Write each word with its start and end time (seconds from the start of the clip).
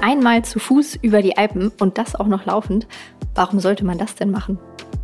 Einmal 0.00 0.44
zu 0.44 0.58
Fuß 0.58 0.96
über 1.02 1.20
die 1.20 1.36
Alpen 1.36 1.72
und 1.80 1.98
das 1.98 2.14
auch 2.14 2.28
noch 2.28 2.46
laufend. 2.46 2.86
Warum 3.34 3.58
sollte 3.60 3.84
man 3.84 3.98
das 3.98 4.14
denn 4.14 4.30
machen? 4.30 4.58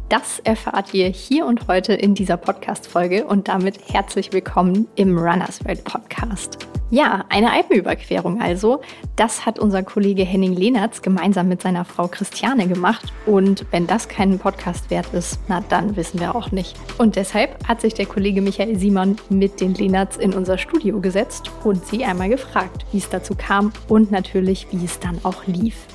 Das 0.08 0.38
erfahrt 0.40 0.94
ihr 0.94 1.08
hier 1.08 1.46
und 1.46 1.68
heute 1.68 1.94
in 1.94 2.14
dieser 2.14 2.36
Podcast-Folge 2.36 3.24
und 3.24 3.48
damit 3.48 3.78
herzlich 3.92 4.32
willkommen 4.32 4.86
im 4.94 5.18
Runners 5.18 5.64
World 5.64 5.82
Podcast. 5.84 6.71
Ja, 6.92 7.24
eine 7.30 7.50
Alpenüberquerung 7.52 8.42
also. 8.42 8.82
Das 9.16 9.46
hat 9.46 9.58
unser 9.58 9.82
Kollege 9.82 10.24
Henning 10.24 10.52
Lehnertz 10.52 11.00
gemeinsam 11.00 11.48
mit 11.48 11.62
seiner 11.62 11.86
Frau 11.86 12.06
Christiane 12.06 12.68
gemacht. 12.68 13.14
Und 13.24 13.64
wenn 13.70 13.86
das 13.86 14.08
keinen 14.08 14.38
Podcast 14.38 14.90
wert 14.90 15.06
ist, 15.14 15.40
na 15.48 15.64
dann 15.70 15.96
wissen 15.96 16.20
wir 16.20 16.36
auch 16.36 16.52
nicht. 16.52 16.76
Und 16.98 17.16
deshalb 17.16 17.66
hat 17.66 17.80
sich 17.80 17.94
der 17.94 18.04
Kollege 18.04 18.42
Michael 18.42 18.78
Simon 18.78 19.16
mit 19.30 19.62
den 19.62 19.72
Lehnertz 19.72 20.18
in 20.18 20.34
unser 20.34 20.58
Studio 20.58 21.00
gesetzt 21.00 21.50
und 21.64 21.86
sie 21.86 22.04
einmal 22.04 22.28
gefragt, 22.28 22.84
wie 22.92 22.98
es 22.98 23.08
dazu 23.08 23.34
kam 23.34 23.72
und 23.88 24.10
natürlich, 24.10 24.66
wie 24.70 24.84
es 24.84 25.00
dann 25.00 25.18
auch 25.22 25.46
lief. 25.46 25.86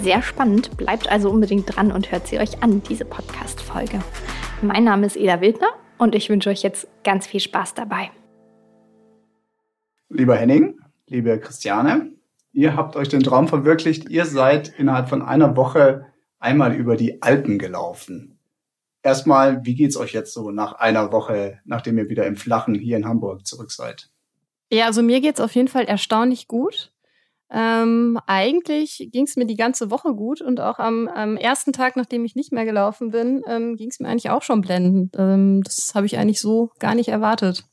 Sehr 0.00 0.22
spannend, 0.22 0.78
bleibt 0.78 1.12
also 1.12 1.28
unbedingt 1.28 1.76
dran 1.76 1.92
und 1.92 2.10
hört 2.10 2.26
sie 2.26 2.38
euch 2.38 2.62
an, 2.62 2.82
diese 2.88 3.04
Podcast-Folge. 3.04 4.00
Mein 4.62 4.84
Name 4.84 5.04
ist 5.04 5.18
Eda 5.18 5.42
Wildner 5.42 5.68
und 5.98 6.14
ich 6.14 6.30
wünsche 6.30 6.48
euch 6.48 6.62
jetzt 6.62 6.88
ganz 7.04 7.26
viel 7.26 7.40
Spaß 7.40 7.74
dabei. 7.74 8.10
Lieber 10.14 10.36
Henning, 10.36 10.78
liebe 11.06 11.40
Christiane, 11.40 12.12
ihr 12.52 12.76
habt 12.76 12.96
euch 12.96 13.08
den 13.08 13.22
Traum 13.22 13.48
verwirklicht. 13.48 14.10
Ihr 14.10 14.26
seid 14.26 14.68
innerhalb 14.78 15.08
von 15.08 15.22
einer 15.22 15.56
Woche 15.56 16.04
einmal 16.38 16.74
über 16.74 16.96
die 16.96 17.22
Alpen 17.22 17.58
gelaufen. 17.58 18.38
Erstmal, 19.02 19.64
wie 19.64 19.74
geht's 19.74 19.96
euch 19.96 20.12
jetzt 20.12 20.34
so 20.34 20.50
nach 20.50 20.74
einer 20.74 21.12
Woche, 21.12 21.60
nachdem 21.64 21.96
ihr 21.96 22.10
wieder 22.10 22.26
im 22.26 22.36
Flachen 22.36 22.74
hier 22.74 22.98
in 22.98 23.06
Hamburg 23.06 23.46
zurück 23.46 23.72
seid? 23.72 24.10
Ja, 24.70 24.84
also 24.84 25.02
mir 25.02 25.22
geht's 25.22 25.40
auf 25.40 25.54
jeden 25.54 25.68
Fall 25.68 25.84
erstaunlich 25.84 26.46
gut. 26.46 26.92
Ähm, 27.50 28.18
eigentlich 28.26 29.08
ging 29.12 29.24
es 29.24 29.36
mir 29.36 29.46
die 29.46 29.56
ganze 29.56 29.90
Woche 29.90 30.14
gut 30.14 30.42
und 30.42 30.60
auch 30.60 30.78
am, 30.78 31.08
am, 31.08 31.38
ersten 31.38 31.72
Tag, 31.72 31.96
nachdem 31.96 32.26
ich 32.26 32.34
nicht 32.34 32.52
mehr 32.52 32.66
gelaufen 32.66 33.12
bin, 33.12 33.42
ähm, 33.46 33.76
ging 33.76 33.88
es 33.88 33.98
mir 33.98 34.08
eigentlich 34.08 34.30
auch 34.30 34.42
schon 34.42 34.60
blendend. 34.60 35.14
Ähm, 35.18 35.62
das 35.62 35.92
habe 35.94 36.04
ich 36.04 36.18
eigentlich 36.18 36.40
so 36.40 36.70
gar 36.78 36.94
nicht 36.94 37.08
erwartet. 37.08 37.64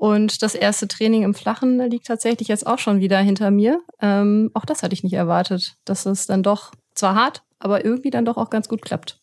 Und 0.00 0.42
das 0.42 0.54
erste 0.54 0.88
Training 0.88 1.24
im 1.24 1.34
Flachen 1.34 1.78
liegt 1.90 2.06
tatsächlich 2.06 2.48
jetzt 2.48 2.66
auch 2.66 2.78
schon 2.78 3.00
wieder 3.00 3.18
hinter 3.18 3.50
mir. 3.50 3.82
Ähm, 4.00 4.50
auch 4.54 4.64
das 4.64 4.82
hatte 4.82 4.94
ich 4.94 5.04
nicht 5.04 5.12
erwartet, 5.12 5.76
dass 5.84 6.06
es 6.06 6.26
dann 6.26 6.42
doch 6.42 6.72
zwar 6.94 7.14
hart, 7.14 7.42
aber 7.58 7.84
irgendwie 7.84 8.08
dann 8.08 8.24
doch 8.24 8.38
auch 8.38 8.48
ganz 8.48 8.66
gut 8.66 8.80
klappt. 8.80 9.20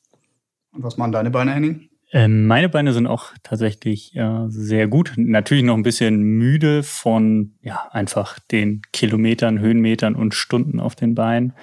Und 0.73 0.83
was 0.83 0.95
machen 0.97 1.13
deine 1.13 1.31
Beine, 1.31 1.55
Henning? 1.55 1.89
Ähm, 2.11 2.45
meine 2.45 2.69
Beine 2.69 2.93
sind 2.93 3.07
auch 3.07 3.31
tatsächlich 3.41 4.15
äh, 4.15 4.45
sehr 4.49 4.87
gut. 4.87 5.13
Natürlich 5.17 5.63
noch 5.63 5.73
ein 5.73 5.81
bisschen 5.81 6.21
müde 6.21 6.83
von 6.83 7.55
ja 7.63 7.87
einfach 7.89 8.37
den 8.37 8.83
Kilometern, 8.93 9.57
Höhenmetern 9.57 10.13
und 10.13 10.35
Stunden 10.35 10.79
auf 10.79 10.93
den 10.93 11.15
Beinen. 11.15 11.53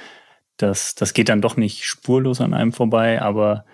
Das, 0.57 0.97
das 0.97 1.15
geht 1.15 1.29
dann 1.29 1.41
doch 1.41 1.57
nicht 1.57 1.85
spurlos 1.85 2.41
an 2.41 2.53
einem 2.53 2.73
vorbei, 2.73 3.23
aber 3.23 3.65
äh, 3.65 3.74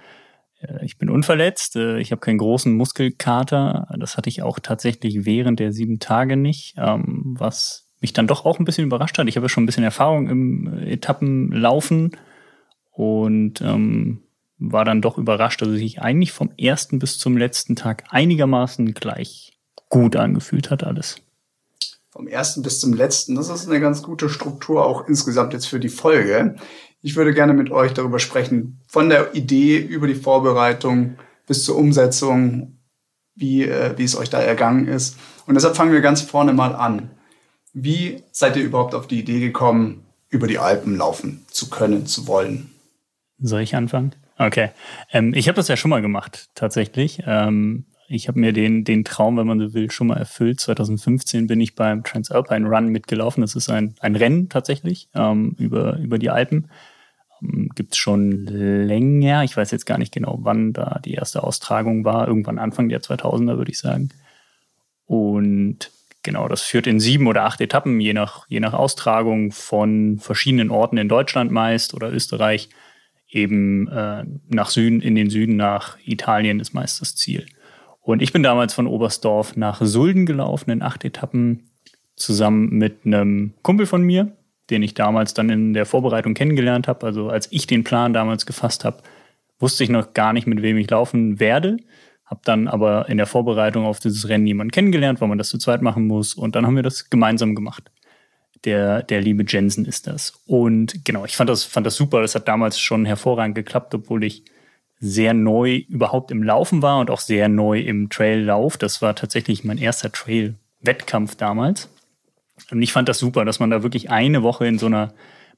ich 0.83 0.99
bin 0.99 1.11
unverletzt. 1.11 1.77
Äh, 1.77 1.99
ich 2.01 2.13
habe 2.13 2.21
keinen 2.21 2.39
großen 2.39 2.75
Muskelkater. 2.75 3.89
Das 3.99 4.17
hatte 4.17 4.29
ich 4.29 4.43
auch 4.43 4.59
tatsächlich 4.59 5.25
während 5.25 5.61
der 5.61 5.73
sieben 5.73 5.99
Tage 5.99 6.37
nicht, 6.37 6.75
ähm, 6.79 7.37
was 7.39 7.87
mich 8.01 8.13
dann 8.13 8.27
doch 8.27 8.45
auch 8.45 8.59
ein 8.59 8.65
bisschen 8.65 8.87
überrascht 8.87 9.19
hat. 9.19 9.29
Ich 9.29 9.37
habe 9.37 9.45
ja 9.45 9.49
schon 9.49 9.65
ein 9.65 9.67
bisschen 9.67 9.85
Erfahrung 9.85 10.29
im 10.29 10.79
Etappenlaufen 10.85 12.17
und 12.93 13.61
ähm, 13.61 14.23
war 14.59 14.85
dann 14.85 15.03
doch 15.03 15.19
überrascht, 15.19 15.63
dass 15.63 15.69
es 15.69 15.79
sich 15.79 16.01
eigentlich 16.01 16.33
vom 16.33 16.51
ersten 16.59 16.99
bis 16.99 17.19
zum 17.19 17.37
letzten 17.37 17.77
Tag 17.77 18.05
einigermaßen 18.11 18.95
gleich 18.95 19.59
gut 19.89 20.17
angefühlt 20.17 20.71
hat 20.71 20.85
alles. 20.85 21.17
Vom 22.11 22.27
ersten 22.27 22.63
bis 22.63 22.81
zum 22.81 22.93
letzten, 22.93 23.37
das 23.37 23.49
ist 23.49 23.69
eine 23.69 23.81
ganz 23.81 24.03
gute 24.03 24.29
Struktur 24.29 24.85
auch 24.85 25.07
insgesamt 25.07 25.53
jetzt 25.53 25.67
für 25.67 25.81
die 25.81 25.89
Folge. 25.89 26.57
Ich 27.03 27.17
würde 27.17 27.33
gerne 27.33 27.55
mit 27.55 27.71
euch 27.71 27.93
darüber 27.95 28.19
sprechen, 28.19 28.81
von 28.87 29.09
der 29.09 29.35
Idee 29.35 29.79
über 29.79 30.07
die 30.07 30.15
Vorbereitung 30.15 31.17
bis 31.47 31.65
zur 31.65 31.77
Umsetzung, 31.77 32.79
wie, 33.35 33.65
äh, 33.65 33.97
wie 33.97 34.05
es 34.05 34.17
euch 34.17 34.31
da 34.31 34.41
ergangen 34.41 34.87
ist. 34.87 35.19
Und 35.47 35.55
deshalb 35.55 35.77
fangen 35.77 35.93
wir 35.93 36.01
ganz 36.01 36.21
vorne 36.21 36.53
mal 36.53 36.75
an. 36.75 37.11
Wie 37.73 38.23
seid 38.33 38.57
ihr 38.57 38.65
überhaupt 38.65 38.95
auf 38.95 39.07
die 39.07 39.21
Idee 39.21 39.41
gekommen, 39.41 40.05
über 40.29 40.47
die 40.47 40.59
Alpen 40.59 40.97
laufen 40.97 41.45
zu 41.51 41.71
können, 41.71 42.07
zu 42.07 42.27
wollen? 42.27 42.71
Soll 43.39 43.63
ich 43.63 43.75
anfangen? 43.75 44.15
Okay. 44.39 44.71
Ähm, 45.13 45.33
ich 45.35 45.49
habe 45.49 45.57
das 45.57 45.69
ja 45.69 45.77
schon 45.77 45.91
mal 45.91 46.03
gemacht, 46.03 46.51
tatsächlich. 46.55 47.23
Ähm, 47.27 47.87
ich 48.09 48.27
habe 48.27 48.41
mir 48.41 48.53
den, 48.53 48.85
den 48.85 49.05
Traum, 49.05 49.37
wenn 49.37 49.47
man 49.47 49.61
so 49.61 49.73
will, 49.73 49.91
schon 49.91 50.09
mal 50.09 50.17
erfüllt. 50.17 50.59
2015 50.61 51.47
bin 51.47 51.61
ich 51.61 51.77
beim 51.77 52.03
Transalpine 52.03 52.69
Run 52.69 52.89
mitgelaufen. 52.89 53.41
Das 53.41 53.55
ist 53.55 53.71
ein, 53.71 53.95
ein 54.01 54.17
Rennen 54.17 54.49
tatsächlich 54.49 55.09
ähm, 55.15 55.55
über, 55.59 55.97
über 55.99 56.19
die 56.19 56.31
Alpen. 56.31 56.71
Ähm, 57.43 57.71
Gibt 57.75 57.93
es 57.93 57.99
schon 57.99 58.47
länger. 58.47 59.45
Ich 59.45 59.57
weiß 59.57 59.71
jetzt 59.71 59.87
gar 59.87 59.99
nicht 59.99 60.13
genau, 60.13 60.39
wann 60.43 60.73
da 60.73 61.01
die 61.05 61.15
erste 61.15 61.43
Austragung 61.43 62.05
war. 62.05 62.29
Irgendwann 62.29 62.59
Anfang 62.59 62.89
der 62.89 63.01
2000er, 63.03 63.57
würde 63.57 63.71
ich 63.71 63.79
sagen. 63.79 64.11
Und 65.07 65.91
genau, 66.23 66.49
das 66.49 66.63
führt 66.63 66.87
in 66.87 67.01
sieben 67.01 67.27
oder 67.27 67.45
acht 67.45 67.61
Etappen, 67.61 68.01
je 68.01 68.13
nach, 68.13 68.47
je 68.49 68.61
nach 68.61 68.75
Austragung 68.75 69.53
von 69.53 70.19
verschiedenen 70.19 70.71
Orten 70.71 70.97
in 70.99 71.09
Deutschland 71.09 71.51
meist 71.51 71.95
oder 71.95 72.13
Österreich 72.13 72.69
eben 73.29 73.89
äh, 73.89 74.25
nach 74.49 74.71
Süden, 74.71 75.01
in 75.01 75.15
den 75.15 75.31
Süden 75.31 75.57
nach 75.57 75.97
Italien 76.05 76.61
ist 76.61 76.75
meist 76.75 77.01
das 77.01 77.17
Ziel. 77.17 77.47
Und 78.01 78.23
ich 78.23 78.33
bin 78.33 78.43
damals 78.43 78.75
von 78.75 78.87
Oberstdorf 78.87 79.57
nach 79.57 79.81
Sulden 79.83 80.27
gelaufen 80.27 80.71
in 80.71 80.83
acht 80.83 81.05
Etappen 81.05 81.71
zusammen 82.17 82.71
mit 82.71 83.05
einem 83.05 83.55
Kumpel 83.63 83.87
von 83.87 84.03
mir, 84.03 84.37
den 84.71 84.83
ich 84.83 84.95
damals 84.95 85.35
dann 85.35 85.51
in 85.51 85.73
der 85.73 85.87
Vorbereitung 85.87 86.35
kennengelernt 86.35 86.89
habe. 86.89 87.07
Also 87.07 87.29
als 87.29 87.49
ich 87.51 87.67
den 87.67 87.85
Plan 87.85 88.13
damals 88.13 88.47
gefasst 88.47 88.85
habe, 88.85 89.03
wusste 89.59 89.85
ich 89.85 89.91
noch 89.91 90.15
gar 90.15 90.33
nicht, 90.33 90.47
mit 90.47 90.63
wem 90.63 90.77
ich 90.77 90.91
laufen 90.91 91.41
werde. 91.41 91.79
Habe 92.25 92.41
dann 92.45 92.69
aber 92.69 93.09
in 93.09 93.17
der 93.17 93.27
Vorbereitung 93.27 93.85
auf 93.85 93.99
dieses 93.99 94.29
Rennen 94.29 94.47
jemanden 94.47 94.71
kennengelernt, 94.71 95.21
weil 95.21 95.29
man 95.29 95.39
das 95.39 95.49
zu 95.49 95.59
zweit 95.59 95.83
machen 95.83 96.07
muss. 96.07 96.35
Und 96.35 96.55
dann 96.55 96.67
haben 96.67 96.77
wir 96.77 96.83
das 96.83 97.11
gemeinsam 97.11 97.55
gemacht 97.55 97.91
der, 98.65 99.03
der 99.03 99.21
liebe 99.21 99.45
Jensen 99.47 99.85
ist 99.85 100.07
das. 100.07 100.35
Und 100.47 101.05
genau, 101.05 101.25
ich 101.25 101.37
fand 101.37 101.51
das, 101.51 101.65
fand 101.65 101.87
das 101.87 101.97
super. 101.97 102.21
Das 102.23 102.35
hat 102.35 102.49
damals 102.49 102.79
schon 102.79 103.05
hervorragend 103.05 103.55
geklappt, 103.55 103.95
obwohl 103.95 104.25
ich 104.25 104.45
sehr 104.99 105.33
neu 105.33 105.77
überhaupt 105.89 106.31
im 106.31 106.43
Laufen 106.43 106.83
war 106.83 107.01
und 107.01 107.11
auch 107.11 107.21
sehr 107.21 107.49
neu 107.49 107.81
im 107.81 108.11
Traillauf. 108.11 108.77
Das 108.77 109.01
war 109.01 109.15
tatsächlich 109.17 109.65
mein 109.65 109.79
erster 109.79 110.13
Trail-Wettkampf 110.13 111.37
damals. 111.37 111.89
Und 112.71 112.83
ich 112.83 112.93
fand 112.93 113.09
das 113.09 113.19
super, 113.19 113.45
dass 113.45 113.61
man 113.61 113.71
da 113.71 113.83
wirklich 113.83 114.11
eine 114.11 114.43
Woche 114.43 114.67
in 114.67 114.79
so 114.79 114.87
einer 114.87 115.13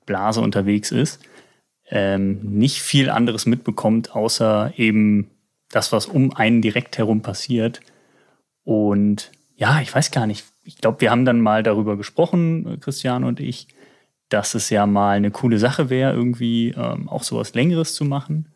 Blase 0.06 0.40
unterwegs 0.40 0.90
ist, 0.90 1.20
ähm, 1.90 2.40
nicht 2.42 2.80
viel 2.80 3.10
anderes 3.10 3.46
mitbekommt, 3.46 4.14
außer 4.14 4.72
eben 4.76 5.30
das, 5.70 5.92
was 5.92 6.06
um 6.06 6.32
einen 6.32 6.62
direkt 6.62 6.98
herum 6.98 7.22
passiert. 7.22 7.80
Und 8.64 9.30
ja, 9.56 9.80
ich 9.80 9.94
weiß 9.94 10.10
gar 10.10 10.26
nicht, 10.26 10.44
ich 10.64 10.78
glaube, 10.78 11.00
wir 11.00 11.10
haben 11.10 11.24
dann 11.24 11.40
mal 11.40 11.62
darüber 11.62 11.96
gesprochen, 11.96 12.78
Christian 12.80 13.24
und 13.24 13.40
ich, 13.40 13.68
dass 14.28 14.54
es 14.54 14.70
ja 14.70 14.86
mal 14.86 15.16
eine 15.16 15.30
coole 15.30 15.58
Sache 15.58 15.90
wäre, 15.90 16.12
irgendwie 16.12 16.70
ähm, 16.70 17.08
auch 17.08 17.22
sowas 17.22 17.54
Längeres 17.54 17.94
zu 17.94 18.04
machen. 18.04 18.48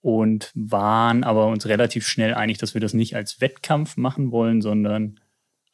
Und 0.00 0.50
waren 0.54 1.24
aber 1.24 1.46
uns 1.46 1.64
relativ 1.64 2.06
schnell 2.06 2.34
einig, 2.34 2.58
dass 2.58 2.74
wir 2.74 2.80
das 2.82 2.92
nicht 2.92 3.16
als 3.16 3.40
Wettkampf 3.40 3.96
machen 3.96 4.32
wollen, 4.32 4.60
sondern 4.60 5.18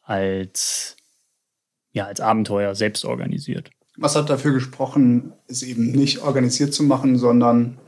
als, 0.05 0.97
ja, 1.93 2.07
als 2.07 2.21
Abenteuer 2.21 2.75
selbst 2.75 3.05
organisiert. 3.05 3.71
Was 3.97 4.17
hat 4.17 4.31
dafür 4.31 4.53
gesprochen, 4.53 5.33
es 5.47 5.63
eben 5.63 5.93
nicht 5.93 6.21
organisiert 6.23 6.73
zu 6.73 6.83
machen, 6.85 7.19
sondern 7.19 7.79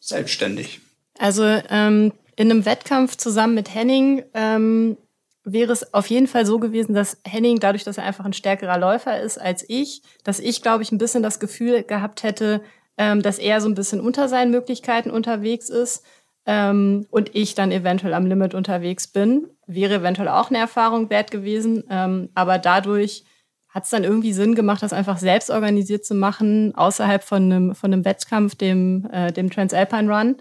selbstständig? 0.00 0.80
Also 1.18 1.44
ähm, 1.44 2.12
in 2.36 2.50
einem 2.50 2.66
Wettkampf 2.66 3.16
zusammen 3.16 3.54
mit 3.54 3.74
Henning 3.74 4.22
ähm, 4.34 4.96
wäre 5.44 5.72
es 5.72 5.94
auf 5.94 6.06
jeden 6.06 6.26
Fall 6.26 6.46
so 6.46 6.58
gewesen, 6.58 6.94
dass 6.94 7.18
Henning, 7.24 7.58
dadurch, 7.58 7.84
dass 7.84 7.98
er 7.98 8.04
einfach 8.04 8.24
ein 8.24 8.32
stärkerer 8.32 8.78
Läufer 8.78 9.20
ist 9.20 9.38
als 9.38 9.64
ich, 9.68 10.02
dass 10.24 10.40
ich, 10.40 10.62
glaube 10.62 10.82
ich, 10.82 10.92
ein 10.92 10.98
bisschen 10.98 11.22
das 11.22 11.40
Gefühl 11.40 11.82
gehabt 11.82 12.22
hätte, 12.22 12.60
ähm, 12.96 13.22
dass 13.22 13.38
er 13.38 13.60
so 13.60 13.68
ein 13.68 13.74
bisschen 13.74 14.00
unter 14.00 14.28
seinen 14.28 14.50
Möglichkeiten 14.50 15.10
unterwegs 15.10 15.68
ist 15.68 16.04
ähm, 16.46 17.06
und 17.10 17.34
ich 17.34 17.54
dann 17.54 17.72
eventuell 17.72 18.14
am 18.14 18.26
Limit 18.26 18.54
unterwegs 18.54 19.06
bin. 19.06 19.48
Wäre 19.66 19.94
eventuell 19.94 20.28
auch 20.28 20.50
eine 20.50 20.58
Erfahrung 20.58 21.10
wert 21.10 21.30
gewesen, 21.30 21.84
ähm, 21.90 22.28
aber 22.34 22.58
dadurch 22.58 23.24
hat 23.72 23.84
es 23.84 23.90
dann 23.90 24.04
irgendwie 24.04 24.32
Sinn 24.34 24.54
gemacht, 24.54 24.82
das 24.82 24.92
einfach 24.92 25.18
selbst 25.18 25.50
organisiert 25.50 26.04
zu 26.04 26.14
machen, 26.14 26.74
außerhalb 26.74 27.24
von 27.24 27.44
einem, 27.44 27.74
von 27.74 27.92
einem 27.92 28.04
Wettkampf, 28.04 28.54
dem, 28.54 29.08
äh, 29.10 29.32
dem 29.32 29.50
Transalpine 29.50 30.12
Run. 30.12 30.36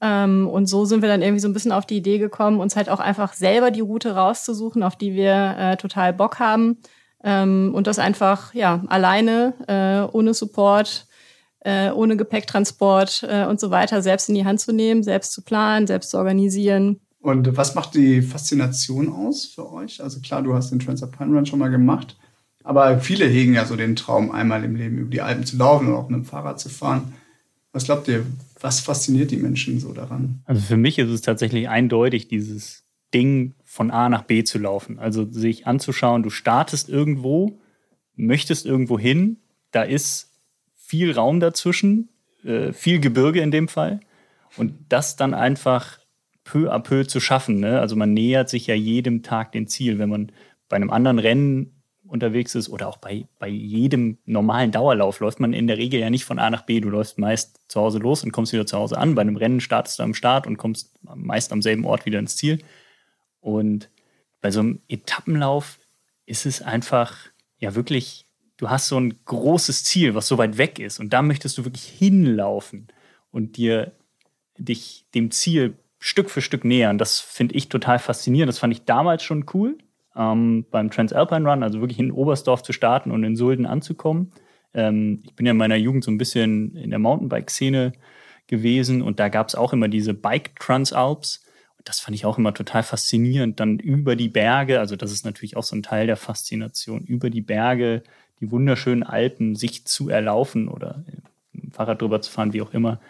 Ähm, 0.00 0.48
und 0.48 0.66
so 0.66 0.86
sind 0.86 1.02
wir 1.02 1.08
dann 1.08 1.22
irgendwie 1.22 1.40
so 1.40 1.48
ein 1.48 1.52
bisschen 1.52 1.70
auf 1.70 1.86
die 1.86 1.98
Idee 1.98 2.18
gekommen, 2.18 2.60
uns 2.60 2.74
halt 2.74 2.88
auch 2.88 2.98
einfach 2.98 3.34
selber 3.34 3.70
die 3.70 3.80
Route 3.80 4.14
rauszusuchen, 4.14 4.82
auf 4.82 4.96
die 4.96 5.14
wir 5.14 5.54
äh, 5.58 5.76
total 5.76 6.14
Bock 6.14 6.38
haben. 6.38 6.78
Ähm, 7.22 7.72
und 7.74 7.86
das 7.86 7.98
einfach, 7.98 8.54
ja, 8.54 8.82
alleine, 8.88 9.54
äh, 9.68 10.16
ohne 10.16 10.32
Support, 10.32 11.06
äh, 11.60 11.90
ohne 11.90 12.16
Gepäcktransport 12.16 13.24
äh, 13.28 13.44
und 13.44 13.60
so 13.60 13.70
weiter 13.70 14.02
selbst 14.02 14.28
in 14.28 14.34
die 14.34 14.44
Hand 14.44 14.60
zu 14.60 14.72
nehmen, 14.72 15.02
selbst 15.02 15.32
zu 15.32 15.42
planen, 15.42 15.86
selbst 15.86 16.10
zu 16.10 16.18
organisieren. 16.18 17.00
Und 17.20 17.56
was 17.56 17.74
macht 17.76 17.94
die 17.94 18.22
Faszination 18.22 19.12
aus 19.12 19.44
für 19.46 19.70
euch? 19.70 20.02
Also 20.02 20.20
klar, 20.20 20.42
du 20.42 20.54
hast 20.54 20.70
den 20.70 20.80
Transalpine 20.80 21.36
Run 21.36 21.46
schon 21.46 21.60
mal 21.60 21.70
gemacht. 21.70 22.16
Aber 22.64 23.00
viele 23.00 23.26
hegen 23.26 23.54
ja 23.54 23.64
so 23.64 23.76
den 23.76 23.96
Traum, 23.96 24.30
einmal 24.30 24.64
im 24.64 24.76
Leben 24.76 24.98
über 24.98 25.10
die 25.10 25.22
Alpen 25.22 25.44
zu 25.44 25.56
laufen 25.56 25.88
und 25.88 25.94
auch 25.94 26.08
mit 26.08 26.18
dem 26.20 26.24
Fahrrad 26.24 26.60
zu 26.60 26.68
fahren. 26.68 27.14
Was 27.72 27.84
glaubt 27.84 28.06
ihr, 28.08 28.24
was 28.60 28.80
fasziniert 28.80 29.30
die 29.30 29.38
Menschen 29.38 29.80
so 29.80 29.92
daran? 29.92 30.42
Also 30.44 30.60
für 30.62 30.76
mich 30.76 30.98
ist 30.98 31.10
es 31.10 31.22
tatsächlich 31.22 31.68
eindeutig, 31.68 32.28
dieses 32.28 32.84
Ding 33.12 33.54
von 33.64 33.90
A 33.90 34.08
nach 34.08 34.22
B 34.22 34.44
zu 34.44 34.58
laufen. 34.58 34.98
Also 34.98 35.30
sich 35.30 35.66
anzuschauen, 35.66 36.22
du 36.22 36.30
startest 36.30 36.88
irgendwo, 36.88 37.58
möchtest 38.14 38.66
irgendwo 38.66 38.98
hin, 38.98 39.38
da 39.70 39.82
ist 39.82 40.30
viel 40.74 41.12
Raum 41.12 41.40
dazwischen, 41.40 42.10
äh, 42.44 42.72
viel 42.72 43.00
Gebirge 43.00 43.40
in 43.40 43.50
dem 43.50 43.68
Fall. 43.68 44.00
Und 44.56 44.74
das 44.88 45.16
dann 45.16 45.34
einfach 45.34 45.98
peu 46.44 46.70
à 46.70 46.78
peu 46.78 47.04
zu 47.04 47.20
schaffen. 47.20 47.60
Ne? 47.60 47.80
Also 47.80 47.96
man 47.96 48.12
nähert 48.12 48.48
sich 48.48 48.66
ja 48.66 48.74
jedem 48.74 49.22
Tag 49.22 49.52
dem 49.52 49.66
Ziel. 49.66 49.98
Wenn 49.98 50.10
man 50.10 50.32
bei 50.68 50.76
einem 50.76 50.90
anderen 50.90 51.18
Rennen 51.18 51.81
unterwegs 52.12 52.54
ist 52.54 52.68
oder 52.68 52.88
auch 52.88 52.98
bei, 52.98 53.26
bei 53.38 53.48
jedem 53.48 54.18
normalen 54.26 54.70
Dauerlauf 54.70 55.20
läuft 55.20 55.40
man 55.40 55.52
in 55.52 55.66
der 55.66 55.78
Regel 55.78 55.98
ja 55.98 56.10
nicht 56.10 56.24
von 56.24 56.38
A 56.38 56.50
nach 56.50 56.62
B. 56.62 56.80
Du 56.80 56.90
läufst 56.90 57.18
meist 57.18 57.60
zu 57.68 57.80
Hause 57.80 57.98
los 57.98 58.22
und 58.22 58.32
kommst 58.32 58.52
wieder 58.52 58.66
zu 58.66 58.76
Hause 58.76 58.98
an. 58.98 59.14
Bei 59.14 59.22
einem 59.22 59.36
Rennen 59.36 59.60
startest 59.60 59.98
du 59.98 60.02
am 60.02 60.14
Start 60.14 60.46
und 60.46 60.58
kommst 60.58 60.92
meist 61.02 61.52
am 61.52 61.62
selben 61.62 61.86
Ort 61.86 62.04
wieder 62.04 62.18
ins 62.18 62.36
Ziel. 62.36 62.62
Und 63.40 63.88
bei 64.40 64.50
so 64.50 64.60
einem 64.60 64.80
Etappenlauf 64.88 65.78
ist 66.26 66.46
es 66.46 66.62
einfach 66.62 67.16
ja 67.58 67.74
wirklich, 67.74 68.26
du 68.58 68.68
hast 68.68 68.88
so 68.88 69.00
ein 69.00 69.14
großes 69.24 69.82
Ziel, 69.84 70.14
was 70.14 70.28
so 70.28 70.38
weit 70.38 70.58
weg 70.58 70.78
ist 70.78 71.00
und 71.00 71.12
da 71.12 71.22
möchtest 71.22 71.56
du 71.58 71.64
wirklich 71.64 71.84
hinlaufen 71.84 72.88
und 73.30 73.56
dir 73.56 73.92
dich 74.58 75.06
dem 75.14 75.30
Ziel 75.30 75.74
Stück 75.98 76.30
für 76.30 76.42
Stück 76.42 76.64
nähern. 76.64 76.98
Das 76.98 77.20
finde 77.20 77.54
ich 77.54 77.68
total 77.68 77.98
faszinierend. 77.98 78.48
Das 78.48 78.58
fand 78.58 78.72
ich 78.72 78.84
damals 78.84 79.22
schon 79.22 79.46
cool 79.54 79.78
ähm, 80.16 80.66
beim 80.70 80.90
Transalpine 80.90 81.48
Run, 81.48 81.62
also 81.62 81.80
wirklich 81.80 81.98
in 81.98 82.12
Oberstdorf 82.12 82.62
zu 82.62 82.72
starten 82.72 83.10
und 83.10 83.24
in 83.24 83.36
Sulden 83.36 83.66
anzukommen. 83.66 84.32
Ähm, 84.74 85.22
ich 85.24 85.34
bin 85.34 85.46
ja 85.46 85.52
in 85.52 85.58
meiner 85.58 85.76
Jugend 85.76 86.04
so 86.04 86.10
ein 86.10 86.18
bisschen 86.18 86.76
in 86.76 86.90
der 86.90 86.98
Mountainbike-Szene 86.98 87.92
gewesen 88.46 89.02
und 89.02 89.20
da 89.20 89.28
gab 89.28 89.48
es 89.48 89.54
auch 89.54 89.72
immer 89.72 89.88
diese 89.88 90.14
Bike 90.14 90.58
Transalps. 90.58 91.44
Und 91.78 91.88
das 91.88 92.00
fand 92.00 92.14
ich 92.14 92.26
auch 92.26 92.38
immer 92.38 92.54
total 92.54 92.82
faszinierend. 92.82 93.60
Dann 93.60 93.78
über 93.78 94.16
die 94.16 94.28
Berge, 94.28 94.78
also 94.78 94.96
das 94.96 95.12
ist 95.12 95.24
natürlich 95.24 95.56
auch 95.56 95.62
so 95.62 95.76
ein 95.76 95.82
Teil 95.82 96.06
der 96.06 96.16
Faszination, 96.16 97.04
über 97.04 97.30
die 97.30 97.40
Berge, 97.40 98.02
die 98.40 98.50
wunderschönen 98.50 99.02
Alpen 99.02 99.54
sich 99.54 99.86
zu 99.86 100.08
erlaufen 100.08 100.68
oder 100.68 101.04
mit 101.52 101.74
Fahrrad 101.74 102.02
drüber 102.02 102.20
zu 102.20 102.30
fahren, 102.30 102.52
wie 102.52 102.62
auch 102.62 102.74
immer. 102.74 103.00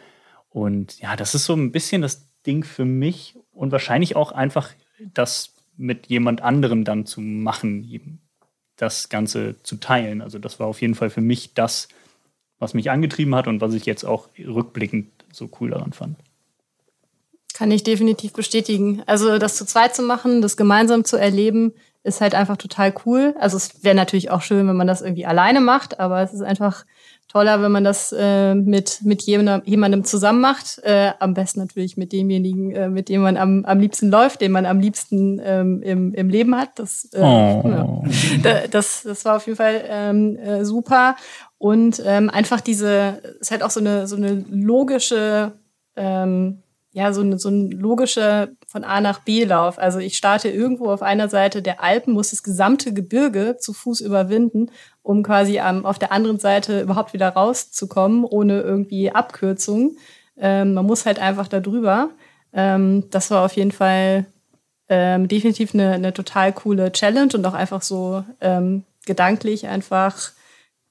Und 0.51 0.99
ja, 1.01 1.17
das 1.17 1.35
ist 1.35 1.47
so 1.47 1.55
ein 1.55 1.73
bisschen 1.73 2.03
das 2.03 2.29
Ding 2.47 2.65
für 2.65 2.85
mich 2.85 3.37
und 3.53 3.73
wahrscheinlich 3.73 4.17
auch 4.17 4.33
einfach 4.33 4.71
das 5.15 5.52
mit 5.77 6.09
jemand 6.09 6.43
anderem 6.43 6.85
dann 6.85 7.07
zu 7.07 7.21
machen, 7.21 8.21
das 8.77 9.09
Ganze 9.09 9.57
zu 9.63 9.77
teilen. 9.77 10.23
Also 10.23 10.39
das 10.39 10.61
war 10.61 10.67
auf 10.67 10.81
jeden 10.81 10.95
Fall 10.95 11.11
für 11.11 11.21
mich 11.21 11.55
das, 11.55 11.89
was 12.59 12.75
mich 12.75 12.91
angetrieben 12.91 13.35
hat 13.35 13.49
und 13.49 13.61
was 13.61 13.75
ich 13.75 13.87
jetzt 13.87 14.05
auch 14.05 14.29
rückblickend 14.39 15.11
so 15.33 15.49
cool 15.61 15.71
daran 15.71 15.93
fand. 15.93 16.17
Kann 17.55 17.71
ich 17.71 17.85
definitiv 17.85 18.33
bestätigen. 18.33 19.03
Also 19.07 19.39
das 19.39 19.57
zu 19.57 19.67
zweit 19.67 19.95
zu 19.95 20.03
machen, 20.03 20.43
das 20.43 20.57
gemeinsam 20.57 21.05
zu 21.05 21.17
erleben, 21.17 21.73
ist 22.03 22.21
halt 22.21 22.35
einfach 22.35 22.57
total 22.57 22.95
cool. 23.07 23.35
Also 23.39 23.57
es 23.57 23.85
wäre 23.85 23.95
natürlich 23.95 24.31
auch 24.31 24.43
schön, 24.43 24.67
wenn 24.67 24.77
man 24.77 24.87
das 24.87 25.03
irgendwie 25.03 25.27
alleine 25.27 25.61
macht, 25.61 26.01
aber 26.01 26.23
es 26.23 26.33
ist 26.33 26.43
einfach 26.43 26.85
toller, 27.33 27.63
wenn 27.63 27.73
man 27.73 27.85
das 27.85 28.15
äh, 28.17 28.55
mit, 28.55 29.01
mit 29.03 29.23
jemandem, 29.23 29.63
jemandem 29.65 30.05
zusammen 30.05 30.41
macht. 30.41 30.79
Äh, 30.83 31.13
am 31.19 31.33
besten 31.33 31.61
natürlich 31.61 31.97
mit 31.97 32.13
demjenigen, 32.13 32.73
äh, 32.73 32.89
mit 32.89 33.09
dem 33.09 33.23
man 33.23 33.37
am, 33.37 33.65
am 33.65 33.81
liebsten 33.81 34.11
läuft, 34.11 34.43
den 34.43 34.53
man 34.53 34.67
am 34.67 34.81
liebsten 34.81 35.41
ähm, 35.43 35.83
im, 35.83 36.13
im 36.13 36.29
Leben 36.29 36.55
hat. 36.57 36.79
Das, 36.79 37.09
äh, 37.13 37.21
oh. 37.21 38.05
ja. 38.45 38.67
das, 38.71 39.03
das 39.03 39.25
war 39.25 39.37
auf 39.37 39.47
jeden 39.47 39.57
Fall 39.57 39.83
ähm, 39.89 40.37
äh, 40.37 40.65
super. 40.65 41.17
Und 41.57 42.03
ähm, 42.05 42.29
einfach 42.29 42.61
diese, 42.61 43.21
es 43.23 43.49
ist 43.49 43.51
halt 43.51 43.63
auch 43.63 43.71
so 43.71 43.81
eine, 43.81 44.07
so 44.07 44.17
eine 44.17 44.45
logische 44.51 45.53
ähm, 45.97 46.63
ja, 46.93 47.13
so, 47.13 47.23
ein, 47.23 47.39
so 47.39 47.49
ein 47.49 47.71
logischer 47.71 48.49
von 48.67 48.85
A 48.85 49.01
nach 49.01 49.21
B 49.21 49.45
Lauf. 49.45 49.79
Also 49.79 49.99
ich 49.99 50.17
starte 50.17 50.51
irgendwo 50.51 50.91
auf 50.91 51.03
einer 51.03 51.29
Seite 51.29 51.63
der 51.63 51.83
Alpen, 51.83 52.13
muss 52.13 52.31
das 52.31 52.43
gesamte 52.43 52.93
Gebirge 52.93 53.57
zu 53.59 53.73
Fuß 53.73 54.01
überwinden, 54.03 54.71
um 55.03 55.23
quasi 55.23 55.59
ähm, 55.59 55.87
auf 55.87 55.99
der 55.99 56.13
anderen 56.13 56.39
Seite 56.39 56.83
überhaupt 56.83 57.15
wieder 57.15 57.31
rauszukommen, 57.31 58.25
ohne 58.25 58.61
irgendwie 58.61 59.11
Abkürzung. 59.11 59.97
Ähm, 60.37 60.75
man 60.75 60.85
muss 60.85 61.07
halt 61.07 61.19
einfach 61.19 61.49
da 61.49 61.61
drüber. 61.61 62.11
Ähm, 62.53 63.05
das 63.11 63.31
war 63.31 63.45
auf 63.45 63.55
jeden 63.55 63.73
Fall 63.73 64.27
ähm, 64.91 65.29
definitiv 65.29 65.73
eine, 65.73 65.93
eine 65.93 66.13
total 66.13 66.53
coole 66.53 66.93
Challenge 66.93 67.33
und 67.35 67.47
auch 67.47 67.55
einfach 67.55 67.81
so 67.81 68.23
ähm, 68.43 68.85
gedanklich 69.07 69.67
einfach 69.67 70.33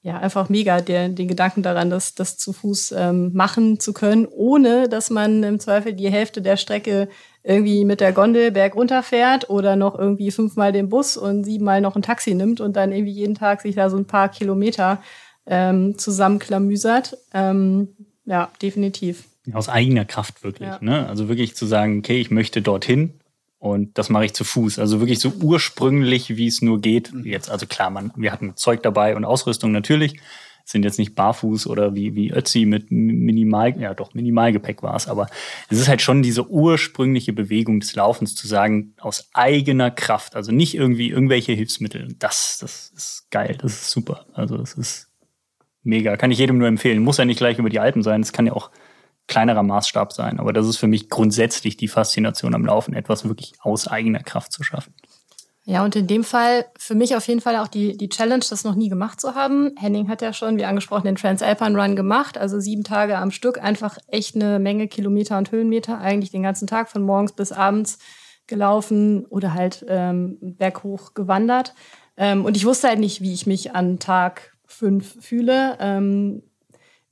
ja, 0.02 0.18
einfach 0.18 0.48
mega, 0.48 0.80
der, 0.80 1.08
den 1.08 1.28
Gedanken 1.28 1.62
daran, 1.62 1.88
das, 1.88 2.14
das 2.14 2.36
zu 2.36 2.52
Fuß 2.52 2.92
ähm, 2.98 3.30
machen 3.34 3.78
zu 3.78 3.92
können, 3.92 4.26
ohne 4.26 4.88
dass 4.88 5.10
man 5.10 5.44
im 5.44 5.60
Zweifel 5.60 5.92
die 5.92 6.10
Hälfte 6.10 6.42
der 6.42 6.56
Strecke 6.56 7.08
irgendwie 7.44 7.84
mit 7.84 8.00
der 8.00 8.12
Gondel 8.12 8.50
berg 8.50 8.74
runterfährt 8.74 9.48
oder 9.48 9.76
noch 9.76 9.96
irgendwie 9.96 10.32
fünfmal 10.32 10.72
den 10.72 10.88
Bus 10.88 11.16
und 11.16 11.44
siebenmal 11.44 11.80
noch 11.80 11.94
ein 11.94 12.02
Taxi 12.02 12.34
nimmt 12.34 12.60
und 12.60 12.74
dann 12.76 12.90
irgendwie 12.90 13.12
jeden 13.12 13.36
Tag 13.36 13.60
sich 13.60 13.76
da 13.76 13.90
so 13.90 13.96
ein 13.96 14.06
paar 14.06 14.28
Kilometer 14.28 15.00
ähm, 15.46 15.96
zusammenklamüsert. 15.96 17.16
Ähm, 17.32 17.88
ja, 18.24 18.50
definitiv. 18.60 19.24
Aus 19.52 19.68
eigener 19.68 20.04
Kraft 20.04 20.42
wirklich. 20.42 20.68
Ja. 20.68 20.78
Ne? 20.80 21.06
Also 21.08 21.28
wirklich 21.28 21.54
zu 21.54 21.66
sagen, 21.66 21.98
okay, 21.98 22.20
ich 22.20 22.30
möchte 22.30 22.60
dorthin 22.62 23.14
und 23.62 23.96
das 23.96 24.10
mache 24.10 24.24
ich 24.24 24.34
zu 24.34 24.42
Fuß. 24.42 24.80
Also 24.80 24.98
wirklich 24.98 25.20
so 25.20 25.32
ursprünglich, 25.40 26.36
wie 26.36 26.48
es 26.48 26.62
nur 26.62 26.80
geht. 26.80 27.12
Mhm. 27.12 27.24
Jetzt, 27.24 27.48
also 27.48 27.64
klar, 27.66 27.90
man, 27.90 28.10
wir 28.16 28.32
hatten 28.32 28.56
Zeug 28.56 28.82
dabei 28.82 29.14
und 29.14 29.24
Ausrüstung 29.24 29.70
natürlich. 29.70 30.18
Sind 30.64 30.84
jetzt 30.84 30.98
nicht 30.98 31.14
barfuß 31.14 31.68
oder 31.68 31.94
wie, 31.94 32.16
wie 32.16 32.32
Ötzi 32.32 32.64
mit 32.64 32.90
Minimal, 32.90 33.80
ja 33.80 33.94
doch, 33.94 34.14
Minimalgepäck 34.14 34.82
war 34.82 34.96
es, 34.96 35.06
aber 35.06 35.28
es 35.68 35.78
ist 35.78 35.86
halt 35.86 36.02
schon 36.02 36.24
diese 36.24 36.50
ursprüngliche 36.50 37.32
Bewegung 37.32 37.78
des 37.78 37.94
Laufens 37.94 38.34
zu 38.34 38.48
sagen, 38.48 38.94
aus 38.98 39.28
eigener 39.32 39.92
Kraft, 39.92 40.34
also 40.34 40.50
nicht 40.50 40.74
irgendwie 40.74 41.10
irgendwelche 41.10 41.52
Hilfsmittel. 41.52 42.16
Das, 42.18 42.58
das 42.60 42.90
ist 42.96 43.30
geil, 43.30 43.56
das 43.62 43.74
ist 43.74 43.90
super. 43.90 44.26
Also 44.32 44.56
das 44.56 44.74
ist 44.74 45.08
mega. 45.84 46.16
Kann 46.16 46.32
ich 46.32 46.38
jedem 46.38 46.58
nur 46.58 46.66
empfehlen. 46.66 47.00
Muss 47.00 47.18
ja 47.18 47.24
nicht 47.24 47.38
gleich 47.38 47.60
über 47.60 47.70
die 47.70 47.78
Alpen 47.78 48.02
sein. 48.02 48.22
Es 48.22 48.32
kann 48.32 48.46
ja 48.46 48.54
auch 48.54 48.72
kleinerer 49.32 49.62
Maßstab 49.62 50.12
sein. 50.12 50.38
Aber 50.38 50.52
das 50.52 50.68
ist 50.68 50.76
für 50.76 50.86
mich 50.86 51.08
grundsätzlich 51.08 51.78
die 51.78 51.88
Faszination 51.88 52.54
am 52.54 52.66
Laufen, 52.66 52.92
etwas 52.92 53.24
wirklich 53.24 53.54
aus 53.62 53.88
eigener 53.88 54.22
Kraft 54.22 54.52
zu 54.52 54.62
schaffen. 54.62 54.92
Ja, 55.64 55.84
und 55.84 55.96
in 55.96 56.06
dem 56.06 56.24
Fall 56.24 56.66
für 56.76 56.94
mich 56.94 57.16
auf 57.16 57.26
jeden 57.28 57.40
Fall 57.40 57.56
auch 57.56 57.68
die, 57.68 57.96
die 57.96 58.08
Challenge, 58.08 58.44
das 58.50 58.64
noch 58.64 58.74
nie 58.74 58.88
gemacht 58.88 59.20
zu 59.20 59.34
haben. 59.34 59.70
Henning 59.78 60.08
hat 60.08 60.20
ja 60.20 60.32
schon, 60.32 60.58
wie 60.58 60.64
angesprochen, 60.64 61.04
den 61.04 61.16
Transalpine 61.16 61.80
Run 61.80 61.96
gemacht, 61.96 62.36
also 62.36 62.60
sieben 62.60 62.84
Tage 62.84 63.16
am 63.16 63.30
Stück, 63.30 63.62
einfach 63.62 63.96
echt 64.08 64.34
eine 64.34 64.58
Menge 64.58 64.88
Kilometer 64.88 65.38
und 65.38 65.50
Höhenmeter, 65.52 65.98
eigentlich 65.98 66.32
den 66.32 66.42
ganzen 66.42 66.66
Tag 66.66 66.90
von 66.90 67.02
morgens 67.02 67.32
bis 67.32 67.52
abends 67.52 67.98
gelaufen 68.48 69.24
oder 69.26 69.54
halt 69.54 69.86
ähm, 69.88 70.36
berghoch 70.40 71.14
gewandert. 71.14 71.74
Ähm, 72.16 72.44
und 72.44 72.56
ich 72.56 72.66
wusste 72.66 72.88
halt 72.88 72.98
nicht, 72.98 73.20
wie 73.22 73.32
ich 73.32 73.46
mich 73.46 73.74
an 73.74 73.98
Tag 74.00 74.52
fünf 74.66 75.24
fühle. 75.24 75.76
Ähm, 75.80 76.42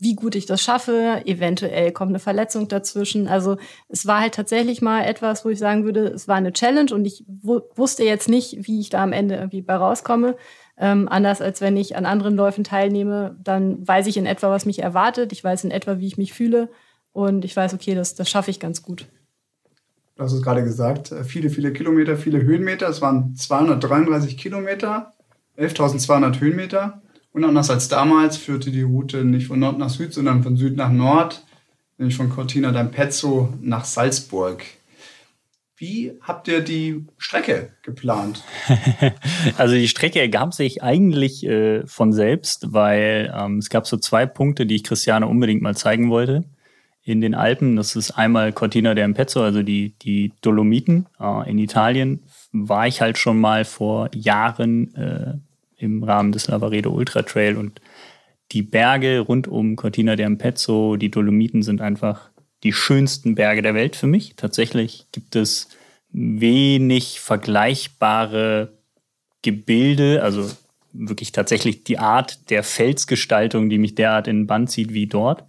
wie 0.01 0.15
gut 0.15 0.35
ich 0.35 0.47
das 0.47 0.63
schaffe. 0.63 1.23
Eventuell 1.27 1.93
kommt 1.93 2.11
eine 2.11 2.19
Verletzung 2.19 2.69
dazwischen. 2.69 3.29
Also 3.29 3.59
es 3.89 4.07
war 4.07 4.21
halt 4.21 4.35
tatsächlich 4.35 4.81
mal 4.81 5.05
etwas, 5.05 5.45
wo 5.45 5.51
ich 5.51 5.59
sagen 5.59 5.85
würde, 5.85 6.07
es 6.07 6.27
war 6.27 6.37
eine 6.37 6.53
Challenge 6.53 6.93
und 6.93 7.05
ich 7.05 7.25
wusste 7.43 8.03
jetzt 8.03 8.29
nicht, 8.29 8.67
wie 8.67 8.81
ich 8.81 8.89
da 8.89 9.03
am 9.03 9.13
Ende 9.13 9.37
irgendwie 9.37 9.61
bei 9.61 9.77
rauskomme. 9.77 10.37
Ähm, 10.79 11.07
anders 11.09 11.43
als 11.43 11.61
wenn 11.61 11.77
ich 11.77 11.97
an 11.97 12.07
anderen 12.07 12.35
Läufen 12.35 12.65
teilnehme, 12.65 13.37
dann 13.45 13.87
weiß 13.87 14.07
ich 14.07 14.17
in 14.17 14.25
etwa, 14.25 14.51
was 14.51 14.65
mich 14.65 14.83
erwartet. 14.83 15.33
Ich 15.33 15.45
weiß 15.45 15.65
in 15.65 15.71
etwa, 15.71 15.99
wie 15.99 16.07
ich 16.07 16.17
mich 16.17 16.33
fühle 16.33 16.71
und 17.13 17.45
ich 17.45 17.55
weiß, 17.55 17.75
okay, 17.75 17.95
das, 17.95 18.15
das 18.15 18.31
schaffe 18.31 18.51
ich 18.51 18.59
ganz 18.59 18.83
gut. 18.83 19.07
Du 20.17 20.25
hast 20.25 20.33
es 20.33 20.43
gerade 20.43 20.65
gesagt, 20.65 21.13
äh, 21.13 21.25
viele, 21.25 21.51
viele 21.51 21.75
Kilometer, 21.75 22.17
viele 22.17 22.43
Höhenmeter. 22.43 22.89
Es 22.89 23.03
waren 23.03 23.35
233 23.35 24.39
Kilometer, 24.39 25.13
11.200 25.59 26.41
Höhenmeter. 26.41 27.03
Und 27.33 27.45
anders 27.45 27.71
als 27.71 27.89
damals 27.89 28.37
führte 28.37 28.71
die 28.71 28.83
Route 28.83 29.25
nicht 29.25 29.47
von 29.47 29.61
Nord 29.61 29.79
nach 29.79 29.91
Süd, 29.91 30.13
sondern 30.13 30.43
von 30.43 30.57
Süd 30.57 30.77
nach 30.77 30.91
Nord, 30.91 31.45
nämlich 31.99 32.17
von 32.17 32.31
Cortina 32.31 32.71
d'Ampezzo 32.71 33.49
nach 33.61 33.85
Salzburg. 33.85 34.65
Wie 35.77 36.13
habt 36.21 36.47
ihr 36.49 36.61
die 36.61 37.07
Strecke 37.17 37.71
geplant? 37.83 38.45
also 39.57 39.75
die 39.75 39.89
Strecke 39.89 40.21
ergab 40.21 40.53
sich 40.53 40.83
eigentlich 40.83 41.43
äh, 41.47 41.87
von 41.87 42.13
selbst, 42.13 42.75
weil 42.75 43.33
ähm, 43.35 43.59
es 43.59 43.71
gab 43.71 43.87
so 43.87 43.97
zwei 43.97 44.27
Punkte, 44.27 44.67
die 44.67 44.75
ich 44.75 44.85
Christiane 44.85 45.27
unbedingt 45.27 45.63
mal 45.63 45.75
zeigen 45.75 46.11
wollte 46.11 46.45
in 47.03 47.23
den 47.23 47.35
Alpen. 47.35 47.77
Das 47.77 47.97
ist 47.97 48.11
einmal 48.11 48.53
Cortina 48.53 48.93
d'Ampezzo, 48.93 49.43
also 49.43 49.63
die, 49.63 49.95
die 50.03 50.33
Dolomiten 50.43 51.07
äh, 51.19 51.51
in 51.51 51.59
Italien. 51.59 52.25
War 52.53 52.87
ich 52.87 53.01
halt 53.01 53.17
schon 53.17 53.41
mal 53.41 53.65
vor 53.65 54.11
Jahren 54.15 54.95
äh, 54.95 55.35
im 55.81 56.05
Rahmen 56.05 56.33
des 56.33 56.49
Lavaredo 56.49 56.91
Ultra 56.91 57.23
Trail 57.23 57.57
und 57.57 57.81
die 58.53 58.63
Berge 58.63 59.21
rund 59.21 59.49
um 59.49 59.77
Cortina 59.77 60.15
d'Ampezzo, 60.15 60.97
die 60.97 61.11
Dolomiten 61.11 61.63
sind 61.63 61.81
einfach 61.81 62.31
die 62.63 62.73
schönsten 62.73 63.35
Berge 63.35 63.63
der 63.63 63.75
Welt 63.75 63.97
für 63.97 64.07
mich. 64.07 64.35
Tatsächlich 64.37 65.07
gibt 65.13 65.37
es 65.37 65.69
wenig 66.13 67.21
vergleichbare 67.21 68.73
Gebilde, 69.43 70.23
also 70.23 70.51
wirklich 70.93 71.33
tatsächlich 71.33 71.85
die 71.85 71.99
Art 71.99 72.51
der 72.51 72.63
Felsgestaltung, 72.63 73.71
die 73.71 73.79
mich 73.79 73.95
derart 73.95 74.29
in 74.29 74.41
den 74.41 74.47
Bann 74.47 74.67
zieht 74.67 74.93
wie 74.93 75.07
dort. 75.07 75.45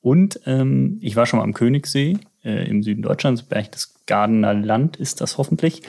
Und 0.00 0.40
ähm, 0.46 0.98
ich 1.00 1.14
war 1.14 1.26
schon 1.26 1.38
mal 1.38 1.44
am 1.44 1.54
Königssee 1.54 2.18
äh, 2.44 2.68
im 2.68 2.82
Süden 2.82 3.02
Deutschlands, 3.02 3.44
Berchtesgadener 3.44 4.52
Land 4.52 4.96
ist 4.96 5.20
das 5.20 5.38
hoffentlich. 5.38 5.82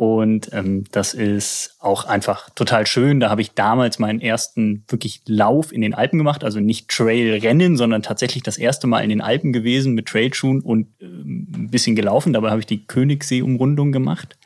Und 0.00 0.48
ähm, 0.54 0.84
das 0.92 1.12
ist 1.12 1.76
auch 1.78 2.06
einfach 2.06 2.48
total 2.54 2.86
schön. 2.86 3.20
Da 3.20 3.28
habe 3.28 3.42
ich 3.42 3.52
damals 3.52 3.98
meinen 3.98 4.22
ersten 4.22 4.82
wirklich 4.88 5.20
Lauf 5.26 5.74
in 5.74 5.82
den 5.82 5.92
Alpen 5.92 6.16
gemacht. 6.16 6.42
Also 6.42 6.58
nicht 6.58 6.88
Trailrennen, 6.88 7.76
sondern 7.76 8.00
tatsächlich 8.00 8.42
das 8.42 8.56
erste 8.56 8.86
Mal 8.86 9.02
in 9.02 9.10
den 9.10 9.20
Alpen 9.20 9.52
gewesen 9.52 9.92
mit 9.92 10.06
Trailschuhen 10.06 10.62
und 10.62 10.86
äh, 11.02 11.04
ein 11.04 11.68
bisschen 11.70 11.96
gelaufen. 11.96 12.32
Dabei 12.32 12.48
habe 12.48 12.60
ich 12.60 12.66
die 12.66 12.86
Königssee-Umrundung 12.86 13.92
gemacht. 13.92 14.38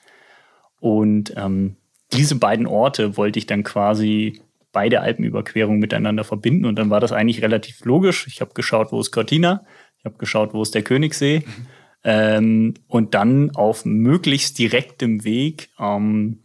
Und 0.81 1.33
ähm, 1.37 1.77
diese 2.13 2.35
beiden 2.35 2.67
Orte 2.67 3.17
wollte 3.17 3.39
ich 3.39 3.47
dann 3.47 3.63
quasi 3.63 4.43
bei 4.73 4.89
der 4.89 5.03
Alpenüberquerung 5.03 5.79
miteinander 5.79 6.25
verbinden. 6.25 6.65
Und 6.65 6.81
dann 6.81 6.91
war 6.91 6.99
das 6.99 7.13
eigentlich 7.13 7.43
relativ 7.43 7.85
logisch. 7.85 8.27
Ich 8.27 8.41
habe 8.41 8.55
geschaut, 8.55 8.91
wo 8.91 8.99
ist 8.99 9.13
Cortina. 9.13 9.65
Ich 10.01 10.05
habe 10.05 10.17
geschaut, 10.19 10.53
wo 10.53 10.63
ist 10.63 10.75
der 10.75 10.83
Königssee. 10.83 11.45
Mhm 11.47 11.67
ähm, 12.05 12.75
und 12.87 13.15
dann 13.15 13.51
auf 13.57 13.85
möglichst 13.85 14.59
direktem 14.59 15.25
Weg 15.25 15.71
ähm, 15.79 16.41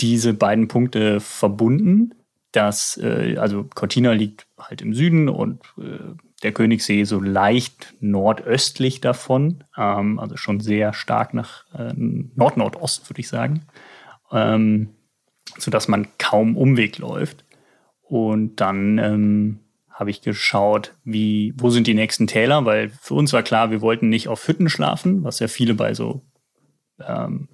diese 0.00 0.32
beiden 0.32 0.68
Punkte 0.68 1.20
verbunden. 1.20 2.14
Das, 2.52 2.98
äh, 3.02 3.36
also 3.36 3.64
Cortina 3.74 4.12
liegt 4.12 4.46
halt 4.58 4.82
im 4.82 4.94
Süden 4.94 5.28
und 5.28 5.62
äh, 5.78 6.14
der 6.42 6.52
Königssee 6.52 7.04
so 7.04 7.20
leicht 7.20 7.94
nordöstlich 8.00 9.00
davon, 9.00 9.64
ähm, 9.76 10.18
also 10.18 10.36
schon 10.36 10.60
sehr 10.60 10.92
stark 10.92 11.34
nach 11.34 11.66
äh, 11.74 11.92
Nord-Nordost, 11.94 13.10
würde 13.10 13.20
ich 13.20 13.28
sagen, 13.28 13.66
ähm, 14.32 14.90
sodass 15.58 15.88
man 15.88 16.08
kaum 16.18 16.56
Umweg 16.56 16.98
läuft. 16.98 17.44
Und 18.02 18.56
dann 18.60 18.98
ähm, 18.98 19.58
habe 20.00 20.10
ich 20.10 20.22
geschaut, 20.22 20.96
wie, 21.04 21.52
wo 21.58 21.68
sind 21.68 21.86
die 21.86 21.92
nächsten 21.92 22.26
Täler, 22.26 22.64
weil 22.64 22.88
für 22.88 23.12
uns 23.12 23.34
war 23.34 23.42
klar, 23.42 23.70
wir 23.70 23.82
wollten 23.82 24.08
nicht 24.08 24.28
auf 24.28 24.48
Hütten 24.48 24.70
schlafen, 24.70 25.22
was 25.24 25.40
ja 25.40 25.46
viele 25.46 25.74
bei 25.74 25.92
so 25.92 26.22
ähm, 27.06 27.48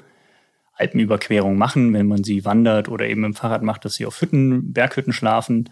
Alpenüberquerungen 0.74 1.58
machen, 1.58 1.92
wenn 1.92 2.06
man 2.06 2.22
sie 2.22 2.44
wandert 2.44 2.88
oder 2.88 3.08
eben 3.08 3.24
im 3.24 3.34
Fahrrad 3.34 3.64
macht, 3.64 3.84
dass 3.84 3.94
sie 3.94 4.06
auf 4.06 4.20
Hütten, 4.20 4.72
Berghütten 4.72 5.12
schlafen. 5.12 5.70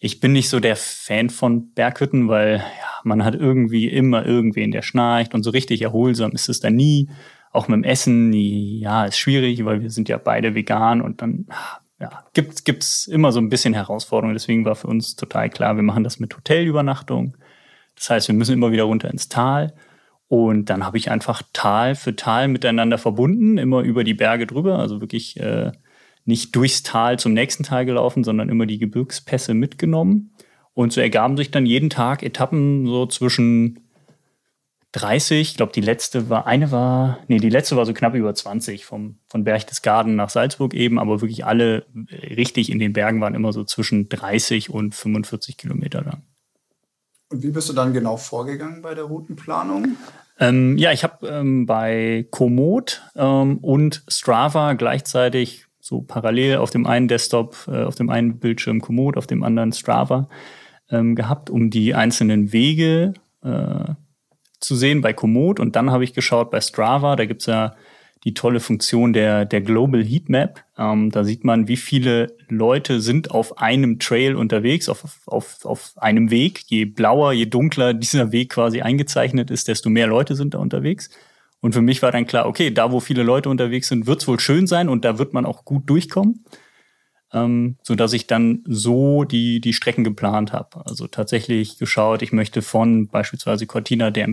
Ich 0.00 0.18
bin 0.18 0.32
nicht 0.32 0.48
so 0.48 0.58
der 0.58 0.74
Fan 0.74 1.30
von 1.30 1.72
Berghütten, 1.74 2.26
weil 2.26 2.56
ja, 2.56 2.90
man 3.04 3.24
hat 3.24 3.36
irgendwie 3.36 3.86
immer 3.86 4.26
irgendwen, 4.26 4.72
der 4.72 4.82
schnarcht 4.82 5.32
und 5.32 5.44
so 5.44 5.50
richtig 5.50 5.82
erholsam 5.82 6.32
ist 6.32 6.48
es 6.48 6.58
da 6.58 6.70
nie. 6.70 7.08
Auch 7.52 7.68
mit 7.68 7.76
dem 7.76 7.84
Essen, 7.84 8.32
ja, 8.32 9.04
ist 9.04 9.16
schwierig, 9.16 9.64
weil 9.64 9.80
wir 9.80 9.90
sind 9.90 10.08
ja 10.08 10.18
beide 10.18 10.56
vegan 10.56 11.00
und 11.00 11.22
dann 11.22 11.46
ja, 12.00 12.24
gibt 12.34 12.64
gibt's 12.64 13.06
immer 13.06 13.32
so 13.32 13.40
ein 13.40 13.48
bisschen 13.48 13.74
Herausforderungen. 13.74 14.34
Deswegen 14.34 14.64
war 14.64 14.76
für 14.76 14.88
uns 14.88 15.16
total 15.16 15.48
klar, 15.50 15.76
wir 15.76 15.82
machen 15.82 16.04
das 16.04 16.18
mit 16.20 16.36
Hotelübernachtung. 16.36 17.36
Das 17.94 18.10
heißt, 18.10 18.28
wir 18.28 18.34
müssen 18.34 18.52
immer 18.52 18.72
wieder 18.72 18.84
runter 18.84 19.10
ins 19.10 19.28
Tal. 19.28 19.74
Und 20.28 20.70
dann 20.70 20.84
habe 20.84 20.98
ich 20.98 21.10
einfach 21.10 21.42
Tal 21.52 21.94
für 21.94 22.16
Tal 22.16 22.48
miteinander 22.48 22.98
verbunden, 22.98 23.58
immer 23.58 23.80
über 23.80 24.04
die 24.04 24.14
Berge 24.14 24.46
drüber. 24.46 24.78
Also 24.78 25.00
wirklich 25.00 25.38
äh, 25.40 25.72
nicht 26.24 26.54
durchs 26.54 26.82
Tal 26.82 27.18
zum 27.18 27.32
nächsten 27.32 27.62
Tal 27.62 27.86
gelaufen, 27.86 28.24
sondern 28.24 28.48
immer 28.48 28.66
die 28.66 28.78
Gebirgspässe 28.78 29.54
mitgenommen. 29.54 30.32
Und 30.74 30.92
so 30.92 31.00
ergaben 31.00 31.36
sich 31.38 31.50
dann 31.50 31.64
jeden 31.64 31.88
Tag 31.88 32.22
Etappen 32.22 32.86
so 32.86 33.06
zwischen 33.06 33.85
30. 34.96 35.50
Ich 35.50 35.56
glaube, 35.56 35.72
die 35.72 35.82
letzte 35.82 36.30
war, 36.30 36.46
eine 36.46 36.70
war, 36.72 37.18
nee, 37.28 37.38
die 37.38 37.50
letzte 37.50 37.76
war 37.76 37.84
so 37.84 37.92
knapp 37.92 38.14
über 38.14 38.34
20 38.34 38.86
vom, 38.86 39.18
von 39.28 39.44
Berchtesgaden 39.44 40.16
nach 40.16 40.30
Salzburg 40.30 40.72
eben, 40.72 40.98
aber 40.98 41.20
wirklich 41.20 41.44
alle 41.44 41.86
richtig 42.12 42.70
in 42.72 42.78
den 42.78 42.94
Bergen 42.94 43.20
waren 43.20 43.34
immer 43.34 43.52
so 43.52 43.62
zwischen 43.64 44.08
30 44.08 44.70
und 44.70 44.94
45 44.94 45.58
Kilometer 45.58 46.02
lang. 46.02 46.22
Und 47.28 47.42
wie 47.42 47.50
bist 47.50 47.68
du 47.68 47.72
dann 47.74 47.92
genau 47.92 48.16
vorgegangen 48.16 48.82
bei 48.82 48.94
der 48.94 49.04
Routenplanung? 49.04 49.96
Ähm, 50.38 50.78
ja, 50.78 50.92
ich 50.92 51.04
habe 51.04 51.26
ähm, 51.26 51.66
bei 51.66 52.26
Komoot 52.30 53.02
ähm, 53.16 53.58
und 53.58 54.02
Strava 54.08 54.74
gleichzeitig 54.74 55.66
so 55.80 56.00
parallel 56.02 56.56
auf 56.56 56.70
dem 56.70 56.86
einen 56.86 57.08
Desktop, 57.08 57.56
äh, 57.68 57.82
auf 57.82 57.96
dem 57.96 58.10
einen 58.10 58.38
Bildschirm 58.38 58.80
Komoot, 58.80 59.16
auf 59.16 59.26
dem 59.26 59.42
anderen 59.42 59.72
Strava 59.72 60.28
ähm, 60.90 61.14
gehabt, 61.14 61.50
um 61.50 61.70
die 61.70 61.94
einzelnen 61.94 62.52
Wege 62.52 63.14
äh, 63.42 63.94
zu 64.66 64.76
sehen 64.76 65.00
bei 65.00 65.12
Komoot 65.12 65.60
und 65.60 65.76
dann 65.76 65.90
habe 65.90 66.04
ich 66.04 66.12
geschaut 66.12 66.50
bei 66.50 66.60
Strava, 66.60 67.16
da 67.16 67.24
gibt's 67.24 67.46
ja 67.46 67.74
die 68.24 68.34
tolle 68.34 68.58
Funktion 68.58 69.12
der, 69.12 69.44
der 69.44 69.60
Global 69.60 70.02
Heatmap. 70.02 70.64
Ähm, 70.76 71.10
da 71.12 71.22
sieht 71.22 71.44
man, 71.44 71.68
wie 71.68 71.76
viele 71.76 72.36
Leute 72.48 73.00
sind 73.00 73.30
auf 73.30 73.58
einem 73.58 74.00
Trail 74.00 74.34
unterwegs, 74.34 74.88
auf, 74.88 75.04
auf, 75.26 75.64
auf 75.64 75.92
einem 75.96 76.30
Weg. 76.30 76.62
Je 76.66 76.86
blauer, 76.86 77.32
je 77.32 77.46
dunkler 77.46 77.94
dieser 77.94 78.32
Weg 78.32 78.50
quasi 78.50 78.80
eingezeichnet 78.82 79.50
ist, 79.52 79.68
desto 79.68 79.90
mehr 79.90 80.08
Leute 80.08 80.34
sind 80.34 80.54
da 80.54 80.58
unterwegs. 80.58 81.08
Und 81.60 81.72
für 81.72 81.82
mich 81.82 82.02
war 82.02 82.10
dann 82.10 82.26
klar, 82.26 82.46
okay, 82.46 82.72
da 82.72 82.90
wo 82.90 82.98
viele 82.98 83.22
Leute 83.22 83.48
unterwegs 83.48 83.88
sind, 83.88 84.08
wird's 84.08 84.26
wohl 84.26 84.40
schön 84.40 84.66
sein 84.66 84.88
und 84.88 85.04
da 85.04 85.18
wird 85.18 85.32
man 85.32 85.46
auch 85.46 85.64
gut 85.64 85.88
durchkommen 85.88 86.44
ähm, 87.32 87.76
so 87.82 87.94
dass 87.94 88.12
ich 88.12 88.26
dann 88.26 88.62
so 88.66 89.24
die, 89.24 89.60
die 89.60 89.72
Strecken 89.72 90.04
geplant 90.04 90.52
habe. 90.52 90.84
Also 90.86 91.06
tatsächlich 91.06 91.78
geschaut, 91.78 92.22
ich 92.22 92.32
möchte 92.32 92.62
von 92.62 93.08
beispielsweise 93.08 93.66
Cortina 93.66 94.10
de 94.10 94.26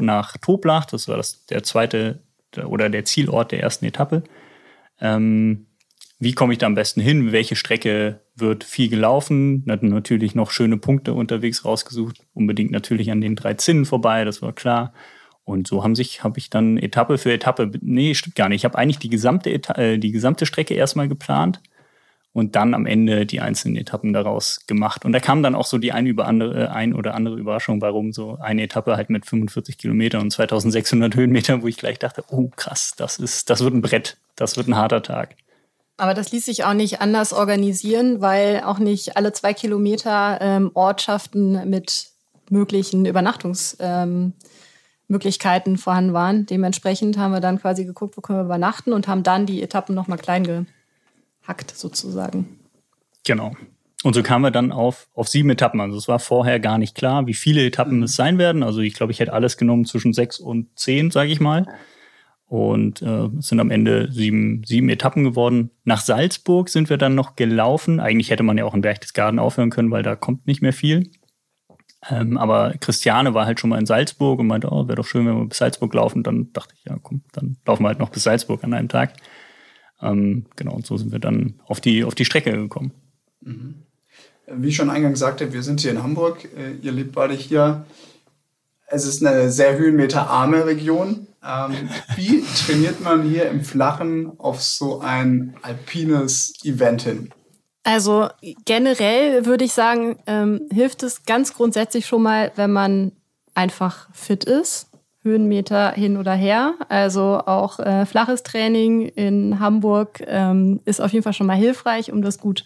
nach 0.00 0.36
Toblach, 0.38 0.86
das 0.86 1.08
war 1.08 1.16
das, 1.16 1.44
der 1.46 1.62
zweite 1.62 2.20
oder 2.64 2.88
der 2.88 3.04
Zielort 3.04 3.52
der 3.52 3.60
ersten 3.60 3.84
Etappe. 3.84 4.22
Ähm, 5.00 5.66
wie 6.18 6.32
komme 6.32 6.54
ich 6.54 6.58
da 6.58 6.66
am 6.66 6.74
besten 6.74 7.00
hin? 7.00 7.32
Welche 7.32 7.56
Strecke 7.56 8.20
wird 8.34 8.64
viel 8.64 8.88
gelaufen? 8.88 9.62
Natürlich 9.66 10.34
noch 10.34 10.50
schöne 10.50 10.78
Punkte 10.78 11.12
unterwegs 11.12 11.64
rausgesucht. 11.64 12.20
Unbedingt 12.32 12.70
natürlich 12.70 13.10
an 13.10 13.20
den 13.20 13.36
drei 13.36 13.54
Zinnen 13.54 13.84
vorbei, 13.84 14.24
das 14.24 14.40
war 14.40 14.54
klar. 14.54 14.94
Und 15.44 15.68
so 15.68 15.84
haben 15.84 15.94
sich, 15.94 16.24
habe 16.24 16.38
ich 16.38 16.48
dann 16.48 16.78
Etappe 16.78 17.18
für 17.18 17.32
Etappe, 17.32 17.70
nee, 17.82 18.14
stimmt 18.14 18.34
gar 18.34 18.48
nicht. 18.48 18.60
Ich 18.60 18.64
habe 18.64 18.78
eigentlich 18.78 18.98
die 18.98 19.10
gesamte, 19.10 19.50
Eta 19.50 19.74
äh, 19.74 19.98
die 19.98 20.10
gesamte 20.10 20.46
Strecke 20.46 20.74
erstmal 20.74 21.08
geplant 21.08 21.60
und 22.36 22.54
dann 22.54 22.74
am 22.74 22.84
Ende 22.84 23.24
die 23.24 23.40
einzelnen 23.40 23.76
Etappen 23.76 24.12
daraus 24.12 24.60
gemacht. 24.66 25.06
Und 25.06 25.12
da 25.12 25.20
kam 25.20 25.42
dann 25.42 25.54
auch 25.54 25.64
so 25.64 25.78
die 25.78 25.92
ein, 25.92 26.06
über 26.06 26.26
andere, 26.26 26.70
ein 26.70 26.92
oder 26.92 27.14
andere 27.14 27.36
Überraschung, 27.36 27.80
warum 27.80 28.12
so 28.12 28.36
eine 28.38 28.64
Etappe 28.64 28.94
halt 28.94 29.08
mit 29.08 29.24
45 29.24 29.78
Kilometern 29.78 30.20
und 30.20 30.32
2600 30.32 31.14
Höhenmetern, 31.14 31.62
wo 31.62 31.66
ich 31.66 31.78
gleich 31.78 31.98
dachte, 31.98 32.22
oh 32.28 32.50
krass, 32.54 32.92
das 32.94 33.18
ist, 33.18 33.48
das 33.48 33.64
wird 33.64 33.72
ein 33.72 33.80
Brett, 33.80 34.18
das 34.36 34.58
wird 34.58 34.68
ein 34.68 34.76
harter 34.76 35.02
Tag. 35.02 35.34
Aber 35.96 36.12
das 36.12 36.30
ließ 36.30 36.44
sich 36.44 36.64
auch 36.64 36.74
nicht 36.74 37.00
anders 37.00 37.32
organisieren, 37.32 38.20
weil 38.20 38.60
auch 38.66 38.80
nicht 38.80 39.16
alle 39.16 39.32
zwei 39.32 39.54
Kilometer 39.54 40.36
ähm, 40.42 40.72
Ortschaften 40.74 41.70
mit 41.70 42.10
möglichen 42.50 43.06
Übernachtungsmöglichkeiten 43.06 45.72
ähm, 45.72 45.78
vorhanden 45.78 46.12
waren. 46.12 46.44
Dementsprechend 46.44 47.16
haben 47.16 47.32
wir 47.32 47.40
dann 47.40 47.58
quasi 47.58 47.86
geguckt, 47.86 48.18
wo 48.18 48.20
können 48.20 48.40
wir 48.40 48.44
übernachten 48.44 48.92
und 48.92 49.08
haben 49.08 49.22
dann 49.22 49.46
die 49.46 49.62
Etappen 49.62 49.94
nochmal 49.94 50.18
klein 50.18 50.44
ge 50.44 50.66
hackt 51.46 51.76
sozusagen. 51.76 52.58
Genau. 53.24 53.52
Und 54.02 54.14
so 54.14 54.22
kamen 54.22 54.44
wir 54.44 54.50
dann 54.50 54.72
auf, 54.72 55.08
auf 55.14 55.28
sieben 55.28 55.50
Etappen. 55.50 55.80
Also 55.80 55.96
es 55.96 56.06
war 56.06 56.18
vorher 56.18 56.60
gar 56.60 56.78
nicht 56.78 56.94
klar, 56.94 57.26
wie 57.26 57.34
viele 57.34 57.64
Etappen 57.66 58.02
es 58.02 58.14
sein 58.14 58.38
werden. 58.38 58.62
Also 58.62 58.80
ich 58.80 58.94
glaube, 58.94 59.12
ich 59.12 59.20
hätte 59.20 59.32
alles 59.32 59.56
genommen 59.56 59.84
zwischen 59.84 60.12
sechs 60.12 60.38
und 60.38 60.68
zehn, 60.78 61.10
sage 61.10 61.32
ich 61.32 61.40
mal. 61.40 61.66
Und 62.46 63.02
äh, 63.02 63.28
es 63.38 63.48
sind 63.48 63.58
am 63.58 63.72
Ende 63.72 64.12
sieben, 64.12 64.62
sieben 64.64 64.88
Etappen 64.88 65.24
geworden. 65.24 65.70
Nach 65.84 66.00
Salzburg 66.00 66.68
sind 66.68 66.88
wir 66.88 66.98
dann 66.98 67.16
noch 67.16 67.34
gelaufen. 67.34 67.98
Eigentlich 67.98 68.30
hätte 68.30 68.44
man 68.44 68.56
ja 68.56 68.64
auch 68.64 68.74
in 68.74 68.82
Berchtesgaden 68.82 69.40
aufhören 69.40 69.70
können, 69.70 69.90
weil 69.90 70.04
da 70.04 70.14
kommt 70.14 70.46
nicht 70.46 70.62
mehr 70.62 70.72
viel. 70.72 71.10
Ähm, 72.08 72.38
aber 72.38 72.74
Christiane 72.78 73.34
war 73.34 73.46
halt 73.46 73.58
schon 73.58 73.70
mal 73.70 73.80
in 73.80 73.86
Salzburg 73.86 74.38
und 74.38 74.46
meinte, 74.46 74.70
oh, 74.70 74.86
wäre 74.86 74.96
doch 74.96 75.06
schön, 75.06 75.26
wenn 75.26 75.36
wir 75.36 75.46
bis 75.46 75.58
Salzburg 75.58 75.92
laufen. 75.92 76.22
Dann 76.22 76.52
dachte 76.52 76.74
ich, 76.76 76.84
ja, 76.84 76.96
komm, 77.02 77.22
dann 77.32 77.56
laufen 77.66 77.82
wir 77.82 77.88
halt 77.88 77.98
noch 77.98 78.10
bis 78.10 78.22
Salzburg 78.22 78.62
an 78.62 78.74
einem 78.74 78.88
Tag. 78.88 79.14
Ähm, 80.02 80.46
genau, 80.56 80.74
und 80.74 80.86
so 80.86 80.96
sind 80.96 81.12
wir 81.12 81.18
dann 81.18 81.54
auf 81.66 81.80
die, 81.80 82.04
auf 82.04 82.14
die 82.14 82.24
Strecke 82.24 82.52
gekommen. 82.52 82.92
Mhm. 83.40 83.82
Wie 84.48 84.68
ich 84.68 84.76
schon 84.76 84.90
eingangs 84.90 85.18
sagte, 85.18 85.52
wir 85.52 85.62
sind 85.62 85.80
hier 85.80 85.90
in 85.90 86.02
Hamburg. 86.02 86.44
Äh, 86.56 86.74
ihr 86.82 86.92
lebt 86.92 87.12
beide 87.12 87.34
hier. 87.34 87.84
Es 88.88 89.04
ist 89.04 89.24
eine 89.24 89.50
sehr 89.50 89.76
höhenmeterarme 89.76 90.66
Region. 90.66 91.26
Ähm, 91.44 91.88
wie 92.16 92.42
trainiert 92.42 93.00
man 93.00 93.22
hier 93.22 93.48
im 93.50 93.62
Flachen 93.62 94.38
auf 94.38 94.62
so 94.62 95.00
ein 95.00 95.56
alpines 95.62 96.54
Event 96.64 97.02
hin? 97.02 97.30
Also 97.82 98.28
generell 98.64 99.46
würde 99.46 99.64
ich 99.64 99.72
sagen, 99.72 100.18
ähm, 100.26 100.68
hilft 100.72 101.04
es 101.04 101.24
ganz 101.24 101.54
grundsätzlich 101.54 102.06
schon 102.06 102.22
mal, 102.22 102.52
wenn 102.56 102.72
man 102.72 103.12
einfach 103.54 104.08
fit 104.12 104.44
ist. 104.44 104.88
Höhenmeter 105.26 105.92
hin 105.92 106.16
oder 106.16 106.32
her. 106.32 106.74
Also 106.88 107.42
auch 107.44 107.78
äh, 107.80 108.06
flaches 108.06 108.42
Training 108.42 109.02
in 109.02 109.60
Hamburg 109.60 110.22
ähm, 110.26 110.80
ist 110.86 111.00
auf 111.00 111.12
jeden 111.12 111.24
Fall 111.24 111.34
schon 111.34 111.46
mal 111.46 111.56
hilfreich, 111.56 112.10
um 112.12 112.22
das 112.22 112.38
gut 112.38 112.64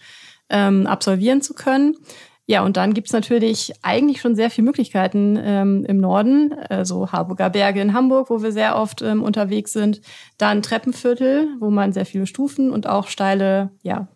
ähm, 0.49 0.87
absolvieren 0.87 1.41
zu 1.41 1.53
können. 1.53 1.97
Ja, 2.45 2.63
und 2.63 2.75
dann 2.75 2.93
gibt's 2.93 3.13
natürlich 3.13 3.73
eigentlich 3.81 4.19
schon 4.19 4.35
sehr 4.35 4.49
viele 4.49 4.65
Möglichkeiten 4.65 5.39
ähm, 5.41 5.85
im 5.85 5.97
Norden, 5.97 6.53
also 6.69 7.11
Harburger 7.11 7.49
Berge 7.49 7.81
in 7.81 7.93
Hamburg, 7.93 8.29
wo 8.29 8.41
wir 8.43 8.51
sehr 8.51 8.77
oft 8.77 9.01
ähm, 9.01 9.23
unterwegs 9.23 9.73
sind. 9.73 10.01
Dann 10.37 10.61
Treppenviertel, 10.61 11.47
wo 11.59 11.69
man 11.69 11.93
sehr 11.93 12.05
viele 12.05 12.27
Stufen 12.27 12.71
und 12.71 12.87
auch 12.87 13.07
steile 13.07 13.71
ja, 13.83 14.07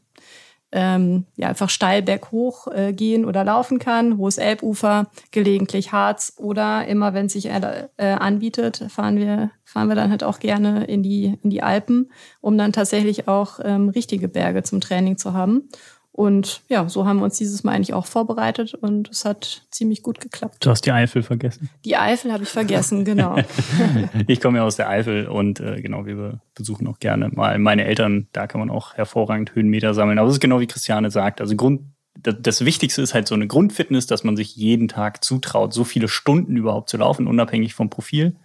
ähm, 0.75 1.25
ja, 1.37 1.47
einfach 1.47 1.69
steil 1.69 2.01
berghoch 2.01 2.67
äh, 2.67 2.91
gehen 2.91 3.23
oder 3.23 3.45
laufen 3.45 3.79
kann. 3.79 4.17
Hohes 4.17 4.37
Elbufer, 4.37 5.09
gelegentlich 5.31 5.93
Harz 5.93 6.33
oder 6.37 6.85
immer, 6.85 7.13
wenn 7.13 7.27
es 7.27 7.33
sich 7.33 7.45
äh, 7.45 7.87
anbietet, 7.97 8.83
fahren 8.89 9.15
wir, 9.15 9.51
fahren 9.63 9.87
wir 9.87 9.95
dann 9.95 10.11
halt 10.11 10.25
auch 10.25 10.39
gerne 10.39 10.83
in 10.83 11.01
die, 11.01 11.39
in 11.41 11.49
die 11.49 11.63
Alpen, 11.63 12.11
um 12.41 12.57
dann 12.57 12.73
tatsächlich 12.73 13.29
auch 13.29 13.59
ähm, 13.63 13.87
richtige 13.87 14.27
Berge 14.27 14.63
zum 14.63 14.81
Training 14.81 15.17
zu 15.17 15.33
haben. 15.33 15.69
Und 16.15 16.61
ja, 16.69 16.87
so 16.87 17.05
haben 17.05 17.17
wir 17.17 17.25
uns 17.25 17.37
dieses 17.37 17.65
Mal 17.65 17.73
eigentlich 17.73 17.93
auch 17.93 18.05
vorbereitet 18.05 18.73
und 18.73 19.09
es 19.09 19.25
hat 19.25 19.63
ziemlich 19.69 20.01
gut 20.01 20.21
geklappt. 20.21 20.65
Du 20.65 20.69
hast 20.69 20.85
die 20.85 20.93
Eifel 20.93 21.23
vergessen. 21.23 21.69
Die 21.83 21.97
Eifel 21.97 22.31
habe 22.31 22.43
ich 22.43 22.49
vergessen, 22.49 23.03
genau. 23.03 23.35
ich 24.27 24.39
komme 24.39 24.59
ja 24.59 24.63
aus 24.63 24.77
der 24.77 24.87
Eifel 24.87 25.27
und 25.27 25.59
äh, 25.59 25.81
genau, 25.81 26.05
wir 26.05 26.39
besuchen 26.53 26.87
auch 26.87 26.99
gerne 26.99 27.27
mal 27.33 27.59
meine 27.59 27.83
Eltern. 27.83 28.29
Da 28.31 28.47
kann 28.47 28.61
man 28.61 28.69
auch 28.69 28.93
hervorragend 28.93 29.55
Höhenmeter 29.55 29.93
sammeln. 29.93 30.17
Aber 30.17 30.29
es 30.29 30.35
ist 30.35 30.39
genau 30.39 30.61
wie 30.61 30.67
Christiane 30.67 31.11
sagt. 31.11 31.41
Also 31.41 31.53
Grund, 31.57 31.81
das 32.17 32.63
Wichtigste 32.63 33.01
ist 33.01 33.13
halt 33.13 33.27
so 33.27 33.35
eine 33.35 33.47
Grundfitness, 33.47 34.07
dass 34.07 34.23
man 34.23 34.37
sich 34.37 34.55
jeden 34.55 34.87
Tag 34.87 35.21
zutraut, 35.21 35.73
so 35.73 35.83
viele 35.83 36.07
Stunden 36.07 36.55
überhaupt 36.55 36.87
zu 36.87 36.95
laufen, 36.95 37.27
unabhängig 37.27 37.73
vom 37.73 37.89
Profil. 37.89 38.37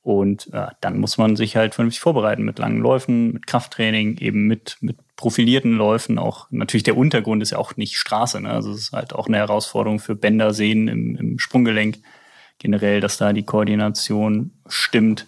Und 0.00 0.48
äh, 0.54 0.68
dann 0.80 0.98
muss 0.98 1.18
man 1.18 1.36
sich 1.36 1.54
halt 1.54 1.74
vernünftig 1.74 2.00
vorbereiten 2.00 2.44
mit 2.44 2.58
langen 2.58 2.80
Läufen, 2.80 3.34
mit 3.34 3.46
Krafttraining, 3.46 4.16
eben 4.16 4.46
mit, 4.46 4.78
mit 4.80 4.96
profilierten 5.18 5.72
Läufen. 5.72 6.18
Auch 6.18 6.46
natürlich 6.50 6.84
der 6.84 6.96
Untergrund 6.96 7.42
ist 7.42 7.50
ja 7.50 7.58
auch 7.58 7.76
nicht 7.76 7.98
Straße. 7.98 8.40
Ne? 8.40 8.48
Also 8.48 8.72
es 8.72 8.78
ist 8.78 8.92
halt 8.92 9.12
auch 9.12 9.26
eine 9.26 9.36
Herausforderung 9.36 9.98
für 9.98 10.14
Bänder, 10.14 10.54
Sehnen 10.54 10.88
im, 10.88 11.16
im 11.16 11.38
Sprunggelenk 11.38 11.98
generell, 12.58 13.00
dass 13.00 13.18
da 13.18 13.32
die 13.32 13.44
Koordination 13.44 14.52
stimmt. 14.66 15.26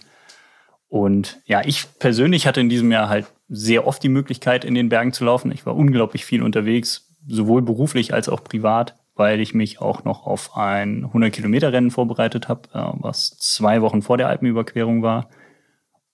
Und 0.89 1.41
ja, 1.45 1.63
ich 1.65 1.87
persönlich 1.99 2.47
hatte 2.47 2.61
in 2.61 2.69
diesem 2.69 2.91
Jahr 2.91 3.09
halt 3.09 3.27
sehr 3.49 3.87
oft 3.87 4.03
die 4.03 4.09
Möglichkeit, 4.09 4.65
in 4.65 4.75
den 4.75 4.89
Bergen 4.89 5.13
zu 5.13 5.25
laufen. 5.25 5.53
Ich 5.53 5.67
war 5.67 5.77
unglaublich 5.77 6.25
viel 6.25 6.43
unterwegs, 6.43 7.09
sowohl 7.27 7.63
beruflich 7.63 8.15
als 8.15 8.29
auch 8.29 8.43
privat 8.43 8.95
weil 9.21 9.41
ich 9.41 9.53
mich 9.53 9.83
auch 9.83 10.03
noch 10.05 10.27
auf 10.27 10.57
ein 10.57 11.05
100-Kilometer-Rennen 11.05 11.91
vorbereitet 11.91 12.49
habe, 12.49 12.63
äh, 12.73 12.99
was 13.01 13.37
zwei 13.37 13.83
Wochen 13.83 14.01
vor 14.01 14.17
der 14.17 14.29
Alpenüberquerung 14.29 15.03
war. 15.03 15.29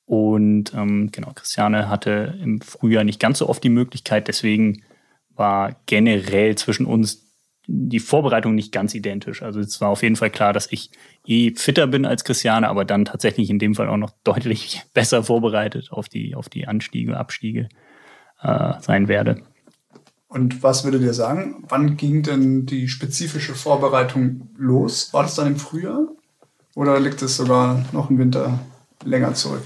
Und 0.07 0.73
ähm, 0.73 1.11
genau, 1.11 1.33
Christiane 1.35 1.89
hatte 1.89 2.39
im 2.41 2.61
Frühjahr 2.61 3.05
nicht 3.05 3.21
ganz 3.21 3.39
so 3.39 3.49
oft 3.49 3.63
die 3.63 3.69
Möglichkeit, 3.69 4.29
deswegen 4.29 4.83
war 5.35 5.77
generell 5.87 6.55
zwischen 6.57 6.87
uns 6.87 7.27
die 7.67 7.99
Vorbereitung 7.99 8.55
nicht 8.55 8.71
ganz 8.71 8.95
identisch. 8.95 9.43
Also 9.43 9.59
es 9.59 9.81
war 9.81 9.89
auf 9.89 10.03
jeden 10.03 10.15
Fall 10.15 10.31
klar, 10.31 10.53
dass 10.53 10.71
ich 10.71 10.91
eh 11.27 11.53
fitter 11.57 11.89
bin 11.89 12.07
als 12.07 12.23
Christiane, 12.23 12.69
aber 12.69 12.85
dann 12.85 13.05
tatsächlich 13.05 13.51
in 13.51 13.59
dem 13.59 13.75
Fall 13.75 13.89
auch 13.89 13.97
noch 13.97 14.13
deutlich 14.25 14.83
besser 14.95 15.25
vorbereitet 15.25 15.91
auf 15.91 16.09
die, 16.09 16.35
auf 16.37 16.49
die 16.49 16.69
Anstiege, 16.69 17.17
Abstiege 17.17 17.69
äh, 18.41 18.75
sein 18.81 19.09
werde. 19.09 19.43
Und 20.29 20.63
was 20.63 20.85
würdet 20.85 21.03
ihr 21.03 21.15
sagen? 21.15 21.65
Wann 21.69 21.97
ging 21.97 22.23
denn 22.23 22.67
die 22.67 22.89
spezifische 22.89 23.55
Vorbereitung 23.55 24.51
los? 24.57 25.13
War 25.13 25.23
das 25.23 25.35
dann 25.35 25.47
im 25.49 25.57
Frühjahr? 25.57 26.09
Oder 26.75 27.01
liegt 27.01 27.23
es 27.23 27.37
sogar 27.37 27.85
noch 27.93 28.11
im 28.11 28.19
Winter 28.19 28.59
länger 29.05 29.35
zurück? 29.35 29.65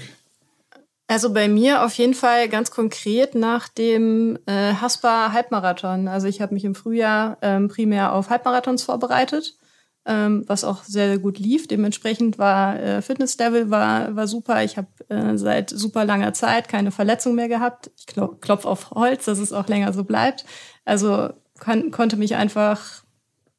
Also 1.11 1.33
bei 1.33 1.49
mir 1.49 1.83
auf 1.83 1.93
jeden 1.95 2.13
Fall 2.13 2.47
ganz 2.47 2.71
konkret 2.71 3.35
nach 3.35 3.67
dem 3.67 4.39
äh, 4.45 4.75
Haspa 4.75 5.33
Halbmarathon. 5.33 6.07
Also 6.07 6.27
ich 6.27 6.39
habe 6.39 6.53
mich 6.53 6.63
im 6.63 6.73
Frühjahr 6.73 7.37
ähm, 7.41 7.67
primär 7.67 8.13
auf 8.13 8.29
Halbmarathons 8.29 8.83
vorbereitet, 8.83 9.57
ähm, 10.05 10.45
was 10.47 10.63
auch 10.63 10.85
sehr, 10.85 11.09
sehr 11.09 11.19
gut 11.19 11.37
lief. 11.37 11.67
Dementsprechend 11.67 12.37
war 12.37 12.79
äh, 12.79 13.01
Fitnesslevel 13.01 13.69
war, 13.69 14.15
war 14.15 14.25
super. 14.25 14.63
Ich 14.63 14.77
habe 14.77 14.87
äh, 15.09 15.37
seit 15.37 15.69
super 15.69 16.05
langer 16.05 16.31
Zeit 16.31 16.69
keine 16.69 16.91
Verletzung 16.91 17.35
mehr 17.35 17.49
gehabt. 17.49 17.91
Ich 17.97 18.05
klopfe 18.05 18.69
auf 18.69 18.91
Holz, 18.91 19.25
dass 19.25 19.39
es 19.39 19.51
auch 19.51 19.67
länger 19.67 19.91
so 19.91 20.05
bleibt. 20.05 20.45
Also 20.85 21.31
kon 21.59 21.91
konnte 21.91 22.15
mich 22.15 22.37
einfach 22.37 23.03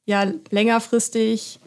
ja 0.06 0.24
längerfristig 0.48 1.60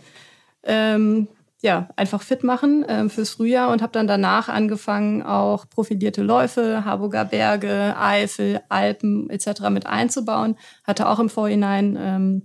ähm, 0.63 1.27
ja 1.65 1.89
einfach 1.97 2.21
fit 2.21 2.43
machen 2.43 2.85
ähm, 2.87 3.09
fürs 3.09 3.31
Frühjahr 3.31 3.71
und 3.71 3.81
habe 3.81 3.91
dann 3.91 4.07
danach 4.07 4.47
angefangen 4.47 5.21
auch 5.21 5.67
profilierte 5.69 6.23
Läufe, 6.23 6.85
Harburger 6.85 7.25
Berge, 7.25 7.95
Eifel, 7.99 8.61
Alpen 8.69 9.29
etc. 9.29 9.69
mit 9.69 9.85
einzubauen. 9.85 10.55
Hatte 10.85 11.09
auch 11.09 11.19
im 11.19 11.29
Vorhinein 11.29 11.97
ähm, 11.99 12.43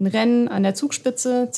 ein 0.00 0.06
Rennen 0.06 0.48
an 0.48 0.64
der 0.64 0.74
Zugspitze 0.74 1.50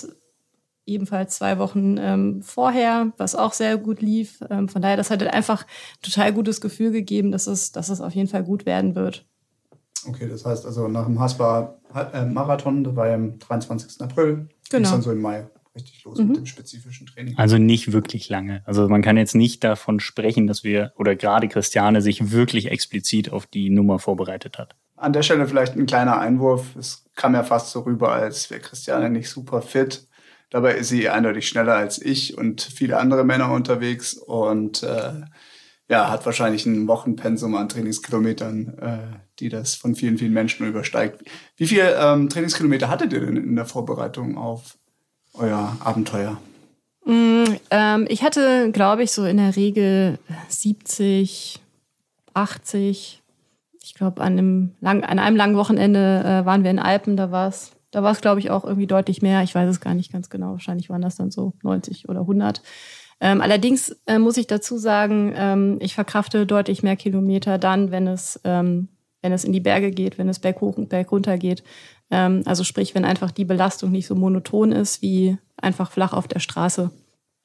ebenfalls 0.87 1.37
zwei 1.37 1.59
Wochen 1.59 1.97
ähm, 1.99 2.43
vorher, 2.43 3.13
was 3.17 3.35
auch 3.35 3.55
sehr 3.55 3.79
gut 3.79 4.03
lief. 4.03 4.41
Ähm, 4.51 4.69
von 4.69 4.83
daher, 4.83 4.99
das 4.99 5.11
hat 5.11 5.23
einfach 5.23 5.67
total 6.03 6.33
gutes 6.33 6.61
Gefühl 6.61 6.91
gegeben, 6.91 7.33
dass 7.33 7.47
es, 7.47 7.73
dass 7.73 7.89
es 7.89 8.03
auf 8.03 8.15
jeden 8.15 8.29
Fall 8.29 8.45
gut 8.45 8.67
werden 8.67 8.95
wird. 8.95 9.25
Okay, 10.07 10.29
das 10.29 10.45
heißt 10.45 10.67
also 10.67 10.89
nach 10.89 11.07
dem 11.07 11.19
Haspa-Marathon, 11.19 12.85
das 12.85 12.95
war 12.97 13.09
ja 13.09 13.15
am 13.15 13.39
23. 13.39 14.03
April, 14.03 14.49
genau. 14.69 14.91
dann 14.91 15.01
so 15.01 15.11
im 15.13 15.23
Mai 15.23 15.47
richtig 15.75 16.05
los 16.05 16.19
mhm. 16.19 16.29
mit 16.29 16.37
dem 16.37 16.47
spezifischen 16.47 17.07
Training. 17.07 17.37
Also 17.37 17.59
nicht 17.59 17.93
wirklich 17.93 18.29
lange. 18.29 18.63
Also 18.65 18.89
man 18.89 19.03
kann 19.03 19.17
jetzt 19.17 19.35
nicht 19.35 19.65
davon 19.65 20.01
sprechen, 20.01 20.47
dass 20.47 20.65
wir 20.65 20.93
oder 20.97 21.17
gerade 21.17 21.49
Christiane 21.49 22.01
sich 22.01 22.31
wirklich 22.31 22.71
explizit 22.71 23.31
auf 23.31 23.47
die 23.47 23.71
Nummer 23.71 23.99
vorbereitet 23.99 24.59
hat. 24.59 24.77
An 24.97 25.13
der 25.13 25.23
Stelle 25.23 25.47
vielleicht 25.47 25.77
ein 25.77 25.87
kleiner 25.87 26.19
Einwurf. 26.19 26.77
Es 26.77 27.05
kam 27.17 27.35
ja 27.35 27.43
fast 27.43 27.71
so 27.71 27.81
rüber, 27.81 28.13
als 28.13 28.51
wäre 28.51 28.61
Christiane 28.61 29.11
nicht 29.11 29.29
super 29.29 29.61
fit. 29.61 30.07
Dabei 30.51 30.75
ist 30.75 30.89
sie 30.89 31.09
eindeutig 31.09 31.49
schneller 31.49 31.75
als 31.75 32.01
ich 32.01 32.39
und 32.39 32.63
viele 32.63 32.99
andere 32.99 33.25
Männer 33.25 33.51
unterwegs 33.51 34.15
und 34.15 34.85
äh, 34.85 35.23
ja, 35.89 36.11
hat 36.11 36.25
wahrscheinlich 36.25 36.65
ein 36.65 36.87
Wochenpensum 36.87 37.55
an 37.57 37.69
Trainingskilometern, 37.69 38.79
äh, 38.79 38.99
die 39.41 39.49
das 39.49 39.75
von 39.75 39.95
vielen, 39.95 40.17
vielen 40.17 40.33
Menschen 40.33 40.67
übersteigt. 40.67 41.25
Wie 41.57 41.67
viele 41.67 41.97
ähm, 41.97 42.29
Trainingskilometer 42.29 42.89
hattet 42.89 43.13
ihr 43.13 43.21
denn 43.21 43.37
in 43.37 43.57
der 43.57 43.67
Vorbereitung 43.67 44.39
auf 44.39 44.79
euer 45.35 45.77
Abenteuer? 45.81 46.39
Mm, 47.05 47.45
ähm, 47.71 48.07
ich 48.09 48.23
hatte, 48.23 48.71
glaube 48.73 49.03
ich, 49.03 49.13
so 49.13 49.25
in 49.25 49.37
der 49.37 49.57
Regel 49.57 50.19
70, 50.49 51.61
80. 52.33 53.23
Ich 53.83 53.95
glaube, 53.95 54.23
an, 54.23 54.33
einem 54.33 54.75
an 54.83 55.03
einem 55.03 55.37
langen 55.37 55.57
Wochenende 55.57 56.23
äh, 56.25 56.47
waren 56.47 56.65
wir 56.65 56.71
in 56.71 56.79
Alpen, 56.79 57.17
da 57.17 57.31
war 57.31 57.49
es 57.49 57.73
da 57.95 58.03
war 58.03 58.11
es, 58.11 58.21
glaube 58.21 58.41
ich, 58.41 58.51
auch 58.51 58.65
irgendwie 58.65 58.89
deutlich 58.89 59.23
mehr. 59.23 59.45
Ich 59.45 59.55
weiß 59.55 59.71
es 59.71 59.81
gar 59.81 59.95
nicht 59.95 60.11
ganz 60.11 60.29
genau. 60.29 60.51
Wahrscheinlich 60.51 60.91
waren 60.91 61.03
das 61.03 61.15
dann 61.15 61.31
so 61.31 61.53
90 61.63 62.09
oder 62.09 62.21
100. 62.21 62.61
Ähm, 63.21 63.41
allerdings 63.41 63.97
äh, 64.07 64.19
muss 64.19 64.37
ich 64.37 64.49
dazu 64.49 64.79
sagen, 64.79 65.33
ähm, 65.37 65.79
ich 65.81 65.95
verkrafte 65.95 66.45
deutlich 66.45 66.83
mehr 66.83 66.97
Kilometer 66.97 67.57
dann, 67.57 67.93
wenn 67.93 68.09
es, 68.09 68.41
ähm, 68.43 68.89
wenn 69.23 69.33
es 69.33 69.45
in 69.45 69.53
die 69.53 69.61
Berge 69.61 69.93
geht, 69.93 70.19
wenn 70.19 70.29
es 70.29 70.41
berghoch 70.41 70.77
und 70.77 70.89
bergunter 70.89 71.39
geht. 71.39 71.63
Ähm, 72.11 72.43
also 72.47 72.65
sprich, 72.65 72.95
wenn 72.95 73.05
einfach 73.05 73.31
die 73.31 73.45
Belastung 73.45 73.91
nicht 73.91 74.07
so 74.07 74.15
monoton 74.15 74.73
ist 74.73 75.03
wie 75.03 75.39
einfach 75.57 75.91
flach 75.91 76.13
auf 76.13 76.29
der 76.29 76.41
Straße. 76.41 76.91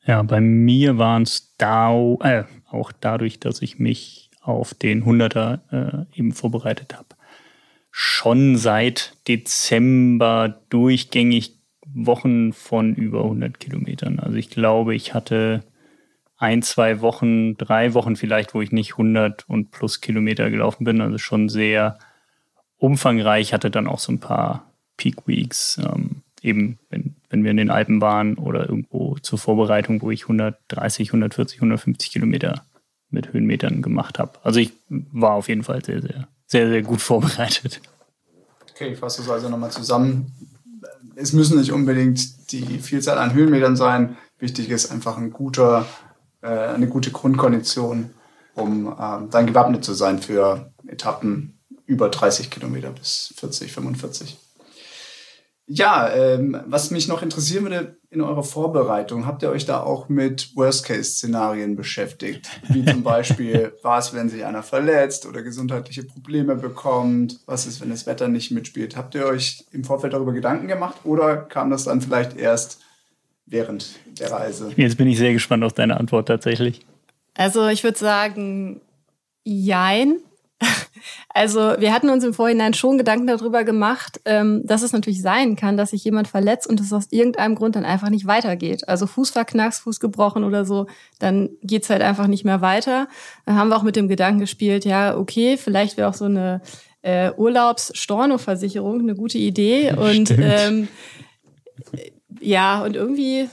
Ja, 0.05 0.21
bei 0.23 0.41
mir 0.41 0.97
waren 0.97 1.23
es 1.23 1.55
da, 1.57 1.93
äh, 2.21 2.43
auch 2.69 2.91
dadurch, 2.91 3.39
dass 3.39 3.61
ich 3.61 3.79
mich 3.79 4.31
auf 4.41 4.73
den 4.73 5.03
100er 5.03 5.59
äh, 5.71 6.17
eben 6.17 6.31
vorbereitet 6.31 6.95
habe 6.97 7.09
schon 7.91 8.55
seit 8.55 9.17
Dezember 9.27 10.61
durchgängig 10.69 11.57
Wochen 11.85 12.53
von 12.53 12.95
über 12.95 13.23
100 13.23 13.59
Kilometern. 13.59 14.19
Also 14.19 14.37
ich 14.37 14.49
glaube, 14.49 14.95
ich 14.95 15.13
hatte 15.13 15.63
ein, 16.37 16.61
zwei 16.61 17.01
Wochen, 17.01 17.57
drei 17.57 17.93
Wochen 17.93 18.15
vielleicht, 18.15 18.53
wo 18.53 18.61
ich 18.61 18.71
nicht 18.71 18.91
100 18.93 19.49
und 19.49 19.71
plus 19.71 20.01
Kilometer 20.01 20.49
gelaufen 20.49 20.83
bin. 20.83 21.01
Also 21.01 21.17
schon 21.17 21.49
sehr 21.49 21.97
umfangreich. 22.79 23.53
Hatte 23.53 23.69
dann 23.69 23.87
auch 23.87 23.99
so 23.99 24.11
ein 24.11 24.19
paar 24.19 24.71
Peak 24.97 25.27
Weeks, 25.27 25.79
ähm, 25.83 26.23
eben 26.41 26.79
wenn, 26.89 27.15
wenn 27.29 27.43
wir 27.43 27.51
in 27.51 27.57
den 27.57 27.69
Alpen 27.69 28.01
waren 28.01 28.35
oder 28.35 28.67
irgendwo 28.67 29.17
zur 29.21 29.37
Vorbereitung, 29.37 30.01
wo 30.01 30.09
ich 30.09 30.23
130, 30.23 31.09
140, 31.09 31.59
150 31.59 32.11
Kilometer 32.11 32.65
mit 33.11 33.33
Höhenmetern 33.33 33.81
gemacht 33.81 34.19
habe. 34.19 34.33
Also 34.43 34.59
ich 34.59 34.73
war 34.89 35.33
auf 35.33 35.47
jeden 35.47 35.63
Fall 35.63 35.83
sehr, 35.85 36.01
sehr 36.01 36.27
sehr, 36.49 36.67
sehr 36.67 36.81
gut 36.81 37.01
vorbereitet. 37.01 37.81
Okay, 38.71 38.93
ich 38.93 38.99
fasse 38.99 39.21
das 39.21 39.29
also 39.29 39.49
nochmal 39.49 39.71
zusammen. 39.71 40.33
Es 41.15 41.33
müssen 41.33 41.59
nicht 41.59 41.71
unbedingt 41.71 42.51
die 42.51 42.79
Vielzahl 42.79 43.17
an 43.17 43.33
Höhenmetern 43.33 43.75
sein. 43.75 44.17
Wichtig 44.39 44.69
ist 44.69 44.91
einfach 44.91 45.17
ein 45.17 45.31
guter, 45.31 45.85
äh, 46.41 46.47
eine 46.47 46.87
gute 46.87 47.11
Grundkondition, 47.11 48.11
um 48.55 48.87
äh, 48.87 49.27
dann 49.29 49.47
gewappnet 49.47 49.83
zu 49.83 49.93
sein 49.93 50.19
für 50.19 50.71
Etappen 50.87 51.58
über 51.89 52.09
30 52.09 52.51
Kilometer 52.51 52.91
bis 52.91 53.33
40, 53.37 53.71
45. 53.73 54.37
Ja, 55.65 56.11
ähm, 56.13 56.59
was 56.67 56.91
mich 56.91 57.07
noch 57.07 57.21
interessieren 57.23 57.63
würde 57.63 57.97
in 58.11 58.21
eurer 58.21 58.43
Vorbereitung, 58.43 59.25
habt 59.25 59.41
ihr 59.43 59.49
euch 59.49 59.65
da 59.65 59.81
auch 59.81 60.07
mit 60.07 60.55
Worst-Case-Szenarien 60.55 61.75
beschäftigt? 61.75 62.49
Wie 62.69 62.85
zum 62.85 63.03
Beispiel, 63.03 63.73
was, 63.83 64.13
wenn 64.13 64.29
sich 64.29 64.45
einer 64.45 64.61
verletzt 64.63 65.25
oder 65.25 65.41
gesundheitliche 65.41 66.03
Probleme 66.03 66.55
bekommt? 66.55 67.39
Was 67.47 67.65
ist, 67.65 67.81
wenn 67.81 67.89
das 67.89 68.05
Wetter 68.05 68.27
nicht 68.27 68.51
mitspielt? 68.51 68.95
Habt 68.95 69.15
ihr 69.15 69.25
euch 69.25 69.65
im 69.71 69.83
Vorfeld 69.83 70.13
darüber 70.13 70.33
Gedanken 70.33 70.67
gemacht 70.67 70.97
oder 71.03 71.37
kam 71.37 71.71
das 71.71 71.85
dann 71.85 72.01
vielleicht 72.01 72.37
erst 72.37 72.81
während 73.47 73.93
der 74.19 74.31
Reise? 74.31 74.71
Jetzt 74.75 74.97
bin 74.97 75.07
ich 75.07 75.17
sehr 75.17 75.33
gespannt 75.33 75.63
auf 75.63 75.73
deine 75.73 75.99
Antwort 75.99 76.27
tatsächlich. 76.27 76.81
Also 77.33 77.67
ich 77.67 77.83
würde 77.83 77.97
sagen, 77.97 78.81
jein. 79.43 80.19
Also 81.31 81.59
wir 81.77 81.93
hatten 81.93 82.09
uns 82.09 82.23
im 82.23 82.33
Vorhinein 82.33 82.73
schon 82.73 82.97
Gedanken 82.97 83.27
darüber 83.27 83.63
gemacht, 83.63 84.19
ähm, 84.25 84.61
dass 84.65 84.81
es 84.81 84.93
natürlich 84.93 85.21
sein 85.21 85.55
kann, 85.55 85.77
dass 85.77 85.91
sich 85.91 86.03
jemand 86.03 86.27
verletzt 86.27 86.67
und 86.67 86.79
es 86.81 86.91
aus 86.91 87.07
irgendeinem 87.11 87.55
Grund 87.55 87.75
dann 87.75 87.85
einfach 87.85 88.09
nicht 88.09 88.25
weitergeht. 88.25 88.87
Also 88.89 89.05
Fuß 89.05 89.29
verknackst, 89.29 89.81
Fuß 89.81 89.99
gebrochen 89.99 90.43
oder 90.43 90.65
so, 90.65 90.87
dann 91.19 91.49
geht's 91.61 91.89
halt 91.89 92.01
einfach 92.01 92.27
nicht 92.27 92.45
mehr 92.45 92.61
weiter. 92.61 93.07
Dann 93.45 93.55
haben 93.55 93.69
wir 93.69 93.77
auch 93.77 93.83
mit 93.83 93.95
dem 93.95 94.07
Gedanken 94.07 94.39
gespielt, 94.39 94.85
ja, 94.85 95.15
okay, 95.15 95.55
vielleicht 95.55 95.97
wäre 95.97 96.09
auch 96.09 96.15
so 96.15 96.25
eine 96.25 96.61
äh, 97.03 97.31
Urlaubs-Storno-Versicherung 97.31 98.99
eine 98.99 99.15
gute 99.15 99.37
Idee. 99.37 99.93
Und 99.97 100.31
ähm, 100.31 100.87
ja, 102.41 102.83
und 102.83 102.95
irgendwie 102.95 103.49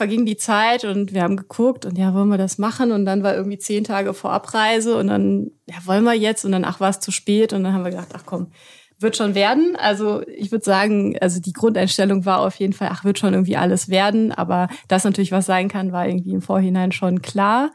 verging 0.00 0.24
die 0.24 0.38
Zeit 0.38 0.86
und 0.86 1.12
wir 1.12 1.22
haben 1.22 1.36
geguckt 1.36 1.84
und 1.84 1.98
ja, 1.98 2.14
wollen 2.14 2.30
wir 2.30 2.38
das 2.38 2.56
machen? 2.56 2.90
Und 2.90 3.04
dann 3.04 3.22
war 3.22 3.34
irgendwie 3.34 3.58
zehn 3.58 3.84
Tage 3.84 4.14
vor 4.14 4.32
Abreise 4.32 4.96
und 4.96 5.08
dann, 5.08 5.50
ja, 5.66 5.74
wollen 5.84 6.04
wir 6.04 6.14
jetzt? 6.14 6.46
Und 6.46 6.52
dann, 6.52 6.64
ach, 6.64 6.80
war 6.80 6.88
es 6.88 7.00
zu 7.00 7.10
spät? 7.10 7.52
Und 7.52 7.64
dann 7.64 7.74
haben 7.74 7.84
wir 7.84 7.90
gedacht, 7.90 8.08
ach 8.14 8.22
komm, 8.24 8.50
wird 8.98 9.18
schon 9.18 9.34
werden. 9.34 9.76
Also 9.76 10.22
ich 10.26 10.52
würde 10.52 10.64
sagen, 10.64 11.18
also 11.20 11.38
die 11.38 11.52
Grundeinstellung 11.52 12.24
war 12.24 12.40
auf 12.40 12.54
jeden 12.54 12.72
Fall, 12.72 12.88
ach, 12.90 13.04
wird 13.04 13.18
schon 13.18 13.34
irgendwie 13.34 13.58
alles 13.58 13.90
werden. 13.90 14.32
Aber 14.32 14.68
dass 14.88 15.04
natürlich 15.04 15.32
was 15.32 15.44
sein 15.44 15.68
kann, 15.68 15.92
war 15.92 16.08
irgendwie 16.08 16.32
im 16.32 16.40
Vorhinein 16.40 16.92
schon 16.92 17.20
klar. 17.20 17.70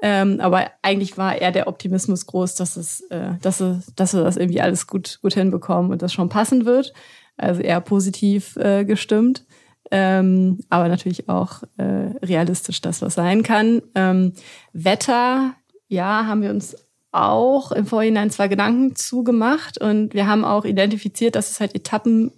Ähm, 0.00 0.40
aber 0.40 0.70
eigentlich 0.80 1.18
war 1.18 1.36
eher 1.36 1.52
der 1.52 1.66
Optimismus 1.66 2.24
groß, 2.24 2.54
dass 2.54 2.76
es, 2.76 3.02
äh, 3.10 3.32
dass, 3.42 3.60
es, 3.60 3.92
dass 3.96 4.14
wir 4.14 4.24
das 4.24 4.38
irgendwie 4.38 4.62
alles 4.62 4.86
gut, 4.86 5.18
gut 5.20 5.34
hinbekommen 5.34 5.90
und 5.90 6.00
das 6.00 6.14
schon 6.14 6.30
passen 6.30 6.64
wird. 6.64 6.94
Also 7.36 7.60
eher 7.60 7.82
positiv 7.82 8.56
äh, 8.56 8.86
gestimmt 8.86 9.44
ähm, 9.90 10.60
aber 10.68 10.88
natürlich 10.88 11.28
auch 11.28 11.62
äh, 11.76 12.16
realistisch, 12.22 12.80
dass 12.80 13.02
was 13.02 13.14
sein 13.14 13.42
kann. 13.42 13.82
Ähm, 13.94 14.32
Wetter, 14.72 15.54
ja, 15.88 16.26
haben 16.26 16.42
wir 16.42 16.50
uns 16.50 16.76
auch 17.12 17.72
im 17.72 17.86
Vorhinein 17.86 18.30
zwei 18.30 18.48
Gedanken 18.48 18.94
zugemacht 18.94 19.80
und 19.80 20.14
wir 20.14 20.26
haben 20.26 20.44
auch 20.44 20.64
identifiziert, 20.64 21.34
dass 21.34 21.50
es 21.50 21.60
halt 21.60 21.74
Etappen 21.74 22.32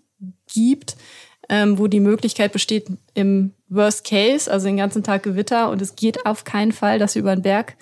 gibt, 0.52 0.96
ähm, 1.48 1.78
wo 1.78 1.88
die 1.88 2.00
Möglichkeit 2.00 2.52
besteht, 2.52 2.86
im 3.14 3.52
Worst 3.68 4.06
Case, 4.06 4.50
also 4.50 4.66
den 4.66 4.78
ganzen 4.78 5.02
Tag 5.02 5.24
Gewitter 5.24 5.70
und 5.70 5.82
es 5.82 5.96
geht 5.96 6.24
auf 6.24 6.44
keinen 6.44 6.72
Fall, 6.72 6.98
dass 6.98 7.14
wir 7.14 7.20
über 7.20 7.36
den 7.36 7.42
Berg 7.42 7.76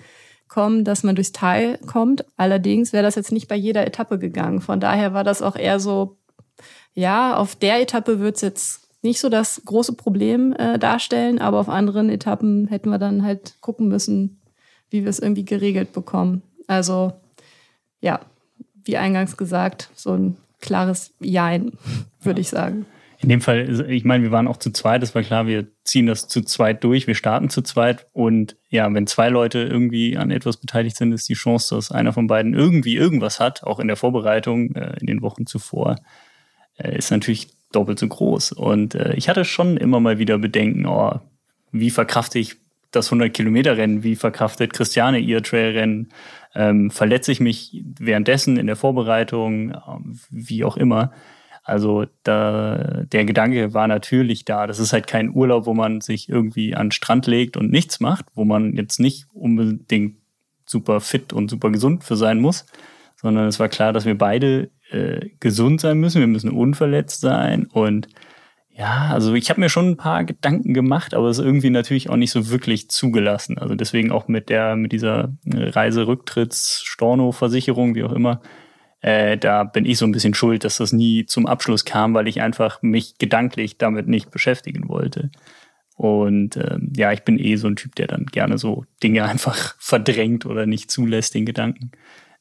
kommen, 0.49 0.83
dass 0.83 1.03
man 1.03 1.15
durchs 1.15 1.31
Tal 1.31 1.77
kommt. 1.87 2.25
Allerdings 2.35 2.91
wäre 2.91 3.03
das 3.03 3.15
jetzt 3.15 3.31
nicht 3.31 3.47
bei 3.47 3.55
jeder 3.55 3.87
Etappe 3.87 4.19
gegangen. 4.19 4.59
Von 4.59 4.81
daher 4.81 5.13
war 5.13 5.23
das 5.23 5.41
auch 5.41 5.55
eher 5.55 5.79
so, 5.79 6.17
ja, 6.93 7.37
auf 7.37 7.55
der 7.55 7.81
Etappe 7.81 8.19
wird 8.19 8.35
es 8.35 8.41
jetzt 8.41 8.80
nicht 9.01 9.19
so 9.19 9.29
das 9.29 9.61
große 9.65 9.93
Problem 9.93 10.53
äh, 10.53 10.77
darstellen, 10.77 11.39
aber 11.39 11.59
auf 11.59 11.69
anderen 11.69 12.09
Etappen 12.09 12.67
hätten 12.67 12.89
wir 12.89 12.99
dann 12.99 13.23
halt 13.23 13.55
gucken 13.61 13.87
müssen, 13.87 14.41
wie 14.89 15.03
wir 15.03 15.09
es 15.09 15.19
irgendwie 15.19 15.45
geregelt 15.45 15.93
bekommen. 15.93 16.43
Also 16.67 17.13
ja, 18.01 18.19
wie 18.83 18.97
eingangs 18.97 19.37
gesagt, 19.37 19.89
so 19.95 20.13
ein 20.13 20.37
klares 20.59 21.13
Jein, 21.19 21.73
würde 22.21 22.41
ich 22.41 22.49
sagen. 22.49 22.85
In 23.19 23.29
dem 23.29 23.41
Fall, 23.41 23.87
ich 23.91 24.03
meine, 24.03 24.23
wir 24.23 24.31
waren 24.31 24.47
auch 24.47 24.57
zu 24.57 24.71
zweit, 24.71 25.03
es 25.03 25.13
war 25.13 25.21
klar, 25.21 25.45
wir 25.45 25.67
ziehen 25.83 26.07
das 26.07 26.27
zu 26.27 26.41
zweit 26.41 26.83
durch, 26.83 27.05
wir 27.05 27.13
starten 27.13 27.51
zu 27.51 27.61
zweit 27.61 28.07
und 28.13 28.55
ja, 28.69 28.91
wenn 28.91 29.05
zwei 29.05 29.29
Leute 29.29 29.59
irgendwie 29.59 30.17
an 30.17 30.31
etwas 30.31 30.57
beteiligt 30.57 30.97
sind, 30.97 31.11
ist 31.11 31.29
die 31.29 31.35
Chance, 31.35 31.75
dass 31.75 31.91
einer 31.91 32.13
von 32.13 32.25
beiden 32.25 32.55
irgendwie 32.55 32.95
irgendwas 32.95 33.39
hat, 33.39 33.61
auch 33.61 33.79
in 33.79 33.87
der 33.87 33.95
Vorbereitung, 33.95 34.73
äh, 34.73 34.97
in 34.99 35.05
den 35.05 35.21
Wochen 35.21 35.45
zuvor, 35.45 35.97
äh, 36.79 36.97
ist 36.97 37.11
natürlich 37.11 37.49
doppelt 37.71 37.99
so 37.99 38.07
groß. 38.07 38.53
Und 38.53 38.95
äh, 38.95 39.13
ich 39.15 39.29
hatte 39.29 39.45
schon 39.45 39.77
immer 39.77 39.99
mal 39.99 40.19
wieder 40.19 40.37
Bedenken, 40.37 40.85
oh, 40.85 41.19
wie 41.71 41.89
verkrafte 41.89 42.39
ich 42.39 42.57
das 42.91 43.07
100 43.07 43.33
Kilometer 43.33 43.77
Rennen, 43.77 44.03
wie 44.03 44.15
verkraftet 44.15 44.73
Christiane 44.73 45.19
ihr 45.19 45.41
Trailrennen, 45.41 46.09
ähm, 46.53 46.91
verletze 46.91 47.31
ich 47.31 47.39
mich 47.39 47.83
währenddessen 47.99 48.57
in 48.57 48.67
der 48.67 48.75
Vorbereitung, 48.75 49.71
ähm, 49.71 50.19
wie 50.29 50.63
auch 50.65 50.77
immer. 50.77 51.11
Also 51.63 52.05
da, 52.23 53.03
der 53.11 53.23
Gedanke 53.23 53.73
war 53.73 53.87
natürlich 53.87 54.45
da. 54.45 54.67
Das 54.67 54.79
ist 54.79 54.93
halt 54.93 55.07
kein 55.07 55.33
Urlaub, 55.33 55.65
wo 55.65 55.73
man 55.73 56.01
sich 56.01 56.27
irgendwie 56.27 56.75
an 56.75 56.87
den 56.87 56.91
Strand 56.91 57.27
legt 57.27 57.55
und 57.55 57.71
nichts 57.71 57.99
macht, 57.99 58.25
wo 58.33 58.43
man 58.43 58.75
jetzt 58.75 58.99
nicht 58.99 59.27
unbedingt 59.33 60.17
super 60.65 61.01
fit 61.01 61.33
und 61.33 61.49
super 61.49 61.69
gesund 61.69 62.03
für 62.03 62.15
sein 62.15 62.39
muss, 62.39 62.65
sondern 63.15 63.47
es 63.47 63.59
war 63.59 63.69
klar, 63.69 63.93
dass 63.93 64.05
wir 64.05 64.17
beide 64.17 64.69
äh, 64.91 65.29
gesund 65.39 65.81
sein 65.81 65.99
müssen, 65.99 66.19
wir 66.19 66.27
müssen 66.27 66.51
unverletzt 66.51 67.21
sein 67.21 67.65
und 67.65 68.07
ja, 68.73 69.09
also 69.11 69.33
ich 69.33 69.49
habe 69.49 69.59
mir 69.59 69.69
schon 69.69 69.89
ein 69.89 69.97
paar 69.97 70.23
Gedanken 70.23 70.73
gemacht, 70.73 71.13
aber 71.13 71.27
es 71.27 71.37
ist 71.37 71.45
irgendwie 71.45 71.69
natürlich 71.69 72.09
auch 72.09 72.15
nicht 72.15 72.31
so 72.31 72.49
wirklich 72.49 72.89
zugelassen. 72.89 73.57
Also 73.57 73.75
deswegen 73.75 74.11
auch 74.11 74.27
mit 74.27 74.49
der 74.49 74.75
mit 74.75 74.91
dieser 74.93 75.33
Reiserücktritts 75.45 76.81
Storno 76.83 77.31
Versicherung, 77.31 77.95
wie 77.95 78.03
auch 78.03 78.13
immer, 78.13 78.41
äh, 79.01 79.37
da 79.37 79.63
bin 79.63 79.85
ich 79.85 79.97
so 79.97 80.05
ein 80.05 80.11
bisschen 80.11 80.33
schuld, 80.33 80.63
dass 80.63 80.77
das 80.77 80.93
nie 80.93 81.25
zum 81.25 81.47
Abschluss 81.47 81.85
kam, 81.85 82.13
weil 82.13 82.27
ich 82.27 82.41
einfach 82.41 82.81
mich 82.81 83.17
gedanklich 83.17 83.77
damit 83.77 84.07
nicht 84.07 84.31
beschäftigen 84.31 84.87
wollte. 84.89 85.31
Und 85.97 86.57
ähm, 86.57 86.93
ja, 86.95 87.11
ich 87.11 87.23
bin 87.23 87.37
eh 87.37 87.57
so 87.57 87.67
ein 87.67 87.75
Typ, 87.75 87.95
der 87.95 88.07
dann 88.07 88.25
gerne 88.25 88.57
so 88.57 88.85
Dinge 89.03 89.23
einfach 89.29 89.75
verdrängt 89.79 90.45
oder 90.45 90.65
nicht 90.65 90.91
zulässt, 90.91 91.33
den 91.33 91.45
Gedanken. 91.45 91.91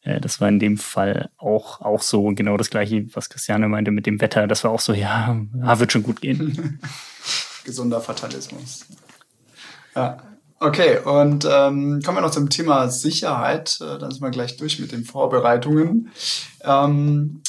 Äh, 0.03 0.21
das 0.21 0.41
war 0.41 0.49
in 0.49 0.59
dem 0.59 0.79
Fall 0.79 1.31
auch, 1.37 1.81
auch 1.81 2.03
so 2.03 2.25
genau 2.35 2.57
das 2.57 2.71
gleiche, 2.71 3.07
was 3.15 3.29
Christiane 3.29 3.69
meinte 3.69 3.91
mit 3.91 4.07
dem 4.07 4.21
Wetter. 4.21 4.47
Das 4.47 4.65
war 4.65 4.71
auch 4.71 4.81
so, 4.81 4.93
ja, 4.93 5.37
wird 5.53 5.93
schon 5.93 6.03
gut 6.03 6.21
gehen. 6.21 6.81
Gesunder 7.65 8.01
Fatalismus. 8.01 8.87
Ja. 9.95 10.19
Okay, 10.63 10.99
und 10.99 11.47
ähm, 11.51 12.03
kommen 12.05 12.19
wir 12.19 12.21
noch 12.21 12.31
zum 12.31 12.51
Thema 12.51 12.91
Sicherheit. 12.91 13.79
Äh, 13.81 13.99
dann 13.99 14.11
sind 14.11 14.21
wir 14.21 14.31
gleich 14.31 14.59
durch 14.59 14.79
mit 14.79 14.93
den 14.93 15.05
Vorbereitungen. 15.05 16.11
Ähm, 16.63 17.41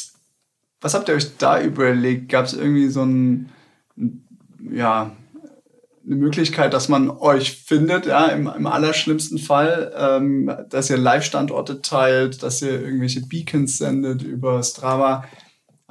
was 0.79 0.93
habt 0.93 1.09
ihr 1.09 1.15
euch 1.15 1.35
da 1.37 1.61
überlegt? 1.61 2.29
Gab 2.29 2.45
es 2.45 2.53
irgendwie 2.53 2.87
so 2.87 3.03
ein, 3.03 3.49
ja, 4.71 5.11
eine 6.05 6.15
Möglichkeit, 6.15 6.73
dass 6.73 6.89
man 6.89 7.09
euch 7.09 7.63
findet, 7.63 8.05
ja, 8.05 8.27
im, 8.27 8.47
im 8.47 8.67
allerschlimmsten 8.67 9.37
Fall, 9.37 9.93
ähm, 9.95 10.51
dass 10.69 10.89
ihr 10.89 10.97
Live-Standorte 10.97 11.81
teilt, 11.81 12.43
dass 12.43 12.61
ihr 12.61 12.81
irgendwelche 12.81 13.21
Beacons 13.21 13.77
sendet 13.77 14.23
über 14.23 14.61
Strava. 14.63 15.25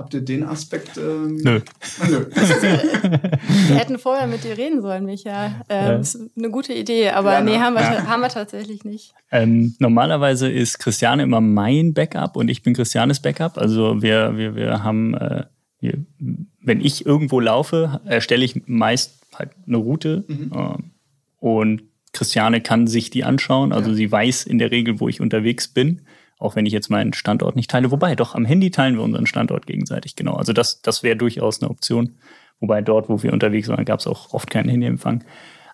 Habt 0.01 0.15
ihr 0.15 0.23
den 0.23 0.45
Aspekt? 0.45 0.97
Ähm, 0.97 1.37
nö. 1.37 1.61
nö. 2.09 2.27
wir 2.35 3.77
hätten 3.77 3.99
vorher 3.99 4.27
mit 4.27 4.45
dir 4.45 4.57
reden 4.57 4.81
sollen, 4.81 5.05
Micha. 5.05 5.63
Ähm, 5.69 5.87
ja. 5.87 5.97
ist 5.97 6.19
eine 6.39 6.49
gute 6.49 6.73
Idee, 6.73 7.11
aber 7.11 7.35
ja, 7.35 7.41
nee, 7.43 7.59
haben 7.59 7.75
wir, 7.75 7.83
ja. 7.83 8.07
haben 8.07 8.21
wir 8.21 8.31
tatsächlich 8.31 8.83
nicht. 8.85 9.13
Ähm, 9.31 9.75
normalerweise 9.79 10.51
ist 10.51 10.79
Christiane 10.79 11.23
immer 11.23 11.43
mein 11.43 11.93
Backup 11.93 12.37
und 12.37 12.49
ich 12.49 12.63
bin 12.63 12.73
Christianes 12.73 13.21
Backup. 13.21 13.59
Also 13.59 14.01
wir, 14.01 14.39
wir, 14.39 14.55
wir 14.55 14.83
haben, 14.83 15.13
äh, 15.13 15.45
wenn 15.81 16.81
ich 16.81 17.07
irgendwo 17.07 17.41
laufe, 17.41 18.01
erstelle 18.05 18.45
ich 18.45 18.67
meist 18.67 19.27
halt 19.35 19.51
eine 19.67 19.79
Route 19.79 20.25
mhm. 20.29 20.53
ähm, 20.55 20.91
und 21.39 21.83
Christiane 22.13 22.61
kann 22.61 22.87
sich 22.87 23.11
die 23.11 23.25
anschauen. 23.25 23.73
Also 23.73 23.91
ja. 23.91 23.97
sie 23.97 24.13
weiß 24.13 24.45
in 24.45 24.59
der 24.59 24.71
Regel, 24.71 25.01
wo 25.01 25.09
ich 25.09 25.21
unterwegs 25.21 25.69
bin, 25.69 26.03
auch 26.39 26.57
wenn 26.57 26.67
ich 26.67 26.73
jetzt 26.73 26.91
meinen 26.91 27.13
Standort 27.13 27.57
nicht 27.57 27.71
teile. 27.71 27.91
Wobei, 27.91 28.15
doch 28.17 28.35
am 28.35 28.45
Handy 28.45 28.71
teilen 28.71 28.97
wir 28.97 29.03
unseren 29.03 29.27
Standort 29.27 29.67
gegenseitig, 29.67 30.17
genau. 30.17 30.35
Also 30.35 30.53
das, 30.53 30.83
das 30.83 31.03
wäre 31.03 31.17
durchaus 31.17 31.63
eine 31.63 31.71
Option. 31.71 32.17
Wobei 32.59 32.83
dort, 32.83 33.09
wo 33.09 33.23
wir 33.23 33.33
unterwegs 33.33 33.69
waren, 33.69 33.85
gab 33.85 34.01
es 34.01 34.07
auch 34.07 34.35
oft 34.35 34.51
keinen 34.51 34.69
Handyempfang. 34.69 35.25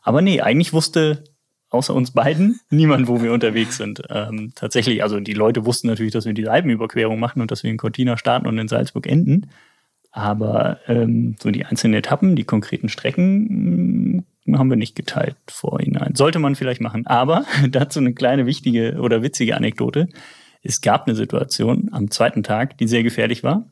Aber 0.03 0.23
nee, 0.23 0.41
eigentlich 0.41 0.73
wusste 0.73 1.25
außer 1.71 1.95
uns 1.95 2.13
beiden 2.13 2.61
niemand, 2.71 3.09
wo 3.09 3.23
wir 3.23 3.33
unterwegs 3.33 3.77
sind. 3.77 4.03
Ähm, 4.11 4.53
tatsächlich, 4.55 5.03
also 5.03 5.19
die 5.21 5.35
Leute 5.35 5.67
wussten 5.67 5.89
natürlich, 5.89 6.13
dass 6.13 6.27
wir 6.27 6.35
die 6.35 6.49
Alpenüberquerung 6.49 7.19
machen 7.19 7.41
und 7.43 7.51
dass 7.51 7.63
wir 7.63 7.71
in 7.71 7.77
Cortina 7.77 8.17
starten 8.17 8.47
und 8.47 8.59
in 8.59 8.69
Salzburg 8.69 9.07
enden. 9.07 9.51
Aber 10.17 10.79
ähm, 10.89 11.37
so 11.39 11.51
die 11.51 11.67
einzelnen 11.67 11.99
Etappen, 11.99 12.37
die 12.37 12.45
konkreten 12.45 12.89
Strecken 12.89 14.23
mh, 14.23 14.23
hm, 14.47 14.59
haben 14.59 14.71
wir 14.71 14.79
nicht 14.79 14.97
geteilt 14.97 15.37
vorhinein. 15.47 16.15
Sollte 16.15 16.39
man 16.39 16.55
vielleicht 16.55 16.81
machen. 16.81 17.07
Aber 17.07 17.45
dazu 17.71 18.01
eine 18.01 18.15
kleine 18.15 18.47
wichtige 18.47 18.95
oder 18.99 19.23
witzige 19.23 19.55
Anekdote. 19.57 20.09
Es 20.63 20.81
gab 20.81 21.07
eine 21.07 21.15
Situation 21.15 21.91
am 21.93 22.11
zweiten 22.11 22.43
Tag, 22.43 22.79
die 22.79 22.89
sehr 22.89 23.03
gefährlich 23.03 23.45
war. 23.45 23.67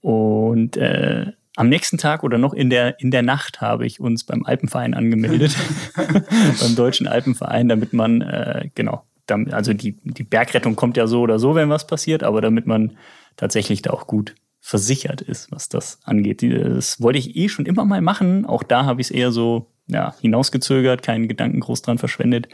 Und 0.00 0.78
äh, 0.78 1.26
am 1.56 1.68
nächsten 1.68 1.98
Tag 1.98 2.24
oder 2.24 2.38
noch 2.38 2.54
in 2.54 2.70
der, 2.70 2.98
in 2.98 3.10
der 3.10 3.22
Nacht 3.22 3.60
habe 3.60 3.84
ich 3.84 4.00
uns 4.00 4.24
beim 4.24 4.46
Alpenverein 4.46 4.94
angemeldet, 4.94 5.54
beim 5.94 6.74
Deutschen 6.74 7.06
Alpenverein, 7.06 7.68
damit 7.68 7.92
man, 7.92 8.22
äh, 8.22 8.70
genau, 8.74 9.04
damit, 9.26 9.52
also 9.52 9.74
die, 9.74 9.98
die 10.04 10.24
Bergrettung 10.24 10.74
kommt 10.74 10.96
ja 10.96 11.06
so 11.06 11.20
oder 11.20 11.38
so, 11.38 11.54
wenn 11.54 11.68
was 11.68 11.86
passiert, 11.86 12.22
aber 12.22 12.40
damit 12.40 12.66
man 12.66 12.96
tatsächlich 13.36 13.82
da 13.82 13.90
auch 13.90 14.06
gut 14.06 14.34
versichert 14.66 15.20
ist, 15.20 15.52
was 15.52 15.68
das 15.68 15.98
angeht. 16.04 16.42
Das 16.42 16.98
wollte 16.98 17.18
ich 17.18 17.36
eh 17.36 17.50
schon 17.50 17.66
immer 17.66 17.84
mal 17.84 18.00
machen. 18.00 18.46
Auch 18.46 18.62
da 18.62 18.86
habe 18.86 19.02
ich 19.02 19.08
es 19.08 19.10
eher 19.10 19.30
so 19.30 19.70
ja, 19.88 20.14
hinausgezögert, 20.22 21.02
keinen 21.02 21.28
Gedanken 21.28 21.60
groß 21.60 21.82
dran 21.82 21.98
verschwendet. 21.98 22.48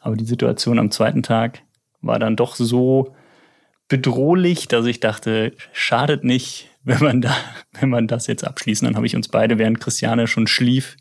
Aber 0.00 0.16
die 0.16 0.24
Situation 0.24 0.80
am 0.80 0.90
zweiten 0.90 1.22
Tag 1.22 1.62
war 2.02 2.18
dann 2.18 2.34
doch 2.34 2.56
so 2.56 3.14
bedrohlich, 3.86 4.66
dass 4.66 4.86
ich 4.86 4.98
dachte, 4.98 5.52
schadet 5.72 6.24
nicht, 6.24 6.68
wenn 6.82 6.98
man 6.98 7.20
da, 7.20 7.36
wenn 7.78 7.90
man 7.90 8.08
das 8.08 8.26
jetzt 8.26 8.44
abschließt. 8.44 8.82
Dann 8.82 8.96
habe 8.96 9.06
ich 9.06 9.14
uns 9.14 9.28
beide, 9.28 9.56
während 9.56 9.78
Christiane 9.80 10.26
schon 10.26 10.48
schlief, 10.48 10.96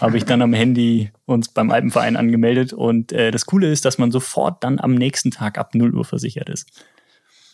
habe 0.00 0.16
ich 0.16 0.24
dann 0.24 0.40
am 0.40 0.54
Handy 0.54 1.10
uns 1.26 1.50
beim 1.50 1.70
Alpenverein 1.70 2.16
angemeldet. 2.16 2.72
Und 2.72 3.12
äh, 3.12 3.30
das 3.30 3.44
Coole 3.44 3.70
ist, 3.70 3.84
dass 3.84 3.98
man 3.98 4.10
sofort 4.10 4.64
dann 4.64 4.80
am 4.80 4.94
nächsten 4.94 5.30
Tag 5.30 5.58
ab 5.58 5.74
0 5.74 5.94
Uhr 5.94 6.06
versichert 6.06 6.48
ist. 6.48 6.82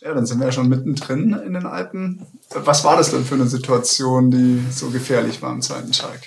Ja, 0.00 0.14
dann 0.14 0.26
sind 0.26 0.38
wir 0.38 0.46
ja 0.46 0.52
schon 0.52 0.68
mittendrin 0.68 1.32
in 1.44 1.54
den 1.54 1.66
Alpen. 1.66 2.26
Was 2.50 2.84
war 2.84 2.96
das 2.96 3.10
denn 3.10 3.24
für 3.24 3.34
eine 3.34 3.46
Situation, 3.46 4.30
die 4.30 4.62
so 4.70 4.90
gefährlich 4.90 5.42
war 5.42 5.50
am 5.50 5.62
zweiten 5.62 5.92
Tag? 5.92 6.20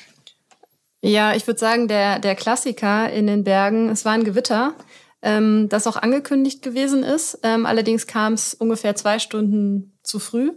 Ja, 1.01 1.34
ich 1.34 1.47
würde 1.47 1.60
sagen, 1.60 1.88
der, 1.88 2.19
der 2.19 2.36
Klassiker 2.36 3.12
in 3.12 3.27
den 3.27 3.43
Bergen, 3.43 3.89
es 3.89 4.05
war 4.05 4.12
ein 4.12 4.23
Gewitter, 4.23 4.73
ähm, 5.21 5.67
das 5.69 5.88
auch 5.88 5.95
angekündigt 5.95 6.62
gewesen 6.62 7.03
ist. 7.03 7.39
Ähm, 7.43 7.65
allerdings 7.65 8.07
kam 8.07 8.34
es 8.34 8.53
ungefähr 8.53 8.95
zwei 8.95 9.19
Stunden 9.19 9.97
zu 10.03 10.19
früh. 10.19 10.51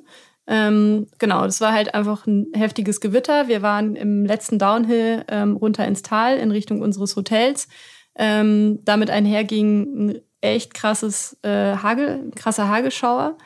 Ähm, 0.46 1.06
genau, 1.18 1.44
das 1.44 1.60
war 1.60 1.72
halt 1.72 1.94
einfach 1.94 2.26
ein 2.26 2.48
heftiges 2.52 3.00
Gewitter. 3.00 3.48
Wir 3.48 3.62
waren 3.62 3.96
im 3.96 4.26
letzten 4.26 4.58
Downhill 4.58 5.24
ähm, 5.28 5.56
runter 5.56 5.86
ins 5.86 6.02
Tal 6.02 6.36
in 6.36 6.50
Richtung 6.50 6.82
unseres 6.82 7.16
Hotels. 7.16 7.68
Ähm, 8.16 8.80
damit 8.84 9.10
einherging 9.10 9.82
ein 9.82 10.20
echt 10.44 10.74
krasses 10.74 11.36
äh, 11.42 11.76
Hagel, 11.76 12.30
krasser 12.36 12.68
Hagelschauer. 12.68 13.36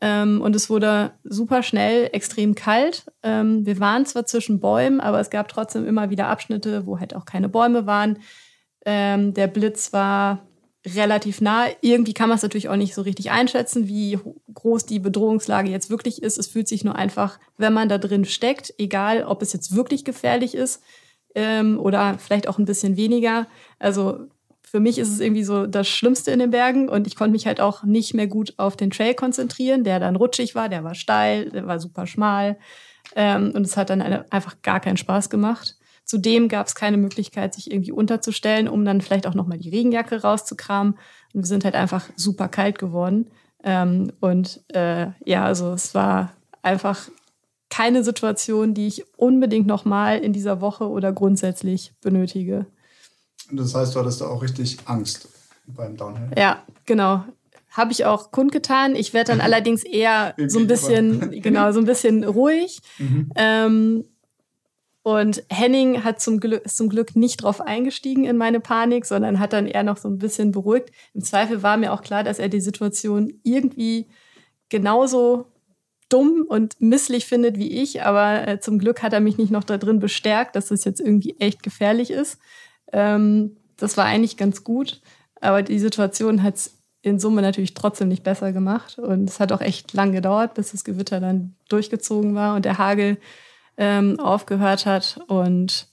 Ähm, 0.00 0.42
und 0.42 0.54
es 0.54 0.68
wurde 0.68 1.12
super 1.24 1.62
schnell 1.62 2.10
extrem 2.12 2.54
kalt. 2.54 3.06
Ähm, 3.22 3.64
wir 3.64 3.80
waren 3.80 4.04
zwar 4.04 4.26
zwischen 4.26 4.60
Bäumen, 4.60 5.00
aber 5.00 5.20
es 5.20 5.30
gab 5.30 5.48
trotzdem 5.48 5.86
immer 5.86 6.10
wieder 6.10 6.28
Abschnitte, 6.28 6.86
wo 6.86 6.98
halt 6.98 7.14
auch 7.14 7.24
keine 7.24 7.48
Bäume 7.48 7.86
waren. 7.86 8.18
Ähm, 8.84 9.32
der 9.32 9.46
Blitz 9.46 9.92
war 9.92 10.46
relativ 10.86 11.40
nah. 11.40 11.66
Irgendwie 11.80 12.14
kann 12.14 12.28
man 12.28 12.36
es 12.36 12.42
natürlich 12.42 12.68
auch 12.68 12.76
nicht 12.76 12.94
so 12.94 13.02
richtig 13.02 13.30
einschätzen, 13.30 13.88
wie 13.88 14.18
groß 14.52 14.86
die 14.86 15.00
Bedrohungslage 15.00 15.70
jetzt 15.70 15.90
wirklich 15.90 16.22
ist. 16.22 16.38
Es 16.38 16.46
fühlt 16.46 16.68
sich 16.68 16.84
nur 16.84 16.94
einfach, 16.94 17.38
wenn 17.56 17.72
man 17.72 17.88
da 17.88 17.98
drin 17.98 18.24
steckt, 18.24 18.74
egal 18.78 19.24
ob 19.24 19.42
es 19.42 19.52
jetzt 19.52 19.74
wirklich 19.74 20.04
gefährlich 20.04 20.54
ist 20.54 20.82
ähm, 21.34 21.78
oder 21.80 22.18
vielleicht 22.18 22.48
auch 22.48 22.58
ein 22.58 22.66
bisschen 22.66 22.96
weniger. 22.96 23.46
Also 23.78 24.28
für 24.76 24.80
mich 24.80 24.98
ist 24.98 25.10
es 25.10 25.20
irgendwie 25.20 25.42
so 25.42 25.66
das 25.66 25.88
Schlimmste 25.88 26.32
in 26.32 26.38
den 26.38 26.50
Bergen 26.50 26.90
und 26.90 27.06
ich 27.06 27.16
konnte 27.16 27.32
mich 27.32 27.46
halt 27.46 27.62
auch 27.62 27.82
nicht 27.82 28.12
mehr 28.12 28.26
gut 28.26 28.52
auf 28.58 28.76
den 28.76 28.90
Trail 28.90 29.14
konzentrieren, 29.14 29.84
der 29.84 30.00
dann 30.00 30.16
rutschig 30.16 30.54
war, 30.54 30.68
der 30.68 30.84
war 30.84 30.94
steil, 30.94 31.48
der 31.48 31.66
war 31.66 31.80
super 31.80 32.06
schmal 32.06 32.58
ähm, 33.14 33.52
und 33.54 33.62
es 33.62 33.78
hat 33.78 33.88
dann 33.88 34.02
einfach 34.02 34.60
gar 34.60 34.80
keinen 34.80 34.98
Spaß 34.98 35.30
gemacht. 35.30 35.78
Zudem 36.04 36.48
gab 36.50 36.66
es 36.66 36.74
keine 36.74 36.98
Möglichkeit, 36.98 37.54
sich 37.54 37.70
irgendwie 37.70 37.90
unterzustellen, 37.90 38.68
um 38.68 38.84
dann 38.84 39.00
vielleicht 39.00 39.26
auch 39.26 39.32
nochmal 39.32 39.56
die 39.56 39.70
Regenjacke 39.70 40.20
rauszukramen. 40.20 40.92
Und 41.32 41.40
wir 41.40 41.46
sind 41.46 41.64
halt 41.64 41.74
einfach 41.74 42.10
super 42.14 42.48
kalt 42.48 42.78
geworden. 42.78 43.30
Ähm, 43.64 44.12
und 44.20 44.62
äh, 44.74 45.06
ja, 45.24 45.46
also 45.46 45.72
es 45.72 45.94
war 45.94 46.34
einfach 46.60 47.08
keine 47.70 48.04
Situation, 48.04 48.74
die 48.74 48.88
ich 48.88 49.04
unbedingt 49.16 49.66
nochmal 49.66 50.18
in 50.18 50.34
dieser 50.34 50.60
Woche 50.60 50.86
oder 50.86 51.14
grundsätzlich 51.14 51.94
benötige. 52.02 52.66
Das 53.50 53.74
heißt, 53.74 53.94
du 53.94 54.00
hattest 54.00 54.20
da 54.20 54.26
auch 54.26 54.42
richtig 54.42 54.78
Angst 54.86 55.28
beim 55.66 55.96
Downhill? 55.96 56.30
Ja, 56.36 56.62
genau. 56.84 57.24
Habe 57.70 57.92
ich 57.92 58.04
auch 58.04 58.30
kundgetan. 58.32 58.96
Ich 58.96 59.14
werde 59.14 59.32
dann 59.32 59.40
allerdings 59.42 59.84
eher 59.84 60.34
so 60.46 60.58
ein 60.58 60.66
bisschen, 60.66 61.30
genau, 61.42 61.72
so 61.72 61.80
ein 61.80 61.86
bisschen 61.86 62.24
ruhig. 62.24 62.80
Mhm. 62.98 63.30
Ähm, 63.36 64.04
und 65.02 65.44
Henning 65.48 66.02
hat 66.02 66.20
zum 66.20 66.40
Glück, 66.40 66.64
ist 66.64 66.76
zum 66.76 66.88
Glück 66.88 67.14
nicht 67.14 67.36
drauf 67.36 67.60
eingestiegen 67.60 68.24
in 68.24 68.36
meine 68.36 68.58
Panik, 68.58 69.06
sondern 69.06 69.38
hat 69.38 69.52
dann 69.52 69.68
eher 69.68 69.84
noch 69.84 69.98
so 69.98 70.08
ein 70.08 70.18
bisschen 70.18 70.50
beruhigt. 70.50 70.90
Im 71.14 71.22
Zweifel 71.22 71.62
war 71.62 71.76
mir 71.76 71.92
auch 71.92 72.02
klar, 72.02 72.24
dass 72.24 72.40
er 72.40 72.48
die 72.48 72.60
Situation 72.60 73.32
irgendwie 73.44 74.08
genauso 74.68 75.46
dumm 76.08 76.44
und 76.48 76.80
misslich 76.80 77.26
findet 77.26 77.56
wie 77.56 77.82
ich, 77.82 78.02
aber 78.02 78.46
äh, 78.48 78.60
zum 78.60 78.78
Glück 78.78 79.02
hat 79.02 79.12
er 79.12 79.20
mich 79.20 79.38
nicht 79.38 79.50
noch 79.50 79.64
da 79.64 79.78
drin 79.78 79.98
bestärkt, 79.98 80.56
dass 80.56 80.66
das 80.68 80.84
jetzt 80.84 81.00
irgendwie 81.00 81.36
echt 81.38 81.62
gefährlich 81.62 82.10
ist. 82.10 82.38
Ähm, 82.92 83.56
das 83.76 83.96
war 83.96 84.04
eigentlich 84.04 84.36
ganz 84.36 84.64
gut, 84.64 85.00
aber 85.40 85.62
die 85.62 85.78
Situation 85.78 86.42
hat 86.42 86.56
es 86.56 86.76
in 87.02 87.20
Summe 87.20 87.40
natürlich 87.40 87.74
trotzdem 87.74 88.08
nicht 88.08 88.24
besser 88.24 88.52
gemacht 88.52 88.98
und 88.98 89.30
es 89.30 89.38
hat 89.38 89.52
auch 89.52 89.60
echt 89.60 89.92
lang 89.92 90.10
gedauert, 90.10 90.54
bis 90.54 90.72
das 90.72 90.82
Gewitter 90.82 91.20
dann 91.20 91.54
durchgezogen 91.68 92.34
war 92.34 92.56
und 92.56 92.64
der 92.64 92.78
Hagel 92.78 93.18
ähm, 93.76 94.18
aufgehört 94.18 94.86
hat. 94.86 95.20
Und 95.28 95.88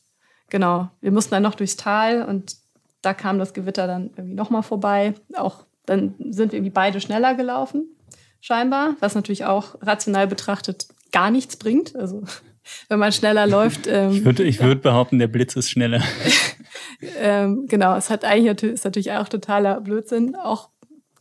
genau, 0.50 0.90
wir 1.02 1.12
mussten 1.12 1.32
dann 1.32 1.44
noch 1.44 1.56
durchs 1.56 1.78
Tal 1.78 2.24
und 2.24 2.56
da 3.04 3.14
kam 3.14 3.38
das 3.38 3.54
Gewitter 3.54 3.86
dann 3.86 4.10
irgendwie 4.16 4.34
nochmal 4.34 4.64
vorbei. 4.64 5.14
Auch 5.36 5.66
dann 5.86 6.16
sind 6.30 6.52
wir 6.52 6.58
irgendwie 6.58 6.72
beide 6.72 7.00
schneller 7.02 7.36
gelaufen, 7.36 7.86
scheinbar, 8.42 8.96
was 9.00 9.14
natürlich 9.14 9.46
auch 9.46 9.76
rational 9.82 10.28
betrachtet 10.28 10.88
gar 11.12 11.30
nichts 11.30 11.58
bringt. 11.58 11.96
Also 11.96 12.24
wenn 12.90 13.00
man 13.00 13.12
schneller 13.12 13.48
läuft. 13.48 13.88
Ähm, 13.94 14.12
ich 14.12 14.26
würde 14.26 14.44
ich 14.44 14.62
würd 14.62 14.82
behaupten, 14.82 15.20
der 15.20 15.28
Blitz 15.28 15.56
ist 15.56 15.70
schneller. 15.70 16.02
ähm, 17.20 17.66
genau, 17.68 17.96
es 17.96 18.10
hat 18.10 18.24
eigentlich 18.26 18.72
ist 18.72 18.86
natürlich 18.86 19.12
auch 19.12 19.28
totaler 19.28 19.82
Blödsinn, 19.82 20.36
auch 20.36 20.70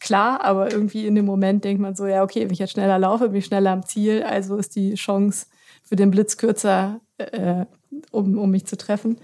klar, 0.00 0.42
aber 0.42 0.72
irgendwie 0.72 1.07
in 1.07 1.14
dem 1.14 1.26
Moment 1.26 1.64
denkt 1.64 1.83
man 1.83 1.94
so, 1.94 2.07
ja, 2.07 2.22
okay, 2.22 2.42
wenn 2.42 2.52
ich 2.52 2.61
jetzt 2.61 2.72
schneller 2.72 2.98
laufe, 2.98 3.28
bin 3.28 3.38
ich 3.38 3.46
schneller 3.46 3.72
am 3.72 3.85
Ziel, 3.85 4.22
also 4.22 4.57
ist 4.57 4.76
die 4.76 4.94
Chance 4.94 5.46
für 5.83 5.96
den 5.96 6.11
Blitz 6.11 6.37
kürzer, 6.37 7.00
äh, 7.18 7.66
um, 8.11 8.38
um 8.38 8.50
mich 8.50 8.64
zu 8.66 8.76
treffen. 8.76 9.18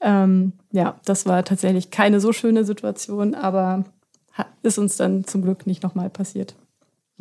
Ähm, 0.00 0.52
ja, 0.70 1.00
das 1.04 1.26
war 1.26 1.44
tatsächlich 1.44 1.90
keine 1.90 2.20
so 2.20 2.32
schöne 2.32 2.64
Situation, 2.64 3.34
aber 3.34 3.84
ist 4.62 4.78
uns 4.78 4.96
dann 4.96 5.24
zum 5.24 5.42
Glück 5.42 5.66
nicht 5.66 5.82
nochmal 5.82 6.10
passiert. 6.10 6.54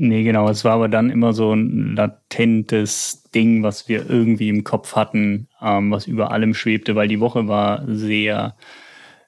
Nee, 0.03 0.23
genau. 0.23 0.49
Es 0.49 0.65
war 0.65 0.73
aber 0.73 0.89
dann 0.89 1.11
immer 1.11 1.31
so 1.31 1.53
ein 1.53 1.95
latentes 1.95 3.21
Ding, 3.35 3.61
was 3.61 3.87
wir 3.87 4.09
irgendwie 4.09 4.49
im 4.49 4.63
Kopf 4.63 4.95
hatten, 4.95 5.47
ähm, 5.61 5.91
was 5.91 6.07
über 6.07 6.31
allem 6.31 6.55
schwebte, 6.55 6.95
weil 6.95 7.07
die 7.07 7.19
Woche 7.19 7.47
war 7.47 7.83
sehr 7.85 8.55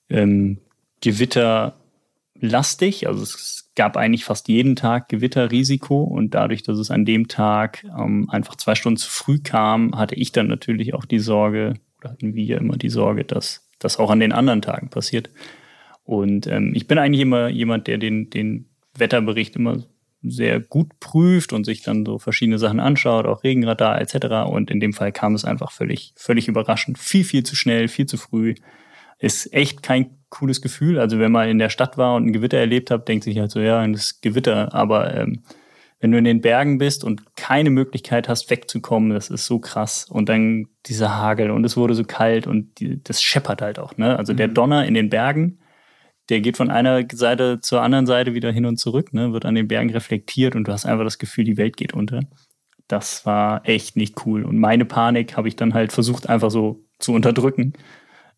ähm, 0.09 0.57
gewitterlastig. 1.01 3.07
Also 3.07 3.21
es 3.21 3.69
gab 3.75 3.97
eigentlich 3.97 4.25
fast 4.25 4.47
jeden 4.47 4.75
Tag 4.75 5.09
Gewitterrisiko 5.09 6.01
und 6.01 6.33
dadurch, 6.33 6.63
dass 6.63 6.79
es 6.79 6.89
an 6.89 7.05
dem 7.05 7.27
Tag 7.27 7.85
ähm, 7.95 8.27
einfach 8.31 8.55
zwei 8.55 8.73
Stunden 8.73 8.97
zu 8.97 9.11
früh 9.11 9.37
kam, 9.43 9.95
hatte 9.95 10.15
ich 10.15 10.31
dann 10.31 10.47
natürlich 10.47 10.95
auch 10.95 11.05
die 11.05 11.19
Sorge, 11.19 11.75
oder 11.99 12.13
hatten 12.13 12.33
wir 12.33 12.57
immer 12.57 12.77
die 12.77 12.89
Sorge, 12.89 13.25
dass 13.25 13.69
das 13.77 13.99
auch 13.99 14.09
an 14.09 14.19
den 14.19 14.31
anderen 14.31 14.63
Tagen 14.63 14.89
passiert. 14.89 15.29
Und 16.03 16.47
ähm, 16.47 16.71
ich 16.73 16.87
bin 16.87 16.97
eigentlich 16.97 17.21
immer 17.21 17.49
jemand, 17.49 17.85
der 17.85 17.99
den, 17.99 18.31
den 18.31 18.69
Wetterbericht 18.97 19.55
immer 19.55 19.83
sehr 20.23 20.59
gut 20.59 20.99
prüft 20.99 21.53
und 21.53 21.65
sich 21.65 21.83
dann 21.83 22.05
so 22.05 22.17
verschiedene 22.17 22.57
Sachen 22.57 22.79
anschaut, 22.79 23.25
auch 23.25 23.43
Regenradar 23.43 24.01
etc. 24.01 24.49
Und 24.49 24.71
in 24.71 24.79
dem 24.79 24.93
Fall 24.93 25.11
kam 25.11 25.35
es 25.35 25.45
einfach 25.45 25.71
völlig, 25.71 26.13
völlig 26.15 26.47
überraschend. 26.47 26.97
Viel, 26.97 27.23
viel 27.23 27.43
zu 27.43 27.55
schnell, 27.55 27.87
viel 27.87 28.05
zu 28.05 28.17
früh. 28.17 28.55
Ist 29.19 29.53
echt 29.53 29.83
kein 29.83 30.17
cooles 30.29 30.61
Gefühl. 30.61 30.99
Also 30.99 31.19
wenn 31.19 31.31
man 31.31 31.49
in 31.49 31.59
der 31.59 31.69
Stadt 31.69 31.97
war 31.97 32.15
und 32.15 32.25
ein 32.25 32.33
Gewitter 32.33 32.57
erlebt 32.57 32.89
hat, 32.89 33.07
denkt 33.07 33.23
sich 33.23 33.37
halt 33.37 33.51
so, 33.51 33.59
ja, 33.59 33.85
das 33.87 34.21
Gewitter. 34.21 34.73
Aber 34.73 35.13
ähm, 35.13 35.43
wenn 35.99 36.11
du 36.11 36.17
in 36.17 36.25
den 36.25 36.41
Bergen 36.41 36.79
bist 36.79 37.03
und 37.03 37.35
keine 37.35 37.69
Möglichkeit 37.69 38.27
hast, 38.27 38.49
wegzukommen, 38.49 39.11
das 39.11 39.29
ist 39.29 39.45
so 39.45 39.59
krass. 39.59 40.05
Und 40.09 40.27
dann 40.27 40.67
dieser 40.85 41.15
Hagel 41.15 41.51
und 41.51 41.63
es 41.63 41.77
wurde 41.77 41.93
so 41.93 42.03
kalt 42.03 42.47
und 42.47 42.79
die, 42.79 43.01
das 43.01 43.21
scheppert 43.21 43.61
halt 43.61 43.79
auch. 43.79 43.95
Ne? 43.97 44.17
Also 44.17 44.33
mhm. 44.33 44.37
der 44.37 44.47
Donner 44.49 44.85
in 44.85 44.95
den 44.95 45.09
Bergen, 45.09 45.59
der 46.29 46.41
geht 46.41 46.57
von 46.57 46.69
einer 46.69 47.03
Seite 47.11 47.59
zur 47.61 47.81
anderen 47.81 48.05
Seite 48.05 48.33
wieder 48.33 48.51
hin 48.51 48.65
und 48.65 48.77
zurück, 48.77 49.13
ne? 49.13 49.33
wird 49.33 49.45
an 49.45 49.55
den 49.55 49.67
Bergen 49.67 49.91
reflektiert 49.91 50.55
und 50.55 50.67
du 50.67 50.71
hast 50.71 50.85
einfach 50.85 51.03
das 51.03 51.17
Gefühl, 51.17 51.43
die 51.43 51.57
Welt 51.57 51.77
geht 51.77 51.93
unter. 51.93 52.21
Das 52.87 53.25
war 53.25 53.67
echt 53.67 53.95
nicht 53.95 54.25
cool. 54.25 54.43
Und 54.43 54.57
meine 54.57 54.85
Panik 54.85 55.37
habe 55.37 55.47
ich 55.47 55.55
dann 55.55 55.73
halt 55.73 55.91
versucht, 55.91 56.29
einfach 56.29 56.51
so 56.51 56.83
zu 56.99 57.13
unterdrücken 57.13 57.73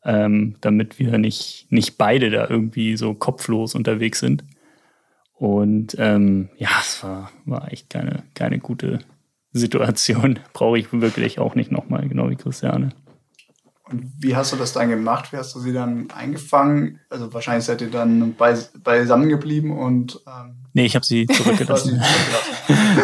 ähm, 0.06 0.56
damit 0.62 1.00
wir 1.00 1.18
nicht, 1.18 1.68
nicht 1.72 1.98
beide 1.98 2.30
da 2.30 2.48
irgendwie 2.48 2.96
so 2.96 3.16
kopflos 3.16 3.76
unterwegs 3.76 4.20
sind. 4.20 4.44
Und 5.34 5.96
ähm, 6.00 6.50
ja, 6.58 6.70
es 6.80 7.04
war, 7.04 7.32
war 7.44 7.74
echt 7.74 7.90
keine, 7.90 8.24
keine 8.36 8.60
gute 8.60 9.00
Situation. 9.52 10.40
Brauche 10.54 10.78
ich 10.78 10.94
wirklich 10.94 11.40
auch 11.40 11.56
nicht 11.56 11.72
nochmal, 11.72 12.08
genau 12.08 12.30
wie 12.30 12.36
Christiane. 12.36 12.90
Und 13.90 14.12
wie 14.20 14.36
hast 14.36 14.52
du 14.52 14.56
das 14.56 14.74
dann 14.74 14.90
gemacht? 14.90 15.32
Wie 15.32 15.38
hast 15.38 15.54
du 15.54 15.60
sie 15.60 15.72
dann 15.72 16.08
eingefangen? 16.10 17.00
Also 17.10 17.34
wahrscheinlich 17.34 17.66
seid 17.66 17.82
ihr 17.82 17.92
dann 17.92 18.34
beis 18.34 18.72
beisammen 18.84 19.30
geblieben 19.30 19.78
und 19.78 20.22
ähm 20.28 20.56
Nee, 20.74 20.86
ich 20.86 20.96
habe 20.96 21.06
sie 21.06 21.26
zurückgelassen. 21.26 22.02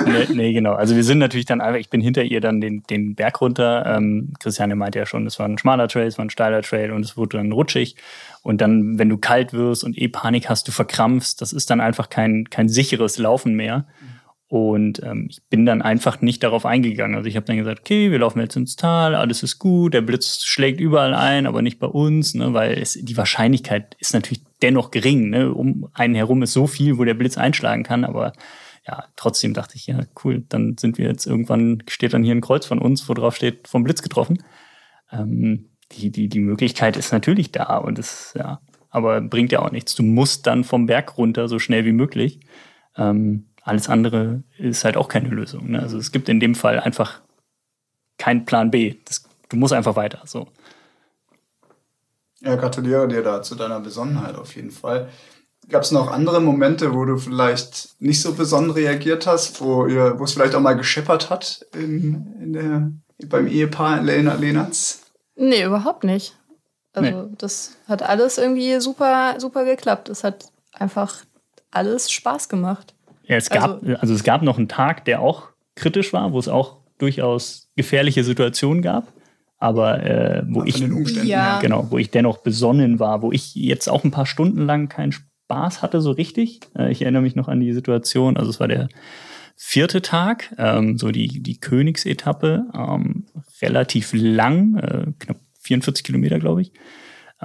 nee, 0.06 0.28
nee, 0.34 0.54
genau. 0.54 0.74
Also 0.74 0.96
wir 0.96 1.04
sind 1.04 1.20
natürlich 1.20 1.46
dann 1.46 1.62
einfach, 1.62 1.80
ich 1.80 1.90
bin 1.90 2.02
hinter 2.02 2.24
ihr 2.24 2.42
dann 2.42 2.60
den, 2.60 2.84
den 2.84 3.16
Berg 3.16 3.40
runter. 3.40 3.86
Ähm, 3.86 4.34
Christiane 4.40 4.76
meinte 4.76 5.00
ja 5.00 5.06
schon, 5.06 5.26
es 5.26 5.40
war 5.40 5.48
ein 5.48 5.58
schmaler 5.58 5.88
Trail, 5.88 6.08
es 6.08 6.18
war 6.18 6.26
ein 6.26 6.30
steiler 6.30 6.64
Trail 6.64 6.92
und 6.92 7.06
es 7.06 7.16
wurde 7.16 7.38
dann 7.38 7.52
rutschig. 7.52 7.96
Und 8.42 8.60
dann, 8.60 9.00
wenn 9.00 9.08
du 9.08 9.18
kalt 9.18 9.54
wirst 9.54 9.84
und 9.84 9.98
eh 9.98 10.10
Panik 10.10 10.50
hast, 10.50 10.68
du 10.68 10.72
verkrampfst, 10.72 11.42
das 11.42 11.54
ist 11.54 11.70
dann 11.70 11.80
einfach 11.80 12.10
kein, 12.10 12.50
kein 12.50 12.68
sicheres 12.68 13.18
Laufen 13.18 13.54
mehr. 13.54 13.86
Mhm. 14.02 14.21
Und 14.52 15.02
ähm, 15.02 15.28
ich 15.30 15.42
bin 15.50 15.66
dann 15.66 15.82
einfach 15.82 16.20
nicht 16.20 16.44
darauf 16.44 16.66
eingegangen. 16.66 17.16
Also 17.16 17.30
ich 17.30 17.38
habe 17.38 17.46
dann 17.46 17.56
gesagt, 17.56 17.80
okay, 17.80 18.12
wir 18.12 18.20
laufen 18.20 18.42
jetzt 18.42 18.58
ins 18.58 18.76
Tal, 18.76 19.16
alles 19.16 19.44
ist 19.44 19.60
gut, 19.60 19.94
der 19.94 20.02
Blitz 20.02 20.44
schlägt 20.44 20.82
überall 20.82 21.14
ein, 21.14 21.48
aber 21.48 21.62
nicht 21.62 21.80
bei 21.80 21.88
uns, 21.88 22.34
ne, 22.34 22.54
weil 22.54 22.74
es, 22.78 23.00
die 23.02 23.16
Wahrscheinlichkeit 23.16 23.96
ist 24.00 24.14
natürlich 24.14 24.44
dennoch 24.62 24.92
gering. 24.92 25.30
Ne? 25.30 25.54
Um 25.54 25.88
einen 25.94 26.16
herum 26.16 26.44
ist 26.44 26.52
so 26.52 26.68
viel, 26.68 26.98
wo 26.98 27.06
der 27.06 27.14
Blitz 27.14 27.38
einschlagen 27.38 27.84
kann, 27.84 28.04
aber 28.04 28.34
ja, 28.86 29.06
trotzdem 29.16 29.54
dachte 29.54 29.78
ich, 29.78 29.88
ja, 29.88 30.02
cool, 30.26 30.44
dann 30.50 30.76
sind 30.78 30.98
wir 30.98 31.08
jetzt 31.08 31.26
irgendwann, 31.28 31.82
steht 31.88 32.12
dann 32.12 32.24
hier 32.24 32.36
ein 32.36 32.42
Kreuz 32.42 32.66
von 32.66 32.80
uns, 32.80 33.08
wo 33.08 33.14
drauf 33.14 33.38
steht, 33.38 33.70
vom 33.70 33.86
Blitz 33.86 34.02
getroffen. 34.02 34.44
Ähm, 35.14 35.70
die, 35.94 36.12
die, 36.12 36.28
die 36.28 36.42
Möglichkeit 36.42 36.98
ist 36.98 37.14
natürlich 37.14 37.54
da 37.54 37.78
und 37.78 37.98
es, 37.98 38.34
ja, 38.38 38.60
aber 38.90 39.22
bringt 39.22 39.54
ja 39.54 39.60
auch 39.62 39.72
nichts. 39.72 39.96
Du 39.96 40.04
musst 40.04 40.46
dann 40.46 40.66
vom 40.66 40.88
Berg 40.88 41.18
runter 41.18 41.48
so 41.48 41.58
schnell 41.58 41.86
wie 41.86 41.94
möglich. 41.94 42.42
Ähm, 42.98 43.46
alles 43.62 43.90
andere 43.90 44.44
ist 44.58 44.84
halt 44.84 44.98
auch 44.98 45.08
keine 45.08 45.30
Lösung. 45.30 45.72
Ne? 45.72 45.80
Also 45.80 45.98
es 45.98 46.12
gibt 46.12 46.30
in 46.30 46.40
dem 46.40 46.56
Fall 46.56 46.80
einfach 46.80 47.22
keinen 48.18 48.46
Plan 48.46 48.72
B. 48.72 48.96
Das, 49.06 49.24
du 49.50 49.58
musst 49.58 49.74
einfach 49.74 49.96
weiter. 49.96 50.22
So. 50.26 50.48
Ja, 52.42 52.56
gratuliere 52.56 53.08
dir 53.08 53.22
da 53.22 53.44
zu 53.44 53.56
deiner 53.56 53.80
Besonnenheit 53.80 54.36
auf 54.36 54.56
jeden 54.56 54.72
Fall. 54.72 55.10
Gab 55.70 55.84
es 55.84 55.92
noch 55.92 56.12
andere 56.12 56.42
Momente, 56.42 56.94
wo 56.94 57.06
du 57.06 57.18
vielleicht 57.18 58.02
nicht 58.02 58.22
so 58.22 58.34
besonnen 58.34 58.72
reagiert 58.72 59.28
hast, 59.28 59.62
wo, 59.62 59.86
es 59.86 60.34
vielleicht 60.34 60.56
auch 60.56 60.60
mal 60.60 60.74
gescheppert 60.74 61.30
hat 61.30 61.66
in, 61.74 62.36
in 62.42 62.54
der, 62.54 62.92
beim 63.28 63.48
Ehepaar 63.48 64.02
Lena 64.02 64.34
Lenatz? 64.34 65.04
Nee, 65.36 65.64
überhaupt 65.64 66.04
nicht. 66.04 66.36
Also 66.94 67.24
nee. 67.24 67.36
das 67.38 67.78
hat 67.88 68.02
alles 68.02 68.38
irgendwie 68.38 68.80
super, 68.82 69.36
super 69.40 69.64
geklappt. 69.64 70.10
Es 70.10 70.24
hat 70.24 70.52
einfach 70.74 71.24
alles 71.70 72.12
Spaß 72.12 72.50
gemacht. 72.50 72.96
Ja, 73.32 73.38
es 73.38 73.50
gab, 73.50 73.82
also, 73.82 73.96
also 73.96 74.14
es 74.14 74.24
gab 74.24 74.44
noch 74.44 74.58
einen 74.58 74.68
Tag, 74.68 75.06
der 75.06 75.22
auch 75.22 75.48
kritisch 75.76 76.14
war, 76.14 76.34
wo 76.34 76.40
es 76.40 76.48
auch 76.48 76.78
durchaus 77.00 77.72
gefährliche 77.76 78.24
Situationen 78.24 78.84
gab 78.84 79.12
aber 79.62 80.04
äh, 80.04 80.44
wo 80.48 80.64
ich 80.64 80.80
ja. 81.24 81.60
genau, 81.60 81.86
wo 81.92 82.00
ich 82.00 82.10
dennoch 82.10 82.40
besonnen 82.40 83.00
war, 83.00 83.22
wo 83.22 83.32
ich 83.32 83.54
jetzt 83.54 83.88
auch 83.90 84.04
ein 84.04 84.10
paar 84.10 84.26
Stunden 84.26 84.66
lang 84.66 84.90
keinen 84.90 85.12
Spaß 85.12 85.84
hatte 85.84 86.02
so 86.02 86.10
richtig. 86.12 86.62
Äh, 86.76 86.92
ich 86.92 87.04
erinnere 87.04 87.22
mich 87.22 87.36
noch 87.36 87.48
an 87.48 87.60
die 87.60 87.72
Situation, 87.72 88.38
also 88.38 88.50
es 88.50 88.60
war 88.60 88.68
der 88.68 88.90
vierte 89.56 90.02
Tag, 90.02 90.56
ähm, 90.58 90.98
so 90.98 91.12
die 91.12 91.44
die 91.44 91.60
Königsetappe, 91.60 92.66
ähm, 92.74 93.28
relativ 93.62 94.14
lang, 94.14 94.78
äh, 94.78 95.06
knapp 95.20 95.38
44 95.60 96.04
Kilometer 96.04 96.40
glaube 96.40 96.64
ich, 96.64 96.74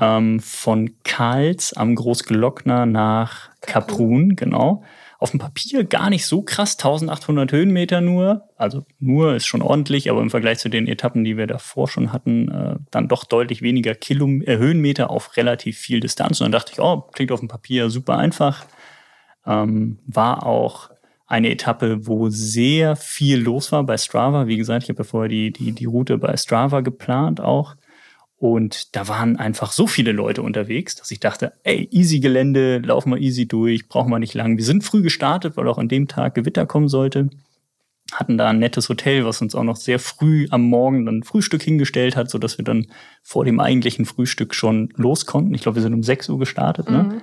ähm, 0.01 0.41
von 0.41 0.95
Karls 1.05 1.75
am 1.75 1.95
Großglockner 1.95 2.87
nach 2.87 3.51
Kaprun, 3.61 4.37
genau 4.37 4.83
auf 5.19 5.31
dem 5.31 5.41
Papier 5.41 5.85
gar 5.85 6.11
nicht 6.11 6.27
so 6.27 6.43
krass, 6.43 6.77
1800 6.77 7.51
Höhenmeter 7.53 8.01
nur. 8.01 8.49
Also 8.57 8.85
nur 8.99 9.35
ist 9.35 9.47
schon 9.47 9.63
ordentlich, 9.63 10.11
aber 10.11 10.21
im 10.21 10.31
Vergleich 10.31 10.59
zu 10.59 10.69
den 10.69 10.87
Etappen, 10.87 11.25
die 11.25 11.37
wir 11.37 11.47
davor 11.47 11.89
schon 11.89 12.13
hatten, 12.13 12.51
äh, 12.51 12.77
dann 12.91 13.09
doch 13.09 13.25
deutlich 13.25 13.63
weniger 13.63 13.95
Kilom 13.95 14.43
äh, 14.43 14.59
Höhenmeter 14.59 15.11
auf 15.11 15.37
relativ 15.37 15.79
viel 15.79 16.01
Distanz. 16.01 16.41
Und 16.41 16.47
dann 16.47 16.53
dachte 16.53 16.73
ich, 16.73 16.81
oh, 16.81 17.09
klingt 17.13 17.33
auf 17.33 17.41
dem 17.41 17.49
Papier 17.49 17.89
super 17.89 18.19
einfach. 18.19 18.67
Ähm, 19.47 20.01
war 20.07 20.45
auch 20.45 20.91
eine 21.27 21.51
Etappe, 21.51 22.07
wo 22.07 22.29
sehr 22.29 22.95
viel 22.95 23.39
los 23.41 23.73
war 23.73 23.85
bei 23.85 23.97
Strava. 23.97 24.47
Wie 24.47 24.57
gesagt, 24.57 24.85
ich 24.85 24.91
habe 24.91 24.99
ja 24.99 25.05
vorher 25.05 25.29
die, 25.29 25.53
die, 25.53 25.73
die 25.73 25.85
Route 25.87 26.19
bei 26.19 26.37
Strava 26.37 26.83
geplant 26.83 27.41
auch. 27.41 27.75
Und 28.39 28.95
da 28.95 29.09
waren 29.09 29.37
einfach 29.37 29.73
so 29.73 29.87
viele 29.87 30.13
Leute 30.13 30.43
unterwegs, 30.43 30.95
dass 30.95 31.11
ich 31.11 31.21
dachte, 31.21 31.55
ey, 31.65 31.89
easy 31.91 32.21
Gelände, 32.21 32.79
laufen 32.79 33.11
wir 33.11 33.19
easy 33.19 33.49
durch, 33.49 33.89
brauchen 33.89 34.11
wir 34.11 34.19
nicht 34.19 34.35
lang. 34.35 34.59
Wir 34.59 34.65
sind 34.65 34.85
früh 34.85 35.03
gestartet, 35.03 35.57
weil 35.57 35.69
auch 35.69 35.79
an 35.79 35.89
dem 35.89 36.07
Tag 36.07 36.35
Gewitter 36.35 36.67
kommen 36.67 36.89
sollte. 36.89 37.31
Hatten 38.13 38.37
da 38.37 38.49
ein 38.49 38.59
nettes 38.59 38.89
Hotel, 38.91 39.25
was 39.25 39.41
uns 39.41 39.55
auch 39.55 39.65
noch 39.65 39.77
sehr 39.77 39.99
früh 39.99 40.47
am 40.51 40.63
Morgen 40.63 41.07
dann 41.07 41.23
Frühstück 41.23 41.63
hingestellt 41.63 42.15
hat, 42.15 42.31
so 42.31 42.39
dass 42.39 42.59
wir 42.59 42.65
dann 42.65 42.89
vor 43.23 43.45
dem 43.45 43.59
eigentlichen 43.59 44.05
Frühstück 44.05 44.55
schon 44.55 44.91
los 44.97 45.25
konnten. 45.25 45.55
Ich 45.55 45.63
glaube, 45.63 45.77
wir 45.77 45.83
sind 45.83 45.95
um 45.95 46.03
6 46.03 46.29
Uhr 46.29 46.39
gestartet. 46.39 46.91
Ne? 46.91 47.03
Mhm. 47.05 47.23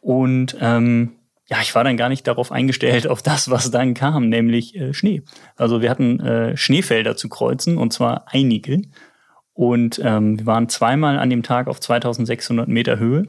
Und 0.00 0.56
ähm, 0.60 1.12
ja, 1.48 1.58
ich 1.62 1.74
war 1.76 1.84
dann 1.84 1.96
gar 1.96 2.08
nicht 2.08 2.26
darauf 2.26 2.50
eingestellt, 2.50 3.06
auf 3.08 3.22
das, 3.22 3.48
was 3.48 3.70
dann 3.70 3.94
kam, 3.94 4.28
nämlich 4.28 4.74
äh, 4.76 4.92
Schnee. 4.92 5.22
Also 5.56 5.80
wir 5.82 5.90
hatten 5.90 6.20
äh, 6.20 6.56
Schneefelder 6.56 7.16
zu 7.16 7.28
kreuzen 7.28 7.78
und 7.78 7.92
zwar 7.92 8.24
einige. 8.26 8.82
Und 9.56 10.00
ähm, 10.04 10.38
wir 10.38 10.46
waren 10.46 10.68
zweimal 10.68 11.18
an 11.18 11.30
dem 11.30 11.42
Tag 11.42 11.66
auf 11.66 11.80
2600 11.80 12.68
Meter 12.68 12.98
Höhe 12.98 13.26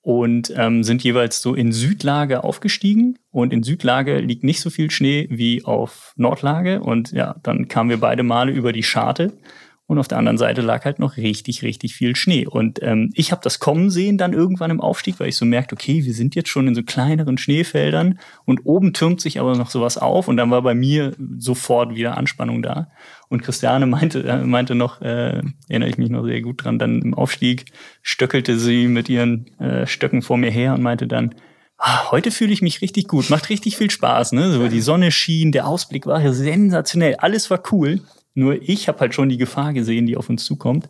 und 0.00 0.50
ähm, 0.56 0.82
sind 0.82 1.04
jeweils 1.04 1.42
so 1.42 1.54
in 1.54 1.70
Südlage 1.70 2.42
aufgestiegen. 2.44 3.18
Und 3.30 3.52
in 3.52 3.62
Südlage 3.62 4.20
liegt 4.20 4.42
nicht 4.42 4.62
so 4.62 4.70
viel 4.70 4.90
Schnee 4.90 5.28
wie 5.30 5.62
auf 5.66 6.14
Nordlage. 6.16 6.80
Und 6.80 7.12
ja, 7.12 7.36
dann 7.42 7.68
kamen 7.68 7.90
wir 7.90 8.00
beide 8.00 8.22
Male 8.22 8.52
über 8.52 8.72
die 8.72 8.82
Scharte. 8.82 9.34
Und 9.90 9.98
auf 9.98 10.06
der 10.06 10.18
anderen 10.18 10.38
Seite 10.38 10.60
lag 10.60 10.84
halt 10.84 11.00
noch 11.00 11.16
richtig, 11.16 11.64
richtig 11.64 11.96
viel 11.96 12.14
Schnee. 12.14 12.46
Und 12.46 12.80
ähm, 12.80 13.10
ich 13.14 13.32
habe 13.32 13.40
das 13.42 13.58
kommen 13.58 13.90
sehen 13.90 14.18
dann 14.18 14.32
irgendwann 14.32 14.70
im 14.70 14.80
Aufstieg, 14.80 15.18
weil 15.18 15.30
ich 15.30 15.36
so 15.36 15.44
merkte, 15.44 15.74
okay, 15.74 16.04
wir 16.04 16.14
sind 16.14 16.36
jetzt 16.36 16.48
schon 16.48 16.68
in 16.68 16.76
so 16.76 16.84
kleineren 16.84 17.38
Schneefeldern 17.38 18.20
und 18.44 18.60
oben 18.62 18.92
türmt 18.92 19.20
sich 19.20 19.40
aber 19.40 19.56
noch 19.56 19.68
sowas 19.68 19.98
auf. 19.98 20.28
Und 20.28 20.36
dann 20.36 20.52
war 20.52 20.62
bei 20.62 20.76
mir 20.76 21.16
sofort 21.38 21.96
wieder 21.96 22.16
Anspannung 22.16 22.62
da. 22.62 22.92
Und 23.28 23.42
Christiane 23.42 23.86
meinte, 23.86 24.22
äh, 24.22 24.44
meinte 24.44 24.76
noch, 24.76 25.00
äh, 25.00 25.42
erinnere 25.68 25.88
ich 25.88 25.98
mich 25.98 26.08
noch 26.08 26.24
sehr 26.24 26.40
gut 26.40 26.62
dran, 26.62 26.78
dann 26.78 27.02
im 27.02 27.14
Aufstieg 27.14 27.64
stöckelte 28.00 28.60
sie 28.60 28.86
mit 28.86 29.08
ihren 29.08 29.58
äh, 29.58 29.88
Stöcken 29.88 30.22
vor 30.22 30.36
mir 30.36 30.52
her 30.52 30.72
und 30.74 30.82
meinte 30.82 31.08
dann, 31.08 31.34
ah, 31.78 32.12
heute 32.12 32.30
fühle 32.30 32.52
ich 32.52 32.62
mich 32.62 32.80
richtig 32.80 33.08
gut, 33.08 33.28
macht 33.28 33.50
richtig 33.50 33.76
viel 33.76 33.90
Spaß. 33.90 34.30
Ne? 34.34 34.52
So 34.52 34.68
die 34.68 34.82
Sonne 34.82 35.10
schien, 35.10 35.50
der 35.50 35.66
Ausblick 35.66 36.06
war 36.06 36.32
sensationell, 36.32 37.16
alles 37.16 37.50
war 37.50 37.60
cool. 37.72 38.02
Nur 38.34 38.60
ich 38.62 38.88
habe 38.88 39.00
halt 39.00 39.14
schon 39.14 39.28
die 39.28 39.38
Gefahr 39.38 39.72
gesehen, 39.72 40.06
die 40.06 40.16
auf 40.16 40.28
uns 40.28 40.44
zukommt. 40.44 40.88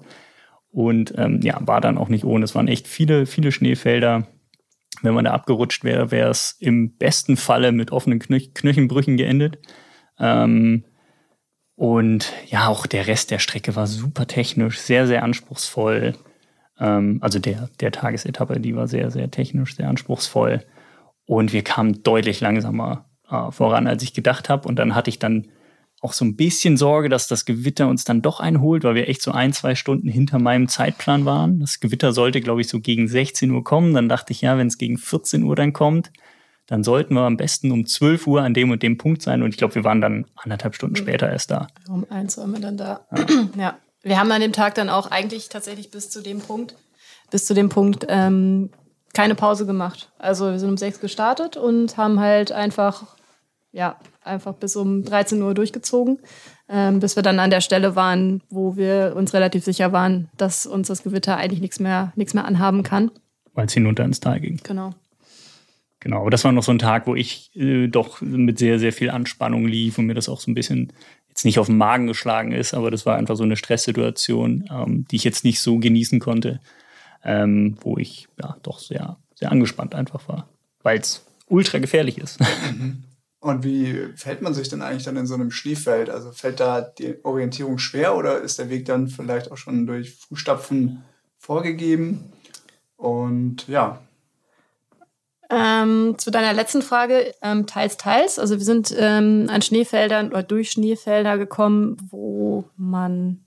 Und 0.70 1.14
ähm, 1.16 1.40
ja, 1.42 1.58
war 1.60 1.80
dann 1.80 1.98
auch 1.98 2.08
nicht 2.08 2.24
ohne. 2.24 2.44
Es 2.44 2.54
waren 2.54 2.68
echt 2.68 2.86
viele, 2.86 3.26
viele 3.26 3.52
Schneefelder. 3.52 4.26
Wenn 5.02 5.14
man 5.14 5.24
da 5.24 5.32
abgerutscht 5.32 5.82
wäre, 5.82 6.10
wäre 6.10 6.30
es 6.30 6.56
im 6.60 6.96
besten 6.96 7.36
Falle 7.36 7.72
mit 7.72 7.90
offenen 7.90 8.18
Knöch 8.18 8.54
Knöchenbrüchen 8.54 9.16
geendet. 9.16 9.58
Ähm, 10.18 10.84
und 11.74 12.32
ja, 12.46 12.68
auch 12.68 12.86
der 12.86 13.06
Rest 13.06 13.30
der 13.30 13.38
Strecke 13.38 13.74
war 13.74 13.86
super 13.86 14.26
technisch, 14.26 14.78
sehr, 14.78 15.06
sehr 15.06 15.22
anspruchsvoll. 15.22 16.14
Ähm, 16.78 17.18
also 17.22 17.38
der, 17.38 17.70
der 17.80 17.90
Tagesetappe, 17.90 18.60
die 18.60 18.76
war 18.76 18.86
sehr, 18.86 19.10
sehr 19.10 19.30
technisch, 19.30 19.76
sehr 19.76 19.88
anspruchsvoll. 19.88 20.62
Und 21.24 21.52
wir 21.52 21.62
kamen 21.62 22.02
deutlich 22.02 22.40
langsamer 22.40 23.06
äh, 23.30 23.50
voran, 23.50 23.86
als 23.86 24.02
ich 24.02 24.12
gedacht 24.12 24.48
habe. 24.48 24.68
Und 24.68 24.78
dann 24.78 24.94
hatte 24.94 25.08
ich 25.08 25.18
dann 25.18 25.48
auch 26.00 26.14
so 26.14 26.24
ein 26.24 26.34
bisschen 26.34 26.76
Sorge, 26.76 27.08
dass 27.08 27.28
das 27.28 27.44
Gewitter 27.44 27.86
uns 27.88 28.04
dann 28.04 28.22
doch 28.22 28.40
einholt, 28.40 28.84
weil 28.84 28.94
wir 28.94 29.08
echt 29.08 29.20
so 29.20 29.32
ein, 29.32 29.52
zwei 29.52 29.74
Stunden 29.74 30.08
hinter 30.08 30.38
meinem 30.38 30.68
Zeitplan 30.68 31.26
waren. 31.26 31.60
Das 31.60 31.78
Gewitter 31.78 32.12
sollte, 32.12 32.40
glaube 32.40 32.62
ich, 32.62 32.68
so 32.68 32.80
gegen 32.80 33.06
16 33.06 33.50
Uhr 33.50 33.62
kommen. 33.62 33.92
Dann 33.92 34.08
dachte 34.08 34.32
ich, 34.32 34.40
ja, 34.40 34.56
wenn 34.56 34.68
es 34.68 34.78
gegen 34.78 34.96
14 34.96 35.42
Uhr 35.42 35.54
dann 35.56 35.74
kommt, 35.74 36.10
dann 36.66 36.84
sollten 36.84 37.14
wir 37.14 37.22
am 37.22 37.36
besten 37.36 37.70
um 37.70 37.84
12 37.84 38.26
Uhr 38.26 38.42
an 38.42 38.54
dem 38.54 38.70
und 38.70 38.82
dem 38.82 38.96
Punkt 38.96 39.20
sein. 39.20 39.42
Und 39.42 39.50
ich 39.50 39.58
glaube, 39.58 39.74
wir 39.74 39.84
waren 39.84 40.00
dann 40.00 40.24
anderthalb 40.36 40.74
Stunden 40.74 40.94
mhm. 40.94 41.02
später 41.02 41.30
erst 41.30 41.50
da. 41.50 41.66
Um 41.88 42.06
eins 42.08 42.38
waren 42.38 42.52
wir 42.52 42.60
dann 42.60 42.78
da. 42.78 43.06
Ja. 43.14 43.26
ja. 43.56 43.78
Wir 44.02 44.18
haben 44.18 44.32
an 44.32 44.40
dem 44.40 44.52
Tag 44.52 44.76
dann 44.76 44.88
auch 44.88 45.10
eigentlich 45.10 45.50
tatsächlich 45.50 45.90
bis 45.90 46.08
zu 46.08 46.22
dem 46.22 46.40
Punkt, 46.40 46.74
bis 47.30 47.44
zu 47.44 47.52
dem 47.52 47.68
Punkt 47.68 48.06
ähm, 48.08 48.70
keine 49.12 49.34
Pause 49.34 49.66
gemacht. 49.66 50.10
Also 50.18 50.50
wir 50.50 50.58
sind 50.58 50.70
um 50.70 50.76
sechs 50.78 51.00
gestartet 51.00 51.58
und 51.58 51.98
haben 51.98 52.20
halt 52.20 52.52
einfach 52.52 53.16
ja, 53.72 53.98
einfach 54.22 54.54
bis 54.54 54.76
um 54.76 55.04
13 55.04 55.40
Uhr 55.42 55.54
durchgezogen, 55.54 56.18
ähm, 56.68 57.00
bis 57.00 57.16
wir 57.16 57.22
dann 57.22 57.38
an 57.38 57.50
der 57.50 57.60
Stelle 57.60 57.96
waren, 57.96 58.42
wo 58.50 58.76
wir 58.76 59.14
uns 59.16 59.32
relativ 59.34 59.64
sicher 59.64 59.92
waren, 59.92 60.28
dass 60.36 60.66
uns 60.66 60.88
das 60.88 61.02
Gewitter 61.02 61.36
eigentlich 61.36 61.60
nichts 61.60 61.80
mehr, 61.80 62.12
nichts 62.16 62.34
mehr 62.34 62.44
anhaben 62.44 62.82
kann. 62.82 63.10
Weil 63.54 63.66
es 63.66 63.72
hinunter 63.72 64.04
ins 64.04 64.20
Tal 64.20 64.40
ging. 64.40 64.60
Genau. 64.62 64.90
Genau, 66.00 66.22
aber 66.22 66.30
das 66.30 66.44
war 66.44 66.52
noch 66.52 66.62
so 66.62 66.72
ein 66.72 66.78
Tag, 66.78 67.06
wo 67.06 67.14
ich 67.14 67.54
äh, 67.54 67.86
doch 67.86 68.22
mit 68.22 68.58
sehr, 68.58 68.78
sehr 68.78 68.92
viel 68.92 69.10
Anspannung 69.10 69.66
lief 69.66 69.98
und 69.98 70.06
mir 70.06 70.14
das 70.14 70.30
auch 70.30 70.40
so 70.40 70.50
ein 70.50 70.54
bisschen 70.54 70.92
jetzt 71.28 71.44
nicht 71.44 71.58
auf 71.58 71.66
den 71.66 71.76
Magen 71.76 72.06
geschlagen 72.06 72.52
ist, 72.52 72.72
aber 72.72 72.90
das 72.90 73.04
war 73.04 73.16
einfach 73.16 73.36
so 73.36 73.44
eine 73.44 73.56
Stresssituation, 73.56 74.64
ähm, 74.70 75.04
die 75.10 75.16
ich 75.16 75.24
jetzt 75.24 75.44
nicht 75.44 75.60
so 75.60 75.78
genießen 75.78 76.18
konnte, 76.18 76.60
ähm, 77.22 77.76
wo 77.82 77.98
ich 77.98 78.28
ja 78.42 78.56
doch 78.62 78.78
sehr, 78.78 79.18
sehr 79.34 79.52
angespannt 79.52 79.94
einfach 79.94 80.26
war, 80.26 80.48
weil 80.82 80.98
es 80.98 81.24
ultra 81.48 81.78
gefährlich 81.78 82.16
ist. 82.18 82.40
Mhm. 82.72 83.04
Und 83.40 83.64
wie 83.64 84.12
fällt 84.16 84.42
man 84.42 84.52
sich 84.52 84.68
denn 84.68 84.82
eigentlich 84.82 85.04
dann 85.04 85.16
in 85.16 85.26
so 85.26 85.34
einem 85.34 85.50
Schneefeld? 85.50 86.10
Also 86.10 86.30
fällt 86.30 86.60
da 86.60 86.82
die 86.82 87.24
Orientierung 87.24 87.78
schwer 87.78 88.14
oder 88.14 88.38
ist 88.38 88.58
der 88.58 88.68
Weg 88.68 88.84
dann 88.84 89.08
vielleicht 89.08 89.50
auch 89.50 89.56
schon 89.56 89.86
durch 89.86 90.14
Fußstapfen 90.14 91.02
vorgegeben? 91.38 92.32
Und 92.96 93.66
ja. 93.66 93.98
Ähm, 95.48 96.16
zu 96.18 96.30
deiner 96.30 96.52
letzten 96.52 96.82
Frage, 96.82 97.34
ähm, 97.42 97.66
teils, 97.66 97.96
teils. 97.96 98.38
Also 98.38 98.58
wir 98.58 98.64
sind 98.64 98.94
ähm, 98.96 99.46
an 99.48 99.62
Schneefeldern 99.62 100.28
oder 100.28 100.42
durch 100.42 100.72
Schneefelder 100.72 101.38
gekommen, 101.38 101.96
wo 102.10 102.64
man 102.76 103.44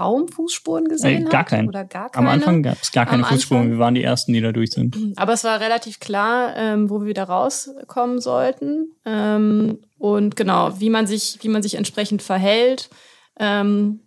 kaum 0.00 0.28
Fußspuren 0.28 0.88
gesehen 0.88 1.26
äh, 1.26 1.30
gar 1.30 1.44
kein. 1.44 1.68
oder 1.68 1.84
gar 1.84 2.08
keine. 2.08 2.26
Am 2.26 2.32
Anfang 2.32 2.62
gab 2.62 2.78
es 2.80 2.90
gar 2.90 3.04
keine 3.04 3.22
Am 3.22 3.28
Fußspuren. 3.28 3.64
Anfang. 3.64 3.72
Wir 3.72 3.78
waren 3.80 3.94
die 3.94 4.02
ersten, 4.02 4.32
die 4.32 4.40
da 4.40 4.50
durch 4.50 4.72
sind. 4.72 4.96
Aber 5.16 5.34
es 5.34 5.44
war 5.44 5.60
relativ 5.60 6.00
klar, 6.00 6.56
ähm, 6.56 6.88
wo 6.88 7.00
wir 7.00 7.06
wieder 7.06 7.24
rauskommen 7.24 8.18
sollten 8.18 8.92
ähm, 9.04 9.78
und 9.98 10.36
genau, 10.36 10.80
wie 10.80 10.88
man 10.88 11.06
sich, 11.06 11.38
wie 11.42 11.48
man 11.48 11.62
sich 11.62 11.74
entsprechend 11.74 12.22
verhält. 12.22 12.88
Ähm, 13.38 14.00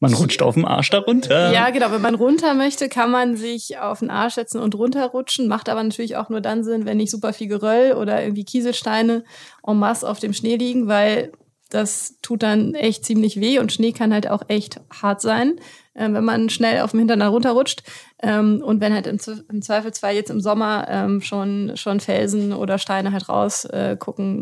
man 0.00 0.14
rutscht 0.14 0.42
auf 0.42 0.54
dem 0.54 0.64
Arsch 0.64 0.90
da 0.90 0.98
runter. 0.98 1.52
Ja, 1.52 1.70
genau. 1.70 1.90
Wenn 1.90 2.02
man 2.02 2.14
runter 2.14 2.54
möchte, 2.54 2.88
kann 2.88 3.10
man 3.10 3.36
sich 3.36 3.78
auf 3.78 4.00
den 4.00 4.10
Arsch 4.10 4.34
setzen 4.34 4.60
und 4.60 4.74
runterrutschen. 4.74 5.46
Macht 5.46 5.68
aber 5.68 5.82
natürlich 5.82 6.16
auch 6.16 6.28
nur 6.28 6.40
dann 6.40 6.64
Sinn, 6.64 6.84
wenn 6.84 6.98
nicht 6.98 7.10
super 7.10 7.32
viel 7.32 7.48
Geröll 7.48 7.92
oder 7.92 8.22
irgendwie 8.22 8.44
Kieselsteine 8.44 9.24
en 9.66 9.78
masse 9.78 10.08
auf 10.08 10.20
dem 10.20 10.32
Schnee 10.32 10.56
liegen, 10.56 10.88
weil 10.88 11.32
das 11.74 12.18
tut 12.22 12.42
dann 12.42 12.74
echt 12.74 13.04
ziemlich 13.04 13.40
weh 13.40 13.58
und 13.58 13.72
Schnee 13.72 13.92
kann 13.92 14.12
halt 14.12 14.28
auch 14.30 14.42
echt 14.48 14.80
hart 14.92 15.20
sein. 15.20 15.56
äh, 15.94 16.12
wenn 16.12 16.24
man 16.24 16.50
schnell 16.50 16.80
auf 16.80 16.90
dem 16.90 17.00
Hintern 17.00 17.22
runterrutscht. 17.22 17.82
Ähm, 18.22 18.62
und 18.64 18.80
wenn 18.80 18.92
halt 18.94 19.06
im, 19.06 19.18
im 19.48 19.62
Zweifelsfall 19.62 20.14
jetzt 20.14 20.30
im 20.30 20.40
Sommer 20.40 20.86
ähm, 20.88 21.20
schon, 21.20 21.72
schon 21.76 22.00
Felsen 22.00 22.52
oder 22.52 22.78
Steine 22.78 23.12
halt 23.12 23.28
raus 23.28 23.64
äh, 23.64 23.96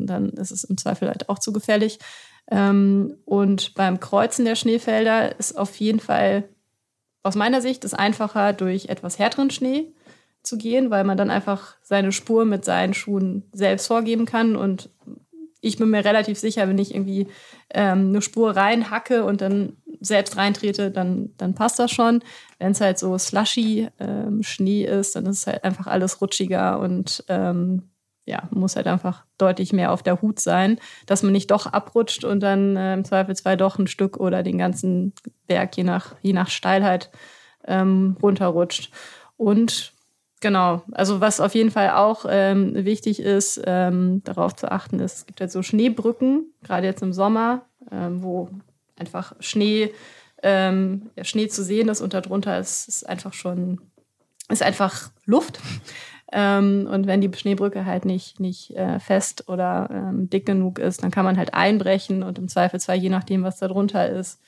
dann 0.06 0.30
ist 0.30 0.50
es 0.50 0.64
im 0.64 0.76
Zweifel 0.76 1.08
halt 1.08 1.28
auch 1.28 1.38
zu 1.38 1.52
gefährlich. 1.52 1.98
Ähm, 2.50 3.16
und 3.24 3.74
beim 3.74 4.00
Kreuzen 4.00 4.44
der 4.44 4.56
Schneefelder 4.56 5.38
ist 5.38 5.56
auf 5.56 5.76
jeden 5.76 6.00
Fall 6.00 6.44
aus 7.22 7.34
meiner 7.34 7.60
Sicht 7.60 7.84
es 7.84 7.94
einfacher, 7.94 8.52
durch 8.52 8.86
etwas 8.86 9.18
härteren 9.18 9.50
Schnee 9.50 9.92
zu 10.42 10.58
gehen, 10.58 10.90
weil 10.90 11.04
man 11.04 11.16
dann 11.16 11.30
einfach 11.30 11.76
seine 11.82 12.10
Spur 12.10 12.44
mit 12.44 12.64
seinen 12.64 12.94
Schuhen 12.94 13.44
selbst 13.52 13.86
vorgeben 13.86 14.26
kann. 14.26 14.56
Und 14.56 14.90
ich 15.62 15.78
bin 15.78 15.88
mir 15.88 16.04
relativ 16.04 16.38
sicher, 16.38 16.68
wenn 16.68 16.78
ich 16.78 16.94
irgendwie 16.94 17.28
ähm, 17.70 18.08
eine 18.08 18.20
Spur 18.20 18.54
reinhacke 18.54 19.24
und 19.24 19.40
dann 19.40 19.76
selbst 20.00 20.36
reintrete, 20.36 20.90
dann, 20.90 21.30
dann 21.38 21.54
passt 21.54 21.78
das 21.78 21.92
schon. 21.92 22.22
Wenn 22.58 22.72
es 22.72 22.80
halt 22.80 22.98
so 22.98 23.16
slushy 23.16 23.88
ähm, 24.00 24.42
Schnee 24.42 24.84
ist, 24.84 25.14
dann 25.16 25.24
ist 25.26 25.38
es 25.38 25.46
halt 25.46 25.64
einfach 25.64 25.86
alles 25.86 26.20
rutschiger 26.20 26.80
und 26.80 27.24
ähm, 27.28 27.90
ja, 28.24 28.48
muss 28.50 28.76
halt 28.76 28.88
einfach 28.88 29.24
deutlich 29.38 29.72
mehr 29.72 29.92
auf 29.92 30.02
der 30.02 30.20
Hut 30.20 30.40
sein, 30.40 30.78
dass 31.06 31.22
man 31.22 31.32
nicht 31.32 31.50
doch 31.50 31.66
abrutscht 31.66 32.24
und 32.24 32.40
dann 32.40 32.76
äh, 32.76 32.94
im 32.94 33.04
Zweifelsfall 33.04 33.56
doch 33.56 33.78
ein 33.78 33.86
Stück 33.86 34.16
oder 34.16 34.42
den 34.42 34.58
ganzen 34.58 35.12
Berg, 35.46 35.76
je 35.76 35.84
nach, 35.84 36.16
je 36.22 36.32
nach 36.32 36.50
Steilheit, 36.50 37.10
ähm, 37.66 38.16
runterrutscht. 38.20 38.90
Und 39.36 39.92
genau, 40.42 40.82
also 40.92 41.22
was 41.22 41.40
auf 41.40 41.54
jeden 41.54 41.70
Fall 41.70 41.90
auch 41.92 42.26
ähm, 42.28 42.84
wichtig 42.84 43.20
ist, 43.20 43.62
ähm, 43.64 44.22
darauf 44.24 44.54
zu 44.54 44.70
achten, 44.70 45.00
ist, 45.00 45.16
es 45.16 45.26
gibt 45.26 45.40
halt 45.40 45.50
so 45.50 45.62
Schneebrücken, 45.62 46.52
gerade 46.62 46.86
jetzt 46.86 47.02
im 47.02 47.14
Sommer, 47.14 47.64
ähm, 47.90 48.22
wo 48.22 48.50
einfach 48.96 49.34
Schnee, 49.40 49.94
ähm, 50.42 51.10
ja, 51.16 51.24
Schnee 51.24 51.48
zu 51.48 51.64
sehen 51.64 51.88
ist 51.88 52.02
und 52.02 52.12
darunter 52.12 52.58
ist, 52.58 52.88
ist 52.88 53.08
einfach 53.08 53.32
schon, 53.32 53.80
ist 54.50 54.62
einfach 54.62 55.10
Luft. 55.24 55.58
Ähm, 56.34 56.88
und 56.90 57.06
wenn 57.06 57.20
die 57.20 57.30
Schneebrücke 57.30 57.84
halt 57.84 58.06
nicht, 58.06 58.40
nicht 58.40 58.70
äh, 58.74 58.98
fest 59.00 59.50
oder 59.50 59.90
ähm, 59.92 60.30
dick 60.30 60.46
genug 60.46 60.78
ist, 60.78 61.02
dann 61.02 61.10
kann 61.10 61.26
man 61.26 61.36
halt 61.36 61.52
einbrechen 61.52 62.22
und 62.22 62.38
im 62.38 62.48
Zweifelsfall, 62.48 62.96
je 62.96 63.10
nachdem, 63.10 63.42
was 63.42 63.58
da 63.58 63.68
drunter 63.68 64.08
ist, 64.08 64.40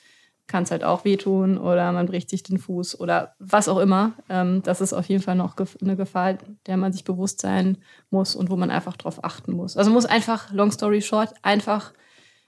kann 0.47 0.63
es 0.63 0.71
halt 0.71 0.83
auch 0.83 1.05
wehtun 1.05 1.57
oder 1.57 1.91
man 1.91 2.05
bricht 2.05 2.29
sich 2.29 2.43
den 2.43 2.59
Fuß 2.59 2.99
oder 2.99 3.35
was 3.39 3.67
auch 3.67 3.79
immer. 3.79 4.13
Ähm, 4.29 4.61
das 4.63 4.81
ist 4.81 4.93
auf 4.93 5.07
jeden 5.07 5.23
Fall 5.23 5.35
noch 5.35 5.55
eine 5.81 5.95
Gefahr, 5.95 6.37
der 6.67 6.77
man 6.77 6.93
sich 6.93 7.03
bewusst 7.03 7.41
sein 7.41 7.77
muss 8.11 8.35
und 8.35 8.49
wo 8.49 8.55
man 8.55 8.69
einfach 8.69 8.95
drauf 8.95 9.23
achten 9.23 9.53
muss. 9.53 9.75
Also 9.75 9.91
muss 9.91 10.05
einfach, 10.05 10.51
long 10.51 10.71
story 10.71 11.01
short, 11.01 11.33
einfach 11.41 11.93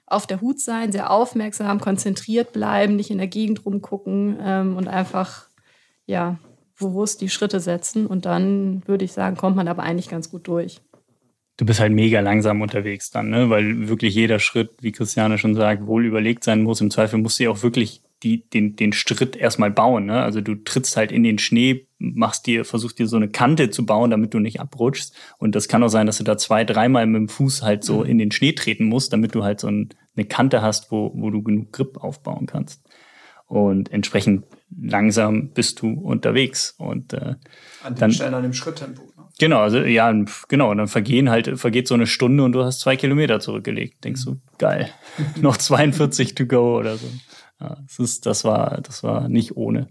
auf 0.06 0.28
der 0.28 0.41
Hut 0.41 0.60
sein, 0.60 0.91
sehr 0.91 1.12
aufmerksam, 1.12 1.82
konzentriert 1.82 2.54
bleiben, 2.54 2.95
nicht 2.95 3.10
in 3.10 3.18
der 3.18 3.28
Gegend 3.28 3.66
rumgucken 3.66 4.38
ähm, 4.41 4.78
und 4.78 4.88
einfach, 4.88 5.48
ja, 6.06 6.38
bewusst 6.80 7.22
die 7.22 7.30
Schritte 7.30 7.60
setzen 7.60 8.06
und 8.06 8.26
dann 8.26 8.88
würde 8.88 9.04
ich 9.04 9.12
sagen, 9.12 9.36
kommt 9.36 9.56
man 9.56 9.68
aber 9.68 9.82
eigentlich 9.82 10.10
ganz 10.10 10.30
gut 10.30 10.48
durch. 10.48 10.82
Du 11.58 11.66
bist 11.66 11.80
halt 11.80 11.91
mega 11.91 12.20
langsam 12.20 12.62
unterwegs 12.62 13.10
dann, 13.10 13.30
ne? 13.30 13.49
weil 13.49 13.89
wirklich 13.89 14.14
jeder 14.14 14.38
Schritt, 14.38 14.72
wie 14.80 14.91
Christiane 14.91 15.39
schon 15.39 15.55
sagt, 15.55 15.88
wohl 15.88 16.05
überlegt 16.05 16.43
sein 16.43 16.62
muss. 16.62 16.82
Im 16.82 16.91
Zweifel 16.91 17.20
musst 17.20 17.39
du 17.39 17.45
ja 17.45 17.49
auch 17.49 17.64
wirklich 17.64 18.03
die, 18.24 18.47
den, 18.49 18.76
den 18.76 18.93
Schritt 18.93 19.36
erstmal 19.36 19.72
bauen. 19.72 20.05
Ne? 20.05 20.22
Also 20.22 20.41
du 20.41 20.55
trittst 20.55 20.97
halt 20.97 21.12
in 21.12 21.24
den 21.24 21.38
Schnee, 21.38 21.88
machst 21.99 22.47
dir, 22.47 22.66
versuchst 22.66 22.97
dir 22.99 23.08
so 23.08 23.18
eine 23.18 23.30
Kante 23.30 23.70
zu 23.70 23.86
bauen, 23.86 24.12
damit 24.12 24.34
du 24.34 24.39
nicht 24.39 24.60
abrutschst. 24.60 25.14
Und 25.38 25.55
das 25.55 25.68
kann 25.68 25.84
auch 25.84 25.89
sein, 25.89 26.08
dass 26.08 26.18
du 26.18 26.24
da 26.24 26.38
zwei, 26.38 26.64
dreimal 26.64 27.05
mit 27.05 27.20
dem 27.22 27.30
Fuß 27.30 27.62
halt 27.62 27.84
so 27.84 27.99
mhm. 27.99 28.05
in 28.05 28.18
den 28.18 28.32
Schnee 28.32 28.53
treten 28.53 28.86
musst, 28.86 29.14
damit 29.14 29.36
du 29.36 29.43
halt 29.43 29.60
so 29.60 29.68
ein, 29.68 29.89
eine 30.16 30.26
Kante 30.26 30.62
hast, 30.62 30.91
wo, 30.91 31.12
wo 31.16 31.30
du 31.30 31.43
genug 31.43 31.72
Grip 31.72 31.97
aufbauen 31.97 32.47
kannst. 32.47 32.84
Und 33.45 33.91
entsprechend 33.91 34.45
langsam 34.78 35.49
bist 35.53 35.82
du 35.82 35.91
unterwegs. 35.93 36.76
Und 36.78 37.14
äh, 37.14 37.36
an 37.84 37.93
den 37.93 37.95
dann, 37.95 38.12
Stellen 38.12 38.34
an 38.34 38.43
dem 38.43 38.53
Schritttempo. 38.53 39.03
Genau, 39.39 39.59
also 39.59 39.79
ja, 39.79 40.11
genau. 40.47 40.71
Und 40.71 40.77
dann 40.77 40.88
vergehen 40.88 41.29
halt, 41.29 41.59
vergeht 41.59 41.88
so 41.88 41.93
eine 41.93 42.07
Stunde 42.07 42.43
und 42.43 42.53
du 42.53 42.63
hast 42.63 42.79
zwei 42.79 42.95
Kilometer 42.95 43.39
zurückgelegt. 43.39 44.03
Denkst 44.03 44.25
du, 44.25 44.39
geil, 44.57 44.89
noch 45.41 45.57
42 45.57 46.35
to 46.35 46.45
go 46.45 46.77
oder 46.77 46.97
so. 46.97 47.07
Ja, 47.59 47.77
das, 47.81 47.99
ist, 47.99 48.25
das, 48.25 48.43
war, 48.43 48.81
das 48.81 49.03
war 49.03 49.29
nicht 49.29 49.57
ohne. 49.57 49.88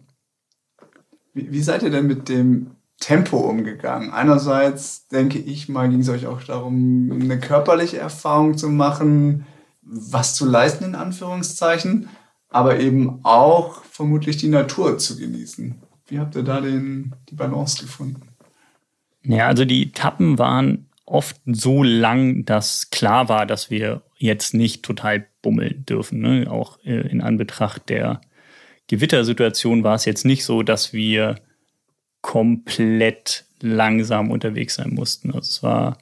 Wie, 1.34 1.50
wie 1.52 1.62
seid 1.62 1.82
ihr 1.82 1.90
denn 1.90 2.06
mit 2.06 2.28
dem 2.28 2.72
Tempo 2.98 3.38
umgegangen? 3.38 4.10
Einerseits 4.12 5.08
denke 5.08 5.38
ich 5.38 5.68
mal, 5.68 5.88
ging 5.88 6.00
es 6.00 6.08
euch 6.08 6.26
auch 6.26 6.42
darum, 6.42 7.10
eine 7.12 7.38
körperliche 7.38 7.98
Erfahrung 7.98 8.56
zu 8.56 8.68
machen, 8.68 9.46
was 9.82 10.34
zu 10.34 10.46
leisten, 10.46 10.84
in 10.84 10.94
Anführungszeichen 10.94 12.08
aber 12.48 12.80
eben 12.80 13.20
auch 13.22 13.82
vermutlich 13.84 14.36
die 14.36 14.48
Natur 14.48 14.98
zu 14.98 15.16
genießen. 15.18 15.82
Wie 16.06 16.18
habt 16.18 16.36
ihr 16.36 16.42
da 16.42 16.60
den, 16.60 17.14
die 17.28 17.34
Balance 17.34 17.82
gefunden? 17.82 18.22
Ja, 19.28 19.46
also 19.48 19.64
die 19.64 19.84
Etappen 19.84 20.38
waren 20.38 20.86
oft 21.04 21.36
so 21.46 21.82
lang, 21.82 22.44
dass 22.44 22.90
klar 22.90 23.28
war, 23.28 23.46
dass 23.46 23.70
wir 23.70 24.02
jetzt 24.18 24.54
nicht 24.54 24.82
total 24.82 25.26
bummeln 25.42 25.84
dürfen. 25.84 26.20
Ne? 26.20 26.50
Auch 26.50 26.78
äh, 26.84 27.08
in 27.08 27.20
Anbetracht 27.20 27.88
der 27.88 28.20
Gewittersituation 28.88 29.84
war 29.84 29.94
es 29.94 30.04
jetzt 30.04 30.24
nicht 30.24 30.44
so, 30.44 30.62
dass 30.62 30.92
wir 30.92 31.36
komplett 32.20 33.44
langsam 33.60 34.30
unterwegs 34.30 34.76
sein 34.76 34.94
mussten. 34.94 35.28
Also 35.28 35.48
es 35.48 35.62
war 35.62 35.98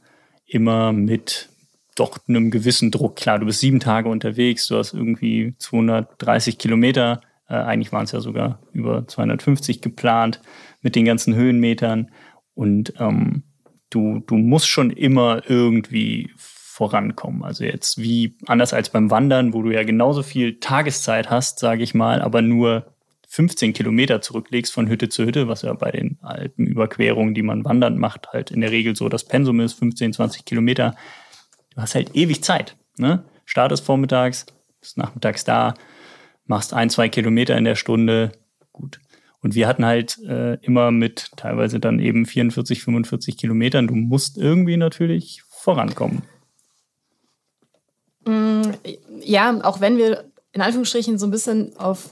immer 0.47 0.93
mit 0.93 1.49
doch 1.97 2.19
einem 2.29 2.51
gewissen 2.51 2.91
Druck. 2.91 3.17
Klar, 3.17 3.39
du 3.39 3.47
bist 3.47 3.61
sieben 3.61 3.81
Tage 3.81 4.09
unterwegs, 4.09 4.67
du 4.67 4.77
hast 4.77 4.93
irgendwie 4.93 5.55
230 5.59 6.59
Kilometer, 6.59 7.21
äh, 7.49 7.55
eigentlich 7.55 7.93
waren 7.93 8.05
es 8.05 8.13
ja 8.13 8.21
sogar 8.21 8.59
über 8.73 9.07
250 9.07 9.81
geplant 9.81 10.41
mit 10.83 10.97
den 10.97 11.05
ganzen 11.05 11.35
Höhenmetern 11.35 12.11
und 12.55 12.95
ähm, 12.99 13.45
du, 13.91 14.21
du 14.27 14.37
musst 14.37 14.69
schon 14.69 14.91
immer 14.91 15.43
irgendwie 15.49 16.31
vorankommen. 16.37 17.45
Also 17.45 17.65
jetzt 17.65 17.99
wie 17.99 18.37
anders 18.47 18.73
als 18.73 18.91
beim 18.91 19.11
Wandern, 19.11 19.55
wo 19.55 19.63
du 19.63 19.71
ja 19.71 19.85
genauso 19.85 20.23
viel 20.23 20.59
Tageszeit 20.59 21.31
hast, 21.31 21.59
sage 21.59 21.83
ich 21.83 21.95
mal, 21.95 22.21
aber 22.21 22.43
nur 22.43 22.95
15 23.29 23.73
Kilometer 23.73 24.21
zurücklegst 24.21 24.73
von 24.73 24.89
Hütte 24.89 25.09
zu 25.09 25.25
Hütte, 25.25 25.49
was 25.49 25.63
ja 25.63 25.73
bei 25.73 25.91
den 25.91 26.19
Alpenüberquerungen, 26.23 27.35
die 27.35 27.43
man 27.43 27.65
wandernd 27.65 27.99
macht, 27.99 28.33
halt 28.33 28.51
in 28.51 28.61
der 28.61 28.71
Regel 28.71 28.97
so 28.97 29.09
das 29.09 29.25
Pensum 29.25 29.61
ist, 29.61 29.75
15, 29.75 30.13
20 30.13 30.45
Kilometer 30.45 30.95
du 31.75 31.83
hast 31.83 31.95
halt 31.95 32.15
ewig 32.15 32.43
Zeit. 32.43 32.77
Ne? 32.97 33.25
Startest 33.45 33.85
vormittags, 33.85 34.47
bist 34.81 34.97
nachmittags 34.97 35.45
da, 35.45 35.75
machst 36.47 36.73
ein, 36.73 36.91
zwei 36.91 37.09
Kilometer 37.09 37.57
in 37.57 37.65
der 37.65 37.75
Stunde. 37.75 38.33
Und 39.45 39.55
wir 39.55 39.69
hatten 39.69 39.85
halt 39.85 40.19
äh, 40.27 40.55
immer 40.63 40.91
mit 40.91 41.31
teilweise 41.37 41.79
dann 41.79 41.99
eben 41.99 42.25
44, 42.25 42.83
45 42.83 43.37
Kilometern. 43.37 43.87
Du 43.87 43.95
musst 43.95 44.39
irgendwie 44.39 44.79
natürlich 44.79 45.43
vorankommen. 45.51 46.23
Mm, 48.25 48.63
ja, 49.21 49.61
auch 49.63 49.83
wenn 49.83 49.99
wir 49.99 50.25
in 50.53 50.63
Anführungsstrichen 50.63 51.19
so 51.19 51.27
ein 51.27 51.31
bisschen 51.31 51.77
auf 51.77 52.09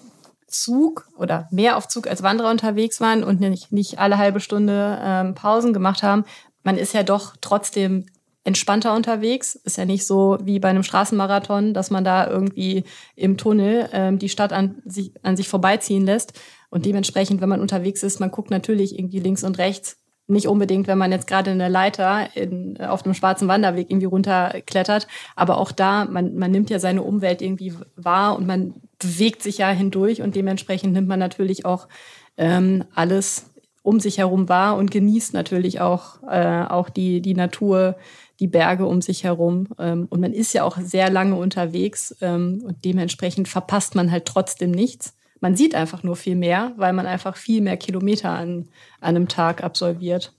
Zug 0.46 1.08
oder 1.16 1.48
mehr 1.50 1.78
auf 1.78 1.88
Zug 1.88 2.06
als 2.06 2.22
Wanderer 2.22 2.50
unterwegs 2.50 3.00
waren 3.00 3.24
und 3.24 3.40
nicht, 3.40 3.72
nicht 3.72 3.98
alle 3.98 4.18
halbe 4.18 4.40
Stunde 4.40 4.98
ähm, 5.02 5.34
Pausen 5.34 5.72
gemacht 5.72 6.02
haben, 6.02 6.26
man 6.64 6.76
ist 6.76 6.92
ja 6.92 7.02
doch 7.02 7.36
trotzdem 7.40 8.04
entspannter 8.44 8.94
unterwegs. 8.94 9.54
Ist 9.54 9.78
ja 9.78 9.84
nicht 9.84 10.06
so 10.06 10.38
wie 10.42 10.58
bei 10.58 10.68
einem 10.68 10.82
Straßenmarathon, 10.82 11.74
dass 11.74 11.90
man 11.90 12.04
da 12.04 12.28
irgendwie 12.28 12.84
im 13.14 13.36
Tunnel 13.36 13.88
ähm, 13.92 14.18
die 14.18 14.28
Stadt 14.28 14.52
an 14.52 14.82
sich, 14.84 15.12
an 15.22 15.36
sich 15.36 15.48
vorbeiziehen 15.48 16.04
lässt. 16.04 16.38
Und 16.70 16.86
dementsprechend, 16.86 17.40
wenn 17.40 17.48
man 17.48 17.60
unterwegs 17.60 18.02
ist, 18.02 18.20
man 18.20 18.30
guckt 18.30 18.50
natürlich 18.50 18.98
irgendwie 18.98 19.20
links 19.20 19.44
und 19.44 19.58
rechts. 19.58 19.98
Nicht 20.28 20.46
unbedingt, 20.46 20.86
wenn 20.86 20.98
man 20.98 21.12
jetzt 21.12 21.26
gerade 21.26 21.50
eine 21.50 21.68
Leiter 21.68 22.28
in, 22.34 22.80
auf 22.80 23.04
einem 23.04 23.14
schwarzen 23.14 23.48
Wanderweg 23.48 23.90
irgendwie 23.90 24.06
runterklettert. 24.06 25.06
Aber 25.36 25.58
auch 25.58 25.72
da, 25.72 26.04
man, 26.04 26.36
man 26.36 26.50
nimmt 26.50 26.70
ja 26.70 26.78
seine 26.78 27.02
Umwelt 27.02 27.42
irgendwie 27.42 27.74
wahr 27.96 28.36
und 28.36 28.46
man 28.46 28.74
bewegt 28.98 29.42
sich 29.42 29.58
ja 29.58 29.70
hindurch 29.70 30.22
und 30.22 30.36
dementsprechend 30.36 30.92
nimmt 30.92 31.08
man 31.08 31.18
natürlich 31.18 31.64
auch 31.66 31.88
ähm, 32.36 32.84
alles 32.94 33.52
um 33.82 33.98
sich 33.98 34.18
herum 34.18 34.48
wahr 34.48 34.76
und 34.76 34.90
genießt 34.90 35.34
natürlich 35.34 35.80
auch, 35.80 36.22
äh, 36.28 36.64
auch 36.68 36.88
die, 36.88 37.20
die 37.20 37.34
Natur, 37.34 37.96
die 38.42 38.48
Berge 38.48 38.86
um 38.86 39.00
sich 39.00 39.22
herum. 39.22 39.68
Ähm, 39.78 40.08
und 40.10 40.20
man 40.20 40.32
ist 40.32 40.52
ja 40.52 40.64
auch 40.64 40.76
sehr 40.78 41.08
lange 41.10 41.36
unterwegs 41.36 42.14
ähm, 42.20 42.60
und 42.66 42.84
dementsprechend 42.84 43.46
verpasst 43.46 43.94
man 43.94 44.10
halt 44.10 44.24
trotzdem 44.26 44.72
nichts. 44.72 45.14
Man 45.40 45.54
sieht 45.54 45.76
einfach 45.76 46.02
nur 46.02 46.16
viel 46.16 46.34
mehr, 46.34 46.72
weil 46.76 46.92
man 46.92 47.06
einfach 47.06 47.36
viel 47.36 47.60
mehr 47.60 47.76
Kilometer 47.76 48.30
an, 48.30 48.68
an 49.00 49.14
einem 49.14 49.28
Tag 49.28 49.62
absolviert. 49.62 50.34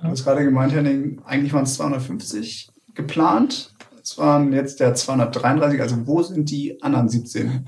Du 0.00 0.06
hast 0.06 0.22
gerade 0.22 0.44
gemeint, 0.44 0.72
Henning, 0.72 1.20
eigentlich 1.24 1.52
waren 1.52 1.64
es 1.64 1.74
250 1.74 2.68
geplant. 2.94 3.74
Es 4.00 4.16
waren 4.18 4.52
jetzt 4.52 4.78
der 4.78 4.94
233, 4.94 5.80
also 5.80 6.06
wo 6.06 6.22
sind 6.22 6.48
die 6.48 6.80
anderen 6.80 7.08
17? 7.08 7.66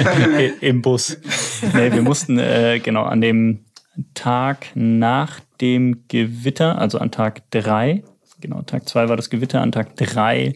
Im 0.62 0.80
Bus. 0.80 1.18
Nee, 1.74 1.92
wir 1.92 2.00
mussten 2.00 2.38
äh, 2.38 2.80
genau 2.82 3.02
an 3.02 3.20
dem 3.20 3.66
Tag 4.14 4.68
nach 4.74 5.40
dem 5.60 6.04
Gewitter, 6.08 6.78
also 6.78 6.98
an 6.98 7.10
Tag 7.10 7.42
drei 7.50 8.02
genau, 8.44 8.62
Tag 8.62 8.88
zwei 8.88 9.08
war 9.08 9.16
das 9.16 9.30
Gewitter, 9.30 9.60
an 9.60 9.72
Tag 9.72 9.96
drei 9.96 10.54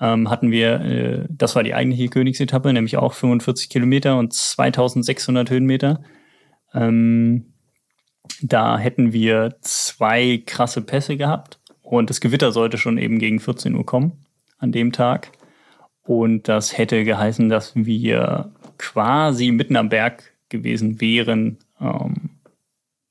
ähm, 0.00 0.28
hatten 0.30 0.50
wir, 0.50 0.80
äh, 0.80 1.26
das 1.30 1.54
war 1.54 1.62
die 1.62 1.74
eigentliche 1.74 2.08
Königsetappe, 2.08 2.72
nämlich 2.72 2.96
auch 2.96 3.14
45 3.14 3.70
Kilometer 3.70 4.18
und 4.18 4.32
2600 4.32 5.48
Höhenmeter. 5.48 6.02
Ähm, 6.74 7.54
da 8.40 8.78
hätten 8.78 9.12
wir 9.12 9.56
zwei 9.60 10.42
krasse 10.44 10.82
Pässe 10.82 11.16
gehabt 11.16 11.60
und 11.82 12.10
das 12.10 12.20
Gewitter 12.20 12.50
sollte 12.50 12.78
schon 12.78 12.98
eben 12.98 13.18
gegen 13.18 13.38
14 13.38 13.74
Uhr 13.74 13.86
kommen 13.86 14.24
an 14.58 14.72
dem 14.72 14.92
Tag. 14.92 15.30
Und 16.04 16.48
das 16.48 16.76
hätte 16.76 17.04
geheißen, 17.04 17.48
dass 17.48 17.76
wir 17.76 18.52
quasi 18.78 19.52
mitten 19.52 19.76
am 19.76 19.88
Berg 19.88 20.32
gewesen 20.48 21.00
wären, 21.00 21.58
ähm, 21.80 22.30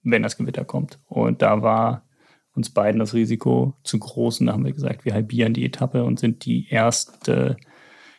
wenn 0.04 0.24
das 0.24 0.38
Gewitter 0.38 0.66
kommt. 0.66 1.00
Und 1.08 1.42
da 1.42 1.62
war 1.62 2.04
uns 2.54 2.70
beiden 2.70 3.00
das 3.00 3.14
Risiko 3.14 3.76
zu 3.84 4.00
groß. 4.00 4.42
Und 4.42 4.48
da 4.48 4.54
haben 4.54 4.66
wir 4.66 4.74
gesagt, 4.74 5.06
wir 5.06 5.14
halbieren 5.14 5.54
die 5.54 5.66
Etappe 5.66 6.04
und 6.04 6.20
sind 6.20 6.46
die 6.46 6.68
erste 6.70 7.58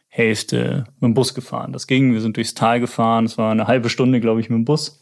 Hälfte 0.08 0.84
mit 1.00 1.08
dem 1.08 1.14
Bus 1.14 1.34
gefahren. 1.34 1.72
Das 1.72 1.86
ging, 1.86 2.12
wir 2.12 2.20
sind 2.20 2.36
durchs 2.36 2.54
Tal 2.54 2.80
gefahren. 2.80 3.24
Es 3.24 3.38
war 3.38 3.50
eine 3.50 3.66
halbe 3.66 3.88
Stunde, 3.88 4.20
glaube 4.20 4.40
ich, 4.40 4.50
mit 4.50 4.58
dem 4.58 4.64
Bus. 4.64 5.00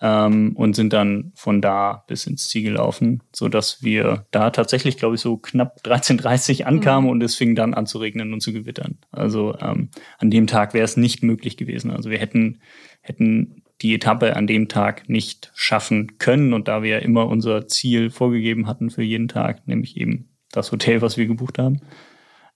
Ähm, 0.00 0.56
und 0.56 0.74
sind 0.74 0.92
dann 0.92 1.30
von 1.36 1.62
da 1.62 2.04
bis 2.08 2.26
ins 2.26 2.48
Ziel 2.48 2.64
gelaufen, 2.64 3.22
so 3.32 3.48
dass 3.48 3.84
wir 3.84 4.26
da 4.32 4.50
tatsächlich, 4.50 4.96
glaube 4.96 5.14
ich, 5.14 5.20
so 5.20 5.36
knapp 5.36 5.78
13.30 5.84 6.64
ankamen 6.64 7.04
mhm. 7.04 7.10
und 7.12 7.22
es 7.22 7.36
fing 7.36 7.54
dann 7.54 7.72
an 7.72 7.86
zu 7.86 7.98
regnen 7.98 8.32
und 8.32 8.40
zu 8.40 8.52
gewittern. 8.52 8.98
Also 9.12 9.56
ähm, 9.60 9.90
an 10.18 10.30
dem 10.30 10.48
Tag 10.48 10.74
wäre 10.74 10.84
es 10.84 10.96
nicht 10.96 11.22
möglich 11.22 11.56
gewesen. 11.56 11.92
Also 11.92 12.10
wir 12.10 12.18
hätten, 12.18 12.60
hätten 13.00 13.61
die 13.82 13.94
Etappe 13.94 14.36
an 14.36 14.46
dem 14.46 14.68
Tag 14.68 15.08
nicht 15.08 15.50
schaffen 15.54 16.18
können. 16.18 16.52
Und 16.52 16.68
da 16.68 16.82
wir 16.82 16.90
ja 16.90 16.98
immer 16.98 17.26
unser 17.26 17.66
Ziel 17.66 18.10
vorgegeben 18.10 18.66
hatten 18.66 18.90
für 18.90 19.02
jeden 19.02 19.28
Tag, 19.28 19.66
nämlich 19.66 19.96
eben 19.96 20.28
das 20.52 20.70
Hotel, 20.72 21.02
was 21.02 21.16
wir 21.16 21.26
gebucht 21.26 21.58
haben, 21.58 21.80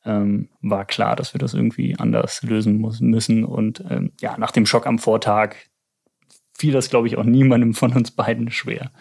ähm, 0.04 0.48
war 0.62 0.84
klar, 0.84 1.16
dass 1.16 1.34
wir 1.34 1.38
das 1.38 1.54
irgendwie 1.54 1.96
anders 1.96 2.42
lösen 2.42 2.80
müssen. 3.00 3.44
Und 3.44 3.84
ähm, 3.90 4.12
ja, 4.20 4.38
nach 4.38 4.52
dem 4.52 4.66
Schock 4.66 4.86
am 4.86 4.98
Vortag 4.98 5.56
fiel 6.56 6.72
das, 6.72 6.88
glaube 6.90 7.08
ich, 7.08 7.16
auch 7.18 7.24
niemandem 7.24 7.74
von 7.74 7.92
uns 7.92 8.12
beiden 8.12 8.50
schwer, 8.50 8.92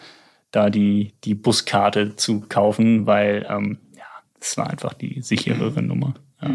da 0.50 0.68
die, 0.68 1.14
die 1.24 1.34
Buskarte 1.34 2.16
zu 2.16 2.40
kaufen, 2.48 3.06
weil 3.06 3.46
ähm, 3.48 3.78
ja, 3.96 4.04
es 4.40 4.56
war 4.56 4.68
einfach 4.68 4.94
die 4.94 5.22
sicherere 5.22 5.80
Nummer. 5.80 6.14
Ja. 6.42 6.50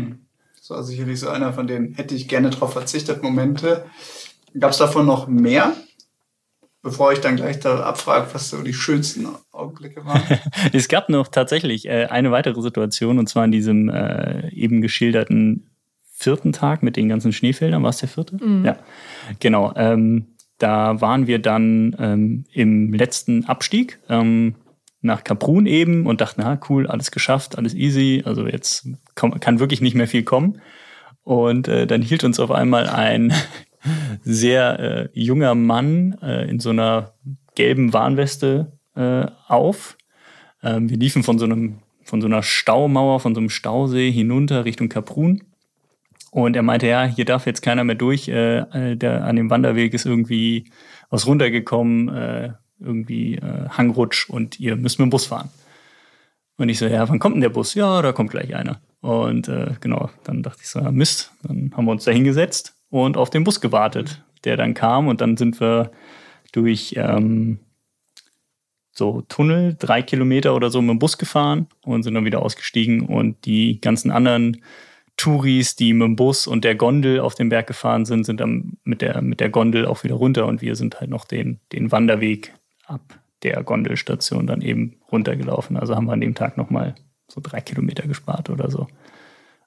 Das 0.57 0.69
war 0.69 0.83
sicherlich 0.83 1.19
so 1.19 1.29
einer 1.29 1.53
von 1.53 1.65
den 1.65 1.95
hätte 1.95 2.13
ich 2.13 2.27
gerne 2.27 2.51
darauf 2.51 2.73
verzichtet 2.73 3.23
Momente. 3.23 3.85
Gab 4.59 4.71
es 4.71 4.77
davon 4.77 5.05
noch 5.05 5.27
mehr? 5.27 5.73
Bevor 6.83 7.13
ich 7.13 7.19
dann 7.19 7.35
gleich 7.35 7.59
da 7.59 7.81
abfrage, 7.81 8.27
was 8.33 8.49
so 8.49 8.63
die 8.63 8.73
schönsten 8.73 9.27
Augenblicke 9.51 10.03
waren. 10.03 10.23
es 10.73 10.87
gab 10.87 11.09
noch 11.09 11.27
tatsächlich 11.27 11.87
äh, 11.87 12.07
eine 12.07 12.31
weitere 12.31 12.59
Situation, 12.59 13.19
und 13.19 13.27
zwar 13.27 13.43
an 13.43 13.51
diesem 13.51 13.87
äh, 13.89 14.49
eben 14.49 14.81
geschilderten 14.81 15.69
vierten 16.11 16.53
Tag 16.53 16.81
mit 16.81 16.97
den 16.97 17.07
ganzen 17.07 17.33
Schneefeldern. 17.33 17.83
War 17.83 17.91
es 17.91 17.97
der 17.97 18.09
vierte? 18.09 18.43
Mhm. 18.43 18.65
Ja, 18.65 18.77
genau. 19.39 19.73
Ähm, 19.75 20.35
da 20.57 21.01
waren 21.01 21.27
wir 21.27 21.39
dann 21.39 21.95
ähm, 21.99 22.45
im 22.51 22.93
letzten 22.93 23.45
Abstieg 23.45 23.99
ähm, 24.09 24.55
nach 25.01 25.23
Kaprun 25.23 25.65
eben 25.65 26.05
und 26.05 26.21
dachten, 26.21 26.41
na 26.43 26.59
cool, 26.69 26.87
alles 26.87 27.11
geschafft, 27.11 27.57
alles 27.57 27.73
easy. 27.73 28.21
Also 28.25 28.47
jetzt 28.47 28.87
kann 29.15 29.59
wirklich 29.59 29.81
nicht 29.81 29.95
mehr 29.95 30.07
viel 30.07 30.23
kommen. 30.23 30.61
Und 31.23 31.67
äh, 31.67 31.87
dann 31.87 32.01
hielt 32.01 32.23
uns 32.23 32.39
auf 32.39 32.51
einmal 32.51 32.87
ein 32.87 33.33
sehr 34.23 34.79
äh, 34.79 35.09
junger 35.13 35.55
Mann 35.55 36.17
äh, 36.21 36.49
in 36.49 36.59
so 36.59 36.69
einer 36.69 37.13
gelben 37.55 37.93
Warnweste 37.93 38.71
äh, 38.95 39.25
auf. 39.47 39.97
Ähm, 40.63 40.89
wir 40.89 40.97
liefen 40.97 41.23
von 41.23 41.39
so 41.39 41.45
einem 41.45 41.79
von 42.03 42.19
so 42.19 42.27
einer 42.27 42.43
Staumauer, 42.43 43.19
von 43.19 43.35
so 43.35 43.39
einem 43.39 43.49
Stausee 43.49 44.11
hinunter 44.11 44.65
Richtung 44.65 44.89
Kaprun. 44.89 45.43
Und 46.31 46.55
er 46.55 46.63
meinte, 46.63 46.87
ja, 46.87 47.05
hier 47.05 47.25
darf 47.25 47.45
jetzt 47.45 47.61
keiner 47.61 47.83
mehr 47.83 47.95
durch. 47.95 48.27
Äh, 48.27 48.59
äh 48.59 48.95
der, 48.95 49.23
an 49.23 49.35
dem 49.35 49.49
Wanderweg 49.49 49.93
ist 49.93 50.05
irgendwie 50.05 50.71
was 51.09 51.25
runtergekommen, 51.25 52.09
äh, 52.09 52.53
irgendwie 52.79 53.35
äh, 53.35 53.69
Hangrutsch 53.69 54.29
und 54.29 54.59
ihr 54.59 54.75
müsst 54.75 54.99
mit 54.99 55.07
dem 55.07 55.09
Bus 55.09 55.25
fahren. 55.25 55.49
Und 56.57 56.69
ich 56.69 56.79
so, 56.79 56.85
ja, 56.85 57.07
wann 57.07 57.19
kommt 57.19 57.35
denn 57.35 57.41
der 57.41 57.49
Bus? 57.49 57.75
Ja, 57.75 58.01
da 58.01 58.11
kommt 58.11 58.31
gleich 58.31 58.55
einer. 58.55 58.81
Und 59.01 59.47
äh, 59.47 59.75
genau, 59.79 60.09
dann 60.23 60.43
dachte 60.43 60.59
ich 60.61 60.69
so, 60.69 60.79
Mist. 60.91 61.31
Dann 61.43 61.71
haben 61.75 61.85
wir 61.85 61.91
uns 61.91 62.03
da 62.03 62.11
hingesetzt 62.11 62.75
und 62.91 63.17
auf 63.17 63.31
den 63.31 63.43
Bus 63.43 63.59
gewartet, 63.59 64.23
der 64.43 64.57
dann 64.57 64.75
kam. 64.75 65.07
Und 65.07 65.21
dann 65.21 65.37
sind 65.37 65.59
wir 65.59 65.91
durch 66.51 66.93
ähm, 66.97 67.59
so 68.91 69.21
Tunnel, 69.21 69.75
drei 69.79 70.03
Kilometer 70.03 70.53
oder 70.53 70.69
so 70.69 70.81
mit 70.81 70.91
dem 70.91 70.99
Bus 70.99 71.17
gefahren 71.17 71.67
und 71.83 72.03
sind 72.03 72.13
dann 72.13 72.25
wieder 72.25 72.43
ausgestiegen. 72.43 73.07
Und 73.07 73.45
die 73.45 73.81
ganzen 73.81 74.11
anderen 74.11 74.63
Touris, 75.17 75.75
die 75.75 75.93
mit 75.93 76.05
dem 76.05 76.15
Bus 76.15 76.45
und 76.45 76.63
der 76.63 76.75
Gondel 76.75 77.19
auf 77.19 77.33
den 77.35 77.49
Berg 77.49 77.67
gefahren 77.67 78.05
sind, 78.05 78.25
sind 78.25 78.39
dann 78.39 78.77
mit 78.83 79.01
der, 79.01 79.21
mit 79.21 79.39
der 79.39 79.49
Gondel 79.49 79.85
auch 79.85 80.03
wieder 80.03 80.15
runter. 80.15 80.45
Und 80.45 80.61
wir 80.61 80.75
sind 80.75 80.99
halt 80.99 81.09
noch 81.09 81.25
den, 81.25 81.59
den 81.71 81.91
Wanderweg 81.91 82.53
ab 82.85 83.19
der 83.43 83.63
Gondelstation 83.63 84.45
dann 84.45 84.61
eben 84.61 84.97
runtergelaufen. 85.11 85.77
Also 85.77 85.95
haben 85.95 86.05
wir 86.05 86.13
an 86.13 86.21
dem 86.21 86.35
Tag 86.35 86.57
nochmal 86.57 86.95
so 87.27 87.41
drei 87.41 87.61
Kilometer 87.61 88.07
gespart 88.07 88.49
oder 88.49 88.69
so. 88.69 88.87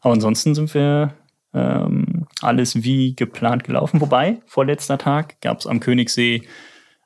Aber 0.01 0.14
ansonsten 0.14 0.55
sind 0.55 0.72
wir 0.75 1.14
ähm, 1.55 2.13
alles 2.41 2.82
wie 2.82 3.14
geplant 3.14 3.64
gelaufen. 3.64 4.01
Wobei, 4.01 4.39
vorletzter 4.47 4.99
Tag 4.99 5.41
gab 5.41 5.59
es 5.61 5.66
am 5.66 5.80
Königssee 5.80 6.43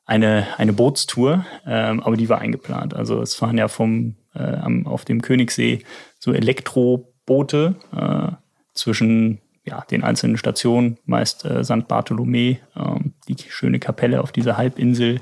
eine, 0.05 0.47
eine 0.57 0.73
Bootstour, 0.73 1.45
ähm, 1.67 2.01
aber 2.01 2.17
die 2.17 2.29
war 2.29 2.39
eingeplant. 2.39 2.95
Also 2.95 3.21
es 3.21 3.35
fahren 3.35 3.57
ja 3.57 3.67
vom, 3.67 4.15
äh, 4.33 4.41
am, 4.41 4.87
auf 4.87 5.05
dem 5.05 5.21
Königssee 5.21 5.83
so 6.17 6.33
Elektroboote 6.33 7.75
äh, 7.95 8.31
zwischen 8.73 9.39
ja, 9.65 9.81
den 9.91 10.03
einzelnen 10.03 10.37
Stationen, 10.37 10.97
meist 11.05 11.45
äh, 11.45 11.63
St. 11.63 11.87
Bartholomä, 11.87 12.57
ähm, 12.75 13.13
die 13.27 13.35
schöne 13.49 13.79
Kapelle 13.79 14.21
auf 14.21 14.31
dieser 14.31 14.57
Halbinsel, 14.57 15.21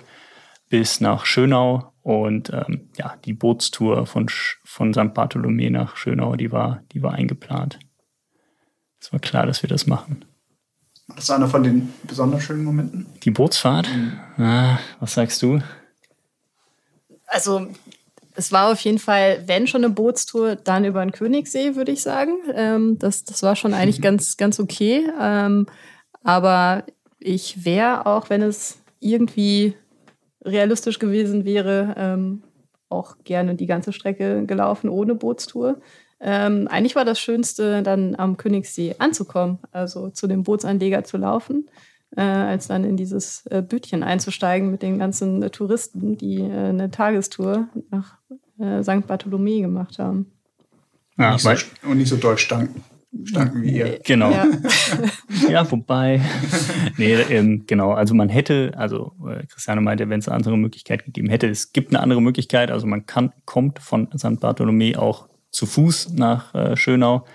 bis 0.70 1.02
nach 1.02 1.26
Schönau. 1.26 1.92
Und 2.02 2.54
ähm, 2.54 2.88
ja, 2.98 3.16
die 3.26 3.34
Bootstour 3.34 4.06
von, 4.06 4.28
von 4.64 4.94
St. 4.94 5.14
Bartholomä 5.14 5.70
nach 5.70 5.98
Schönau, 5.98 6.38
die 6.38 6.54
war, 6.54 6.82
die 6.94 7.04
war 7.04 7.14
eingeplant. 7.14 7.80
Es 9.00 9.12
war 9.12 9.20
klar, 9.20 9.46
dass 9.46 9.62
wir 9.62 9.70
das 9.70 9.88
machen. 9.88 10.26
Das 11.08 11.26
ist 11.26 11.32
einer 11.32 11.48
von 11.48 11.64
den 11.64 11.94
besonders 12.04 12.44
schönen 12.44 12.64
Momenten. 12.64 13.08
Die 13.24 13.32
Bootsfahrt? 13.32 13.88
Mhm. 13.90 14.44
Ah, 14.44 14.80
was 15.00 15.14
sagst 15.14 15.42
du? 15.42 15.62
Also, 17.28 17.68
es 18.36 18.52
war 18.52 18.72
auf 18.72 18.80
jeden 18.82 19.00
Fall, 19.00 19.44
wenn 19.48 19.68
schon 19.68 19.84
eine 19.84 19.94
Bootstour, 19.94 20.56
dann 20.56 20.86
über 20.86 21.04
den 21.04 21.12
Königssee, 21.12 21.76
würde 21.76 21.92
ich 21.92 22.02
sagen. 22.02 22.34
Ähm, 22.54 23.00
das, 23.00 23.24
das 23.24 23.42
war 23.42 23.56
schon 23.56 23.74
eigentlich 23.74 24.00
mhm. 24.00 24.04
ganz, 24.04 24.38
ganz 24.38 24.60
okay. 24.60 25.10
Ähm, 25.20 25.68
aber 26.24 26.84
ich 27.20 27.66
wäre 27.66 28.06
auch, 28.06 28.30
wenn 28.30 28.42
es 28.42 28.80
irgendwie 29.00 29.76
realistisch 30.44 31.00
gewesen 31.00 31.46
wäre, 31.46 31.96
ähm, 31.98 32.44
auch 32.90 33.18
gerne 33.24 33.56
die 33.56 33.66
ganze 33.66 33.92
Strecke 33.92 34.46
gelaufen 34.46 34.90
ohne 34.90 35.16
Bootstour. 35.16 35.78
Ähm, 36.20 36.68
eigentlich 36.68 36.96
war 36.96 37.06
das 37.06 37.20
Schönste, 37.20 37.84
dann 37.84 38.16
am 38.16 38.38
Königssee 38.38 38.96
anzukommen, 38.98 39.60
also 39.72 40.10
zu 40.10 40.28
dem 40.28 40.44
Bootsanleger 40.44 41.04
zu 41.04 41.18
laufen, 41.18 41.70
äh, 42.16 42.22
als 42.22 42.68
dann 42.68 42.84
in 42.84 42.98
dieses 42.98 43.46
äh, 43.48 43.62
Bütchen 43.62 44.04
einzusteigen 44.04 44.72
mit 44.72 44.82
den 44.82 44.98
ganzen 44.98 45.44
äh, 45.44 45.50
Touristen, 45.50 46.18
die 46.18 46.40
äh, 46.40 46.70
eine 46.70 46.90
Tagestour 46.90 47.68
nach 47.92 48.18
äh, 48.60 48.82
St. 48.82 49.06
Bartholomä 49.06 49.62
gemacht 49.62 50.00
haben. 50.00 50.32
Ja, 51.18 51.34
nicht 51.34 51.42
so, 51.42 51.88
und 51.88 51.98
nicht 51.98 52.10
so 52.10 52.18
doll 52.18 52.38
stanken. 52.38 52.84
Stanken 53.24 53.62
wie 53.62 53.78
ihr. 53.78 54.00
Genau. 54.04 54.32
Ja, 54.32 54.46
ja 55.50 55.72
wobei. 55.72 56.22
nee, 56.98 57.14
ähm, 57.14 57.64
genau. 57.66 57.94
Also 57.94 58.14
man 58.14 58.30
hätte, 58.30 58.74
also 58.76 59.14
äh, 59.28 59.46
Christiane 59.48 59.82
meinte, 59.82 60.10
wenn 60.10 60.20
es 60.20 60.28
eine 60.28 60.36
andere 60.36 60.58
Möglichkeit 60.58 61.06
gegeben 61.06 61.30
hätte, 61.30 61.48
es 61.48 61.74
gibt 61.74 61.90
eine 61.90 62.02
andere 62.02 62.22
Möglichkeit. 62.22 62.70
Also 62.70 62.86
man 62.86 63.06
kann, 63.06 63.34
kommt 63.46 63.80
von 63.80 64.10
St. 64.18 64.40
Bartholomä 64.40 64.96
auch 64.98 65.28
zu 65.52 65.66
Fuß 65.66 66.14
nach 66.14 66.54
äh, 66.54 66.76
Schönau 66.76 67.26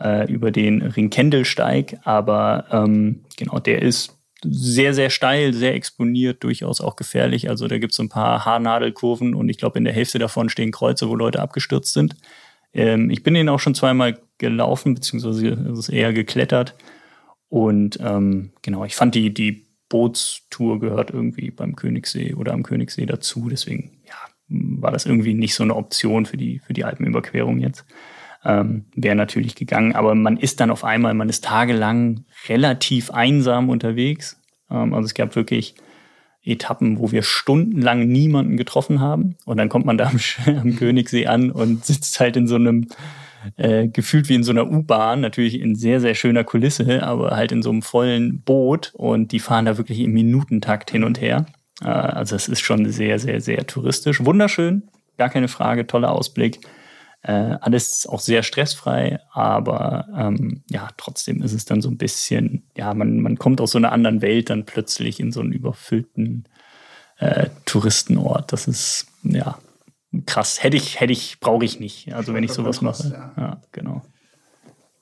äh, 0.00 0.30
über 0.30 0.50
den 0.50 0.82
Ringkendelsteig, 0.82 1.98
aber 2.04 2.66
ähm, 2.70 3.24
genau, 3.36 3.58
der 3.58 3.82
ist 3.82 4.16
sehr, 4.42 4.94
sehr 4.94 5.10
steil, 5.10 5.52
sehr 5.52 5.74
exponiert, 5.74 6.42
durchaus 6.42 6.80
auch 6.80 6.96
gefährlich. 6.96 7.48
Also 7.48 7.68
da 7.68 7.78
gibt 7.78 7.92
es 7.92 7.98
ein 7.98 8.08
paar 8.08 8.44
Haarnadelkurven 8.44 9.34
und 9.34 9.48
ich 9.48 9.58
glaube, 9.58 9.78
in 9.78 9.84
der 9.84 9.92
Hälfte 9.92 10.18
davon 10.18 10.48
stehen 10.48 10.70
Kreuze, 10.72 11.08
wo 11.08 11.14
Leute 11.14 11.40
abgestürzt 11.40 11.92
sind. 11.92 12.16
Ähm, 12.72 13.10
ich 13.10 13.22
bin 13.22 13.34
den 13.34 13.48
auch 13.48 13.60
schon 13.60 13.74
zweimal 13.74 14.18
gelaufen, 14.38 14.94
beziehungsweise 14.94 15.92
eher 15.92 16.12
geklettert. 16.12 16.74
Und 17.48 17.98
ähm, 18.00 18.52
genau, 18.62 18.84
ich 18.84 18.94
fand 18.94 19.14
die, 19.14 19.34
die 19.34 19.66
Bootstour 19.88 20.80
gehört 20.80 21.10
irgendwie 21.10 21.50
beim 21.50 21.76
Königssee 21.76 22.34
oder 22.34 22.52
am 22.52 22.62
Königssee 22.62 23.06
dazu. 23.06 23.48
Deswegen, 23.50 23.99
war 24.82 24.90
das 24.90 25.06
irgendwie 25.06 25.34
nicht 25.34 25.54
so 25.54 25.62
eine 25.62 25.76
Option 25.76 26.26
für 26.26 26.36
die, 26.36 26.60
für 26.60 26.72
die 26.72 26.84
Alpenüberquerung 26.84 27.58
jetzt. 27.58 27.84
Ähm, 28.44 28.86
Wäre 28.94 29.16
natürlich 29.16 29.54
gegangen, 29.54 29.94
aber 29.94 30.14
man 30.14 30.36
ist 30.36 30.60
dann 30.60 30.70
auf 30.70 30.84
einmal, 30.84 31.14
man 31.14 31.28
ist 31.28 31.44
tagelang 31.44 32.24
relativ 32.48 33.10
einsam 33.10 33.68
unterwegs. 33.68 34.40
Ähm, 34.70 34.94
also 34.94 35.06
es 35.06 35.14
gab 35.14 35.36
wirklich 35.36 35.74
Etappen, 36.42 36.98
wo 36.98 37.12
wir 37.12 37.22
stundenlang 37.22 38.06
niemanden 38.06 38.56
getroffen 38.56 39.00
haben. 39.00 39.36
Und 39.44 39.58
dann 39.58 39.68
kommt 39.68 39.84
man 39.84 39.98
da 39.98 40.06
am, 40.06 40.18
am 40.58 40.76
Königssee 40.76 41.26
an 41.26 41.50
und 41.50 41.84
sitzt 41.84 42.18
halt 42.20 42.36
in 42.36 42.46
so 42.46 42.54
einem 42.56 42.88
äh, 43.56 43.88
gefühlt 43.88 44.28
wie 44.28 44.34
in 44.34 44.42
so 44.42 44.52
einer 44.52 44.70
U-Bahn, 44.70 45.20
natürlich 45.20 45.60
in 45.60 45.74
sehr, 45.74 46.00
sehr 46.00 46.14
schöner 46.14 46.44
Kulisse, 46.44 47.02
aber 47.02 47.30
halt 47.32 47.52
in 47.52 47.62
so 47.62 47.70
einem 47.70 47.82
vollen 47.82 48.42
Boot 48.42 48.92
und 48.94 49.32
die 49.32 49.38
fahren 49.38 49.64
da 49.64 49.78
wirklich 49.78 50.00
im 50.00 50.12
Minutentakt 50.12 50.90
hin 50.90 51.04
und 51.04 51.20
her. 51.20 51.46
Äh, 51.82 51.88
also 51.88 52.36
es 52.36 52.48
ist 52.48 52.60
schon 52.60 52.90
sehr, 52.90 53.18
sehr, 53.18 53.40
sehr 53.40 53.66
touristisch. 53.66 54.24
Wunderschön, 54.24 54.88
gar 55.18 55.28
keine 55.28 55.48
Frage, 55.48 55.86
toller 55.86 56.12
Ausblick. 56.12 56.60
Äh, 57.22 57.56
alles 57.60 58.06
auch 58.06 58.20
sehr 58.20 58.42
stressfrei, 58.42 59.20
aber 59.32 60.08
ähm, 60.16 60.62
ja, 60.70 60.88
trotzdem 60.96 61.42
ist 61.42 61.52
es 61.52 61.66
dann 61.66 61.82
so 61.82 61.90
ein 61.90 61.98
bisschen, 61.98 62.62
ja, 62.74 62.94
man, 62.94 63.20
man 63.20 63.36
kommt 63.36 63.60
aus 63.60 63.72
so 63.72 63.78
einer 63.78 63.92
anderen 63.92 64.22
Welt 64.22 64.48
dann 64.48 64.64
plötzlich 64.64 65.20
in 65.20 65.30
so 65.30 65.40
einen 65.40 65.52
überfüllten 65.52 66.48
äh, 67.18 67.50
Touristenort. 67.66 68.52
Das 68.54 68.66
ist, 68.66 69.06
ja, 69.22 69.58
krass. 70.24 70.62
Hätte 70.62 70.78
ich, 70.78 70.98
hätte 71.00 71.12
ich, 71.12 71.40
brauche 71.40 71.64
ich 71.64 71.78
nicht. 71.78 72.14
Also 72.14 72.32
wenn 72.32 72.42
ich 72.42 72.52
sowas 72.52 72.80
mache. 72.80 73.10
Ja. 73.12 73.32
ja, 73.36 73.60
genau. 73.72 74.02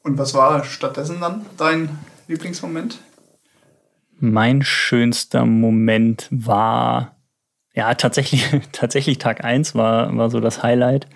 Und 0.03 0.19
was 0.19 0.35
war 0.35 0.65
stattdessen 0.65 1.21
dann 1.21 1.47
dein 1.57 1.99
Lieblingsmoment? 2.27 2.99
Mein 4.21 4.63
schönster 4.63 5.47
Moment 5.47 6.27
war, 6.31 7.17
ja, 7.75 7.95
tatsächlich, 7.95 8.47
tatsächlich 8.73 9.19
Tag 9.19 9.45
1 9.45 9.75
war, 9.75 10.17
war 10.17 10.31
so 10.31 10.41
das 10.41 10.63
Highlight. 10.63 11.07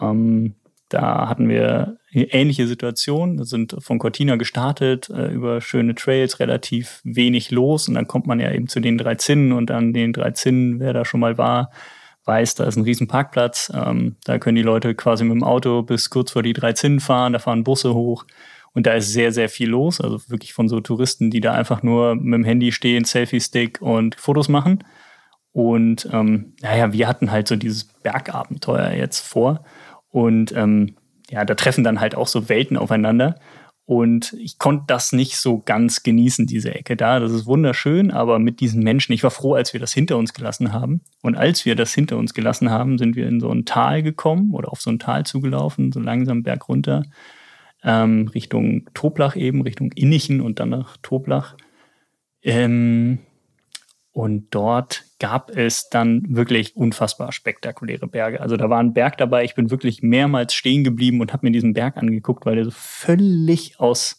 Ähm, 0.00 0.54
da 0.88 1.28
hatten 1.28 1.48
wir 1.48 1.98
ähnliche 2.12 2.66
Situation, 2.66 3.38
wir 3.38 3.44
sind 3.44 3.76
von 3.80 3.98
Cortina 3.98 4.36
gestartet, 4.36 5.10
äh, 5.10 5.32
über 5.32 5.60
schöne 5.60 5.94
Trails, 5.94 6.40
relativ 6.40 7.00
wenig 7.04 7.50
los. 7.50 7.88
Und 7.88 7.94
dann 7.94 8.06
kommt 8.06 8.26
man 8.26 8.40
ja 8.40 8.52
eben 8.52 8.68
zu 8.68 8.80
den 8.80 8.98
drei 8.98 9.14
Zinnen 9.14 9.52
und 9.52 9.70
an 9.70 9.92
den 9.92 10.12
drei 10.12 10.30
Zinnen, 10.32 10.80
wer 10.80 10.92
da 10.92 11.04
schon 11.04 11.20
mal 11.20 11.38
war, 11.38 11.70
weiß, 12.24 12.54
da 12.56 12.64
ist 12.64 12.76
ein 12.76 12.84
riesen 12.84 13.08
Parkplatz, 13.08 13.70
ähm, 13.74 14.16
da 14.24 14.38
können 14.38 14.56
die 14.56 14.62
Leute 14.62 14.94
quasi 14.94 15.24
mit 15.24 15.34
dem 15.34 15.44
Auto 15.44 15.82
bis 15.82 16.10
kurz 16.10 16.32
vor 16.32 16.42
die 16.42 16.52
drei 16.52 16.72
Zinnen 16.72 17.00
fahren, 17.00 17.32
da 17.32 17.38
fahren 17.38 17.64
Busse 17.64 17.94
hoch 17.94 18.24
und 18.74 18.86
da 18.86 18.92
ist 18.94 19.12
sehr, 19.12 19.32
sehr 19.32 19.48
viel 19.48 19.70
los, 19.70 20.00
also 20.00 20.20
wirklich 20.28 20.52
von 20.52 20.68
so 20.68 20.80
Touristen, 20.80 21.30
die 21.30 21.40
da 21.40 21.52
einfach 21.52 21.82
nur 21.82 22.16
mit 22.16 22.34
dem 22.34 22.44
Handy 22.44 22.72
stehen, 22.72 23.04
Selfie-Stick 23.04 23.80
und 23.80 24.16
Fotos 24.16 24.48
machen. 24.48 24.84
Und 25.52 26.08
ähm, 26.12 26.54
naja, 26.60 26.92
wir 26.92 27.06
hatten 27.06 27.30
halt 27.30 27.46
so 27.46 27.54
dieses 27.54 27.84
Bergabenteuer 27.84 28.90
jetzt 28.90 29.20
vor 29.20 29.64
und 30.10 30.52
ähm, 30.56 30.96
ja, 31.30 31.44
da 31.44 31.54
treffen 31.54 31.84
dann 31.84 32.00
halt 32.00 32.16
auch 32.16 32.26
so 32.26 32.48
Welten 32.48 32.76
aufeinander. 32.76 33.36
Und 33.86 34.32
ich 34.38 34.58
konnte 34.58 34.84
das 34.86 35.12
nicht 35.12 35.36
so 35.36 35.60
ganz 35.60 36.02
genießen, 36.02 36.46
diese 36.46 36.74
Ecke 36.74 36.96
da. 36.96 37.20
Das 37.20 37.32
ist 37.32 37.44
wunderschön, 37.44 38.10
aber 38.10 38.38
mit 38.38 38.60
diesen 38.60 38.82
Menschen, 38.82 39.12
ich 39.12 39.22
war 39.22 39.30
froh, 39.30 39.54
als 39.54 39.74
wir 39.74 39.80
das 39.80 39.92
hinter 39.92 40.16
uns 40.16 40.32
gelassen 40.32 40.72
haben. 40.72 41.02
Und 41.22 41.36
als 41.36 41.66
wir 41.66 41.76
das 41.76 41.92
hinter 41.92 42.16
uns 42.16 42.32
gelassen 42.32 42.70
haben, 42.70 42.96
sind 42.96 43.14
wir 43.14 43.28
in 43.28 43.40
so 43.40 43.50
ein 43.50 43.66
Tal 43.66 44.02
gekommen 44.02 44.52
oder 44.52 44.72
auf 44.72 44.80
so 44.80 44.90
ein 44.90 44.98
Tal 44.98 45.26
zugelaufen, 45.26 45.92
so 45.92 46.00
langsam 46.00 46.42
berg 46.42 46.68
runter, 46.68 47.04
ähm, 47.84 48.28
Richtung 48.28 48.88
Toblach 48.94 49.36
eben, 49.36 49.62
Richtung 49.62 49.92
Innichen 49.92 50.40
und 50.40 50.58
dann 50.58 50.70
nach 50.70 50.96
Toblach. 50.98 51.56
Ähm, 52.42 53.20
und 54.14 54.54
dort 54.54 55.04
gab 55.18 55.50
es 55.50 55.90
dann 55.90 56.22
wirklich 56.28 56.76
unfassbar 56.76 57.32
spektakuläre 57.32 58.06
Berge. 58.06 58.40
Also 58.40 58.56
da 58.56 58.70
war 58.70 58.78
ein 58.78 58.94
Berg 58.94 59.18
dabei, 59.18 59.42
ich 59.44 59.56
bin 59.56 59.72
wirklich 59.72 60.02
mehrmals 60.02 60.54
stehen 60.54 60.84
geblieben 60.84 61.20
und 61.20 61.32
habe 61.32 61.44
mir 61.46 61.52
diesen 61.52 61.74
Berg 61.74 61.96
angeguckt, 61.96 62.46
weil 62.46 62.54
der 62.54 62.64
so 62.64 62.70
völlig 62.70 63.80
aus, 63.80 64.16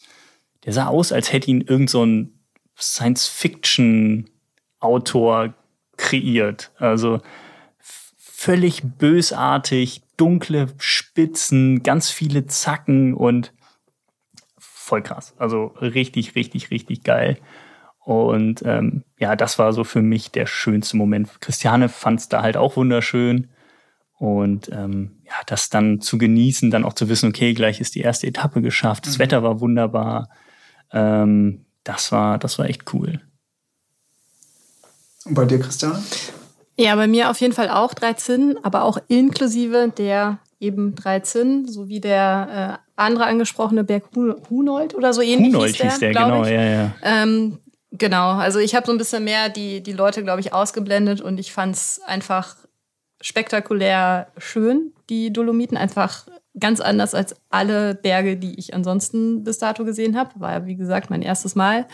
der 0.66 0.74
sah 0.74 0.88
aus, 0.88 1.14
als 1.14 1.32
hätte 1.32 1.50
ihn 1.50 1.62
irgend 1.62 1.90
so 1.90 2.06
ein 2.06 2.34
Science-Fiction-Autor 2.78 5.54
kreiert. 5.96 6.74
Also 6.78 7.22
völlig 8.18 8.84
bösartig, 8.84 10.02
dunkle 10.18 10.68
Spitzen, 10.78 11.84
ganz 11.84 12.10
viele 12.10 12.48
Zacken 12.48 13.14
und 13.14 13.54
voll 14.86 15.02
krass. 15.02 15.34
Also 15.38 15.74
richtig, 15.82 16.36
richtig, 16.36 16.72
richtig 16.72 17.04
geil. 17.04 17.38
Und 18.00 18.62
ähm, 18.66 19.04
ja, 19.18 19.36
das 19.36 19.58
war 19.58 19.74
so 19.74 19.84
für 19.84 20.04
mich 20.04 20.32
der 20.32 20.46
schönste 20.46 20.96
Moment. 20.96 21.42
Christiane 21.42 21.90
fand 21.90 22.20
es 22.20 22.30
da 22.30 22.44
halt 22.44 22.56
auch 22.56 22.76
wunderschön. 22.78 23.50
Und 24.18 24.70
ähm, 24.72 25.22
ja, 25.26 25.34
das 25.48 25.70
dann 25.70 26.00
zu 26.02 26.18
genießen, 26.18 26.72
dann 26.72 26.86
auch 26.86 26.94
zu 26.94 27.10
wissen, 27.10 27.30
okay, 27.30 27.54
gleich 27.54 27.82
ist 27.82 27.96
die 27.96 28.02
erste 28.02 28.28
Etappe 28.28 28.62
geschafft, 28.62 29.08
das 29.08 29.18
mhm. 29.18 29.24
Wetter 29.24 29.44
war 29.44 29.60
wunderbar. 29.60 30.30
Ähm, 30.92 31.66
das 31.84 32.12
war, 32.12 32.38
das 32.38 32.58
war 32.60 32.68
echt 32.68 32.94
cool. 32.94 33.20
Und 35.26 35.34
bei 35.34 35.46
dir, 35.46 35.60
Christiane? 35.60 36.02
Ja, 36.78 36.96
bei 36.96 37.08
mir 37.08 37.30
auf 37.30 37.42
jeden 37.42 37.54
Fall 37.54 37.70
auch 37.70 37.94
drei 37.94 38.14
Zinnen, 38.14 38.64
aber 38.64 38.84
auch 38.84 39.00
inklusive 39.08 39.92
der 39.98 40.40
eben 40.60 40.96
drei 40.96 41.20
Zinnen, 41.22 41.68
sowie 41.68 42.00
der 42.00 42.80
äh, 42.82 42.85
andere 42.96 43.26
angesprochene 43.26 43.84
Berg 43.84 44.06
Hunold 44.50 44.96
oder 44.96 45.14
so 45.14 45.22
ähnlich. 45.22 45.54
Hunold 45.54 45.72
hieß 45.72 45.78
der, 45.78 45.90
hieß 45.90 46.00
der 46.00 46.14
genau, 46.14 46.44
ich. 46.44 46.52
ja, 46.52 46.64
ja. 46.64 46.96
Ähm, 47.04 47.60
Genau, 47.98 48.32
also 48.32 48.60
ich 48.60 48.76
habe 48.76 48.86
so 48.86 48.92
ein 48.92 48.98
bisschen 48.98 49.24
mehr 49.24 49.50
die, 49.50 49.82
die 49.82 49.94
Leute, 49.94 50.24
glaube 50.24 50.42
ich, 50.42 50.54
ausgeblendet 50.54 51.22
und 51.22 51.40
ich 51.40 51.54
fand 51.54 51.76
es 51.76 52.02
einfach 52.06 52.56
spektakulär 53.22 54.28
schön, 54.38 54.94
die 55.10 55.32
Dolomiten. 55.32 55.78
Einfach 55.78 56.26
ganz 56.60 56.82
anders 56.82 57.14
als 57.14 57.36
alle 57.50 57.96
Berge, 57.96 58.38
die 58.38 58.60
ich 58.60 58.74
ansonsten 58.74 59.44
bis 59.44 59.60
dato 59.60 59.86
gesehen 59.86 60.18
habe. 60.18 60.32
War 60.40 60.52
ja, 60.52 60.66
wie 60.66 60.76
gesagt, 60.76 61.10
mein 61.10 61.22
erstes 61.22 61.56
Mal 61.56 61.88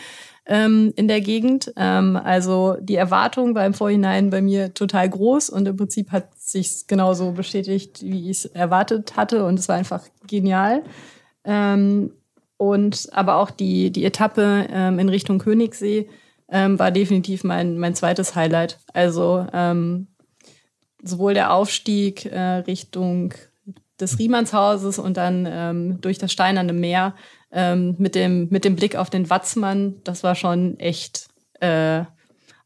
ähm, 0.46 0.92
in 0.96 1.08
der 1.08 1.20
Gegend. 1.20 1.72
Ähm, 1.76 2.16
also 2.16 2.76
die 2.80 2.96
Erwartung 2.96 3.54
war 3.54 3.64
im 3.66 3.74
Vorhinein 3.74 4.30
bei 4.30 4.42
mir 4.42 4.74
total 4.74 5.08
groß 5.08 5.50
und 5.50 5.66
im 5.66 5.76
Prinzip 5.76 6.10
hat 6.10 6.36
sich 6.38 6.86
genauso 6.86 7.32
bestätigt, 7.32 8.02
wie 8.02 8.30
ich 8.30 8.38
es 8.38 8.44
erwartet 8.46 9.16
hatte 9.16 9.44
und 9.44 9.58
es 9.58 9.68
war 9.68 9.76
einfach 9.76 10.02
genial. 10.26 10.82
Ähm, 11.44 12.12
und 12.56 13.08
aber 13.12 13.36
auch 13.36 13.50
die, 13.50 13.90
die 13.90 14.04
Etappe 14.04 14.66
ähm, 14.70 14.98
in 14.98 15.08
Richtung 15.08 15.38
Königssee 15.38 16.08
ähm, 16.48 16.78
war 16.78 16.90
definitiv 16.90 17.42
mein, 17.44 17.78
mein 17.78 17.94
zweites 17.94 18.36
Highlight. 18.36 18.78
Also 18.92 19.46
ähm, 19.52 20.08
sowohl 21.02 21.34
der 21.34 21.52
Aufstieg 21.52 22.26
äh, 22.26 22.38
Richtung 22.38 23.34
des 24.00 24.18
Riemannshauses 24.18 24.98
und 24.98 25.16
dann 25.16 25.48
ähm, 25.50 26.00
durch 26.00 26.18
das 26.18 26.32
Steinerne 26.32 26.72
Meer 26.72 27.14
ähm, 27.52 27.94
mit, 27.98 28.14
dem, 28.14 28.48
mit 28.50 28.64
dem 28.64 28.76
Blick 28.76 28.96
auf 28.96 29.10
den 29.10 29.30
Watzmann, 29.30 30.00
das 30.04 30.22
war 30.22 30.34
schon 30.34 30.78
echt 30.80 31.28
äh, 31.60 32.04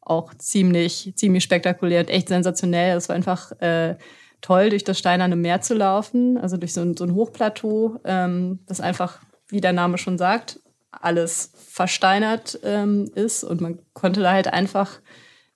auch 0.00 0.32
ziemlich, 0.34 1.12
ziemlich 1.16 1.42
spektakulär 1.42 2.00
und 2.00 2.10
echt 2.10 2.28
sensationell. 2.28 2.96
Es 2.96 3.08
war 3.08 3.16
einfach 3.16 3.52
äh, 3.60 3.96
toll, 4.40 4.70
durch 4.70 4.84
das 4.84 4.98
Steinerne 4.98 5.36
Meer 5.36 5.60
zu 5.60 5.74
laufen, 5.74 6.38
also 6.38 6.56
durch 6.56 6.72
so 6.72 6.80
ein, 6.82 6.96
so 6.96 7.04
ein 7.04 7.14
Hochplateau, 7.14 7.98
ähm, 8.04 8.60
das 8.66 8.80
einfach 8.80 9.18
wie 9.48 9.60
der 9.60 9.72
Name 9.72 9.98
schon 9.98 10.18
sagt, 10.18 10.60
alles 10.90 11.52
versteinert 11.68 12.58
ähm, 12.62 13.10
ist 13.14 13.44
und 13.44 13.60
man 13.60 13.78
konnte 13.92 14.20
da 14.20 14.32
halt 14.32 14.48
einfach 14.52 15.00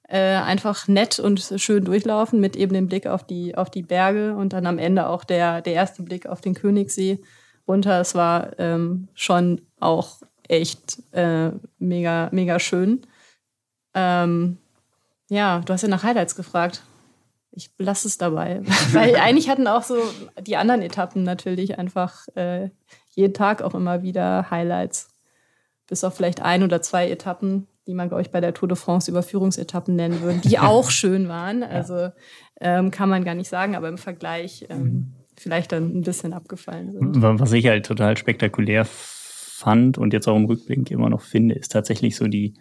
äh, 0.09 0.19
einfach 0.19 0.89
nett 0.89 1.19
und 1.19 1.41
schön 1.57 1.85
durchlaufen 1.85 2.41
mit 2.41 2.57
eben 2.57 2.75
dem 2.75 2.89
Blick 2.89 3.07
auf 3.07 3.25
die 3.25 3.57
auf 3.57 3.71
die 3.71 3.83
Berge 3.83 4.35
und 4.35 4.53
dann 4.53 4.67
am 4.67 4.79
Ende 4.79 5.07
auch 5.09 5.25
der 5.25 5.63
der 5.63 5.73
erste 5.73 6.03
Blick 6.03 6.27
auf 6.27 6.41
den 6.41 6.55
Königssee 6.55 7.21
runter. 7.67 8.01
Es 8.01 8.15
war 8.15 8.59
ähm, 8.59 9.09
schon 9.15 9.63
auch 9.79 10.21
echt 10.49 11.03
äh, 11.13 11.51
mega 11.79 12.29
mega 12.33 12.59
schön. 12.59 13.03
Ähm, 13.95 14.59
ja, 15.29 15.61
du 15.61 15.73
hast 15.73 15.83
ja 15.83 15.89
nach 15.89 16.03
Highlights 16.03 16.35
gefragt. 16.35 16.83
Ich 17.53 17.71
lasse 17.79 18.07
es 18.07 18.19
dabei, 18.19 18.61
weil 18.93 19.17
eigentlich 19.17 19.49
hatten 19.49 19.67
auch 19.67 19.83
so 19.83 19.97
die 20.41 20.57
anderen 20.57 20.83
Etappen 20.83 21.23
natürlich 21.23 21.79
einfach 21.79 22.29
äh, 22.35 22.71
jeden 23.11 23.35
Tag 23.35 23.63
auch 23.63 23.75
immer 23.75 24.03
wieder 24.03 24.51
Highlights. 24.51 25.09
Bis 25.87 26.05
auf 26.05 26.15
vielleicht 26.15 26.43
ein 26.43 26.63
oder 26.63 26.83
zwei 26.83 27.11
Etappen, 27.11 27.67
die 27.87 27.95
man, 27.95 28.09
glaube 28.09 28.23
ich, 28.23 28.31
bei 28.31 28.41
der 28.41 28.55
Tour 28.55 28.69
de 28.69 28.77
France 28.77 29.11
Überführungsetappen 29.11 29.97
nennen 29.97 30.21
würde, 30.21 30.39
die 30.39 30.59
auch 30.61 30.91
schön 30.91 31.29
waren. 31.29 31.65
Also 31.65 32.11
ähm, 32.61 32.91
kann 32.91 33.09
man 33.09 33.25
gar 33.25 33.35
nicht 33.35 33.49
sagen, 33.49 33.75
aber 33.75 33.89
im 33.89 33.99
Vergleich 33.99 34.67
ähm, 34.69 34.83
mhm. 34.83 35.15
Vielleicht 35.41 35.73
dann 35.73 35.97
ein 35.97 36.03
bisschen 36.03 36.35
abgefallen 36.35 36.93
sind. 36.93 37.23
Was 37.23 37.53
ich 37.53 37.67
halt 37.67 37.87
total 37.87 38.17
spektakulär 38.17 38.85
fand 38.85 39.97
und 39.97 40.13
jetzt 40.13 40.29
auch 40.29 40.37
im 40.37 40.45
Rückblick 40.45 40.91
immer 40.91 41.09
noch 41.09 41.23
finde, 41.23 41.55
ist 41.55 41.73
tatsächlich 41.73 42.17
so 42.17 42.29
die 42.29 42.55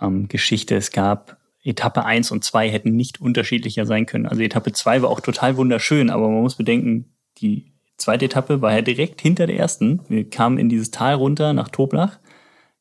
ähm, 0.00 0.28
Geschichte. 0.28 0.76
Es 0.76 0.92
gab 0.92 1.38
Etappe 1.64 2.04
1 2.04 2.30
und 2.30 2.44
2 2.44 2.70
hätten 2.70 2.94
nicht 2.94 3.20
unterschiedlicher 3.20 3.86
sein 3.86 4.06
können. 4.06 4.26
Also 4.26 4.42
Etappe 4.42 4.72
2 4.72 5.02
war 5.02 5.10
auch 5.10 5.20
total 5.20 5.56
wunderschön, 5.56 6.10
aber 6.10 6.28
man 6.28 6.42
muss 6.42 6.56
bedenken, 6.56 7.12
die 7.38 7.72
zweite 7.96 8.26
Etappe 8.26 8.62
war 8.62 8.72
ja 8.72 8.82
direkt 8.82 9.20
hinter 9.20 9.46
der 9.46 9.58
ersten. 9.58 10.00
Wir 10.08 10.28
kamen 10.28 10.58
in 10.58 10.68
dieses 10.68 10.92
Tal 10.92 11.14
runter 11.14 11.52
nach 11.52 11.68
Toblach. 11.68 12.20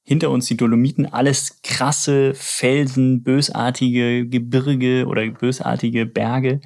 Hinter 0.04 0.32
uns 0.32 0.48
die 0.48 0.58
Dolomiten, 0.58 1.06
alles 1.06 1.62
krasse 1.64 2.34
Felsen, 2.34 3.24
bösartige 3.24 4.28
Gebirge 4.28 5.06
oder 5.08 5.26
bösartige 5.28 6.06
Berge. 6.06 6.62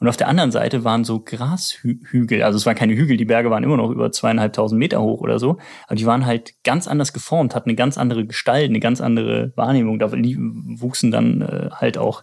Und 0.00 0.08
auf 0.08 0.16
der 0.16 0.28
anderen 0.28 0.52
Seite 0.52 0.84
waren 0.84 1.04
so 1.04 1.20
Grashügel. 1.20 2.42
Also 2.42 2.56
es 2.56 2.66
waren 2.66 2.76
keine 2.76 2.94
Hügel, 2.94 3.16
die 3.16 3.24
Berge 3.24 3.50
waren 3.50 3.64
immer 3.64 3.76
noch 3.76 3.90
über 3.90 4.12
zweieinhalbtausend 4.12 4.78
Meter 4.78 5.02
hoch 5.02 5.20
oder 5.20 5.40
so. 5.40 5.58
Aber 5.86 5.96
die 5.96 6.06
waren 6.06 6.24
halt 6.24 6.54
ganz 6.62 6.86
anders 6.86 7.12
geformt, 7.12 7.54
hatten 7.54 7.68
eine 7.68 7.76
ganz 7.76 7.98
andere 7.98 8.24
Gestalt, 8.24 8.68
eine 8.68 8.80
ganz 8.80 9.00
andere 9.00 9.52
Wahrnehmung. 9.56 9.98
Da 9.98 10.12
wuchsen 10.12 11.10
dann 11.10 11.42
äh, 11.42 11.70
halt 11.72 11.98
auch 11.98 12.22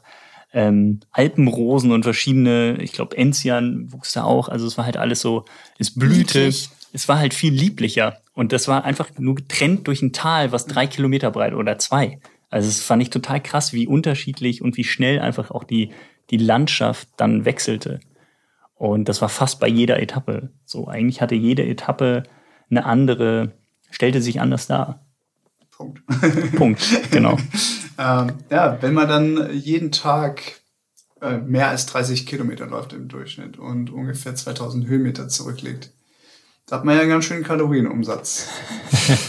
ähm, 0.53 1.01
Alpenrosen 1.11 1.91
und 1.91 2.03
verschiedene, 2.03 2.77
ich 2.79 2.93
glaube, 2.93 3.17
Enzian 3.17 3.91
wuchs 3.91 4.13
da 4.13 4.23
auch. 4.23 4.47
Also 4.47 4.65
es 4.65 4.77
war 4.77 4.85
halt 4.85 4.95
alles 4.95 5.19
so, 5.19 5.43
es 5.77 5.93
blühte. 5.93 6.47
es 6.47 7.09
war 7.09 7.19
halt 7.19 7.33
viel 7.33 7.53
lieblicher. 7.53 8.19
Und 8.33 8.53
das 8.53 8.69
war 8.69 8.85
einfach 8.85 9.09
nur 9.17 9.35
getrennt 9.35 9.87
durch 9.87 10.01
ein 10.01 10.13
Tal, 10.13 10.53
was 10.53 10.65
drei 10.65 10.87
Kilometer 10.87 11.29
breit 11.29 11.53
oder 11.53 11.77
zwei. 11.77 12.19
Also 12.49 12.69
es 12.69 12.81
fand 12.81 13.01
ich 13.01 13.09
total 13.09 13.41
krass, 13.41 13.73
wie 13.73 13.85
unterschiedlich 13.85 14.61
und 14.61 14.77
wie 14.77 14.85
schnell 14.85 15.19
einfach 15.19 15.51
auch 15.51 15.65
die, 15.65 15.89
die 16.29 16.37
Landschaft 16.37 17.09
dann 17.17 17.45
wechselte. 17.45 17.99
Und 18.75 19.07
das 19.07 19.21
war 19.21 19.29
fast 19.29 19.59
bei 19.59 19.67
jeder 19.67 20.01
Etappe 20.01 20.49
so. 20.65 20.87
Eigentlich 20.87 21.21
hatte 21.21 21.35
jede 21.35 21.65
Etappe 21.65 22.23
eine 22.69 22.85
andere, 22.85 23.53
stellte 23.89 24.21
sich 24.21 24.41
anders 24.41 24.67
dar. 24.67 25.05
Punkt. 25.71 26.01
Punkt, 26.55 27.11
genau. 27.11 27.37
ähm, 27.97 28.33
ja, 28.49 28.77
wenn 28.81 28.93
man 28.93 29.07
dann 29.07 29.53
jeden 29.53 29.91
Tag 29.91 30.61
äh, 31.21 31.37
mehr 31.37 31.69
als 31.69 31.85
30 31.87 32.25
Kilometer 32.25 32.65
läuft 32.65 32.93
im 32.93 33.07
Durchschnitt 33.07 33.57
und 33.57 33.89
ungefähr 33.89 34.35
2000 34.35 34.87
Höhenmeter 34.87 35.27
zurücklegt, 35.27 35.91
da 36.67 36.77
hat 36.77 36.85
man 36.85 36.95
ja 36.95 37.01
einen 37.01 37.09
ganz 37.09 37.25
schönen 37.25 37.43
Kalorienumsatz. 37.43 38.49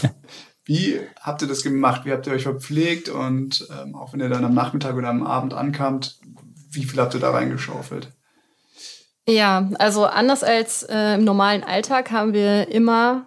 Wie 0.65 0.99
habt 1.21 1.41
ihr 1.41 1.47
das 1.47 1.63
gemacht? 1.63 2.03
Wie 2.03 2.11
habt 2.11 2.27
ihr 2.27 2.33
euch 2.33 2.43
verpflegt? 2.43 3.07
Und 3.07 3.67
ähm, 3.71 3.95
auch 3.95 4.11
wenn 4.11 4.19
ihr 4.19 4.27
dann 4.29 4.43
am 4.43 4.53
Nachmittag 4.53 4.95
oder 4.95 5.09
am 5.09 5.23
Abend 5.23 5.53
ankamt, 5.53 6.19
wie 6.77 6.85
viel 6.85 7.01
habt 7.01 7.13
ihr 7.13 7.19
da 7.19 7.31
reingeschaufelt? 7.31 8.09
Ja, 9.27 9.69
also 9.77 10.05
anders 10.05 10.43
als 10.43 10.83
äh, 10.83 11.15
im 11.15 11.25
normalen 11.25 11.63
Alltag 11.63 12.11
haben 12.11 12.33
wir 12.33 12.69
immer, 12.69 13.25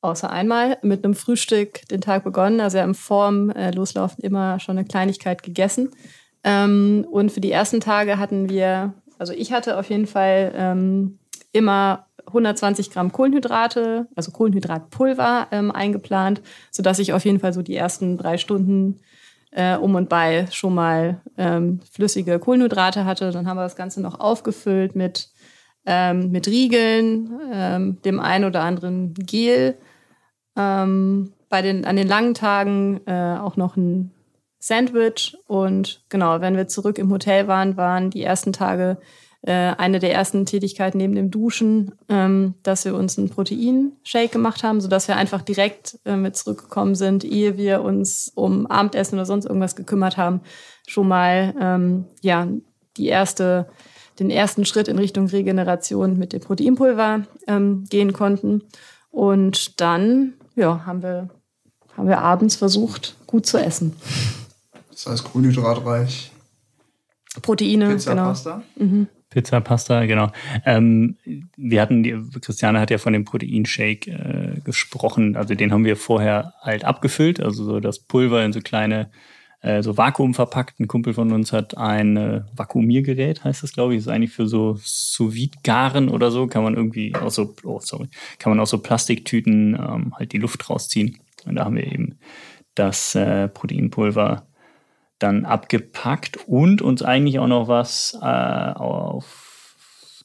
außer 0.00 0.30
einmal, 0.30 0.78
mit 0.82 1.04
einem 1.04 1.14
Frühstück 1.14 1.88
den 1.88 2.00
Tag 2.00 2.22
begonnen. 2.22 2.60
Also 2.60 2.76
wir 2.76 2.82
haben 2.82 2.94
vorm 2.94 3.50
äh, 3.50 3.72
Loslaufen 3.72 4.22
immer 4.22 4.60
schon 4.60 4.78
eine 4.78 4.86
Kleinigkeit 4.86 5.42
gegessen. 5.42 5.90
Ähm, 6.44 7.04
und 7.10 7.32
für 7.32 7.40
die 7.40 7.50
ersten 7.50 7.80
Tage 7.80 8.18
hatten 8.18 8.48
wir, 8.48 8.94
also 9.18 9.32
ich 9.32 9.52
hatte 9.52 9.78
auf 9.78 9.90
jeden 9.90 10.06
Fall 10.06 10.52
ähm, 10.54 11.18
immer 11.52 12.06
120 12.26 12.90
Gramm 12.90 13.10
Kohlenhydrate, 13.10 14.06
also 14.14 14.30
Kohlenhydratpulver 14.30 15.48
ähm, 15.50 15.72
eingeplant, 15.72 16.40
sodass 16.70 17.00
ich 17.00 17.12
auf 17.12 17.24
jeden 17.24 17.40
Fall 17.40 17.52
so 17.52 17.62
die 17.62 17.74
ersten 17.74 18.16
drei 18.16 18.38
Stunden 18.38 19.00
äh, 19.52 19.76
um 19.76 19.94
und 19.94 20.08
bei 20.08 20.46
schon 20.50 20.74
mal 20.74 21.20
ähm, 21.36 21.80
flüssige 21.90 22.38
Kohlenhydrate 22.38 23.04
hatte. 23.04 23.30
Dann 23.30 23.46
haben 23.46 23.56
wir 23.56 23.62
das 23.62 23.76
Ganze 23.76 24.00
noch 24.00 24.18
aufgefüllt 24.18 24.96
mit, 24.96 25.30
ähm, 25.86 26.30
mit 26.30 26.48
Riegeln, 26.48 27.38
ähm, 27.52 28.02
dem 28.02 28.18
einen 28.18 28.46
oder 28.46 28.62
anderen 28.62 29.14
Gel. 29.14 29.76
Ähm, 30.56 31.32
bei 31.48 31.62
den, 31.62 31.84
an 31.84 31.96
den 31.96 32.08
langen 32.08 32.34
Tagen 32.34 33.00
äh, 33.06 33.36
auch 33.38 33.56
noch 33.56 33.76
ein 33.76 34.10
Sandwich. 34.58 35.36
Und 35.46 36.02
genau, 36.08 36.40
wenn 36.40 36.56
wir 36.56 36.66
zurück 36.68 36.98
im 36.98 37.10
Hotel 37.10 37.46
waren, 37.46 37.76
waren 37.76 38.10
die 38.10 38.22
ersten 38.22 38.52
Tage 38.52 38.98
äh, 39.42 39.74
eine 39.76 39.98
der 39.98 40.12
ersten 40.12 40.46
Tätigkeiten 40.46 40.98
neben 40.98 41.14
dem 41.14 41.30
Duschen, 41.30 41.92
ähm, 42.08 42.54
dass 42.62 42.84
wir 42.84 42.94
uns 42.94 43.18
einen 43.18 43.28
Proteinshake 43.28 44.28
gemacht 44.28 44.62
haben, 44.62 44.80
sodass 44.80 45.08
wir 45.08 45.16
einfach 45.16 45.42
direkt 45.42 45.98
äh, 46.04 46.16
mit 46.16 46.36
zurückgekommen 46.36 46.94
sind, 46.94 47.24
ehe 47.24 47.56
wir 47.56 47.82
uns 47.82 48.30
um 48.34 48.66
Abendessen 48.66 49.16
oder 49.16 49.26
sonst 49.26 49.46
irgendwas 49.46 49.74
gekümmert 49.74 50.16
haben, 50.16 50.42
schon 50.86 51.08
mal 51.08 51.54
ähm, 51.60 52.04
ja 52.20 52.46
die 52.96 53.06
erste, 53.06 53.68
den 54.20 54.30
ersten 54.30 54.64
Schritt 54.64 54.86
in 54.86 54.98
Richtung 54.98 55.26
Regeneration 55.26 56.18
mit 56.18 56.32
dem 56.32 56.40
Proteinpulver 56.40 57.26
ähm, 57.48 57.84
gehen 57.90 58.12
konnten. 58.12 58.62
Und 59.10 59.80
dann 59.80 60.34
ja, 60.54 60.86
haben 60.86 61.02
wir, 61.02 61.30
haben 61.96 62.08
wir 62.08 62.18
abends 62.18 62.54
versucht, 62.56 63.16
gut 63.26 63.46
zu 63.46 63.58
essen. 63.58 63.96
Das 64.90 65.06
heißt 65.06 65.24
kohlenhydratreich. 65.24 66.30
Proteine, 67.40 67.88
Pizza, 67.88 68.10
genau. 68.10 68.24
Pasta. 68.24 68.62
Mhm. 68.76 69.08
Pizza, 69.32 69.60
Pasta, 69.60 70.04
genau. 70.06 70.30
Ähm, 70.64 71.16
wir 71.56 71.80
hatten, 71.80 72.02
die, 72.02 72.16
Christiane 72.40 72.80
hat 72.80 72.90
ja 72.90 72.98
von 72.98 73.12
dem 73.12 73.24
Proteinshake 73.24 74.10
äh, 74.10 74.60
gesprochen. 74.60 75.36
Also 75.36 75.54
den 75.54 75.72
haben 75.72 75.84
wir 75.84 75.96
vorher 75.96 76.54
halt 76.60 76.84
abgefüllt, 76.84 77.40
also 77.40 77.64
so 77.64 77.80
das 77.80 77.98
Pulver 77.98 78.44
in 78.44 78.52
so 78.52 78.60
kleine, 78.60 79.10
äh, 79.60 79.82
so 79.82 79.96
Vakuum 79.96 80.34
verpackt. 80.34 80.80
Ein 80.80 80.88
Kumpel 80.88 81.14
von 81.14 81.32
uns 81.32 81.52
hat 81.52 81.76
ein 81.76 82.16
äh, 82.16 82.42
Vakuumiergerät, 82.54 83.44
heißt 83.44 83.62
das, 83.62 83.72
glaube 83.72 83.94
ich. 83.94 83.98
Das 84.00 84.06
ist 84.06 84.12
eigentlich 84.12 84.32
für 84.32 84.46
so 84.46 84.76
sous 84.82 85.34
garen 85.62 86.08
oder 86.08 86.30
so. 86.30 86.46
Kann 86.46 86.62
man 86.62 86.74
irgendwie 86.74 87.14
aus 87.14 87.34
so, 87.34 87.54
oh, 87.64 87.80
sorry, 87.80 88.08
kann 88.38 88.50
man 88.50 88.60
aus 88.60 88.70
so 88.70 88.78
Plastiktüten 88.78 89.74
ähm, 89.74 90.14
halt 90.16 90.32
die 90.32 90.38
Luft 90.38 90.68
rausziehen. 90.68 91.18
Und 91.46 91.56
da 91.56 91.64
haben 91.64 91.76
wir 91.76 91.86
eben 91.86 92.18
das 92.74 93.14
äh, 93.14 93.48
Proteinpulver 93.48 94.46
dann 95.22 95.44
abgepackt 95.44 96.38
und 96.46 96.82
uns 96.82 97.02
eigentlich 97.02 97.38
auch 97.38 97.46
noch 97.46 97.68
was 97.68 98.18
äh, 98.20 98.26
auf, 98.26 100.24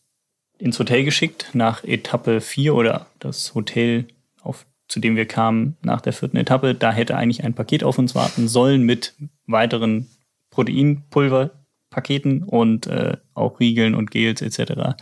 ins 0.58 0.80
Hotel 0.80 1.04
geschickt 1.04 1.52
nach 1.54 1.84
Etappe 1.84 2.42
4 2.42 2.76
oder 2.76 3.08
das 3.20 3.54
Hotel, 3.56 4.08
auf, 4.42 4.66
zu 4.88 5.00
dem 5.00 5.16
wir 5.16 5.26
kamen 5.26 5.78
nach 5.82 6.02
der 6.02 6.14
vierten 6.14 6.38
Etappe. 6.38 6.74
Da 6.74 6.92
hätte 6.92 7.16
eigentlich 7.16 7.44
ein 7.44 7.54
Paket 7.54 7.84
auf 7.84 7.98
uns 7.98 8.16
warten 8.16 8.48
sollen 8.48 8.84
mit 8.84 9.14
weiteren 9.46 10.10
Proteinpulverpaketen 10.50 12.44
und 12.44 12.88
äh, 12.88 13.18
auch 13.34 13.60
Riegeln 13.60 13.94
und 13.96 14.12
Gels 14.12 14.42
etc. 14.42 14.96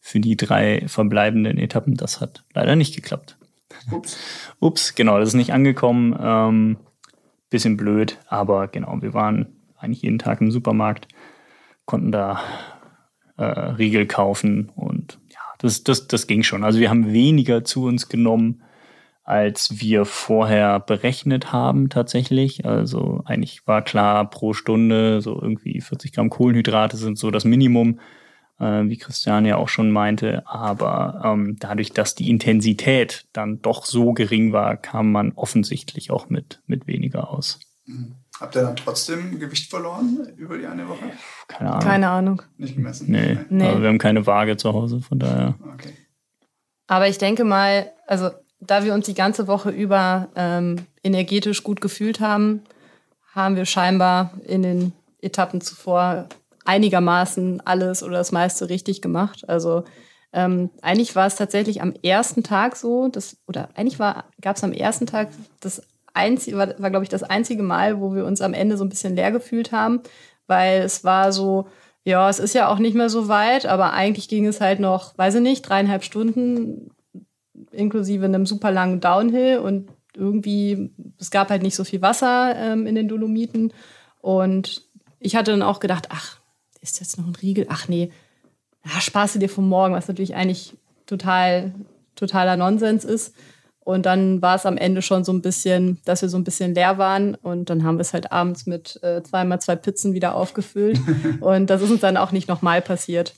für 0.00 0.20
die 0.20 0.36
drei 0.36 0.84
verbleibenden 0.86 1.58
Etappen. 1.58 1.94
Das 1.94 2.20
hat 2.20 2.44
leider 2.54 2.76
nicht 2.76 2.94
geklappt. 2.94 3.36
Ups. 3.90 4.18
Ups, 4.60 4.94
genau, 4.94 5.18
das 5.18 5.30
ist 5.30 5.34
nicht 5.34 5.52
angekommen. 5.52 6.16
Ähm, 6.20 6.76
bisschen 7.52 7.76
blöd, 7.76 8.18
aber 8.26 8.66
genau, 8.68 9.00
wir 9.00 9.14
waren 9.14 9.56
eigentlich 9.78 10.02
jeden 10.02 10.18
Tag 10.18 10.40
im 10.40 10.50
Supermarkt, 10.50 11.08
konnten 11.84 12.12
da 12.12 12.40
äh, 13.36 13.44
Riegel 13.44 14.06
kaufen 14.06 14.70
und 14.74 15.18
ja, 15.30 15.40
das, 15.58 15.84
das, 15.84 16.08
das 16.08 16.26
ging 16.26 16.42
schon. 16.42 16.64
Also 16.64 16.80
wir 16.80 16.90
haben 16.90 17.12
weniger 17.12 17.64
zu 17.64 17.84
uns 17.84 18.08
genommen, 18.08 18.62
als 19.24 19.80
wir 19.80 20.04
vorher 20.04 20.80
berechnet 20.80 21.52
haben 21.52 21.88
tatsächlich. 21.88 22.66
Also 22.66 23.22
eigentlich 23.24 23.66
war 23.66 23.82
klar, 23.82 24.28
pro 24.28 24.52
Stunde 24.52 25.20
so 25.20 25.40
irgendwie 25.40 25.80
40 25.80 26.12
Gramm 26.12 26.30
Kohlenhydrate 26.30 26.96
sind 26.96 27.18
so 27.18 27.30
das 27.30 27.44
Minimum, 27.44 28.00
wie 28.62 28.96
Christian 28.96 29.44
ja 29.44 29.56
auch 29.56 29.68
schon 29.68 29.90
meinte. 29.90 30.46
Aber 30.46 31.22
ähm, 31.24 31.56
dadurch, 31.58 31.92
dass 31.92 32.14
die 32.14 32.30
Intensität 32.30 33.26
dann 33.32 33.60
doch 33.62 33.84
so 33.84 34.12
gering 34.12 34.52
war, 34.52 34.76
kam 34.76 35.12
man 35.12 35.32
offensichtlich 35.32 36.10
auch 36.10 36.28
mit, 36.28 36.62
mit 36.66 36.86
weniger 36.86 37.30
aus. 37.30 37.60
Mhm. 37.86 38.16
Habt 38.40 38.56
ihr 38.56 38.62
dann 38.62 38.76
trotzdem 38.76 39.38
Gewicht 39.38 39.70
verloren 39.70 40.26
über 40.36 40.58
die 40.58 40.66
eine 40.66 40.88
Woche? 40.88 41.04
Keine 41.46 41.70
Ahnung. 41.70 41.82
Keine 41.82 42.08
Ahnung. 42.08 42.42
Nicht 42.56 42.74
gemessen? 42.74 43.10
Nee, 43.10 43.38
Nee. 43.50 43.68
Aber 43.68 43.82
wir 43.82 43.88
haben 43.88 43.98
keine 43.98 44.26
Waage 44.26 44.56
zu 44.56 44.72
Hause, 44.72 45.00
von 45.00 45.18
daher. 45.18 45.54
Okay. 45.74 45.92
Aber 46.86 47.08
ich 47.08 47.18
denke 47.18 47.44
mal, 47.44 47.92
also 48.06 48.30
da 48.58 48.84
wir 48.84 48.94
uns 48.94 49.06
die 49.06 49.14
ganze 49.14 49.46
Woche 49.46 49.70
über 49.70 50.28
ähm, 50.34 50.86
energetisch 51.04 51.62
gut 51.62 51.80
gefühlt 51.80 52.20
haben, 52.20 52.62
haben 53.32 53.56
wir 53.56 53.64
scheinbar 53.64 54.32
in 54.44 54.62
den 54.62 54.92
Etappen 55.20 55.60
zuvor 55.60 56.28
einigermaßen 56.64 57.60
alles 57.64 58.02
oder 58.02 58.18
das 58.18 58.32
meiste 58.32 58.68
richtig 58.68 59.02
gemacht. 59.02 59.48
Also 59.48 59.84
ähm, 60.32 60.70
eigentlich 60.80 61.14
war 61.14 61.26
es 61.26 61.36
tatsächlich 61.36 61.82
am 61.82 61.94
ersten 62.02 62.42
Tag 62.42 62.76
so, 62.76 63.08
dass, 63.08 63.36
oder 63.46 63.68
eigentlich 63.74 63.98
gab 63.98 64.56
es 64.56 64.64
am 64.64 64.72
ersten 64.72 65.06
Tag 65.06 65.28
das 65.60 65.82
einzige, 66.14 66.56
war, 66.56 66.68
war 66.78 66.90
glaube 66.90 67.04
ich 67.04 67.10
das 67.10 67.22
einzige 67.22 67.62
Mal, 67.62 68.00
wo 68.00 68.14
wir 68.14 68.24
uns 68.24 68.40
am 68.40 68.54
Ende 68.54 68.76
so 68.76 68.84
ein 68.84 68.88
bisschen 68.88 69.14
leer 69.14 69.32
gefühlt 69.32 69.72
haben, 69.72 70.00
weil 70.46 70.82
es 70.82 71.04
war 71.04 71.32
so, 71.32 71.68
ja, 72.04 72.28
es 72.28 72.38
ist 72.38 72.54
ja 72.54 72.68
auch 72.68 72.78
nicht 72.78 72.94
mehr 72.94 73.08
so 73.08 73.28
weit, 73.28 73.66
aber 73.66 73.92
eigentlich 73.92 74.28
ging 74.28 74.46
es 74.46 74.60
halt 74.60 74.80
noch, 74.80 75.16
weiß 75.18 75.36
ich 75.36 75.42
nicht, 75.42 75.62
dreieinhalb 75.62 76.02
Stunden 76.02 76.90
inklusive 77.70 78.24
einem 78.24 78.46
super 78.46 78.70
langen 78.70 79.00
Downhill 79.00 79.58
und 79.58 79.90
irgendwie, 80.14 80.90
es 81.18 81.30
gab 81.30 81.50
halt 81.50 81.62
nicht 81.62 81.74
so 81.74 81.84
viel 81.84 82.02
Wasser 82.02 82.54
ähm, 82.56 82.86
in 82.86 82.94
den 82.94 83.08
Dolomiten 83.08 83.72
und 84.20 84.82
ich 85.20 85.36
hatte 85.36 85.52
dann 85.52 85.62
auch 85.62 85.80
gedacht, 85.80 86.08
ach, 86.10 86.41
ist 86.82 87.00
jetzt 87.00 87.16
noch 87.16 87.26
ein 87.26 87.36
Riegel? 87.36 87.66
Ach 87.68 87.88
nee, 87.88 88.10
ja, 88.84 89.00
sparst 89.00 89.34
du 89.34 89.38
dir 89.38 89.48
vom 89.48 89.68
Morgen, 89.68 89.94
was 89.94 90.08
natürlich 90.08 90.34
eigentlich 90.34 90.76
total, 91.06 91.72
totaler 92.16 92.56
Nonsens 92.56 93.04
ist. 93.04 93.34
Und 93.84 94.06
dann 94.06 94.40
war 94.42 94.56
es 94.56 94.66
am 94.66 94.76
Ende 94.76 95.02
schon 95.02 95.24
so 95.24 95.32
ein 95.32 95.42
bisschen, 95.42 95.98
dass 96.04 96.22
wir 96.22 96.28
so 96.28 96.36
ein 96.36 96.44
bisschen 96.44 96.74
leer 96.74 96.98
waren. 96.98 97.34
Und 97.34 97.68
dann 97.68 97.82
haben 97.82 97.96
wir 97.96 98.02
es 98.02 98.12
halt 98.12 98.30
abends 98.30 98.66
mit 98.66 99.02
äh, 99.02 99.22
zweimal 99.22 99.60
zwei 99.60 99.74
Pizzen 99.74 100.14
wieder 100.14 100.34
aufgefüllt. 100.34 101.00
und 101.40 101.68
das 101.68 101.82
ist 101.82 101.90
uns 101.90 102.00
dann 102.00 102.16
auch 102.16 102.32
nicht 102.32 102.48
nochmal 102.48 102.80
passiert. 102.80 103.34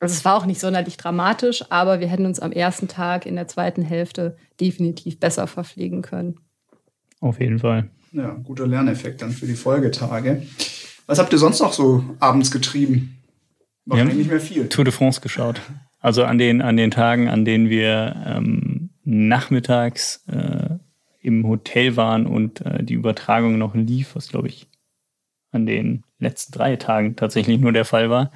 Also 0.00 0.14
es 0.14 0.24
war 0.24 0.36
auch 0.36 0.46
nicht 0.46 0.60
sonderlich 0.60 0.96
dramatisch, 0.96 1.64
aber 1.70 2.00
wir 2.00 2.08
hätten 2.08 2.26
uns 2.26 2.40
am 2.40 2.52
ersten 2.52 2.88
Tag 2.88 3.26
in 3.26 3.36
der 3.36 3.48
zweiten 3.48 3.82
Hälfte 3.82 4.36
definitiv 4.60 5.18
besser 5.18 5.46
verpflegen 5.46 6.02
können. 6.02 6.40
Auf 7.20 7.40
jeden 7.40 7.58
Fall. 7.58 7.88
Ja, 8.12 8.36
guter 8.44 8.66
Lerneffekt 8.66 9.22
dann 9.22 9.32
für 9.32 9.46
die 9.46 9.54
Folgetage. 9.54 10.42
Was 11.06 11.18
habt 11.18 11.32
ihr 11.32 11.38
sonst 11.38 11.60
noch 11.60 11.72
so 11.72 12.04
abends 12.20 12.50
getrieben? 12.50 13.18
Wahrscheinlich 13.86 14.16
nicht 14.16 14.30
mehr 14.30 14.40
viel. 14.40 14.68
Tour 14.68 14.84
de 14.84 14.92
France 14.92 15.20
geschaut. 15.20 15.60
Also 16.00 16.24
an 16.24 16.38
den, 16.38 16.62
an 16.62 16.76
den 16.76 16.90
Tagen, 16.90 17.28
an 17.28 17.44
denen 17.44 17.68
wir 17.68 18.16
ähm, 18.26 18.90
nachmittags 19.04 20.24
äh, 20.28 20.76
im 21.20 21.46
Hotel 21.46 21.96
waren 21.96 22.26
und 22.26 22.60
äh, 22.62 22.82
die 22.82 22.94
Übertragung 22.94 23.58
noch 23.58 23.74
lief, 23.74 24.14
was 24.14 24.28
glaube 24.28 24.48
ich 24.48 24.68
an 25.52 25.66
den 25.66 26.04
letzten 26.18 26.52
drei 26.52 26.76
Tagen 26.76 27.16
tatsächlich 27.16 27.60
nur 27.60 27.72
der 27.72 27.84
Fall 27.84 28.10
war, 28.10 28.32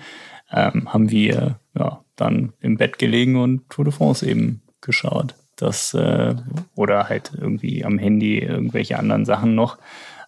ähm, 0.50 0.92
haben 0.92 1.10
wir 1.10 1.58
ja, 1.76 2.04
dann 2.16 2.52
im 2.60 2.76
Bett 2.76 2.98
gelegen 2.98 3.36
und 3.36 3.68
Tour 3.68 3.84
de 3.84 3.92
France 3.92 4.26
eben 4.26 4.62
geschaut. 4.80 5.34
das 5.56 5.92
äh, 5.94 6.36
oder 6.74 7.08
halt 7.08 7.32
irgendwie 7.36 7.84
am 7.84 7.98
Handy 7.98 8.38
irgendwelche 8.38 8.98
anderen 8.98 9.24
Sachen 9.24 9.54
noch. 9.54 9.78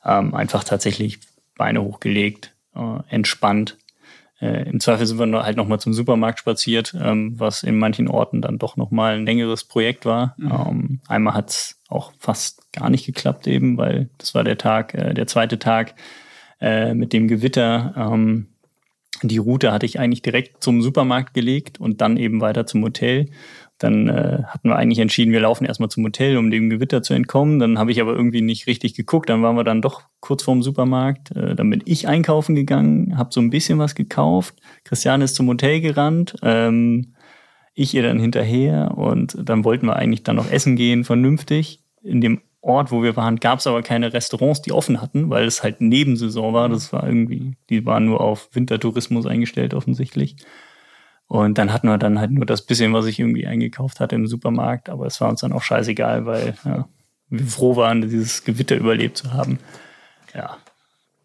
Ähm, 0.05 0.34
einfach 0.34 0.64
tatsächlich 0.64 1.20
Beine 1.61 1.83
hochgelegt, 1.83 2.55
äh, 2.75 3.01
entspannt. 3.11 3.77
Äh, 4.41 4.67
Im 4.71 4.81
Zweifel 4.81 5.05
sind 5.05 5.19
wir 5.19 5.43
halt 5.43 5.59
nochmal 5.59 5.79
zum 5.79 5.93
Supermarkt 5.93 6.39
spaziert, 6.39 6.97
ähm, 6.99 7.39
was 7.39 7.63
in 7.63 7.77
manchen 7.79 8.09
Orten 8.09 8.41
dann 8.41 8.57
doch 8.57 8.79
nochmal 8.79 9.17
ein 9.17 9.27
längeres 9.27 9.65
Projekt 9.65 10.07
war. 10.07 10.35
Mhm. 10.39 10.51
Ähm, 10.51 11.01
einmal 11.07 11.35
hat 11.35 11.51
es 11.51 11.79
auch 11.91 12.15
fast 12.19 12.73
gar 12.73 12.89
nicht 12.89 13.05
geklappt 13.05 13.47
eben, 13.47 13.77
weil 13.77 14.09
das 14.17 14.35
war 14.35 14.43
der 14.43 14.57
Tag, 14.57 14.95
äh, 14.95 15.13
der 15.13 15.27
zweite 15.27 15.59
Tag 15.59 15.97
äh, 16.63 16.95
mit 16.95 17.13
dem 17.13 17.29
Gewitter. 17.29 17.93
Ähm, 17.95 18.47
die 19.23 19.37
Route 19.37 19.71
hatte 19.71 19.85
ich 19.85 20.01
eigentlich 20.01 20.23
direkt 20.23 20.65
zum 20.65 20.81
Supermarkt 20.81 21.35
gelegt 21.35 21.79
und 21.79 22.01
dann 22.01 22.17
eben 22.17 22.41
weiter 22.41 22.65
zum 22.65 22.83
Hotel. 22.83 23.29
Dann 23.81 24.09
äh, 24.09 24.43
hatten 24.47 24.68
wir 24.68 24.76
eigentlich 24.76 24.99
entschieden, 24.99 25.33
wir 25.33 25.41
laufen 25.41 25.64
erstmal 25.64 25.89
zum 25.89 26.05
Hotel, 26.05 26.37
um 26.37 26.51
dem 26.51 26.68
Gewitter 26.68 27.03
zu 27.03 27.14
entkommen. 27.14 27.59
Dann 27.59 27.78
habe 27.78 27.91
ich 27.91 28.01
aber 28.01 28.12
irgendwie 28.12 28.43
nicht 28.43 28.66
richtig 28.66 28.95
geguckt. 28.95 29.31
Dann 29.31 29.43
waren 29.43 29.57
wir 29.57 29.64
dann 29.64 29.81
doch 29.81 30.03
kurz 30.20 30.43
vorm 30.43 30.62
Supermarkt. 30.62 31.35
Äh, 31.35 31.55
dann 31.55 31.70
bin 31.70 31.83
ich 31.87 32.07
einkaufen 32.07 32.55
gegangen, 32.55 33.16
habe 33.16 33.33
so 33.33 33.41
ein 33.41 33.49
bisschen 33.49 33.78
was 33.78 33.95
gekauft. 33.95 34.55
Christiane 34.85 35.24
ist 35.24 35.35
zum 35.35 35.49
Hotel 35.49 35.81
gerannt. 35.81 36.37
Ähm, 36.43 37.14
ich 37.72 37.95
ihr 37.95 38.03
dann 38.03 38.18
hinterher 38.18 38.99
und 38.99 39.37
dann 39.43 39.64
wollten 39.64 39.87
wir 39.87 39.97
eigentlich 39.97 40.24
dann 40.24 40.37
noch 40.37 40.51
essen 40.51 40.76
gehen, 40.76 41.03
vernünftig. 41.03 41.83
In 42.03 42.20
dem 42.20 42.43
Ort, 42.61 42.93
wo 42.93 43.03
wir 43.03 43.16
waren, 43.16 43.37
gab 43.37 43.61
es 43.61 43.66
aber 43.66 43.81
keine 43.81 44.12
Restaurants, 44.12 44.61
die 44.61 44.72
offen 44.72 45.01
hatten, 45.01 45.31
weil 45.31 45.47
es 45.47 45.62
halt 45.62 45.81
Nebensaison 45.81 46.53
war. 46.53 46.68
Das 46.68 46.93
war 46.93 47.07
irgendwie, 47.07 47.57
die 47.70 47.87
waren 47.87 48.05
nur 48.05 48.20
auf 48.20 48.51
Wintertourismus 48.53 49.24
eingestellt 49.24 49.72
offensichtlich. 49.72 50.37
Und 51.31 51.59
dann 51.59 51.72
hatten 51.72 51.87
wir 51.87 51.97
dann 51.97 52.18
halt 52.18 52.33
nur 52.33 52.45
das 52.45 52.62
bisschen, 52.62 52.93
was 52.93 53.07
ich 53.07 53.20
irgendwie 53.20 53.47
eingekauft 53.47 54.01
hatte 54.01 54.16
im 54.16 54.26
Supermarkt. 54.26 54.89
Aber 54.89 55.07
es 55.07 55.20
war 55.20 55.28
uns 55.28 55.43
dann 55.43 55.53
auch 55.53 55.62
scheißegal, 55.62 56.26
weil 56.26 56.55
ja, 56.64 56.89
wir 57.28 57.47
froh 57.47 57.76
waren, 57.76 58.01
dieses 58.01 58.43
Gewitter 58.43 58.74
überlebt 58.74 59.16
zu 59.16 59.33
haben. 59.33 59.61
Ja. 60.35 60.57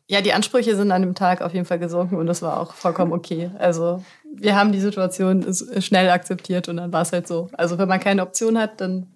Ja, 0.08 0.22
die 0.22 0.32
Ansprüche 0.32 0.76
sind 0.76 0.92
an 0.92 1.02
dem 1.02 1.16
Tag 1.16 1.42
auf 1.42 1.56
jeden 1.56 1.66
Fall 1.66 1.80
gesunken 1.80 2.18
und 2.18 2.28
das 2.28 2.44
war 2.44 2.60
auch 2.60 2.76
vollkommen 2.76 3.14
okay. 3.14 3.50
Also 3.58 4.04
wir 4.32 4.56
haben 4.56 4.72
die 4.72 4.80
Situation 4.80 5.44
schnell 5.80 6.12
akzeptiert 6.12 6.70
und 6.70 6.78
dann 6.78 6.94
war 6.94 7.02
es 7.02 7.12
halt 7.12 7.28
so. 7.28 7.50
Also 7.54 7.80
wenn 7.80 7.90
man 7.90 8.00
keine 8.00 8.22
Option 8.22 8.60
hat, 8.60 8.82
dann 8.82 9.08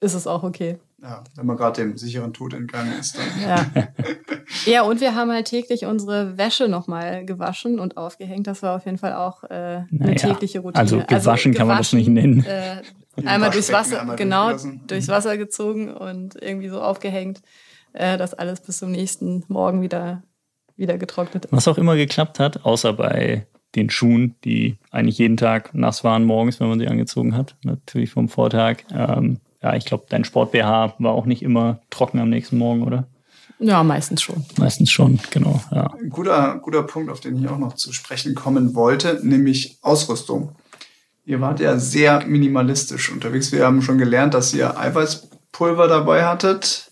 ist 0.00 0.14
es 0.14 0.26
auch 0.26 0.44
okay. 0.44 0.78
Ja, 1.00 1.22
wenn 1.36 1.46
man 1.46 1.56
gerade 1.56 1.80
dem 1.80 1.96
sicheren 1.96 2.32
Tod 2.32 2.54
entgangen 2.54 2.92
ist. 2.98 3.16
Dann. 3.16 3.40
Ja. 3.40 3.88
ja, 4.66 4.82
und 4.82 5.00
wir 5.00 5.14
haben 5.14 5.30
halt 5.30 5.46
täglich 5.46 5.84
unsere 5.84 6.36
Wäsche 6.36 6.68
nochmal 6.68 7.24
gewaschen 7.24 7.78
und 7.78 7.96
aufgehängt. 7.96 8.48
Das 8.48 8.62
war 8.64 8.74
auf 8.74 8.84
jeden 8.84 8.98
Fall 8.98 9.12
auch 9.12 9.44
äh, 9.44 9.46
eine 9.48 9.86
naja, 9.90 10.14
tägliche 10.14 10.58
Routine. 10.58 10.80
Also 10.80 10.96
gewaschen, 10.96 11.14
also 11.14 11.30
gewaschen 11.30 11.54
kann 11.54 11.68
man 11.68 11.78
das 11.78 11.92
nicht 11.92 12.08
nennen. 12.08 12.44
Äh, 12.44 12.82
einmal 13.24 13.50
durchs 13.50 13.72
Wasser, 13.72 14.00
einmal 14.00 14.16
genau, 14.16 14.56
durchs 14.88 15.06
Wasser 15.06 15.36
gezogen 15.36 15.94
und 15.94 16.34
irgendwie 16.40 16.68
so 16.68 16.80
aufgehängt, 16.80 17.42
äh, 17.92 18.18
dass 18.18 18.34
alles 18.34 18.60
bis 18.60 18.78
zum 18.78 18.90
nächsten 18.90 19.44
Morgen 19.46 19.82
wieder, 19.82 20.24
wieder 20.76 20.98
getrocknet 20.98 21.44
ist. 21.44 21.52
Was 21.52 21.68
auch 21.68 21.78
immer 21.78 21.94
geklappt 21.94 22.40
hat, 22.40 22.64
außer 22.64 22.92
bei 22.92 23.46
den 23.76 23.88
Schuhen, 23.90 24.34
die 24.44 24.78
eigentlich 24.90 25.18
jeden 25.18 25.36
Tag 25.36 25.74
nass 25.74 26.02
waren 26.02 26.24
morgens, 26.24 26.58
wenn 26.58 26.68
man 26.68 26.80
sie 26.80 26.88
angezogen 26.88 27.36
hat. 27.36 27.56
Natürlich 27.62 28.10
vom 28.10 28.28
Vortag. 28.28 28.78
Ähm, 28.92 29.38
ja, 29.62 29.74
ich 29.74 29.84
glaube, 29.84 30.06
dein 30.08 30.24
Sport-BH 30.24 30.94
war 30.98 31.12
auch 31.12 31.26
nicht 31.26 31.42
immer 31.42 31.80
trocken 31.90 32.20
am 32.20 32.30
nächsten 32.30 32.58
Morgen, 32.58 32.82
oder? 32.82 33.08
Ja, 33.58 33.82
meistens 33.82 34.22
schon. 34.22 34.44
Meistens 34.56 34.90
schon, 34.90 35.18
genau. 35.30 35.60
Ja. 35.72 35.92
Ein 36.00 36.10
guter, 36.10 36.58
guter 36.62 36.84
Punkt, 36.84 37.10
auf 37.10 37.20
den 37.20 37.42
ich 37.42 37.48
auch 37.48 37.58
noch 37.58 37.74
zu 37.74 37.92
sprechen 37.92 38.34
kommen 38.34 38.74
wollte, 38.74 39.18
nämlich 39.22 39.78
Ausrüstung. 39.82 40.54
Ihr 41.24 41.40
wart 41.40 41.60
ja 41.60 41.76
sehr 41.78 42.24
minimalistisch 42.24 43.10
unterwegs. 43.10 43.50
Wir 43.52 43.66
haben 43.66 43.82
schon 43.82 43.98
gelernt, 43.98 44.34
dass 44.34 44.54
ihr 44.54 44.78
Eiweißpulver 44.78 45.88
dabei 45.88 46.24
hattet. 46.24 46.90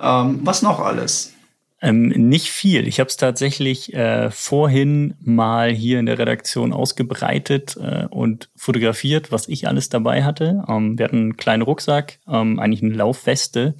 Ähm, 0.00 0.40
was 0.44 0.62
noch 0.62 0.78
alles? 0.78 1.32
Ähm, 1.80 2.08
nicht 2.08 2.50
viel. 2.50 2.88
Ich 2.88 2.98
habe 2.98 3.08
es 3.08 3.16
tatsächlich 3.16 3.94
äh, 3.94 4.30
vorhin 4.32 5.14
mal 5.20 5.70
hier 5.70 6.00
in 6.00 6.06
der 6.06 6.18
Redaktion 6.18 6.72
ausgebreitet 6.72 7.76
äh, 7.80 8.06
und 8.10 8.50
fotografiert, 8.56 9.30
was 9.30 9.46
ich 9.48 9.68
alles 9.68 9.88
dabei 9.88 10.24
hatte. 10.24 10.64
Ähm, 10.68 10.98
wir 10.98 11.04
hatten 11.04 11.16
einen 11.16 11.36
kleinen 11.36 11.62
Rucksack, 11.62 12.18
ähm, 12.26 12.58
eigentlich 12.58 12.82
eine 12.82 12.94
Laufweste 12.94 13.76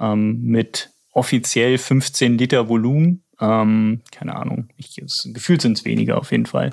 ähm, 0.00 0.42
mit 0.42 0.90
offiziell 1.12 1.78
15 1.78 2.38
Liter 2.38 2.68
Volumen. 2.68 3.22
Ähm, 3.40 4.00
keine 4.10 4.34
Ahnung, 4.34 4.70
ich, 4.76 5.00
gefühlt 5.26 5.62
sind 5.62 5.78
es 5.78 5.84
weniger 5.84 6.18
auf 6.18 6.32
jeden 6.32 6.46
Fall. 6.46 6.70